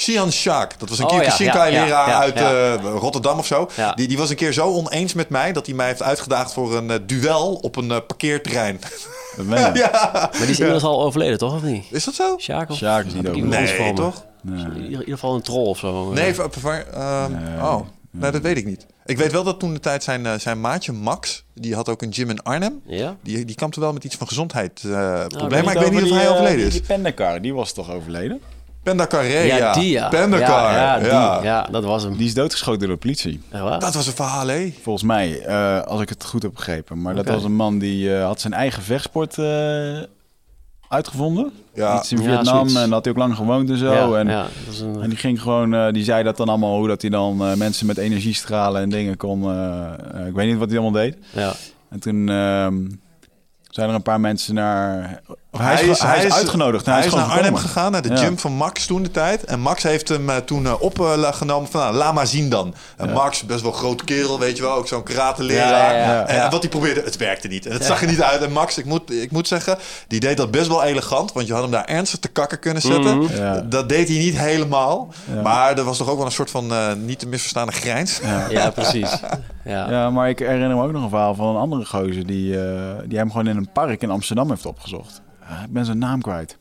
Sian 0.00 0.32
Sjaak. 0.32 0.78
Dat 0.78 0.88
was 0.88 0.98
een 0.98 1.04
Oh, 1.04 1.10
keer 1.10 1.22
ja, 1.22 1.30
Shinkai 1.30 1.72
ja, 1.72 1.78
ja, 1.78 1.84
leraar 1.84 2.08
ja, 2.08 2.18
uit 2.20 2.38
ja. 2.38 2.74
eh, 2.74 2.94
Rotterdam 2.98 3.38
of 3.38 3.46
zo. 3.46 3.68
Ja. 3.76 3.92
Die, 3.94 4.08
die 4.08 4.18
was 4.18 4.30
een 4.30 4.36
keer 4.36 4.52
zo 4.52 4.72
oneens 4.72 5.14
met 5.14 5.28
mij 5.28 5.52
dat 5.52 5.66
hij 5.66 5.74
mij 5.74 5.86
heeft 5.86 6.02
uitgedaagd 6.02 6.52
voor 6.52 6.76
een 6.76 6.90
eh, 6.90 6.98
duel 7.06 7.54
op 7.54 7.76
een 7.76 7.90
eh, 7.90 7.98
parkeerterrein. 8.06 8.80
Ja. 9.48 9.70
Maar 10.12 10.30
die 10.32 10.40
is 10.48 10.58
inmiddels 10.58 10.82
al 10.82 11.02
overleden, 11.02 11.38
toch? 11.38 11.54
Of 11.54 11.62
niet? 11.62 11.84
Is 11.90 12.04
dat 12.04 12.14
zo? 12.14 12.36
Sjaak? 12.38 12.72
Sjaak 12.72 13.06
is 13.06 13.14
niet 13.14 13.28
overleden. 13.28 13.78
Nee, 13.78 13.92
toch? 13.92 14.24
Nee. 14.42 14.64
In 14.64 14.82
ieder, 14.90 15.04
geval 15.04 15.34
een 15.34 15.42
troll 15.42 15.66
of 15.66 15.78
zo. 15.78 16.12
Nee, 16.12 16.34
ehm, 16.34 17.32
oh, 17.62 17.80
nee, 18.10 18.30
dat 18.30 18.42
weet 18.42 18.56
ik 18.56 18.66
niet. 18.66 18.86
Ik 19.06 19.18
weet 19.18 19.32
wel 19.32 19.44
dat 19.44 19.60
toen 19.60 19.74
de 19.74 19.80
tijd 19.80 20.02
zijn, 20.02 20.40
zijn 20.40 20.60
maatje 20.60 20.92
Max, 20.92 21.44
die 21.54 21.74
had 21.74 21.88
ook 21.88 22.02
een 22.02 22.12
gym 22.12 22.30
in 22.30 22.42
Arnhem. 22.42 22.80
Ja? 22.86 23.16
Die, 23.22 23.44
die 23.44 23.56
kampte 23.56 23.80
wel 23.80 23.92
met 23.92 24.04
iets 24.04 24.16
van 24.16 24.26
gezondheid 24.26 24.80
eh 24.84 24.90
Nou, 24.90 25.26
probleem, 25.26 25.64
maar 25.64 25.74
ik 25.74 25.80
weet 25.80 25.92
niet 25.92 26.10
of 26.10 26.18
hij 26.18 26.30
overleden 26.30 26.66
is. 26.66 26.72
Die 26.72 26.82
pendekar, 26.82 27.40
die 27.40 27.54
was 27.54 27.72
toch 27.72 27.90
overleden? 27.90 28.40
Penda 28.82 29.06
Carré, 29.06 29.38
ja. 29.38 29.56
Ja, 29.56 29.72
die 29.72 29.90
ja. 29.90 30.08
Ja, 30.12 30.26
ja. 30.26 30.98
ja, 30.98 30.98
die. 30.98 31.46
ja, 31.46 31.68
dat 31.70 31.84
was 31.84 32.02
hem. 32.02 32.16
Die 32.16 32.26
is 32.26 32.34
doodgeschoten 32.34 32.80
door 32.80 32.88
de 32.88 32.96
politie. 32.96 33.40
Dat 33.78 33.94
was 33.94 34.06
een 34.06 34.12
verhaal, 34.12 34.46
hé. 34.46 34.74
Volgens 34.82 35.04
mij, 35.04 35.40
eh, 35.40 35.80
als 35.82 36.00
ik 36.00 36.08
het 36.08 36.24
goed 36.24 36.42
heb 36.42 36.52
begrepen. 36.54 37.02
Maar 37.02 37.14
dat 37.14 37.28
was 37.28 37.44
een 37.44 37.54
man 37.56 37.78
die 37.78 38.14
eh, 38.16 38.24
had 38.24 38.40
zijn 38.40 38.52
eigen 38.52 38.82
vechtsport 38.82 39.38
eh, 39.38 39.98
uitgevonden. 40.88 41.52
Ja. 41.74 41.98
Iets 41.98 42.12
in 42.12 42.18
Vietnam 42.18 42.76
en 42.76 42.92
had 42.92 43.04
hij 43.04 43.12
ook 43.12 43.18
lang 43.18 43.36
gewoond 43.36 43.70
en 43.70 43.76
zo. 43.76 43.92
ja, 43.92 44.18
en, 44.18 44.28
een, 44.28 45.02
en 45.02 45.08
die 45.08 45.18
ging 45.18 45.42
gewoon, 45.42 45.74
eh, 45.74 45.92
die 45.92 46.04
zei 46.04 46.22
dat 46.22 46.36
dan 46.36 46.48
allemaal 46.48 46.76
hoe 46.76 46.88
dat 46.88 47.00
hij 47.00 47.10
dan 47.10 47.44
eh, 47.44 47.54
mensen 47.54 47.86
met 47.86 47.98
energiestralen 47.98 48.82
en 48.82 48.88
dingen 48.88 49.16
kon. 49.16 49.42
ik 50.26 50.34
weet 50.34 50.48
niet 50.48 50.58
wat 50.58 50.70
hij 50.70 50.78
allemaal 50.78 51.02
deed. 51.02 51.16
ja. 51.32 51.52
En 51.90 52.00
toen 52.00 52.28
ehm, 52.28 52.76
zijn 53.78 53.90
er 53.90 53.94
een 53.96 54.02
paar 54.02 54.20
mensen 54.20 54.54
naar. 54.54 55.20
Of 55.50 55.60
hij, 55.60 55.72
Hij 55.74 55.82
is, 55.84 55.88
is- 55.90 55.98
hij 56.02 56.14
is 56.14 56.16
hij 56.20 56.26
is- 56.26 56.34
uitgenodigd. 56.34 56.86
en 56.86 56.92
Hij 56.92 57.04
is 57.04 57.08
gewoon 57.10 57.26
naar 57.28 57.36
Arnhem 57.36 57.56
gegaan, 57.56 57.92
naar 57.92 58.02
de 58.02 58.08
Ja. 58.08 58.16
gym 58.16 58.38
van 58.38 58.52
Max 58.52 58.86
toen 58.86 59.02
de 59.02 59.10
tijd. 59.10 59.44
En 59.44 59.60
Max 59.60 59.82
heeft 59.82 60.08
hem 60.08 60.30
eh, 60.30 60.36
toen 60.36 60.66
eh, 60.66 60.82
opgenomen 60.82 61.70
van, 61.70 61.80
nou, 61.80 61.94
laat 61.94 62.14
maar 62.14 62.26
zien 62.26 62.48
dan. 62.48 62.74
En 62.96 63.12
Max, 63.12 63.42
best 63.42 63.62
wel 63.62 63.72
groot 63.72 64.04
kerel, 64.04 64.38
weet 64.38 64.56
je 64.56 64.62
wel, 64.62 64.72
ook 64.72 64.88
zo'n 64.88 65.02
karate-leraar. 65.02 65.94
Ja, 65.94 65.98
ja, 65.98 66.12
ja. 66.12 66.26
En 66.26 66.34
Ja. 66.36 66.50
wat 66.50 66.60
hij 66.62 66.70
probeerde, 66.70 67.02
het 67.04 67.16
werkte 67.16 67.48
niet. 67.48 67.66
En 67.66 67.72
het 67.72 67.84
zag 67.84 68.00
er 68.02 68.08
niet 68.08 68.22
uit. 68.22 68.42
En 68.42 68.52
Max, 68.52 68.78
ik 68.78 68.84
moet, 68.84 69.12
ik 69.12 69.30
moet 69.30 69.48
zeggen, 69.48 69.78
die 70.08 70.20
deed 70.20 70.36
dat 70.36 70.50
best 70.50 70.68
wel 70.68 70.82
elegant. 70.84 71.32
Want 71.32 71.46
je 71.46 71.52
had 71.52 71.62
hem 71.62 71.70
daar 71.70 71.84
ernstig 71.84 72.18
te 72.18 72.28
kakken 72.28 72.58
kunnen 72.58 72.82
zetten. 72.82 73.18
Mhm. 73.18 73.36
Ja. 73.36 73.60
Dat 73.60 73.88
deed 73.88 74.08
hij 74.08 74.18
niet 74.18 74.38
helemaal. 74.38 75.08
Ja. 75.34 75.42
Maar 75.42 75.78
er 75.78 75.84
was 75.84 75.96
toch 75.98 76.08
ook 76.08 76.16
wel 76.16 76.26
een 76.26 76.32
soort 76.32 76.50
van 76.50 76.72
eh, 76.72 76.92
niet 76.92 77.18
te 77.18 77.26
misverstaande 77.28 77.72
grijns. 77.72 78.20
ja, 78.50 78.70
precies. 78.70 79.10
Ja. 79.64 79.90
Ja, 79.90 80.10
maar 80.10 80.28
ik 80.28 80.38
herinner 80.38 80.76
me 80.76 80.82
ook 80.82 80.92
nog 80.92 81.02
een 81.02 81.08
verhaal 81.08 81.34
van 81.34 81.46
een 81.48 81.56
andere 81.60 81.84
gozer 81.84 82.26
die, 82.26 82.60
eh, 82.62 82.72
die 83.06 83.18
hem 83.18 83.30
gewoon 83.30 83.46
in 83.46 83.56
een 83.56 83.67
park 83.72 84.02
in 84.02 84.10
Amsterdam 84.10 84.50
heeft 84.50 84.66
opgezocht. 84.66 85.20
Ah, 85.48 85.62
ik 85.64 85.72
ben 85.72 85.84
zijn 85.84 85.98
naam 85.98 86.20
kwijt. 86.20 86.56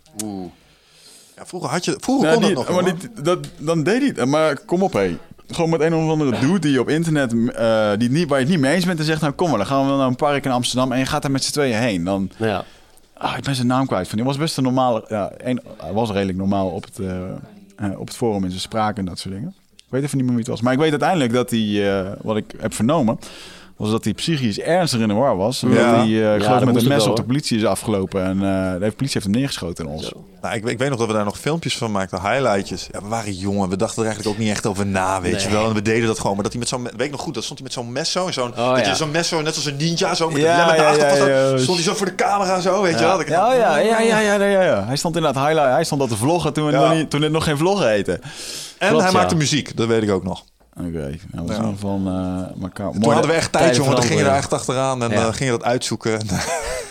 Ja, 1.36 1.46
vroeger 1.46 1.70
had 1.70 1.86
je, 1.86 1.98
vroeger 2.00 2.28
Nou, 2.28 2.38
kon 2.38 2.46
die- 2.46 2.56
dat 2.56 2.68
nog. 2.68 2.76
maar 2.76 2.86
jongen. 2.90 3.00
die- 3.14 3.24
dat, 3.24 3.48
dan 3.58 3.84
deed 3.84 4.00
hij 4.02 4.12
het. 4.16 4.26
Maar 4.30 4.60
kom 4.60 4.84
op, 4.84 4.94
hé. 4.94 5.18
Gewoon 5.48 5.70
met 5.70 5.82
een 5.82 5.94
of 5.94 6.10
andere 6.10 6.40
dude 6.40 6.60
die 6.60 6.72
je 6.72 6.80
op 6.80 6.90
internet, 6.90 7.34
eh, 7.54 7.92
die 7.98 8.10
niet, 8.10 8.28
waar 8.28 8.38
je 8.40 8.44
het 8.44 8.54
niet 8.54 8.62
mee 8.64 8.74
eens 8.76 8.86
bent, 8.86 9.00
en 9.00 9.06
zegt: 9.06 9.22
Nou, 9.22 9.34
kom 9.34 9.50
maar, 9.50 9.58
dan 9.58 9.68
gaan 9.68 9.82
we 9.82 9.88
wel 9.88 9.98
naar 9.98 10.08
een 10.08 10.16
park 10.16 10.46
in 10.46 10.52
Amsterdam 10.52 10.92
en 10.92 11.00
je 11.00 11.06
gaat 11.06 11.22
daar 11.22 11.32
met 11.32 11.44
z'n 11.44 11.52
tweeën 11.52 11.78
heen. 11.78 12.04
Dan, 12.04 12.30
Ja. 12.38 12.64
ah, 13.14 13.38
ik 13.38 13.44
ben 13.44 13.56
zijn 13.56 13.68
naam 13.68 13.86
kwijt. 13.88 14.08
Van 14.08 14.18
die 14.18 14.28
was 14.28 14.38
best 14.38 14.58
een 14.58 14.64
normale, 14.64 15.06
ja, 15.10 15.32
een, 15.38 15.62
hij 15.78 15.94
was 15.94 16.12
redelijk 16.12 16.38
normaal 16.38 16.70
op 16.70 16.84
het, 16.86 17.00
eh, 17.00 17.30
eh, 17.76 18.00
op 18.00 18.08
het 18.08 18.16
forum 18.18 18.44
in 18.44 18.50
zijn 18.50 18.62
spraak 18.62 18.98
en 18.98 19.06
dat 19.06 19.20
soort 19.20 19.34
dingen. 19.34 19.54
Ik 19.76 19.84
weet 19.90 20.04
even 20.04 20.18
niet 20.18 20.26
meer 20.26 20.36
wie 20.36 20.44
het 20.44 20.52
was. 20.54 20.62
Maar 20.62 20.74
ik 20.74 20.80
weet 20.80 20.90
uiteindelijk 20.92 21.34
dat 21.34 21.50
hij, 21.50 22.00
eh, 22.00 22.12
wat 22.22 22.38
ik 22.38 22.54
heb 22.58 22.74
vernomen, 22.74 23.20
was 23.78 23.92
dat 23.92 24.04
hij 24.04 24.14
psychisch 24.14 24.60
ernstig 24.60 25.00
in 25.00 25.08
de 25.08 25.14
war 25.14 25.38
was. 25.38 25.60
Ja. 25.60 25.68
dat 25.70 25.78
hij, 25.78 26.04
eh, 26.04 26.08
ik 26.08 26.22
Ja, 26.42 26.46
geloof 26.46 26.60
dat 26.60 26.74
met 26.74 26.82
een 26.82 26.88
mes 26.88 26.98
wel, 27.02 27.10
op 27.10 27.16
de 27.16 27.24
politie 27.24 27.58
is 27.58 27.66
afgelopen. 27.66 28.24
En 28.24 28.36
eh, 28.36 28.72
de 28.72 28.80
politie 28.80 29.10
heeft 29.12 29.24
hem 29.26 29.32
neergeschoten 29.32 29.86
in 29.86 29.92
ons. 29.92 30.12
Nou, 30.42 30.56
ik, 30.56 30.66
ik 30.66 30.78
weet 30.78 30.90
nog 30.90 30.98
dat 31.00 31.08
we 31.08 31.14
daar 31.14 31.24
nog 31.24 31.40
filmpjes 31.40 31.78
van 31.78 31.92
maakten, 31.92 32.22
highlightjes. 32.22 32.88
Ja, 32.92 33.02
we 33.02 33.08
waren 33.08 33.34
jongen, 33.34 33.70
we 33.70 33.76
dachten 33.78 33.98
er 34.04 34.06
eigenlijk 34.08 34.36
ook 34.38 34.42
niet 34.44 34.52
echt 34.52 34.66
over 34.66 34.86
na, 34.86 35.22
weet 35.22 35.44
je 35.44 35.50
wel. 35.50 35.68
En 35.68 35.74
we 35.74 35.82
deden 35.82 36.08
dat 36.08 36.20
gewoon. 36.20 36.34
Maar 36.34 36.44
dat 36.44 36.52
hij 36.52 36.62
met 36.62 36.70
zo'n, 36.70 36.84
weet 36.84 37.02
ik 37.02 37.12
nog 37.12 37.22
goed, 37.22 37.34
dat 37.34 37.44
stond 37.44 37.60
hij 37.60 37.68
met 37.68 37.78
zo'n 37.78 37.92
mes 37.92 38.12
zo. 38.12 38.28
en 38.28 38.34
Zo'n, 38.34 38.50
Oh, 38.52 38.56
dat 38.76 38.80
ja. 38.86 38.90
je 38.90 38.96
zo'n 38.96 39.12
mes 39.12 39.28
zo, 39.28 39.42
net 39.42 39.56
als 39.56 39.66
een 39.66 39.78
ninja, 39.78 40.16
zo 40.16 40.30
met 40.30 40.42
Ja, 40.42 40.72
de 40.72 40.76
ja. 40.78 41.58
Stond 41.58 41.78
hij 41.78 41.88
zo 41.88 41.94
voor 41.94 42.06
de 42.06 42.16
camera 42.16 42.60
zo, 42.60 42.82
weet 42.82 42.94
je 42.94 43.00
wel. 43.00 43.12
Dat 43.12 43.22
ik 43.22 43.30
Ja, 43.30 43.42
dacht, 43.46 43.58
ja, 43.58 43.78
ja, 43.78 44.00
ja, 44.00 44.20
ja, 44.20 44.34
ja, 44.44 44.62
ja. 44.64 44.86
Hij 44.86 44.96
stond 44.98 45.16
inderdaad 45.16 45.44
highlight. 45.46 45.72
Hij 45.74 45.84
stond 45.84 46.02
dat 46.02 46.10
te 46.10 46.18
vloggen 46.18 46.54
toen, 46.54 46.66
we 46.66 46.72
Ja. 46.72 46.80
nog 46.88 46.94
niet, 46.98 47.10
toen 47.10 47.22
het 47.22 47.32
nog 47.32 47.44
geen 47.44 47.58
vloggen 47.58 47.90
heette. 47.90 48.12
En 48.78 48.88
Klopt, 48.90 49.04
hij 49.04 49.12
ja. 49.12 49.18
maakte 49.18 49.36
muziek, 49.36 49.78
dat 49.78 49.88
weet 49.88 50.04
ik 50.04 50.12
ook 50.12 50.24
nog. 50.24 50.44
Oké, 50.80 50.90
nou, 50.90 51.12
dat 51.32 51.48
was 51.48 51.50
Ja. 51.50 51.56
in 51.56 51.64
ieder 51.70 51.74
geval 51.74 52.00
eh 52.06 52.62
elkaar. 52.64 52.92
Toen 52.92 53.12
hadden 53.14 53.32
we 53.32 53.36
echt 53.38 53.52
tijd, 53.52 53.76
jongen. 53.76 53.96
Dan 53.96 54.04
ging 54.04 54.20
je 54.20 54.26
er 54.26 54.36
echt 54.36 54.54
achteraan 54.54 55.04
en 55.04 55.10
Ja. 55.10 55.22
dan 55.24 55.34
ging 55.34 55.50
je 55.52 55.58
dat 55.58 55.64
uitzoeken. 55.68 56.20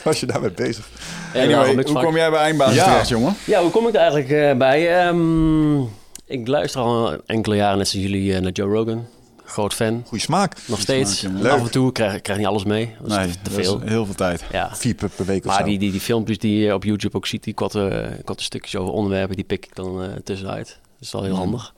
En 0.07 0.13
was 0.13 0.21
je 0.21 0.27
daarmee 0.27 0.51
bezig. 0.51 0.89
Ja, 1.35 1.67
hoe 1.75 1.83
van. 1.87 2.05
kom 2.05 2.17
jij 2.17 2.31
bij 2.31 2.41
eindbaas 2.41 2.75
Ja. 2.75 2.85
terecht, 2.85 3.09
jongen? 3.09 3.35
Ja, 3.45 3.61
hoe 3.63 3.71
kom 3.71 3.87
ik 3.89 3.95
er 3.95 4.01
eigenlijk 4.01 4.31
eh, 4.31 4.57
bij? 4.57 5.07
Ehm, 5.07 5.81
ik 6.27 6.49
luister 6.49 6.81
al 6.81 7.17
enkele 7.27 7.57
jaren 7.57 7.79
net 7.79 7.89
zoals 7.89 8.07
jullie 8.07 8.35
eh, 8.35 8.41
naar 8.43 8.53
Joe 8.53 8.73
Rogan. 8.75 9.07
Groot 9.45 9.75
fan. 9.75 10.03
Goeie 10.07 10.25
smaak. 10.25 10.57
Nog 10.67 10.81
steeds. 10.81 11.19
smaak, 11.19 11.37
ja. 11.37 11.43
Leuk. 11.43 11.53
Af 11.53 11.61
en 11.61 11.71
toe 11.71 11.93
krijg 11.93 12.15
ik 12.15 12.23
krijg 12.23 12.39
niet 12.39 12.49
alles 12.49 12.65
mee. 12.65 12.95
Dat 13.03 13.11
is 13.11 13.17
Nee, 13.17 13.31
te 13.31 13.39
dat 13.43 13.53
veel. 13.53 13.81
is 13.83 13.89
heel 13.91 14.05
veel 14.05 14.15
tijd. 14.15 14.45
Ja. 14.53 14.71
Vier 14.75 14.95
per, 14.95 15.09
per 15.09 15.25
week 15.25 15.39
of 15.45 15.47
Maar 15.51 15.59
zo. 15.61 15.65
die, 15.65 15.79
die, 15.79 15.91
die 15.91 16.01
filmpjes 16.01 16.39
die 16.39 16.59
je 16.65 16.75
op 16.75 16.85
YouTube 16.85 17.17
ook 17.17 17.27
ziet, 17.27 17.45
die 17.45 17.55
korte, 17.55 18.09
korte 18.25 18.43
stukjes 18.45 18.77
over 18.77 18.93
onderwerpen, 18.93 19.37
die 19.37 19.45
pik 19.45 19.65
ik 19.67 19.75
dan 19.75 20.03
eh, 20.03 20.09
tussenuit. 20.25 20.67
Dat 20.67 20.77
is 21.07 21.13
wel 21.13 21.23
heel 21.25 21.35
handig. 21.35 21.75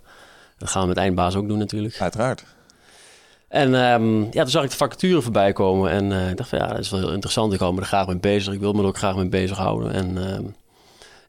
Dat 0.59 0.70
gaan 0.70 0.82
we 0.82 0.89
met 0.89 0.97
eindbaas 0.97 1.36
ook 1.36 1.48
doen 1.48 1.59
natuurlijk. 1.59 2.01
Uiteraard. 2.01 2.44
En 3.48 3.74
ehm, 3.74 4.22
ja, 4.22 4.43
toen 4.43 4.48
zag 4.48 4.64
ik 4.64 4.70
de 4.70 4.76
vacature 4.76 5.22
voorbij 5.22 5.52
komen 5.52 5.90
en 5.90 6.12
eh, 6.12 6.30
ik 6.30 6.36
dacht 6.36 6.48
van 6.48 6.59
ja, 6.59 6.66
dat 6.66 6.78
is 6.78 6.90
wel 6.90 7.01
heel 7.01 7.12
interessant. 7.12 7.52
Ik 7.52 7.60
hou 7.60 7.74
me 7.74 7.80
er 7.80 7.86
graag 7.86 8.06
mee 8.06 8.18
bezig. 8.18 8.55
Ik 8.55 8.60
wil 8.60 8.72
me 8.72 8.80
er 8.80 8.86
ook 8.86 8.98
graag 8.98 9.16
mee 9.16 9.28
bezighouden. 9.28 9.93
En 9.93 10.32
ehm, 10.32 10.44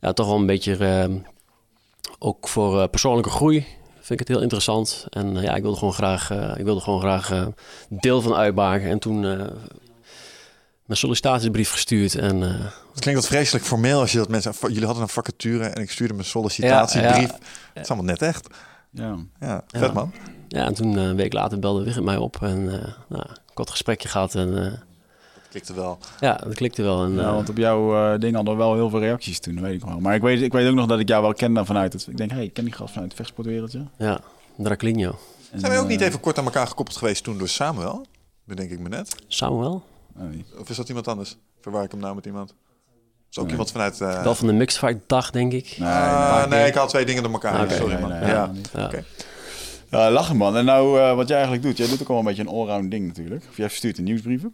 ja, 0.01 0.13
toch 0.13 0.27
wel 0.27 0.35
een 0.35 0.45
beetje 0.45 0.75
ehm, 0.77 1.17
ook 2.19 2.47
voor 2.47 2.81
eh, 2.81 2.89
persoonlijke 2.89 3.29
groei 3.29 3.65
vind 4.01 4.21
ik 4.21 4.27
het 4.27 4.35
heel 4.37 4.43
interessant. 4.43 5.05
En 5.09 5.37
eh, 5.37 5.43
ja, 5.43 5.55
ik 5.55 5.61
wilde 5.61 5.77
gewoon 5.77 5.93
graag, 5.93 6.31
eh, 6.31 6.51
ik 6.57 6.63
wilde 6.63 6.81
gewoon 6.81 6.99
graag 6.99 7.31
eh, 7.31 7.45
deel 7.89 8.21
van 8.21 8.35
uitmaken. 8.35 8.89
En 8.89 8.99
toen 8.99 9.25
eh, 9.25 9.37
mijn 10.85 10.99
sollicitatiebrief 11.01 11.71
gestuurd 11.71 12.15
en 12.15 12.43
eh, 12.43 12.49
Het 12.91 12.99
klinkt 12.99 13.21
wat 13.21 13.29
vreselijk 13.29 13.65
formeel 13.65 13.99
als 13.99 14.11
je 14.11 14.17
dat 14.17 14.29
mensen... 14.29 14.53
Jullie 14.61 14.85
hadden 14.85 15.03
een 15.03 15.09
vacature 15.09 15.65
en 15.65 15.81
ik 15.81 15.91
stuurde 15.91 16.13
mijn 16.13 16.25
sollicitatiebrief. 16.25 17.29
Ja, 17.29 17.37
Het 17.73 17.83
is 17.83 17.87
allemaal 17.89 18.05
net 18.05 18.21
echt. 18.21 18.47
Ja. 18.91 19.17
Ja, 19.39 19.63
vet 19.67 19.81
Ja. 19.81 19.91
man. 19.91 20.11
Ja, 20.47 20.65
en 20.65 20.73
toen 20.73 20.97
eh, 20.97 21.03
een 21.03 21.15
week 21.15 21.33
later 21.33 21.59
belde 21.59 21.83
Wigert 21.83 22.03
mij 22.03 22.17
op 22.17 22.37
en 22.41 22.81
eh 22.81 22.93
nou, 23.07 23.25
kort 23.53 23.69
gesprekje 23.69 24.07
gehad 24.07 24.35
en 24.35 24.65
eh, 24.65 24.73
Klikte 25.49 25.73
wel. 25.73 25.97
ja, 26.19 26.35
dat 26.35 26.53
klikte 26.55 26.81
wel. 26.81 27.03
En, 27.03 27.13
Ja, 27.13 27.33
want 27.33 27.49
op 27.49 27.57
jouw 27.57 28.13
eh, 28.13 28.19
ding 28.19 28.35
hadden 28.35 28.53
we 28.53 28.59
wel 28.59 28.73
heel 28.73 28.89
veel 28.89 28.99
reacties 28.99 29.39
toen, 29.39 29.55
dat 29.55 29.63
weet 29.63 29.73
ik 29.73 29.85
wel. 29.85 29.99
Maar 29.99 30.15
ik 30.15 30.21
weet, 30.21 30.41
ik 30.41 30.51
weet 30.51 30.69
ook 30.69 30.75
nog 30.75 30.85
dat 30.87 30.99
ik 30.99 31.07
jou 31.07 31.21
wel 31.21 31.33
kende 31.33 31.65
vanuit 31.65 31.93
het... 31.93 32.07
Ik 32.07 32.17
denk, 32.17 32.31
hey, 32.31 32.43
ik 32.43 32.53
ken 32.53 32.63
die 32.63 32.73
gast 32.73 32.89
vanuit 32.91 33.07
het 33.07 33.19
vechtsportwereldje. 33.19 33.85
ja, 33.97 34.19
Draclinho. 34.57 35.15
En, 35.51 35.59
Zijn 35.59 35.71
wij 35.71 35.81
ook 35.81 35.87
niet 35.87 36.01
even 36.01 36.19
kort 36.19 36.37
aan 36.37 36.45
elkaar 36.45 36.67
gekoppeld 36.67 36.97
geweest 36.97 37.23
toen 37.23 37.37
door 37.37 37.47
Samuel? 37.47 38.05
Bedenk 38.43 38.71
ik 38.71 38.79
me 38.79 38.89
net. 38.89 39.15
Samuel? 39.27 39.83
nee. 40.13 40.45
Of 40.59 40.69
is 40.69 40.75
dat 40.75 40.87
iemand 40.87 41.07
anders? 41.07 41.37
Verwar 41.61 41.83
ik 41.83 41.91
hem 41.91 41.99
nou 41.99 42.15
met 42.15 42.25
iemand? 42.25 42.53
Is 43.31 43.37
ook 43.37 43.43
Nee. 43.43 43.51
iemand 43.51 43.71
vanuit... 43.71 44.01
eh, 44.01 44.23
Wel 44.23 44.35
van 44.35 44.47
de 44.47 44.53
Mixed 44.53 44.79
Fight 44.79 44.97
dag, 45.07 45.31
denk 45.31 45.53
ik. 45.53 45.75
Nee, 45.79 45.87
Ah, 45.89 46.47
nee. 46.49 46.67
ik 46.67 46.73
had 46.73 46.89
twee 46.89 47.05
dingen 47.05 47.23
door 47.23 47.31
elkaar. 47.31 47.71
Sorry 47.71 47.93
Nee, 47.93 48.01
man. 48.01 48.09
nee, 48.09 48.29
ja. 48.29 48.51
Ja. 48.73 48.89
Ja, 49.89 50.11
lachen 50.11 50.37
man. 50.37 50.57
En 50.57 50.65
nou, 50.65 50.99
eh, 50.99 51.15
wat 51.15 51.27
jij 51.27 51.37
eigenlijk 51.37 51.65
doet, 51.67 51.77
jij 51.77 51.87
doet 51.87 52.01
ook 52.01 52.07
wel 52.07 52.17
een 52.17 52.25
beetje 52.25 52.41
een 52.41 52.47
allround 52.47 52.91
ding 52.91 53.07
natuurlijk. 53.07 53.43
Of 53.49 53.57
jij 53.57 53.67
verstuurt 53.69 53.95
de 53.95 54.01
nieuwsbrieven. 54.01 54.53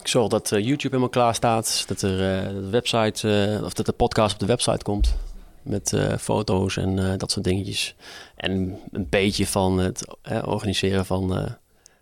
Ik 0.00 0.08
zorg 0.10 0.28
dat 0.28 0.52
eh, 0.52 0.58
YouTube 0.58 0.88
helemaal 0.88 1.08
klaar 1.08 1.34
staat. 1.34 1.84
Dat 1.86 2.02
er 2.02 2.10
eh, 2.38 2.48
de 2.48 2.68
website, 2.70 3.54
eh, 3.58 3.64
of 3.64 3.72
dat 3.72 3.86
de 3.86 3.92
podcast 3.92 4.32
op 4.34 4.38
de 4.40 4.46
website 4.46 4.82
komt. 4.82 5.14
Met 5.62 5.92
eh, 5.92 6.16
foto's 6.20 6.76
en 6.76 6.98
eh, 6.98 7.18
dat 7.18 7.30
soort 7.30 7.44
dingetjes. 7.44 7.94
En 8.36 8.78
een 8.92 9.06
beetje 9.10 9.46
van 9.46 9.78
het 9.78 10.04
organiseren 10.44 11.06
van 11.06 11.36
eh, 11.36 11.44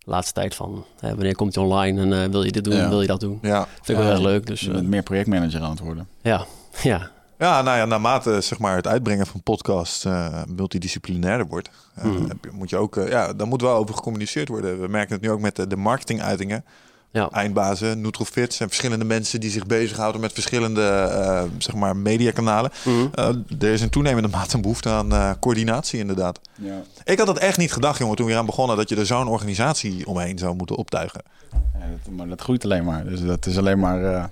laatste 0.04 0.32
tijd 0.32 0.54
van... 0.54 0.84
eh, 1.00 1.10
wanneer 1.10 1.34
komt 1.34 1.54
hij 1.54 1.64
online 1.64 2.00
en 2.00 2.22
eh, 2.24 2.30
wil 2.30 2.42
je 2.42 2.52
dit 2.52 2.64
doen, 2.64 2.74
Ja. 2.74 2.88
wil 2.88 3.00
je 3.00 3.06
dat 3.06 3.20
doen. 3.20 3.38
Ja. 3.42 3.66
Vind 3.74 3.88
ik 3.88 3.96
wel 3.96 4.04
Ja, 4.06 4.10
erg 4.10 4.20
leuk. 4.20 4.46
Dus 4.46 4.60
je 4.60 4.68
eh, 4.68 4.74
bent 4.74 4.88
meer 4.88 5.02
projectmanager 5.02 5.60
aan 5.60 5.70
het 5.70 5.80
worden. 5.80 6.08
ja, 6.22 6.44
ja. 6.82 7.10
ja, 7.38 7.62
nou 7.62 7.76
ja, 7.78 7.84
naarmate 7.84 8.40
zeg 8.40 8.58
maar, 8.58 8.76
het 8.76 8.86
uitbrengen 8.86 9.26
van 9.26 9.42
podcasts 9.42 10.04
eh 10.04 10.42
multidisciplinairder 10.48 11.46
wordt, 11.46 11.70
eh, 11.94 12.04
Mhm. 12.04 12.28
heb 12.28 12.36
je- 12.44 12.50
moet 12.52 12.70
je 12.70 12.76
ook, 12.76 12.94
ja, 12.94 13.32
dan 13.32 13.48
moet 13.48 13.60
wel 13.60 13.76
over 13.76 13.94
gecommuniceerd 13.94 14.48
worden. 14.48 14.80
We 14.80 14.88
merken 14.88 15.12
het 15.14 15.22
nu 15.22 15.30
ook 15.30 15.40
met 15.40 15.56
de, 15.56 15.66
de 15.66 15.76
marketinguitingen 15.76 16.64
Ja. 17.12 17.28
eindbazen, 17.30 18.00
Nutrofit. 18.00 18.54
zijn 18.54 18.68
verschillende 18.68 19.04
mensen 19.04 19.40
die 19.40 19.50
zich 19.50 19.66
bezighouden 19.66 20.20
met 20.20 20.32
verschillende 20.32 20.82
eh, 20.82 21.42
zeg 21.58 21.74
maar 21.74 21.96
mediakanalen. 21.96 22.70
Mhm. 22.84 23.06
Eh, 23.14 23.28
er 23.58 23.72
is 23.72 23.80
in 23.80 23.90
toenemende 23.90 24.28
mate 24.36 24.56
een 24.56 24.62
behoefte 24.62 24.88
aan 24.88 25.12
eh, 25.12 25.30
coördinatie 25.40 25.98
inderdaad. 25.98 26.40
Ja. 26.54 26.82
Ik 27.04 27.18
had 27.18 27.26
dat 27.26 27.38
echt 27.38 27.58
niet 27.58 27.72
gedacht, 27.72 27.98
jongen, 27.98 28.16
toen 28.16 28.26
we 28.26 28.32
eraan 28.32 28.46
begonnen... 28.46 28.76
dat 28.76 28.88
je 28.88 28.96
er 28.96 29.06
zo'n 29.06 29.28
organisatie 29.28 30.06
omheen 30.06 30.38
zou 30.38 30.56
moeten 30.56 30.76
optuigen. 30.76 31.22
Ja, 31.52 31.58
dat, 32.04 32.14
maar 32.14 32.28
dat 32.28 32.40
groeit 32.40 32.64
alleen 32.64 32.84
maar. 32.84 33.04
Dus 33.04 33.24
dat 33.24 33.46
is 33.46 33.58
alleen 33.58 33.78
maar. 33.78 34.30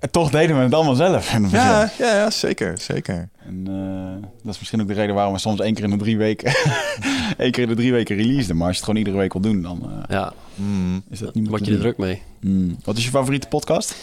En 0.00 0.10
toch 0.10 0.30
deden 0.30 0.56
we 0.56 0.62
het 0.62 0.74
allemaal 0.74 0.94
zelf. 0.94 1.32
In 1.34 1.42
het 1.42 1.50
begin. 1.52 1.66
Ja, 1.68 1.90
ja, 1.98 2.14
ja, 2.14 2.30
zeker, 2.30 2.78
zeker. 2.78 3.28
En 3.46 3.64
eh, 3.66 4.28
dat 4.42 4.52
is 4.54 4.58
misschien 4.58 4.80
ook 4.80 4.88
de 4.88 4.94
reden 4.94 5.14
waarom 5.14 5.32
we 5.32 5.38
soms 5.38 5.60
één 5.60 5.74
keer 5.74 5.84
in 5.84 5.90
de 5.90 5.96
drie 5.96 6.16
weken, 6.18 6.52
één 7.38 7.50
keer 7.50 7.62
in 7.62 7.68
de 7.68 7.74
drie 7.74 7.92
weken 7.92 8.16
releasen. 8.16 8.56
Maar 8.56 8.66
als 8.66 8.76
je 8.76 8.82
het 8.82 8.84
gewoon 8.90 8.96
iedere 8.98 9.16
week 9.16 9.32
wil 9.32 9.42
doen, 9.42 9.62
dan 9.62 9.82
eh, 9.90 10.02
Ja, 10.08 10.32
Mm. 10.54 11.02
is 11.10 11.18
dat 11.18 11.34
niet 11.34 11.42
meer 11.42 11.52
word 11.52 11.66
je 11.66 11.72
er 11.72 11.78
druk 11.78 11.96
mee. 11.98 12.22
Hmm. 12.40 12.76
Wat 12.84 12.96
is 12.96 13.04
je 13.04 13.10
favoriete 13.10 13.48
podcast? 13.48 13.94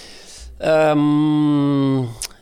Ehm, 0.58 1.98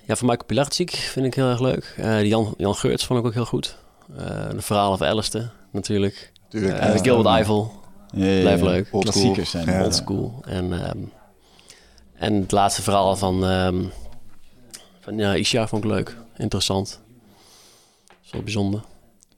ja, 0.05 0.15
van 0.15 0.27
Michael 0.27 0.45
Pilarczyk 0.45 0.91
vind 0.91 1.25
ik 1.25 1.33
heel 1.33 1.49
erg 1.49 1.59
leuk. 1.59 1.93
Eh, 1.97 2.23
Jan, 2.23 2.53
Jan 2.57 2.75
Geurts 2.75 3.05
vond 3.05 3.19
ik 3.19 3.25
ook 3.25 3.33
heel 3.33 3.45
goed. 3.45 3.77
Eh, 4.17 4.25
de 4.49 4.61
verhalen 4.61 4.97
van 4.97 5.07
Alistair, 5.07 5.51
natuurlijk. 5.71 6.31
Tuurlijk. 6.49 6.77
Ja. 6.83 6.97
Gilbert 6.97 7.27
Eiffel, 7.35 7.71
Ja, 8.13 8.25
ja, 8.25 8.31
ja. 8.33 8.39
Blijft 8.41 8.63
leuk. 8.63 8.87
Old 8.91 9.03
Klassiekers 9.03 9.49
school. 9.49 9.63
zijn 9.63 9.83
old 9.83 9.95
school. 9.95 10.41
En, 10.47 10.73
ehm, 10.85 10.97
en 12.21 12.33
het 12.33 12.51
laatste 12.51 12.81
verhaal 12.81 13.15
van, 13.15 13.45
ehm 13.45 13.83
van 14.99 15.17
ja, 15.17 15.33
Isha 15.33 15.67
vond 15.67 15.83
ik 15.83 15.89
leuk. 15.89 16.17
Interessant. 16.37 16.99
Dat 18.07 18.15
is 18.25 18.31
wel 18.31 18.41
bijzonder. 18.43 18.81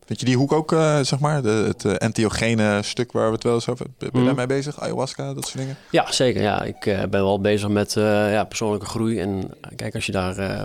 Vind 0.05 0.19
je 0.19 0.25
die 0.25 0.37
hoek 0.37 0.51
ook, 0.51 0.71
eh, 0.71 0.99
zeg 1.01 1.19
maar, 1.19 1.41
de, 1.41 1.49
het 1.49 1.85
eh, 1.85 1.93
entheogene 1.97 2.79
stuk 2.83 3.11
waar 3.11 3.27
we 3.27 3.33
het 3.33 3.43
wel 3.43 3.53
eens 3.53 3.67
over 3.69 3.85
hebben? 3.85 3.95
Ben 3.99 4.09
je 4.11 4.17
Mhm. 4.17 4.25
daarmee 4.37 4.57
bezig? 4.57 4.79
Ayahuasca, 4.79 5.33
dat 5.33 5.43
soort 5.45 5.57
dingen? 5.57 5.77
Ja, 5.91 6.11
zeker. 6.11 6.41
Ja. 6.41 6.61
Ik 6.63 6.85
eh, 6.85 6.99
ben 6.99 7.09
wel 7.23 7.41
bezig 7.41 7.69
met 7.69 7.95
eh, 7.97 8.31
ja, 8.31 8.43
persoonlijke 8.43 8.85
groei. 8.85 9.19
En 9.19 9.51
kijk, 9.75 9.95
als 9.95 10.05
je 10.05 10.11
daar 10.11 10.37
eh, 10.37 10.63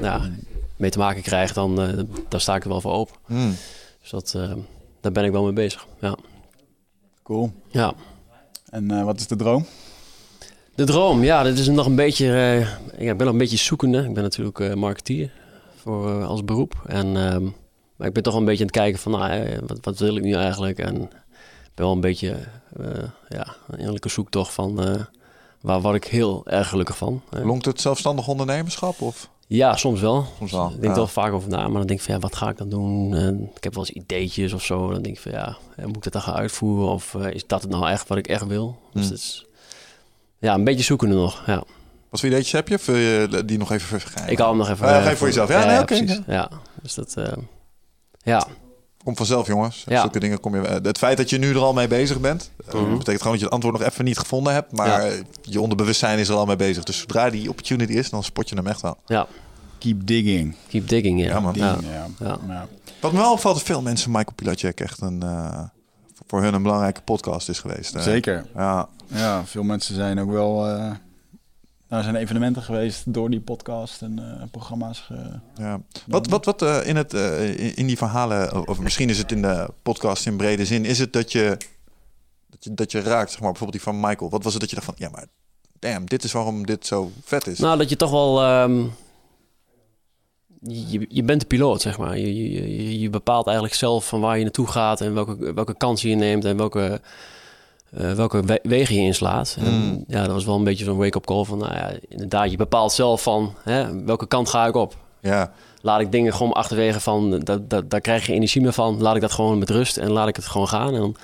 ja, 0.00 0.20
mee 0.76 0.90
te 0.90 0.98
maken 0.98 1.22
krijgt, 1.22 1.54
dan 1.54 1.80
eh, 1.82 1.98
daar 2.28 2.40
sta 2.40 2.54
ik 2.54 2.62
er 2.62 2.68
wel 2.68 2.80
voor 2.80 2.92
open. 2.92 3.14
Mm. 3.26 3.56
Dus 4.00 4.10
dat, 4.10 4.34
eh, 4.36 4.52
daar 5.00 5.12
ben 5.12 5.24
ik 5.24 5.32
wel 5.32 5.44
mee 5.44 5.52
bezig. 5.52 5.86
Ja. 6.00 6.16
Cool. 7.22 7.52
ja. 7.70 7.92
En 8.70 8.90
eh, 8.90 9.04
wat 9.04 9.20
is 9.20 9.26
de 9.26 9.36
droom? 9.36 9.66
De 10.74 10.84
droom, 10.84 11.22
ja, 11.24 11.42
dat 11.42 11.58
is 11.58 11.68
nog 11.68 11.86
een 11.86 11.94
beetje. 11.94 12.26
eh, 12.26 12.60
ja, 13.04 13.10
ik 13.10 13.16
ben 13.16 13.26
nog 13.26 13.32
een 13.32 13.38
beetje 13.38 13.56
zoekende. 13.56 13.98
Ik 14.04 14.14
ben 14.14 14.22
natuurlijk 14.22 14.58
eh, 14.60 14.74
marketeer 14.74 15.30
voor, 15.76 16.10
eh, 16.10 16.26
als 16.28 16.44
beroep. 16.44 16.82
En, 16.86 17.06
ehm, 17.16 17.44
maar 17.96 18.06
ik 18.08 18.12
ben 18.14 18.22
toch 18.22 18.34
een 18.34 18.44
beetje 18.44 18.60
aan 18.60 18.66
het 18.66 18.76
kijken 18.76 19.00
van, 19.00 19.12
nou, 19.12 19.58
wat, 19.66 19.78
wat 19.80 19.98
wil 19.98 20.16
ik 20.16 20.22
nu 20.22 20.34
eigenlijk? 20.34 20.78
En 20.78 20.94
ik 21.02 21.74
ben 21.74 21.84
wel 21.84 21.92
een 21.92 22.00
beetje, 22.00 22.36
ja, 23.28 23.46
een 23.68 23.76
innerlijke 23.78 24.08
zoektocht 24.08 24.52
van 24.52 24.80
waar 25.60 25.80
word 25.80 25.94
ik 25.96 26.04
heel 26.04 26.42
erg 26.46 26.68
gelukkig 26.68 26.96
van. 26.96 27.22
Longt 27.30 27.64
het 27.64 27.80
zelfstandig 27.80 28.28
ondernemerschap? 28.28 29.00
Of? 29.00 29.28
ja, 29.46 29.76
soms 29.76 30.00
wel. 30.00 30.26
Soms 30.38 30.52
wel, 30.52 30.64
Ik 30.66 30.70
denk 30.72 30.82
ja. 30.82 30.88
er 30.90 30.94
wel 30.96 31.06
vaak 31.06 31.32
over 31.32 31.48
na, 31.48 31.62
maar 31.68 31.78
dan 31.78 31.86
denk 31.86 31.98
ik 31.98 32.04
van 32.04 32.14
ja, 32.14 32.20
wat 32.20 32.36
ga 32.36 32.48
ik 32.48 32.56
dan 32.56 32.68
doen? 32.68 33.14
En 33.14 33.50
ik 33.56 33.64
heb 33.64 33.74
wel 33.74 33.84
eens 33.86 33.96
ideetjes 33.96 34.52
of 34.52 34.62
zo. 34.64 34.90
Dan 34.90 35.02
denk 35.02 35.16
ik 35.16 35.20
van 35.22 35.32
ja, 35.32 35.56
moet 35.86 35.96
ik 35.96 36.02
dat 36.02 36.12
dan 36.12 36.22
gaan 36.22 36.34
uitvoeren? 36.34 36.88
Of 36.88 37.14
is 37.14 37.46
dat 37.46 37.62
het 37.62 37.70
nou 37.70 37.88
echt 37.88 38.08
wat 38.08 38.18
ik 38.18 38.26
echt 38.28 38.46
wil? 38.46 38.76
Dus 38.92 39.02
Hmm. 39.02 39.10
het 39.12 39.20
is 39.20 39.46
ja, 40.38 40.54
een 40.54 40.64
beetje 40.64 40.84
zoekende 40.84 41.14
nog. 41.14 41.42
Ja. 41.46 41.62
Wat 42.10 42.20
voor 42.20 42.28
ideetjes 42.28 42.52
heb 42.52 42.68
je? 42.68 42.74
Of 42.74 42.86
wil 42.86 42.96
je 42.96 43.42
die 43.44 43.58
nog 43.58 43.72
even 43.72 43.86
vergeten? 44.00 44.28
Ik 44.30 44.38
hou 44.38 44.48
hem 44.50 44.58
nog 44.58 44.68
even. 44.68 44.88
Ja, 44.88 45.00
ga 45.02 45.10
je 45.10 45.16
voor 45.16 45.26
jezelf. 45.26 45.48
Ja, 45.48 45.64
nee, 45.64 45.74
oké, 45.80 45.84
precies. 45.84 46.16
ja. 46.26 46.32
Ja, 46.34 46.50
dus 46.82 46.94
dat. 46.94 47.14
eh, 47.16 47.32
ja, 48.22 48.46
Komt 49.04 49.16
vanzelf, 49.16 49.46
jongens. 49.46 49.84
Ja. 49.86 50.00
Zulke 50.00 50.20
dingen 50.20 50.40
kom 50.40 50.54
je... 50.56 50.60
eh, 50.68 50.82
Het 50.82 50.98
feit 50.98 51.16
dat 51.16 51.30
je 51.30 51.38
nu 51.38 51.50
er 51.50 51.58
al 51.58 51.72
mee 51.72 51.88
bezig 51.88 52.20
bent... 52.20 52.50
Mhm. 52.72 52.72
betekent 52.98 53.06
gewoon 53.06 53.22
dat 53.32 53.38
je 53.38 53.44
het 53.44 53.50
antwoord 53.54 53.78
nog 53.78 53.88
even 53.88 54.04
niet 54.04 54.18
gevonden 54.18 54.52
hebt. 54.52 54.72
Maar 54.72 55.06
Ja. 55.06 55.12
je 55.42 55.60
onderbewustzijn 55.60 56.18
is 56.18 56.28
er 56.28 56.34
al 56.34 56.46
mee 56.46 56.56
bezig. 56.56 56.84
Dus 56.84 56.98
zodra 56.98 57.30
die 57.30 57.48
opportunity 57.48 57.92
is, 57.92 58.10
dan 58.10 58.24
spot 58.24 58.48
je 58.48 58.54
hem 58.56 58.66
echt 58.66 58.80
wel. 58.80 58.96
ja. 59.06 59.26
Keep 59.78 60.06
digging. 60.06 60.56
Keep 60.68 60.88
digging, 60.88 61.20
ja. 61.20 61.26
Ja, 61.26 61.40
man. 61.40 61.54
Ja. 61.56 61.72
Digging, 61.74 61.92
ja. 61.92 62.06
Ja. 62.26 62.38
Ja. 62.48 62.66
Wat 63.00 63.12
me 63.12 63.18
wel 63.18 63.32
opvalt, 63.32 63.62
veel 63.62 63.82
mensen 63.82 64.10
Michael 64.10 64.34
Pilacek 64.34 64.80
echt 64.80 65.00
een... 65.00 65.22
eh, 65.22 65.60
voor 66.26 66.42
hun 66.42 66.54
een 66.54 66.62
belangrijke 66.62 67.00
podcast 67.02 67.48
is 67.48 67.58
geweest. 67.58 67.94
Zeker. 67.98 68.46
Ja. 68.54 68.88
Ja, 69.14 69.44
veel 69.46 69.62
mensen 69.62 69.94
zijn 69.94 70.20
ook 70.20 70.30
wel. 70.30 70.66
er 71.88 72.02
zijn 72.02 72.16
evenementen 72.16 72.62
geweest 72.62 73.12
door 73.14 73.30
die 73.30 73.40
podcast 73.40 74.02
en 74.02 74.18
eh, 74.18 74.42
programma's. 74.50 75.00
ge- 75.00 75.40
Ja. 75.56 75.80
Wat, 76.06 76.26
wat, 76.28 76.44
wat 76.44 76.62
eh, 76.62 76.86
in, 76.86 76.96
het, 76.96 77.14
eh, 77.14 77.76
in, 77.78 77.86
die 77.86 77.96
verhalen, 77.96 78.68
of 78.68 78.78
misschien 78.78 79.08
is 79.10 79.18
het 79.18 79.32
in 79.32 79.42
de 79.42 79.68
podcast 79.82 80.26
in 80.26 80.36
brede 80.36 80.64
zin, 80.66 80.84
is 80.84 80.98
het 80.98 81.12
dat 81.12 81.32
je, 81.32 81.56
dat 82.50 82.64
je, 82.64 82.74
dat 82.74 82.92
je 82.92 83.00
raakt, 83.00 83.30
zeg 83.30 83.40
maar, 83.40 83.50
bijvoorbeeld 83.52 83.82
die 83.84 83.92
van 83.92 84.00
Michael. 84.08 84.30
Wat 84.30 84.42
was 84.44 84.52
het 84.52 84.60
dat 84.60 84.70
je 84.70 84.76
dacht 84.76 84.88
van, 84.88 84.96
ja, 84.98 85.08
maar 85.10 85.26
damn, 85.78 86.06
dit 86.06 86.24
is 86.24 86.32
waarom 86.32 86.66
dit 86.66 86.86
zo 86.86 87.10
vet 87.24 87.46
is. 87.46 87.58
Nou, 87.58 87.78
dat 87.78 87.88
je 87.88 87.96
toch 87.96 88.10
wel. 88.10 88.42
ehm, 88.42 88.84
je, 90.60 91.06
je 91.08 91.22
bent 91.22 91.40
de 91.40 91.46
piloot, 91.46 91.80
zeg 91.80 91.98
maar. 91.98 92.18
Je, 92.18 92.34
je, 92.34 92.50
je- 92.76 92.98
je 93.00 93.10
bepaalt 93.10 93.46
eigenlijk 93.46 93.76
zelf 93.76 94.08
van 94.08 94.20
waar 94.20 94.36
je 94.36 94.42
naartoe 94.42 94.66
gaat 94.66 95.00
en 95.00 95.14
welke, 95.14 95.52
welke 95.54 95.76
kansen 95.76 96.08
je 96.10 96.16
neemt 96.16 96.44
en 96.44 96.56
welke, 96.56 97.00
eh, 97.96 98.12
welke 98.12 98.42
we- 98.42 98.60
wegen 98.62 98.94
je 98.94 99.00
inslaat. 99.00 99.56
En 99.58 99.72
Mm. 99.72 100.04
ja, 100.08 100.22
dat 100.22 100.32
was 100.32 100.44
wel 100.44 100.56
een 100.56 100.64
beetje 100.64 100.84
zo'n 100.84 100.96
wake-up 100.96 101.24
call 101.26 101.44
van, 101.44 101.58
nou 101.58 101.72
ja, 101.74 101.90
inderdaad, 102.08 102.50
je 102.50 102.56
bepaalt 102.56 102.92
zelf 102.92 103.22
van 103.22 103.54
hè, 103.62 104.04
welke 104.04 104.26
kant 104.26 104.48
ga 104.48 104.66
ik 104.66 104.74
op. 104.74 104.96
Ja, 105.20 105.52
Laat 105.80 106.00
ik 106.00 106.12
dingen 106.12 106.34
gewoon 106.34 106.52
achterwege 106.52 107.00
van, 107.00 107.38
dat, 107.38 107.70
dat, 107.70 107.90
daar 107.90 108.00
krijg 108.00 108.26
je 108.26 108.32
energie 108.32 108.62
meer 108.62 108.72
van. 108.72 109.02
Laat 109.02 109.14
ik 109.14 109.20
dat 109.20 109.32
gewoon 109.32 109.58
met 109.58 109.70
rust 109.70 109.96
en 109.96 110.10
laat 110.10 110.28
ik 110.28 110.36
het 110.36 110.46
gewoon 110.46 110.68
gaan. 110.68 110.94
En 110.94 111.00
dan 111.00 111.16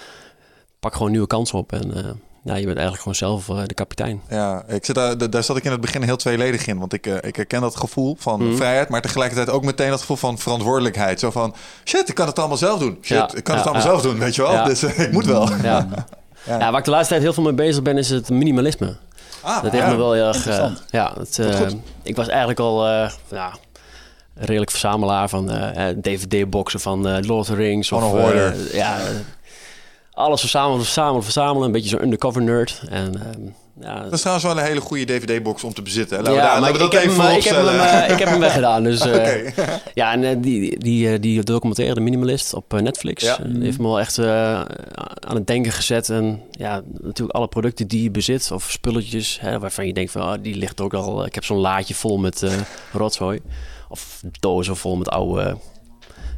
pak 0.80 0.94
gewoon 0.94 1.10
nieuwe 1.10 1.26
kansen 1.26 1.58
op. 1.58 1.72
En 1.72 1.94
eh, 1.96 2.04
ja, 2.44 2.54
je 2.54 2.64
bent 2.64 2.78
eigenlijk 2.78 2.98
gewoon 2.98 3.14
zelf 3.14 3.48
eh, 3.48 3.66
de 3.66 3.74
kapitein. 3.74 4.20
ja 4.28 4.64
ik 4.68 4.84
zit 4.84 4.94
daar, 4.94 5.18
da- 5.18 5.26
daar 5.26 5.42
zat 5.42 5.56
ik 5.56 5.64
in 5.64 5.70
het 5.70 5.80
begin 5.80 6.02
heel 6.02 6.16
tweeledig 6.16 6.66
in. 6.66 6.78
Want 6.78 6.92
ik, 6.92 7.06
ik 7.06 7.36
herken 7.36 7.60
dat 7.60 7.76
gevoel 7.76 8.16
van 8.18 8.46
Mhm. 8.46 8.56
vrijheid, 8.56 8.88
maar 8.88 9.00
tegelijkertijd 9.02 9.50
ook 9.50 9.64
meteen 9.64 9.90
dat 9.90 10.00
gevoel 10.00 10.16
van 10.16 10.38
verantwoordelijkheid. 10.38 11.20
Zo 11.20 11.30
van, 11.30 11.54
shit, 11.84 12.08
ik 12.08 12.14
kan 12.14 12.26
het 12.26 12.38
allemaal 12.38 12.56
zelf 12.56 12.78
doen. 12.78 12.98
Shit, 13.02 13.16
Ja, 13.16 13.34
ik 13.34 13.44
kan 13.44 13.54
ja, 13.54 13.60
het 13.60 13.70
allemaal 13.70 13.88
zelf 13.90 14.02
doen, 14.02 14.18
weet 14.18 14.34
je 14.34 14.42
wel. 14.42 14.64
Dus 14.64 14.82
ik 14.82 15.12
moet 15.12 15.26
wel. 15.26 15.48
Ja. 15.62 15.88
Ja. 16.44 16.58
waar 16.70 16.78
ik 16.78 16.84
de 16.84 16.90
laatste 16.90 17.08
tijd 17.08 17.22
heel 17.22 17.32
veel 17.32 17.42
mee 17.42 17.52
bezig 17.52 17.82
ben, 17.82 17.98
is 17.98 18.10
het 18.10 18.30
minimalisme. 18.30 18.96
Ah, 19.42 19.62
Dat 19.62 19.72
heeft 19.72 19.86
me 19.86 19.96
wel 19.96 20.12
heel 20.12 20.26
erg... 20.26 20.46
eh, 20.46 20.70
ja, 20.90 21.12
het, 21.18 21.38
eh, 21.38 21.60
ik 22.02 22.16
was 22.16 22.28
eigenlijk 22.28 22.60
al 22.60 22.86
eh, 22.86 23.10
ja, 23.30 23.52
redelijk 24.34 24.70
verzamelaar 24.70 25.28
van 25.28 25.50
DVD-boxen 26.00 26.80
van 26.80 27.02
Lord 27.02 27.30
of 27.30 27.46
the 27.46 27.54
Rings. 27.54 27.92
Of, 27.92 28.32
ja, 28.72 28.98
alles 30.12 30.40
verzamelen, 30.40 30.84
verzamelen, 30.84 31.22
verzamelen. 31.22 31.66
Een 31.66 31.72
beetje 31.72 31.88
zo'n 31.88 32.02
undercover 32.02 32.42
nerd. 32.42 32.82
En 32.88 33.14
ehm, 33.20 33.40
ja, 33.80 34.02
Dat 34.02 34.12
is 34.12 34.20
trouwens 34.20 34.46
wel 34.46 34.58
een 34.58 34.64
hele 34.64 34.80
goede 34.80 35.04
DVD-box 35.04 35.64
om 35.64 35.74
te 35.74 35.82
bezitten. 35.82 36.18
Laten 36.18 36.32
ja, 36.32 36.60
maar 36.60 36.72
we 36.72 36.78
ik, 36.78 36.78
dat 36.78 36.92
heb 36.92 37.02
even 37.02 37.20
hem, 37.20 37.30
eh, 37.30 37.36
ik, 37.36 37.44
heb 37.44 37.56
hem, 37.56 37.80
eh, 37.80 38.10
ik 38.10 38.18
heb 38.18 38.28
hem 38.28 38.40
weggedaan. 38.40 38.82
Dus, 38.82 39.00
eh. 39.06 39.52
Ja, 39.94 40.12
en 40.12 40.40
die, 40.40 40.78
die, 40.78 41.18
die 41.18 41.42
documentaire, 41.42 41.94
De 41.94 42.00
Minimalist, 42.00 42.54
op 42.54 42.80
Netflix... 42.80 43.22
Ja. 43.22 43.38
heeft 43.58 43.78
me 43.78 43.84
wel 43.84 44.00
echt 44.00 44.18
aan 44.18 45.34
het 45.34 45.46
denken 45.46 45.72
gezet. 45.72 46.08
En 46.08 46.42
ja, 46.50 46.82
natuurlijk 47.00 47.36
alle 47.36 47.48
producten 47.48 47.88
die 47.88 48.02
je 48.02 48.10
bezit 48.10 48.50
of 48.50 48.70
spulletjes... 48.70 49.38
Hè, 49.40 49.58
waarvan 49.58 49.86
je 49.86 49.92
denkt 49.92 50.12
van, 50.12 50.22
oh, 50.22 50.34
die 50.42 50.56
ligt 50.56 50.80
ook 50.80 50.94
al... 50.94 51.26
Ik 51.26 51.34
heb 51.34 51.44
zo'n 51.44 51.58
laadje 51.58 51.94
vol 51.94 52.18
met 52.18 52.44
rotzooi. 52.92 53.40
Of 53.88 54.22
dozen 54.40 54.76
vol 54.76 54.96
met 54.96 55.08
oude... 55.08 55.56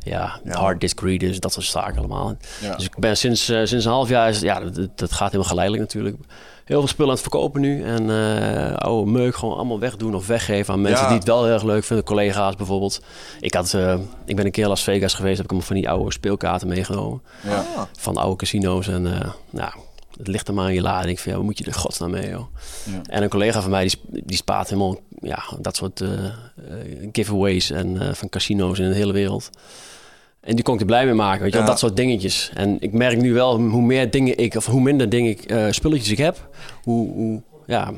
ja, 0.02 0.40
Ja. 0.44 0.58
hard 0.58 0.80
disk 0.80 1.00
readers, 1.00 1.40
dat 1.40 1.52
soort 1.52 1.66
zaken 1.66 1.98
allemaal. 1.98 2.36
Ja. 2.60 2.74
Dus 2.76 2.84
ik 2.84 2.98
ben 2.98 3.16
sinds, 3.16 3.44
sinds 3.44 3.72
een 3.72 3.90
half 3.90 4.08
jaar... 4.08 4.28
Is, 4.28 4.40
ja, 4.40 4.60
dat, 4.60 4.98
dat 4.98 5.12
gaat 5.12 5.26
helemaal 5.26 5.48
geleidelijk 5.48 5.82
natuurlijk. 5.82 6.16
Heel 6.64 6.78
veel 6.78 6.88
spullen 6.88 7.10
aan 7.10 7.16
het 7.16 7.28
verkopen 7.30 7.60
nu. 7.60 7.82
En 7.82 8.10
eh, 8.10 8.74
oude 8.76 9.10
meuk 9.10 9.34
gewoon 9.36 9.54
allemaal 9.56 9.78
wegdoen 9.78 10.14
of 10.14 10.26
weggeven 10.26 10.74
aan 10.74 10.80
mensen 10.80 11.02
Ja. 11.02 11.08
die 11.08 11.18
het 11.18 11.26
wel 11.26 11.44
heel 11.44 11.52
erg 11.52 11.62
leuk 11.62 11.84
vinden. 11.84 12.04
Collega's 12.04 12.56
bijvoorbeeld. 12.56 13.00
Ik, 13.40 13.54
had, 13.54 13.74
eh, 13.74 13.98
ik 14.24 14.36
ben 14.36 14.44
een 14.44 14.50
keer 14.50 14.62
in 14.62 14.68
Las 14.68 14.82
Vegas 14.82 15.14
geweest. 15.14 15.36
Heb 15.36 15.44
ik 15.46 15.50
hem 15.52 15.62
van 15.62 15.76
die 15.76 15.88
oude 15.90 16.12
speelkaarten 16.12 16.68
meegenomen. 16.68 17.22
Ja. 17.42 17.64
Van 17.98 18.16
oude 18.16 18.36
casino's. 18.36 18.88
En 18.88 19.06
eh, 19.20 19.30
nou, 19.50 19.72
het 20.18 20.26
ligt 20.26 20.48
er 20.48 20.54
maar 20.54 20.68
in 20.68 20.74
je 20.74 20.82
lading. 20.82 21.10
Ik 21.10 21.18
vind, 21.18 21.30
ja, 21.30 21.36
wat 21.36 21.44
moet 21.44 21.58
je 21.58 21.64
er 21.64 21.74
godsnaam 21.74 22.10
mee, 22.10 22.30
joh. 22.30 22.46
Ja. 22.84 23.00
En 23.06 23.22
een 23.22 23.28
collega 23.28 23.60
van 23.62 23.70
mij, 23.70 23.82
die, 23.88 24.22
die 24.24 24.36
spaart 24.36 24.68
helemaal 24.68 24.96
ja, 25.20 25.42
dat 25.60 25.76
soort 25.76 26.02
giveaways 27.12 27.70
en 27.70 28.16
van 28.16 28.28
casino's 28.28 28.78
in 28.78 28.88
de 28.88 28.94
hele 28.94 29.12
wereld. 29.12 29.50
En 30.42 30.54
die 30.54 30.64
kon 30.64 30.74
ik 30.74 30.80
er 30.80 30.86
blij 30.86 31.04
mee 31.04 31.14
maken, 31.14 31.42
weet 31.42 31.52
je 31.52 31.58
Ja. 31.58 31.64
dat 31.64 31.78
soort 31.78 31.96
dingetjes. 31.96 32.50
En 32.54 32.76
ik 32.80 32.92
merk 32.92 33.20
nu 33.20 33.32
wel, 33.32 33.60
hoe 33.60 33.82
meer 33.82 34.10
dingen 34.10 34.38
ik, 34.38 34.54
of 34.54 34.66
hoe 34.66 34.80
minder 34.80 35.08
dingen 35.08 35.30
ik, 35.30 35.44
eh, 35.44 35.66
spulletjes 35.70 36.10
ik 36.10 36.18
heb, 36.18 36.48
hoe, 36.82 37.12
hoe, 37.12 37.42
ja, 37.66 37.92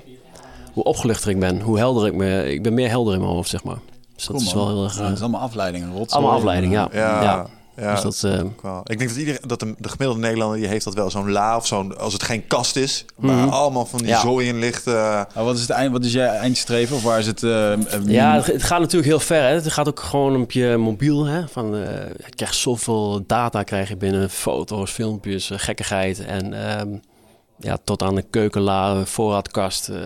hoe 0.73 0.85
opgeluchter 0.85 1.31
ik 1.31 1.39
ben, 1.39 1.61
hoe 1.61 1.79
helder 1.79 2.07
ik 2.07 2.15
me, 2.15 2.53
ik 2.53 2.63
ben 2.63 2.75
meer 2.75 2.89
helder 2.89 3.15
in 3.15 3.21
mijn 3.21 3.33
hoofd, 3.33 3.49
zeg 3.51 3.65
maar. 3.65 3.79
Dus 4.17 4.27
dat 4.27 4.41
is 4.41 4.53
wel 4.55 4.69
heel 4.69 4.85
erg, 4.85 4.99
Ja, 4.99 5.05
het 5.05 5.15
is 5.17 5.21
allemaal 5.21 5.41
afleidingen. 5.41 5.89
Rotzooi. 5.89 6.09
allemaal 6.23 6.33
afleiding, 6.39 6.73
ja. 6.73 6.89
Ja, 6.93 7.47
ja. 7.77 7.93
Dus 8.01 8.21
dat, 8.21 8.33
eh, 8.33 8.43
wel. 8.63 8.81
Ik 8.85 8.99
denk 8.99 9.11
dat 9.11 9.19
iedereen, 9.19 9.41
dat 9.47 9.61
de, 9.61 9.75
de 9.79 9.89
gemiddelde 9.89 10.21
Nederlander 10.21 10.59
die 10.59 10.67
heeft 10.69 10.85
dat 10.85 10.95
wel 10.95 11.11
zo'n 11.11 11.31
la 11.31 11.57
of 11.57 11.67
zo'n 11.67 11.99
als 11.99 12.13
het 12.13 12.23
geen 12.23 12.47
kast 12.47 12.77
is, 12.77 13.05
waar 13.17 13.37
Mhm. 13.37 13.49
allemaal 13.49 13.87
van 13.87 13.99
die 13.99 14.09
Ja. 14.09 14.21
zooi 14.21 14.49
in 14.49 14.59
ligt. 14.59 14.87
eh, 14.87 14.95
Maar 15.35 15.45
wat 15.45 15.55
is 15.55 15.61
het 15.61 15.71
eind? 15.71 15.93
Wat 15.93 16.05
is 16.05 16.13
jij 16.13 16.27
eindstreven? 16.27 16.97
Of 16.97 17.03
waar 17.03 17.19
is 17.19 17.27
het? 17.27 17.43
eh, 17.43 17.73
Ja, 18.07 18.35
het, 18.35 18.47
het 18.47 18.63
gaat 18.63 18.79
natuurlijk 18.81 19.09
heel 19.09 19.21
ver. 19.21 19.43
Hè. 19.43 19.49
Het 19.55 19.73
gaat 19.73 19.89
ook 19.89 20.01
gewoon 20.01 20.41
op 20.43 20.53
je 20.53 20.77
mobiel. 20.77 21.25
Hè. 21.25 21.49
Van, 21.49 21.75
eh, 21.75 21.81
je 22.27 22.35
krijgt 22.35 22.55
zoveel 22.57 23.25
data 23.27 23.63
krijg 23.63 23.89
je 23.89 23.97
binnen. 23.97 24.31
Foto's, 24.31 24.91
filmpjes, 24.91 25.51
gekkigheid. 25.55 26.25
En 26.25 26.67
ehm, 26.79 26.89
ja, 27.59 27.77
tot 27.85 28.03
aan 28.03 28.15
de 28.15 28.25
keukenla, 28.31 29.05
voorraadkast. 29.05 29.89
eh, 29.89 29.97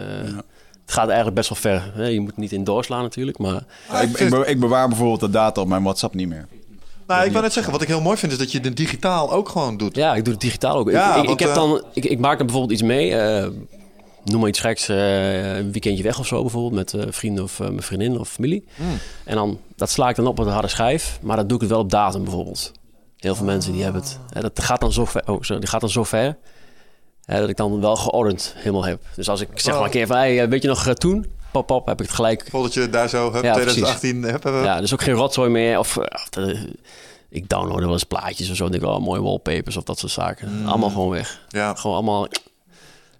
Het 0.84 0.96
gaat 0.96 1.06
eigenlijk 1.06 1.36
best 1.36 1.48
wel 1.48 1.58
ver. 1.58 1.90
Hè? 1.94 2.04
Je 2.06 2.20
moet 2.20 2.36
niet 2.36 2.52
in 2.52 2.64
doorslaan 2.64 3.02
natuurlijk, 3.02 3.38
maar... 3.38 3.62
ik, 4.02 4.18
ik 4.46 4.60
bewaar 4.60 4.88
bijvoorbeeld 4.88 5.20
de 5.20 5.30
data 5.30 5.60
op 5.60 5.68
mijn 5.68 5.82
WhatsApp 5.82 6.14
niet 6.14 6.28
meer. 6.28 6.46
Nou, 7.08 7.24
ik 7.24 7.30
wou 7.30 7.42
net 7.42 7.52
zeggen, 7.52 7.72
wat 7.72 7.82
ik 7.82 7.88
heel 7.88 8.00
mooi 8.00 8.16
vind 8.16 8.32
is 8.32 8.38
dat 8.38 8.52
je 8.52 8.60
het 8.60 8.76
digitaal 8.76 9.32
ook 9.32 9.48
gewoon 9.48 9.76
doet. 9.76 9.96
Ja, 9.96 10.14
ik 10.14 10.24
doe 10.24 10.32
het 10.32 10.42
digitaal 10.42 10.76
ook. 10.76 10.90
Ja, 10.90 11.14
ik, 11.16 11.30
ik, 11.30 11.38
heb 11.38 11.48
eh, 11.48 11.54
dan, 11.54 11.84
ik, 11.92 12.04
ik 12.04 12.18
maak 12.18 12.38
er 12.38 12.44
bijvoorbeeld 12.44 12.72
iets 12.72 12.82
mee. 12.88 13.14
eh, 13.14 13.48
noem 14.24 14.40
maar 14.40 14.48
iets 14.48 14.60
geks. 14.60 14.88
eh, 14.88 15.56
een 15.56 15.72
weekendje 15.72 16.02
weg 16.02 16.18
of 16.18 16.26
zo 16.26 16.40
bijvoorbeeld. 16.40 16.92
Met 16.92 17.14
vrienden 17.14 17.44
of 17.44 17.58
mijn 17.58 17.82
vriendin 17.82 18.18
of 18.18 18.28
familie. 18.28 18.64
Hmm. 18.76 18.98
En 19.24 19.34
dan, 19.34 19.58
dat 19.76 19.90
sla 19.90 20.08
ik 20.08 20.16
dan 20.16 20.26
op 20.26 20.38
op 20.38 20.44
de 20.44 20.50
harde 20.50 20.68
schijf. 20.68 21.18
Maar 21.22 21.36
dan 21.36 21.46
doe 21.46 21.56
ik 21.56 21.62
het 21.62 21.70
wel 21.72 21.80
op 21.80 21.90
datum 21.90 22.22
bijvoorbeeld. 22.22 22.72
Heel 23.16 23.34
veel 23.34 23.46
mensen 23.46 23.72
die 23.72 23.82
hebben 23.82 24.00
het. 24.02 24.18
Hè, 24.32 24.40
dat 24.40 24.60
gaat 24.62 24.80
dan 24.80 24.92
zo 24.92 25.04
ver. 25.04 25.22
Oh, 25.26 25.36
sorry, 25.40 25.60
die 25.60 25.68
gaat 25.70 25.80
dan 25.80 25.90
zo 25.90 26.04
ver. 26.04 26.36
hè, 27.24 27.40
dat 27.40 27.48
ik 27.48 27.56
dan 27.56 27.80
wel 27.80 27.96
geordend 27.96 28.54
helemaal 28.56 28.84
heb. 28.84 29.00
Dus 29.14 29.28
als 29.28 29.40
ik 29.40 29.48
zeg 29.54 29.74
maar 29.74 29.84
een 29.84 29.90
keer 29.90 30.06
van... 30.06 30.16
Hey, 30.16 30.48
weet 30.48 30.62
je 30.62 30.68
nog 30.68 30.94
toen? 30.94 31.26
Pop, 31.52 31.66
pop, 31.66 31.86
heb 31.86 32.00
ik 32.00 32.06
het 32.06 32.14
gelijk. 32.14 32.46
Voordat 32.50 32.74
je 32.74 32.90
daar 32.90 33.08
zo, 33.08 33.32
hup, 33.32 33.44
Ja, 33.44 33.52
2018, 33.54 34.22
hup. 34.22 34.44
Ja, 34.44 34.80
dus 34.80 34.92
ook 34.92 35.02
geen 35.02 35.14
rotzooi 35.14 35.50
meer. 35.50 35.78
Of, 35.78 35.96
eh, 35.96 36.04
of 36.14 36.28
de- 36.28 36.72
ik 37.28 37.48
download 37.48 37.80
wel 37.80 37.92
eens 37.92 38.04
plaatjes 38.04 38.50
of 38.50 38.56
zo. 38.56 38.64
En 38.64 38.70
denk 38.70 38.82
ik, 38.82 38.88
oh, 38.88 38.98
mooie 38.98 39.22
wallpapers 39.22 39.76
of 39.76 39.82
dat 39.84 39.98
soort 39.98 40.12
zaken. 40.12 40.60
Mm. 40.60 40.66
Allemaal 40.68 40.90
gewoon 40.90 41.08
weg. 41.10 41.40
Ja. 41.48 41.74
Gewoon 41.74 41.96
allemaal 41.96 42.26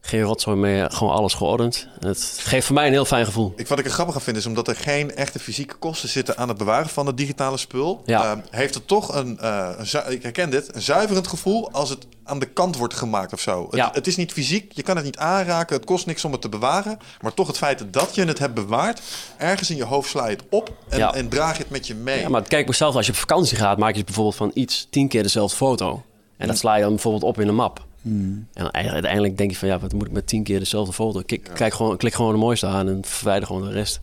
geen 0.00 0.22
rotzooi 0.22 0.56
meer. 0.56 0.90
Gewoon 0.90 1.12
alles 1.14 1.34
geordend. 1.34 1.88
En 2.00 2.08
het 2.08 2.38
geeft 2.42 2.66
voor 2.66 2.74
mij 2.74 2.86
een 2.86 2.92
heel 2.92 3.04
fijn 3.04 3.24
gevoel. 3.24 3.52
Ik, 3.56 3.68
wat 3.68 3.78
ik 3.78 3.84
er 3.84 3.90
grappig 3.90 4.14
aan 4.14 4.20
vind 4.20 4.36
is 4.36 4.46
omdat 4.46 4.68
er 4.68 4.76
geen 4.76 5.14
echte 5.16 5.38
fysieke 5.38 5.74
kosten 5.74 6.08
zitten 6.08 6.36
aan 6.36 6.48
het 6.48 6.58
bewaren 6.58 6.88
van 6.88 7.06
het 7.06 7.16
digitale 7.16 7.56
spul. 7.56 8.02
Ja. 8.04 8.32
eh, 8.32 8.38
heeft 8.50 8.74
het 8.74 8.86
toch 8.88 9.14
een, 9.14 9.38
eh, 9.38 9.70
een 9.92 10.12
ik 10.12 10.22
herken 10.22 10.50
dit, 10.50 10.74
een 10.74 10.82
zuiverend 10.82 11.26
gevoel 11.28 11.70
als 11.70 11.90
het 11.90 12.06
aan 12.24 12.38
de 12.38 12.46
kant 12.46 12.76
wordt 12.76 12.94
gemaakt 12.94 13.32
of 13.32 13.40
zo. 13.40 13.68
Ja. 13.70 13.86
Het, 13.86 13.94
het 13.94 14.06
is 14.06 14.16
niet 14.16 14.32
fysiek, 14.32 14.72
je 14.72 14.82
kan 14.82 14.96
het 14.96 15.04
niet 15.04 15.16
aanraken, 15.18 15.76
het 15.76 15.84
kost 15.84 16.06
niks 16.06 16.24
om 16.24 16.32
het 16.32 16.40
te 16.40 16.48
bewaren. 16.48 16.98
Maar 17.20 17.34
toch 17.34 17.46
het 17.46 17.58
feit 17.58 17.84
dat 17.90 18.14
je 18.14 18.24
het 18.24 18.38
hebt 18.38 18.54
bewaard, 18.54 19.00
ergens 19.36 19.70
in 19.70 19.76
je 19.76 19.84
hoofd 19.84 20.10
sla 20.10 20.24
je 20.28 20.36
het 20.36 20.44
op 20.50 20.72
en, 20.88 20.98
Ja. 20.98 21.14
en 21.14 21.28
draag 21.28 21.56
je 21.56 21.62
het 21.62 21.70
met 21.72 21.86
je 21.86 21.94
mee. 21.94 22.20
Ja, 22.20 22.28
maar 22.28 22.42
kijk 22.42 22.66
maar 22.66 22.74
zelf, 22.74 22.94
als 22.94 23.06
je 23.06 23.12
op 23.12 23.18
vakantie 23.18 23.56
gaat, 23.56 23.78
maak 23.78 23.94
je 23.94 24.04
bijvoorbeeld 24.04 24.36
van 24.36 24.50
iets 24.54 24.86
tien 24.90 25.08
keer 25.08 25.22
dezelfde 25.22 25.56
foto. 25.56 26.02
En 26.36 26.46
dat 26.46 26.58
sla 26.58 26.74
je 26.74 26.82
dan 26.82 26.90
bijvoorbeeld 26.92 27.22
op 27.22 27.40
in 27.40 27.48
een 27.48 27.54
map. 27.54 27.86
En 28.02 28.72
uiteindelijk 28.72 29.36
denk 29.38 29.50
je 29.50 29.56
van, 29.56 29.68
ja, 29.68 29.78
wat 29.78 29.92
moet 29.92 30.06
ik 30.06 30.12
met 30.12 30.26
tien 30.26 30.42
keer 30.42 30.58
dezelfde 30.58 30.92
foto? 30.92 31.22
Kijk, 31.26 31.50
kijk 31.54 31.74
gewoon, 31.74 31.96
klik 31.96 32.14
gewoon 32.14 32.32
de 32.32 32.38
mooiste 32.38 32.66
aan 32.66 32.88
en 32.88 33.00
verwijder 33.04 33.46
gewoon 33.46 33.62
de 33.62 33.72
rest. 33.72 34.00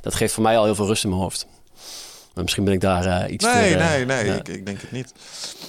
Dat 0.00 0.14
geeft 0.14 0.34
voor 0.34 0.42
mij 0.42 0.58
al 0.58 0.64
heel 0.64 0.74
veel 0.74 0.86
rust 0.86 1.04
in 1.04 1.10
mijn 1.10 1.22
hoofd. 1.22 1.46
Maar 2.34 2.44
misschien 2.44 2.64
ben 2.64 2.74
ik 2.74 2.80
daar 2.80 3.04
eh, 3.06 3.32
iets 3.32 3.44
Nee, 3.44 3.72
te... 3.72 3.78
eh, 3.78 3.88
nee, 3.88 4.04
nee, 4.04 4.36
ik, 4.36 4.48
ik 4.48 4.66
denk 4.66 4.80
het 4.80 4.92
niet. 4.92 5.12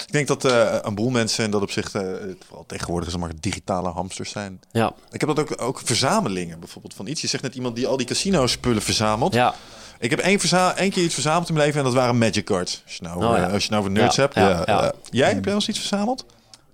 Ik 0.05 0.11
denk 0.11 0.27
dat 0.27 0.45
eh, 0.45 0.75
een 0.81 0.95
boel 0.95 1.09
mensen 1.09 1.43
in 1.45 1.51
dat 1.51 1.61
opzicht, 1.61 1.91
vooral 1.91 2.63
tegenwoordig, 2.67 3.09
zeg 3.11 3.19
maar, 3.19 3.31
digitale 3.39 3.89
hamsters 3.89 4.29
zijn. 4.29 4.59
Ja. 4.71 4.93
Ik 5.11 5.19
heb 5.19 5.35
dat 5.35 5.39
ook, 5.39 5.61
ook 5.61 5.81
verzamelingen 5.83 6.59
bijvoorbeeld 6.59 6.93
van 6.93 7.07
iets. 7.07 7.21
Je 7.21 7.27
zegt 7.27 7.43
net 7.43 7.55
iemand 7.55 7.75
die 7.75 7.87
al 7.87 7.97
die 7.97 8.05
casino-spullen 8.05 8.81
verzamelt. 8.81 9.33
Ja. 9.33 9.55
Ik 9.99 10.09
heb 10.09 10.19
één, 10.19 10.39
één 10.75 10.91
keer 10.91 11.03
iets 11.03 11.13
verzameld 11.13 11.47
in 11.47 11.53
mijn 11.53 11.65
leven 11.65 11.79
en 11.81 11.85
dat 11.85 11.95
waren 11.95 12.17
Magic 12.17 12.45
Cards. 12.45 12.81
Als 12.85 12.95
je 12.95 13.03
nou, 13.03 13.25
Oh, 13.25 13.37
ja. 13.37 13.49
als 13.49 13.63
je 13.63 13.69
nou 13.71 13.83
voor 13.83 13.91
nerds 13.91 14.15
Ja, 14.15 14.21
hebt. 14.21 14.35
ja, 14.35 14.63
jij, 15.09 15.25
heb 15.27 15.33
jij 15.33 15.41
wel 15.41 15.53
eens 15.53 15.67
iets 15.67 15.79
verzameld? 15.79 16.25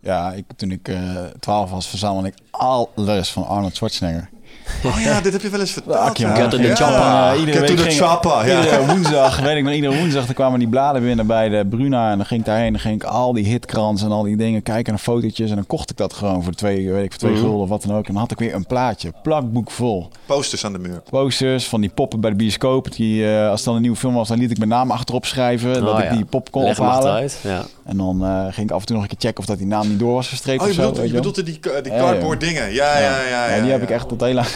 Ja, 0.03 0.31
ik, 0.31 0.45
toen 0.55 0.71
ik 0.71 0.87
eh 0.87 1.25
12 1.39 1.71
was, 1.71 1.87
verzamelde 1.87 2.27
ik 2.27 2.35
alles 2.51 3.31
van 3.31 3.47
Arnold 3.47 3.75
Schwarzenegger. 3.75 4.29
Oh 4.85 4.99
ja, 5.01 5.21
dit 5.21 5.33
heb 5.33 5.41
je 5.41 5.49
wel 5.49 5.59
eens 5.59 5.71
verteld. 5.71 6.17
Ja. 6.17 6.29
Ja. 6.33 6.49
Ja, 6.59 6.75
Ja. 6.77 7.35
iedere 7.35 7.57
Get 7.57 7.67
week 7.69 7.77
to 7.77 7.83
ging- 7.83 7.95
chopper, 7.95 8.47
ja. 8.47 8.63
Iedere 8.63 8.85
woensdag, 8.85 9.39
weet 9.39 9.57
ik 9.57 9.63
nog, 9.63 9.73
iedere 9.73 9.95
woensdag 9.97 10.25
dan 10.25 10.33
kwamen 10.33 10.59
die 10.59 10.67
bladen 10.67 11.01
binnen 11.03 11.27
bij 11.27 11.49
de 11.49 11.65
Bruna. 11.69 12.11
En 12.11 12.17
dan 12.17 12.25
ging 12.25 12.39
ik 12.39 12.45
daarheen 12.45 12.65
en 12.65 12.71
dan 12.71 12.81
ging 12.81 12.95
ik 12.95 13.03
al 13.03 13.33
die 13.33 13.45
hitkrans 13.45 14.03
en 14.03 14.11
al 14.11 14.23
die 14.23 14.37
dingen 14.37 14.63
kijken 14.63 14.91
naar 14.93 15.01
fotootjes. 15.01 15.49
En 15.49 15.55
dan 15.55 15.67
kocht 15.67 15.89
ik 15.89 15.97
dat 15.97 16.13
gewoon 16.13 16.43
voor 16.43 16.53
twee, 16.53 16.91
weet 16.91 17.03
ik, 17.03 17.09
voor 17.11 17.19
twee 17.19 17.31
Mhm. 17.31 17.41
gulden 17.41 17.61
of 17.61 17.69
wat 17.69 17.81
dan 17.83 17.95
ook. 17.95 18.05
En 18.07 18.11
dan 18.13 18.21
had 18.21 18.31
ik 18.31 18.39
weer 18.39 18.53
een 18.53 18.65
plaatje, 18.65 19.11
plakboek 19.23 19.71
vol. 19.71 20.07
Posters 20.25 20.65
aan 20.65 20.73
de 20.73 20.79
muur. 20.79 21.01
Posters 21.09 21.67
van 21.67 21.81
die 21.81 21.89
poppen 21.89 22.19
bij 22.19 22.29
de 22.29 22.35
bioscoop. 22.35 22.91
Die, 22.95 23.31
eh, 23.35 23.45
als 23.49 23.55
het 23.55 23.65
dan 23.65 23.75
een 23.75 23.81
nieuwe 23.81 23.97
film 23.97 24.13
was, 24.13 24.27
dan 24.27 24.37
liet 24.39 24.51
ik 24.51 24.57
mijn 24.57 24.69
naam 24.69 24.91
achterop 24.91 25.25
schrijven. 25.25 25.73
dat 25.73 25.93
Oh, 25.93 25.99
ik 25.99 26.05
ja. 26.09 26.15
die 26.15 26.25
pop 26.25 26.51
kon 26.51 26.63
Leg 26.63 26.79
ophalen. 26.79 27.29
ja. 27.41 27.63
En 27.85 27.97
dan 27.97 28.23
eh, 28.25 28.43
ging 28.49 28.67
ik 28.69 28.71
af 28.75 28.79
en 28.79 28.85
toe 28.85 28.95
nog 28.95 29.03
een 29.05 29.09
keer 29.11 29.19
checken 29.19 29.39
of 29.39 29.45
dat 29.45 29.57
die 29.57 29.67
naam 29.67 29.87
niet 29.87 29.99
door 29.99 30.13
was 30.13 30.27
gestreept 30.27 30.61
Oh, 30.61 30.65
je 30.65 30.71
of 30.71 30.75
zo. 30.75 30.81
bedoelt, 30.81 30.97
weet 31.11 31.35
je 31.35 31.43
die, 31.43 31.81
die 31.81 31.91
Ja, 31.93 31.99
cardboard 31.99 32.41
ja. 32.41 32.47
dingen. 32.47 32.73
Ja, 32.73 32.97
ja, 32.99 33.21
ja. 33.29 33.55
ja, 33.55 33.61
die 33.61 33.71
heb 33.71 33.79
ja. 33.79 33.85
ik 33.87 33.91
echt 33.93 34.07
tot 34.07 34.21
heel 34.21 34.33
lang. 34.33 34.47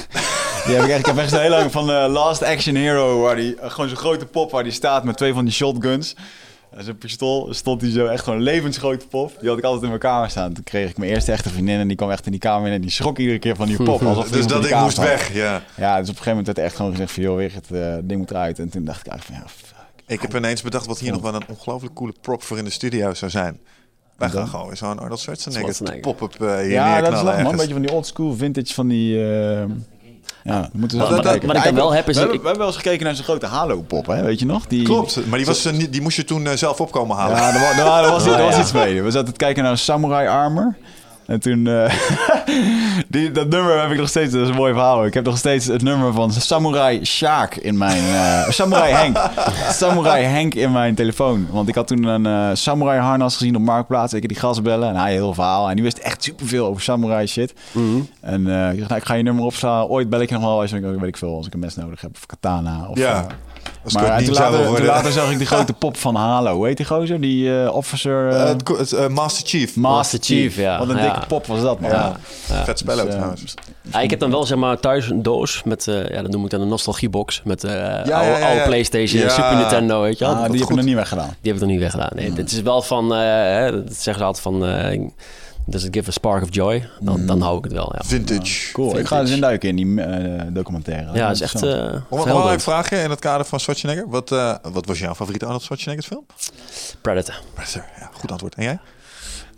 Die 0.66 0.76
heb 0.76 0.86
ik, 0.86 0.90
echt, 0.90 1.00
ik 1.00 1.06
heb 1.06 1.18
echt 1.18 1.38
heel 1.38 1.50
lang 1.50 1.72
van 1.72 1.92
eh, 1.92 2.06
Last 2.12 2.44
Action 2.44 2.76
Hero, 2.76 3.22
waar 3.22 3.36
die 3.36 3.56
eh, 3.56 3.70
gewoon 3.70 3.90
zo'n 3.90 3.98
grote 3.98 4.26
pop 4.26 4.52
waar 4.52 4.64
die 4.64 4.72
staat 4.72 5.04
met 5.04 5.18
twee 5.18 5.34
van 5.34 5.46
die 5.46 5.54
shotguns. 5.54 6.16
En 6.70 6.84
zijn 6.84 6.98
pistool 6.98 7.54
stond 7.54 7.80
die 7.80 7.92
zo 7.92 8.06
echt 8.06 8.24
gewoon 8.24 8.40
een 8.40 8.46
levensgrote 8.46 9.08
pop. 9.08 9.36
Die 9.40 9.50
had 9.50 9.58
ik 9.58 9.64
altijd 9.64 9.84
in 9.84 9.90
mijn 9.90 10.00
kamer 10.00 10.30
staan. 10.30 10.54
Toen 10.54 10.64
kreeg 10.64 10.90
ik 10.90 10.98
mijn 10.98 11.12
eerste 11.12 11.32
echte 11.32 11.50
vriendin 11.50 11.80
en 11.80 11.88
die 11.88 11.98
kwam 11.98 12.12
echt 12.12 12.26
in 12.26 12.32
die 12.32 12.40
kamer 12.40 12.68
in 12.68 12.74
en 12.74 12.82
die 12.82 12.90
schrok 12.90 13.18
iedere 13.18 13.40
keer 13.40 13.56
van 13.56 13.68
die 13.68 13.84
pop. 13.84 14.02
Alsof 14.06 14.30
Dus 14.30 14.48
dat 14.48 14.58
ding 14.58 14.68
kamer 14.68 14.84
moest 14.84 14.98
weg, 14.98 15.34
ja. 15.34 15.64
Ja, 15.76 16.00
dus 16.00 16.10
op 16.10 16.16
een 16.16 16.24
gegeven 16.24 16.30
moment 16.30 16.46
werd 16.46 16.58
er 16.58 16.64
echt 16.64 16.76
gewoon 16.76 16.92
gezegd 16.92 17.12
van 17.12 17.24
joh, 17.24 17.36
weer 17.36 17.54
het 17.54 17.72
eh, 17.72 17.96
ding 18.04 18.20
moet 18.20 18.32
eruit. 18.32 18.60
En 18.60 18.70
toen 18.70 18.86
dacht 18.86 19.06
ik 19.06 19.12
eigenlijk 19.12 19.42
van 19.42 19.76
ja, 19.78 20.14
Ik 20.14 20.22
heb 20.22 20.36
ineens 20.36 20.62
bedacht 20.62 20.86
wat 20.86 21.00
hier 21.00 21.12
nog 21.12 21.22
wel 21.22 21.36
een 21.36 21.48
ongelooflijk 21.48 21.94
coole 21.96 22.14
prop 22.22 22.44
voor 22.44 22.58
in 22.58 22.64
de 22.64 22.70
studio 22.70 23.14
zou 23.14 23.32
zijn. 23.32 23.60
Wij 24.18 24.30
gaan 24.30 24.48
gewoon 24.48 24.68
weer 24.68 24.78
zo'n 24.78 25.00
Arnold 25.00 25.20
Schwarzenegger 25.20 25.74
Schwarzenegger. 25.74 26.14
pop-up 26.14 26.42
eh, 26.42 26.56
hier 26.56 26.70
ja, 26.72 27.02
dat 27.02 27.14
is 27.14 27.22
leuk 27.22 27.42
man. 27.42 27.52
Een 27.52 27.58
beetje 27.58 27.74
van 27.74 27.82
die 27.82 27.92
old 27.92 28.06
school 28.06 28.34
vintage 28.36 28.74
van 28.74 28.88
die... 28.88 29.16
eh, 29.16 29.64
ja, 30.44 30.62
we 30.72 30.78
moeten 30.80 30.98
Wat- 30.98 31.08
zo 31.08 31.14
wat- 31.16 31.24
kijken. 31.26 31.48
wat 31.48 31.58
ik 31.58 31.64
dan 31.64 31.76
wel 31.76 31.94
heb 31.94 32.08
is- 32.10 32.14
We, 32.14 32.20
hebben, 32.20 32.36
ik- 32.38 32.42
we 32.42 32.48
hebben 32.48 32.66
wel 32.66 32.76
eens 32.76 32.84
gekeken 32.84 33.06
naar 33.06 33.16
zo'n 33.16 33.24
grote 33.24 33.46
Halo-pop, 33.46 34.06
hè? 34.06 34.24
weet 34.24 34.40
je 34.40 34.46
nog? 34.46 34.68
Die, 34.68 34.84
Klopt, 34.84 35.26
maar 35.28 35.38
die, 35.38 35.48
was, 35.48 35.66
eh, 35.66 35.86
die 35.90 36.02
moest 36.02 36.16
je 36.18 36.24
toen 36.24 36.58
zelf 36.58 36.82
opkomen 36.82 37.16
halen. 37.18 37.38
Ja, 37.38 37.48
er 37.48 37.54
was, 38.10 38.26
er 38.26 38.32
Oh, 38.32 38.46
was 38.46 38.56
ja. 38.56 38.62
iets 38.62 38.72
mee. 38.72 39.02
We 39.02 39.12
zaten 39.12 39.32
te 39.34 39.38
kijken 39.40 39.64
naar 39.64 39.72
een 39.72 39.78
Samurai 39.78 40.28
Armor. 40.28 40.76
En 41.28 41.40
toen... 41.40 41.68
eh, 41.68 41.94
die, 43.08 43.32
dat 43.32 43.48
nummer 43.50 43.82
heb 43.82 43.92
ik 43.92 43.98
nog 43.98 44.10
steeds... 44.10 44.32
Dat 44.32 44.42
is 44.42 44.50
een 44.50 44.56
mooi 44.56 44.74
verhaal. 44.74 45.06
Ik 45.06 45.14
heb 45.14 45.26
nog 45.26 45.38
steeds 45.38 45.66
het 45.66 45.82
nummer 45.82 46.14
van 46.14 46.32
Samurai 46.32 47.06
Sjaak 47.06 47.56
in 47.56 47.78
mijn... 47.78 48.04
eh, 48.04 48.50
Samurai 48.50 48.94
Henk. 48.94 49.18
Samurai 49.72 50.24
Henk 50.24 50.54
in 50.56 50.72
mijn 50.72 50.96
telefoon. 50.96 51.48
Want 51.52 51.68
ik 51.68 51.76
had 51.76 51.88
toen 51.88 52.04
een 52.04 52.26
eh, 52.26 52.50
Samurai 52.56 53.00
harnas 53.00 53.36
gezien 53.36 53.56
op 53.56 53.62
Marktplaats. 53.62 54.14
Ik 54.14 54.22
heb 54.22 54.32
die 54.32 54.40
gast 54.40 54.64
bellen 54.64 54.90
en 54.90 54.96
hij 54.96 55.12
heel 55.12 55.34
verhaal. 55.34 55.70
En 55.70 55.76
die 55.76 55.84
wist 55.84 55.98
echt 55.98 56.24
superveel 56.24 56.66
over 56.66 56.82
Samurai 56.82 57.28
shit. 57.28 57.54
En 58.22 58.48
eh, 58.48 58.72
ik 58.72 58.78
dacht, 58.78 58.90
nou, 58.90 59.02
ik 59.02 59.08
ga 59.08 59.14
je 59.14 59.24
nummer 59.24 59.44
opslaan. 59.46 59.86
Ooit 59.86 60.10
bel 60.10 60.22
ik 60.22 60.30
je 60.30 60.36
nog 60.36 60.44
wel 60.44 60.60
als 60.62 60.72
ik, 60.72 60.82
weet 60.82 61.04
ik 61.04 61.18
veel, 61.18 61.36
als 61.36 61.48
ik 61.48 61.54
een 61.54 61.60
mes 61.60 61.76
nodig 61.76 62.02
heb. 62.02 62.12
Of 62.16 62.26
katana. 62.26 62.88
Of, 62.90 62.98
Ja. 62.98 63.26
Als 63.84 63.94
maar 63.94 64.24
toen 64.24 64.34
later, 64.34 64.76
toen 64.76 64.86
later 64.86 65.12
zag 65.12 65.32
ik 65.32 65.38
die 65.38 65.48
grote 65.56 65.74
pop 65.74 65.98
van 65.98 66.16
Halo. 66.16 66.56
Hoe 66.56 66.66
heet 66.68 66.78
die 66.78 66.86
gozer? 66.86 67.22
Die 67.22 67.62
eh, 67.62 67.76
officer... 67.76 68.30
eh, 68.30 69.08
Master 69.08 69.48
Chief. 69.48 69.76
Master 69.76 70.20
Chief, 70.22 70.56
ja. 70.56 70.78
Wat 70.80 70.90
een 70.90 70.98
Ja. 70.98 71.02
dikke 71.14 71.28
pop 71.28 71.46
was 71.46 71.62
dat, 71.62 71.80
man. 71.80 71.90
Ja. 71.90 72.16
Ja. 72.50 72.64
Vet 72.64 72.80
spel 72.80 73.00
ook 73.00 73.06
Dus, 73.06 73.14
trouwens. 73.16 73.54
Ja, 73.92 74.00
ik 74.00 74.10
heb 74.10 74.20
dan 74.20 74.32
wel 74.32 74.46
zeg 74.46 74.58
maar 74.58 74.80
thuis 74.80 75.10
een 75.10 75.24
doos 75.24 75.62
met, 75.66 75.88
eh, 75.88 76.10
ja, 76.10 76.22
dat 76.22 76.32
noem 76.32 76.44
ik 76.44 76.50
dan 76.50 76.62
een 76.62 76.68
nostalgiebox 76.68 77.42
met 77.44 77.64
eh 77.64 77.72
oude, 77.72 78.10
ja, 78.10 78.22
ja, 78.24 78.38
ja. 78.38 78.48
oude 78.48 78.64
PlayStation, 78.64 79.22
Ja. 79.22 79.30
Super 79.30 79.56
Nintendo, 79.56 80.02
weet 80.02 80.18
je 80.18 80.26
wel. 80.26 80.34
Ah, 80.34 80.50
die 80.50 80.60
heb 80.60 80.70
ik 80.70 80.76
nog 80.76 80.86
niet 80.86 80.96
weggedaan. 80.96 81.28
Die 81.42 81.52
heb 81.52 81.56
ik 81.56 81.60
nog 81.62 81.70
niet 81.70 81.80
weggedaan. 81.80 82.10
Nee, 82.16 82.34
dit 82.34 82.52
is 82.52 82.62
wel 82.62 82.82
van, 82.82 83.14
eh, 83.14 83.20
hè, 83.20 83.72
dat 83.72 83.94
zeggen 83.94 84.18
ze 84.18 84.24
altijd 84.24 84.44
van, 84.44 84.66
eh, 84.66 85.10
does 85.68 85.84
it 85.84 85.94
give 85.96 86.10
a 86.10 86.12
spark 86.12 86.44
of 86.44 86.50
joy? 86.52 86.90
Dan, 87.00 87.26
dan 87.26 87.42
hou 87.42 87.58
ik 87.58 87.64
het 87.64 87.74
wel, 87.74 87.92
ja. 87.96 88.04
Vintage. 88.06 88.72
Cool. 88.72 88.98
Ik 88.98 89.08
ga 89.08 89.20
eens 89.20 89.32
induiken 89.32 89.70
in 89.70 89.76
die 89.76 90.02
eh, 90.02 90.46
documentaire. 90.50 91.14
Ja, 91.14 91.28
dat 91.28 91.36
is 91.36 91.42
echt 91.42 91.64
eh 91.64 91.94
Om 92.10 92.20
een 92.20 92.26
belangrijk 92.26 92.62
vraagje 92.62 92.98
in 92.98 93.10
het 93.10 93.20
kader 93.20 93.46
van 93.46 93.60
Schwarzenegger. 93.60 94.10
Wat, 94.10 94.32
eh, 94.32 94.56
wat 94.72 94.86
was 94.86 95.00
jouw 95.00 95.16
favoriete 95.16 95.46
Arnold 95.46 95.64
Schwarzenegger 95.64 96.04
film? 96.04 96.26
Predator. 97.02 97.42
Predator, 97.54 97.86
ja, 98.00 98.10
goed 98.14 98.32
antwoord. 98.32 98.56
En 98.56 98.64
jij? 98.64 98.80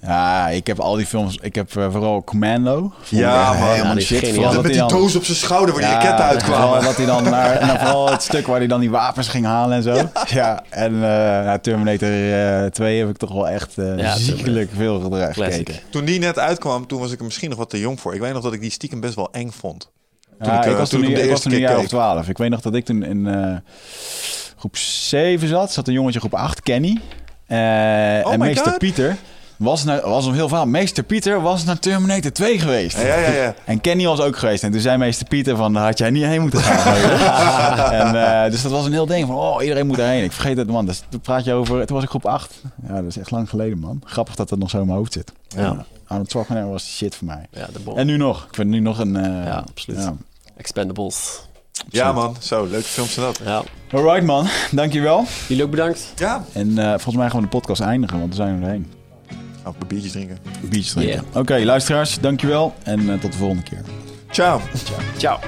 Ja, 0.02 0.48
ik 0.50 0.68
heb 0.68 0.80
al 0.80 0.96
die 0.96 1.06
films. 1.06 1.38
Ik 1.42 1.56
heb 1.56 1.76
eh, 1.78 1.92
vooral 1.92 2.24
Commando. 2.24 2.94
Ja, 3.10 3.54
man. 3.54 3.68
helemaal 3.70 3.94
Ja, 3.96 4.00
shit. 4.02 4.18
geniaal. 4.18 4.34
Vooral 4.36 4.54
dat 4.54 4.64
Met 4.64 4.74
die 4.74 4.86
doos 4.86 5.16
op 5.16 5.24
zijn 5.24 5.38
schouder 5.38 5.74
waar 5.76 5.84
die 5.84 5.92
Ja, 5.92 6.00
raketten 6.00 6.26
uitkwamen. 6.26 6.82
Dat 6.84 6.96
hij 6.96 7.06
dan 7.06 7.24
naar, 7.24 7.56
en 7.56 7.68
dan 7.68 7.78
vooral 7.78 8.12
het 8.12 8.22
stuk 8.22 8.48
waar 8.48 8.58
hij 8.58 8.68
dan 8.68 8.80
die 8.80 8.90
wapens 8.90 9.28
ging 9.28 9.46
halen 9.46 9.76
en 9.78 9.84
zo. 9.84 10.10
Ja, 10.28 10.64
en 10.70 10.94
eh 10.94 11.00
nou, 11.46 11.60
Terminator 11.60 12.10
eh 12.64 12.66
2 12.70 13.00
heb 13.00 13.10
ik 13.10 13.18
toch 13.18 13.32
wel 13.34 13.48
echt 13.50 13.78
eh 13.78 13.98
Ja, 13.98 14.16
ziekelijk 14.18 14.70
veel 14.76 15.00
gedra- 15.00 15.30
Classic. 15.32 15.56
gekeken. 15.68 15.82
Toen 15.90 16.06
die 16.06 16.20
net 16.20 16.40
uitkwam, 16.40 16.88
toen 16.88 17.00
was 17.00 17.12
ik 17.12 17.20
er 17.20 17.26
misschien 17.26 17.50
nog 17.50 17.58
wat 17.58 17.70
te 17.70 17.80
jong 17.80 18.00
voor. 18.00 18.14
Ik 18.14 18.20
weet 18.22 18.34
nog 18.34 18.44
dat 18.44 18.54
ik 18.54 18.62
die 18.62 18.72
stiekem 18.72 19.00
best 19.00 19.16
wel 19.16 19.30
eng 19.32 19.50
vond. 19.52 19.92
Toen 20.42 20.54
ik, 20.54 20.66
ik, 20.66 20.78
was 20.78 20.90
toen 20.90 21.00
toen, 21.02 21.10
ik 21.10 21.16
de 21.16 21.22
ik 21.22 21.30
was 21.30 21.44
eerste 21.44 21.44
toen 21.50 21.52
een 21.58 21.66
keer 21.66 21.70
jaar 21.76 21.80
of. 21.84 21.88
12. 21.88 22.28
Ik 22.30 22.38
weet 22.38 22.50
nog 22.50 22.62
dat 22.62 22.76
ik 22.76 22.86
toen 22.86 23.04
in 23.04 23.28
eh, 23.28 23.56
groep 24.58 24.78
7 24.78 25.48
zat. 25.48 25.72
Zat 25.72 25.88
een 25.88 25.94
jongetje 25.94 26.20
groep 26.20 26.34
8, 26.34 26.62
Kenny. 26.62 27.00
Eh, 27.48 27.58
Oh 27.58 28.34
en 28.34 28.40
my 28.40 28.46
meester 28.46 28.70
God. 28.70 28.78
Pieter 28.78 29.16
was, 29.60 29.84
naar, 29.84 30.02
was 30.10 30.26
een 30.26 30.34
heel 30.34 30.48
verhaal. 30.48 30.66
Meester 30.66 31.04
Pieter 31.04 31.42
was 31.42 31.64
naar 31.64 31.80
Terminator 31.80 32.32
2 32.32 32.60
geweest. 32.60 32.98
Ja, 33.02 33.16
ja, 33.16 33.30
ja. 33.32 33.54
En 33.66 33.82
Kenny 33.82 34.06
was 34.06 34.20
ook 34.20 34.38
geweest. 34.38 34.64
En 34.64 34.72
toen 34.72 34.82
zei 34.82 34.98
meester 34.98 35.28
Pieter 35.28 35.56
van, 35.56 35.74
daar 35.74 35.84
had 35.86 35.98
jij 35.98 36.10
niet 36.10 36.24
heen 36.24 36.42
moeten 36.42 36.60
gaan. 36.62 36.96
en, 38.02 38.44
eh, 38.44 38.52
dus 38.52 38.62
dat 38.62 38.72
was 38.72 38.86
een 38.86 38.92
heel 38.92 39.06
ding 39.06 39.28
van, 39.28 39.36
oh, 39.36 39.62
iedereen 39.62 39.88
moet 39.88 40.00
erheen. 40.00 40.24
Ik 40.24 40.32
vergeet 40.32 40.58
het, 40.58 40.68
man. 40.68 40.86
Dus, 40.86 41.04
toen 41.10 41.20
praat 41.20 41.44
je 41.44 41.54
over, 41.54 41.86
toen 41.86 41.96
was 41.96 42.04
ik 42.04 42.10
groep 42.10 42.26
8. 42.26 42.62
Ja, 42.88 42.94
dat 42.96 43.06
is 43.06 43.18
echt 43.18 43.32
lang 43.32 43.50
geleden, 43.50 43.80
man. 43.80 44.02
Grappig 44.06 44.36
dat 44.36 44.50
dat 44.50 44.60
nog 44.60 44.70
zo 44.70 44.80
in 44.80 44.86
mijn 44.86 44.98
hoofd 44.98 45.14
zit. 45.14 45.32
Ja. 45.48 45.86
Arnold 46.08 46.30
Schwarzenegger 46.30 46.72
was 46.72 46.96
shit 46.96 47.16
voor 47.16 47.28
mij. 47.28 47.46
Ja, 47.52 47.68
de 47.74 47.80
bom. 47.80 47.98
En 47.98 48.06
nu 48.06 48.18
nog. 48.18 48.46
Ik 48.48 48.56
vind 48.56 48.70
nu 48.70 48.80
nog 48.80 49.00
een... 49.00 49.16
eh, 49.16 49.46
Ja, 49.46 49.64
absoluut. 49.70 50.00
ja. 50.00 50.14
Expendables. 50.58 51.42
Ja, 51.90 52.12
man. 52.12 52.36
Zo, 52.40 52.66
leuke 52.66 52.84
films 52.88 53.16
dat. 53.16 53.40
Ja. 53.46 53.62
Alright, 53.92 54.26
man. 54.26 54.48
Dankjewel. 54.72 55.24
Jullie 55.48 55.64
ook 55.64 55.70
bedankt. 55.72 56.14
Ja. 56.16 56.44
En 56.54 56.78
eh, 56.78 56.90
volgens 56.90 57.16
mij 57.16 57.30
gaan 57.30 57.38
we 57.38 57.44
de 57.44 57.52
podcast 57.52 57.82
eindigen, 57.82 58.18
want 58.20 58.30
we 58.30 58.36
zijn 58.36 58.64
er 58.64 58.70
heen. 58.70 58.92
Of 59.82 59.88
biertjes 59.88 60.12
drinken. 60.12 60.38
Biertjes 60.62 60.94
drinken. 60.94 61.24
Oké, 61.34 61.64
luisteraars, 61.66 62.20
dankjewel. 62.20 62.74
En 62.84 63.00
eh, 63.14 63.20
tot 63.20 63.32
de 63.32 63.38
volgende 63.38 63.64
keer. 63.64 63.82
Ciao. 64.32 64.62
Ciao. 65.18 65.40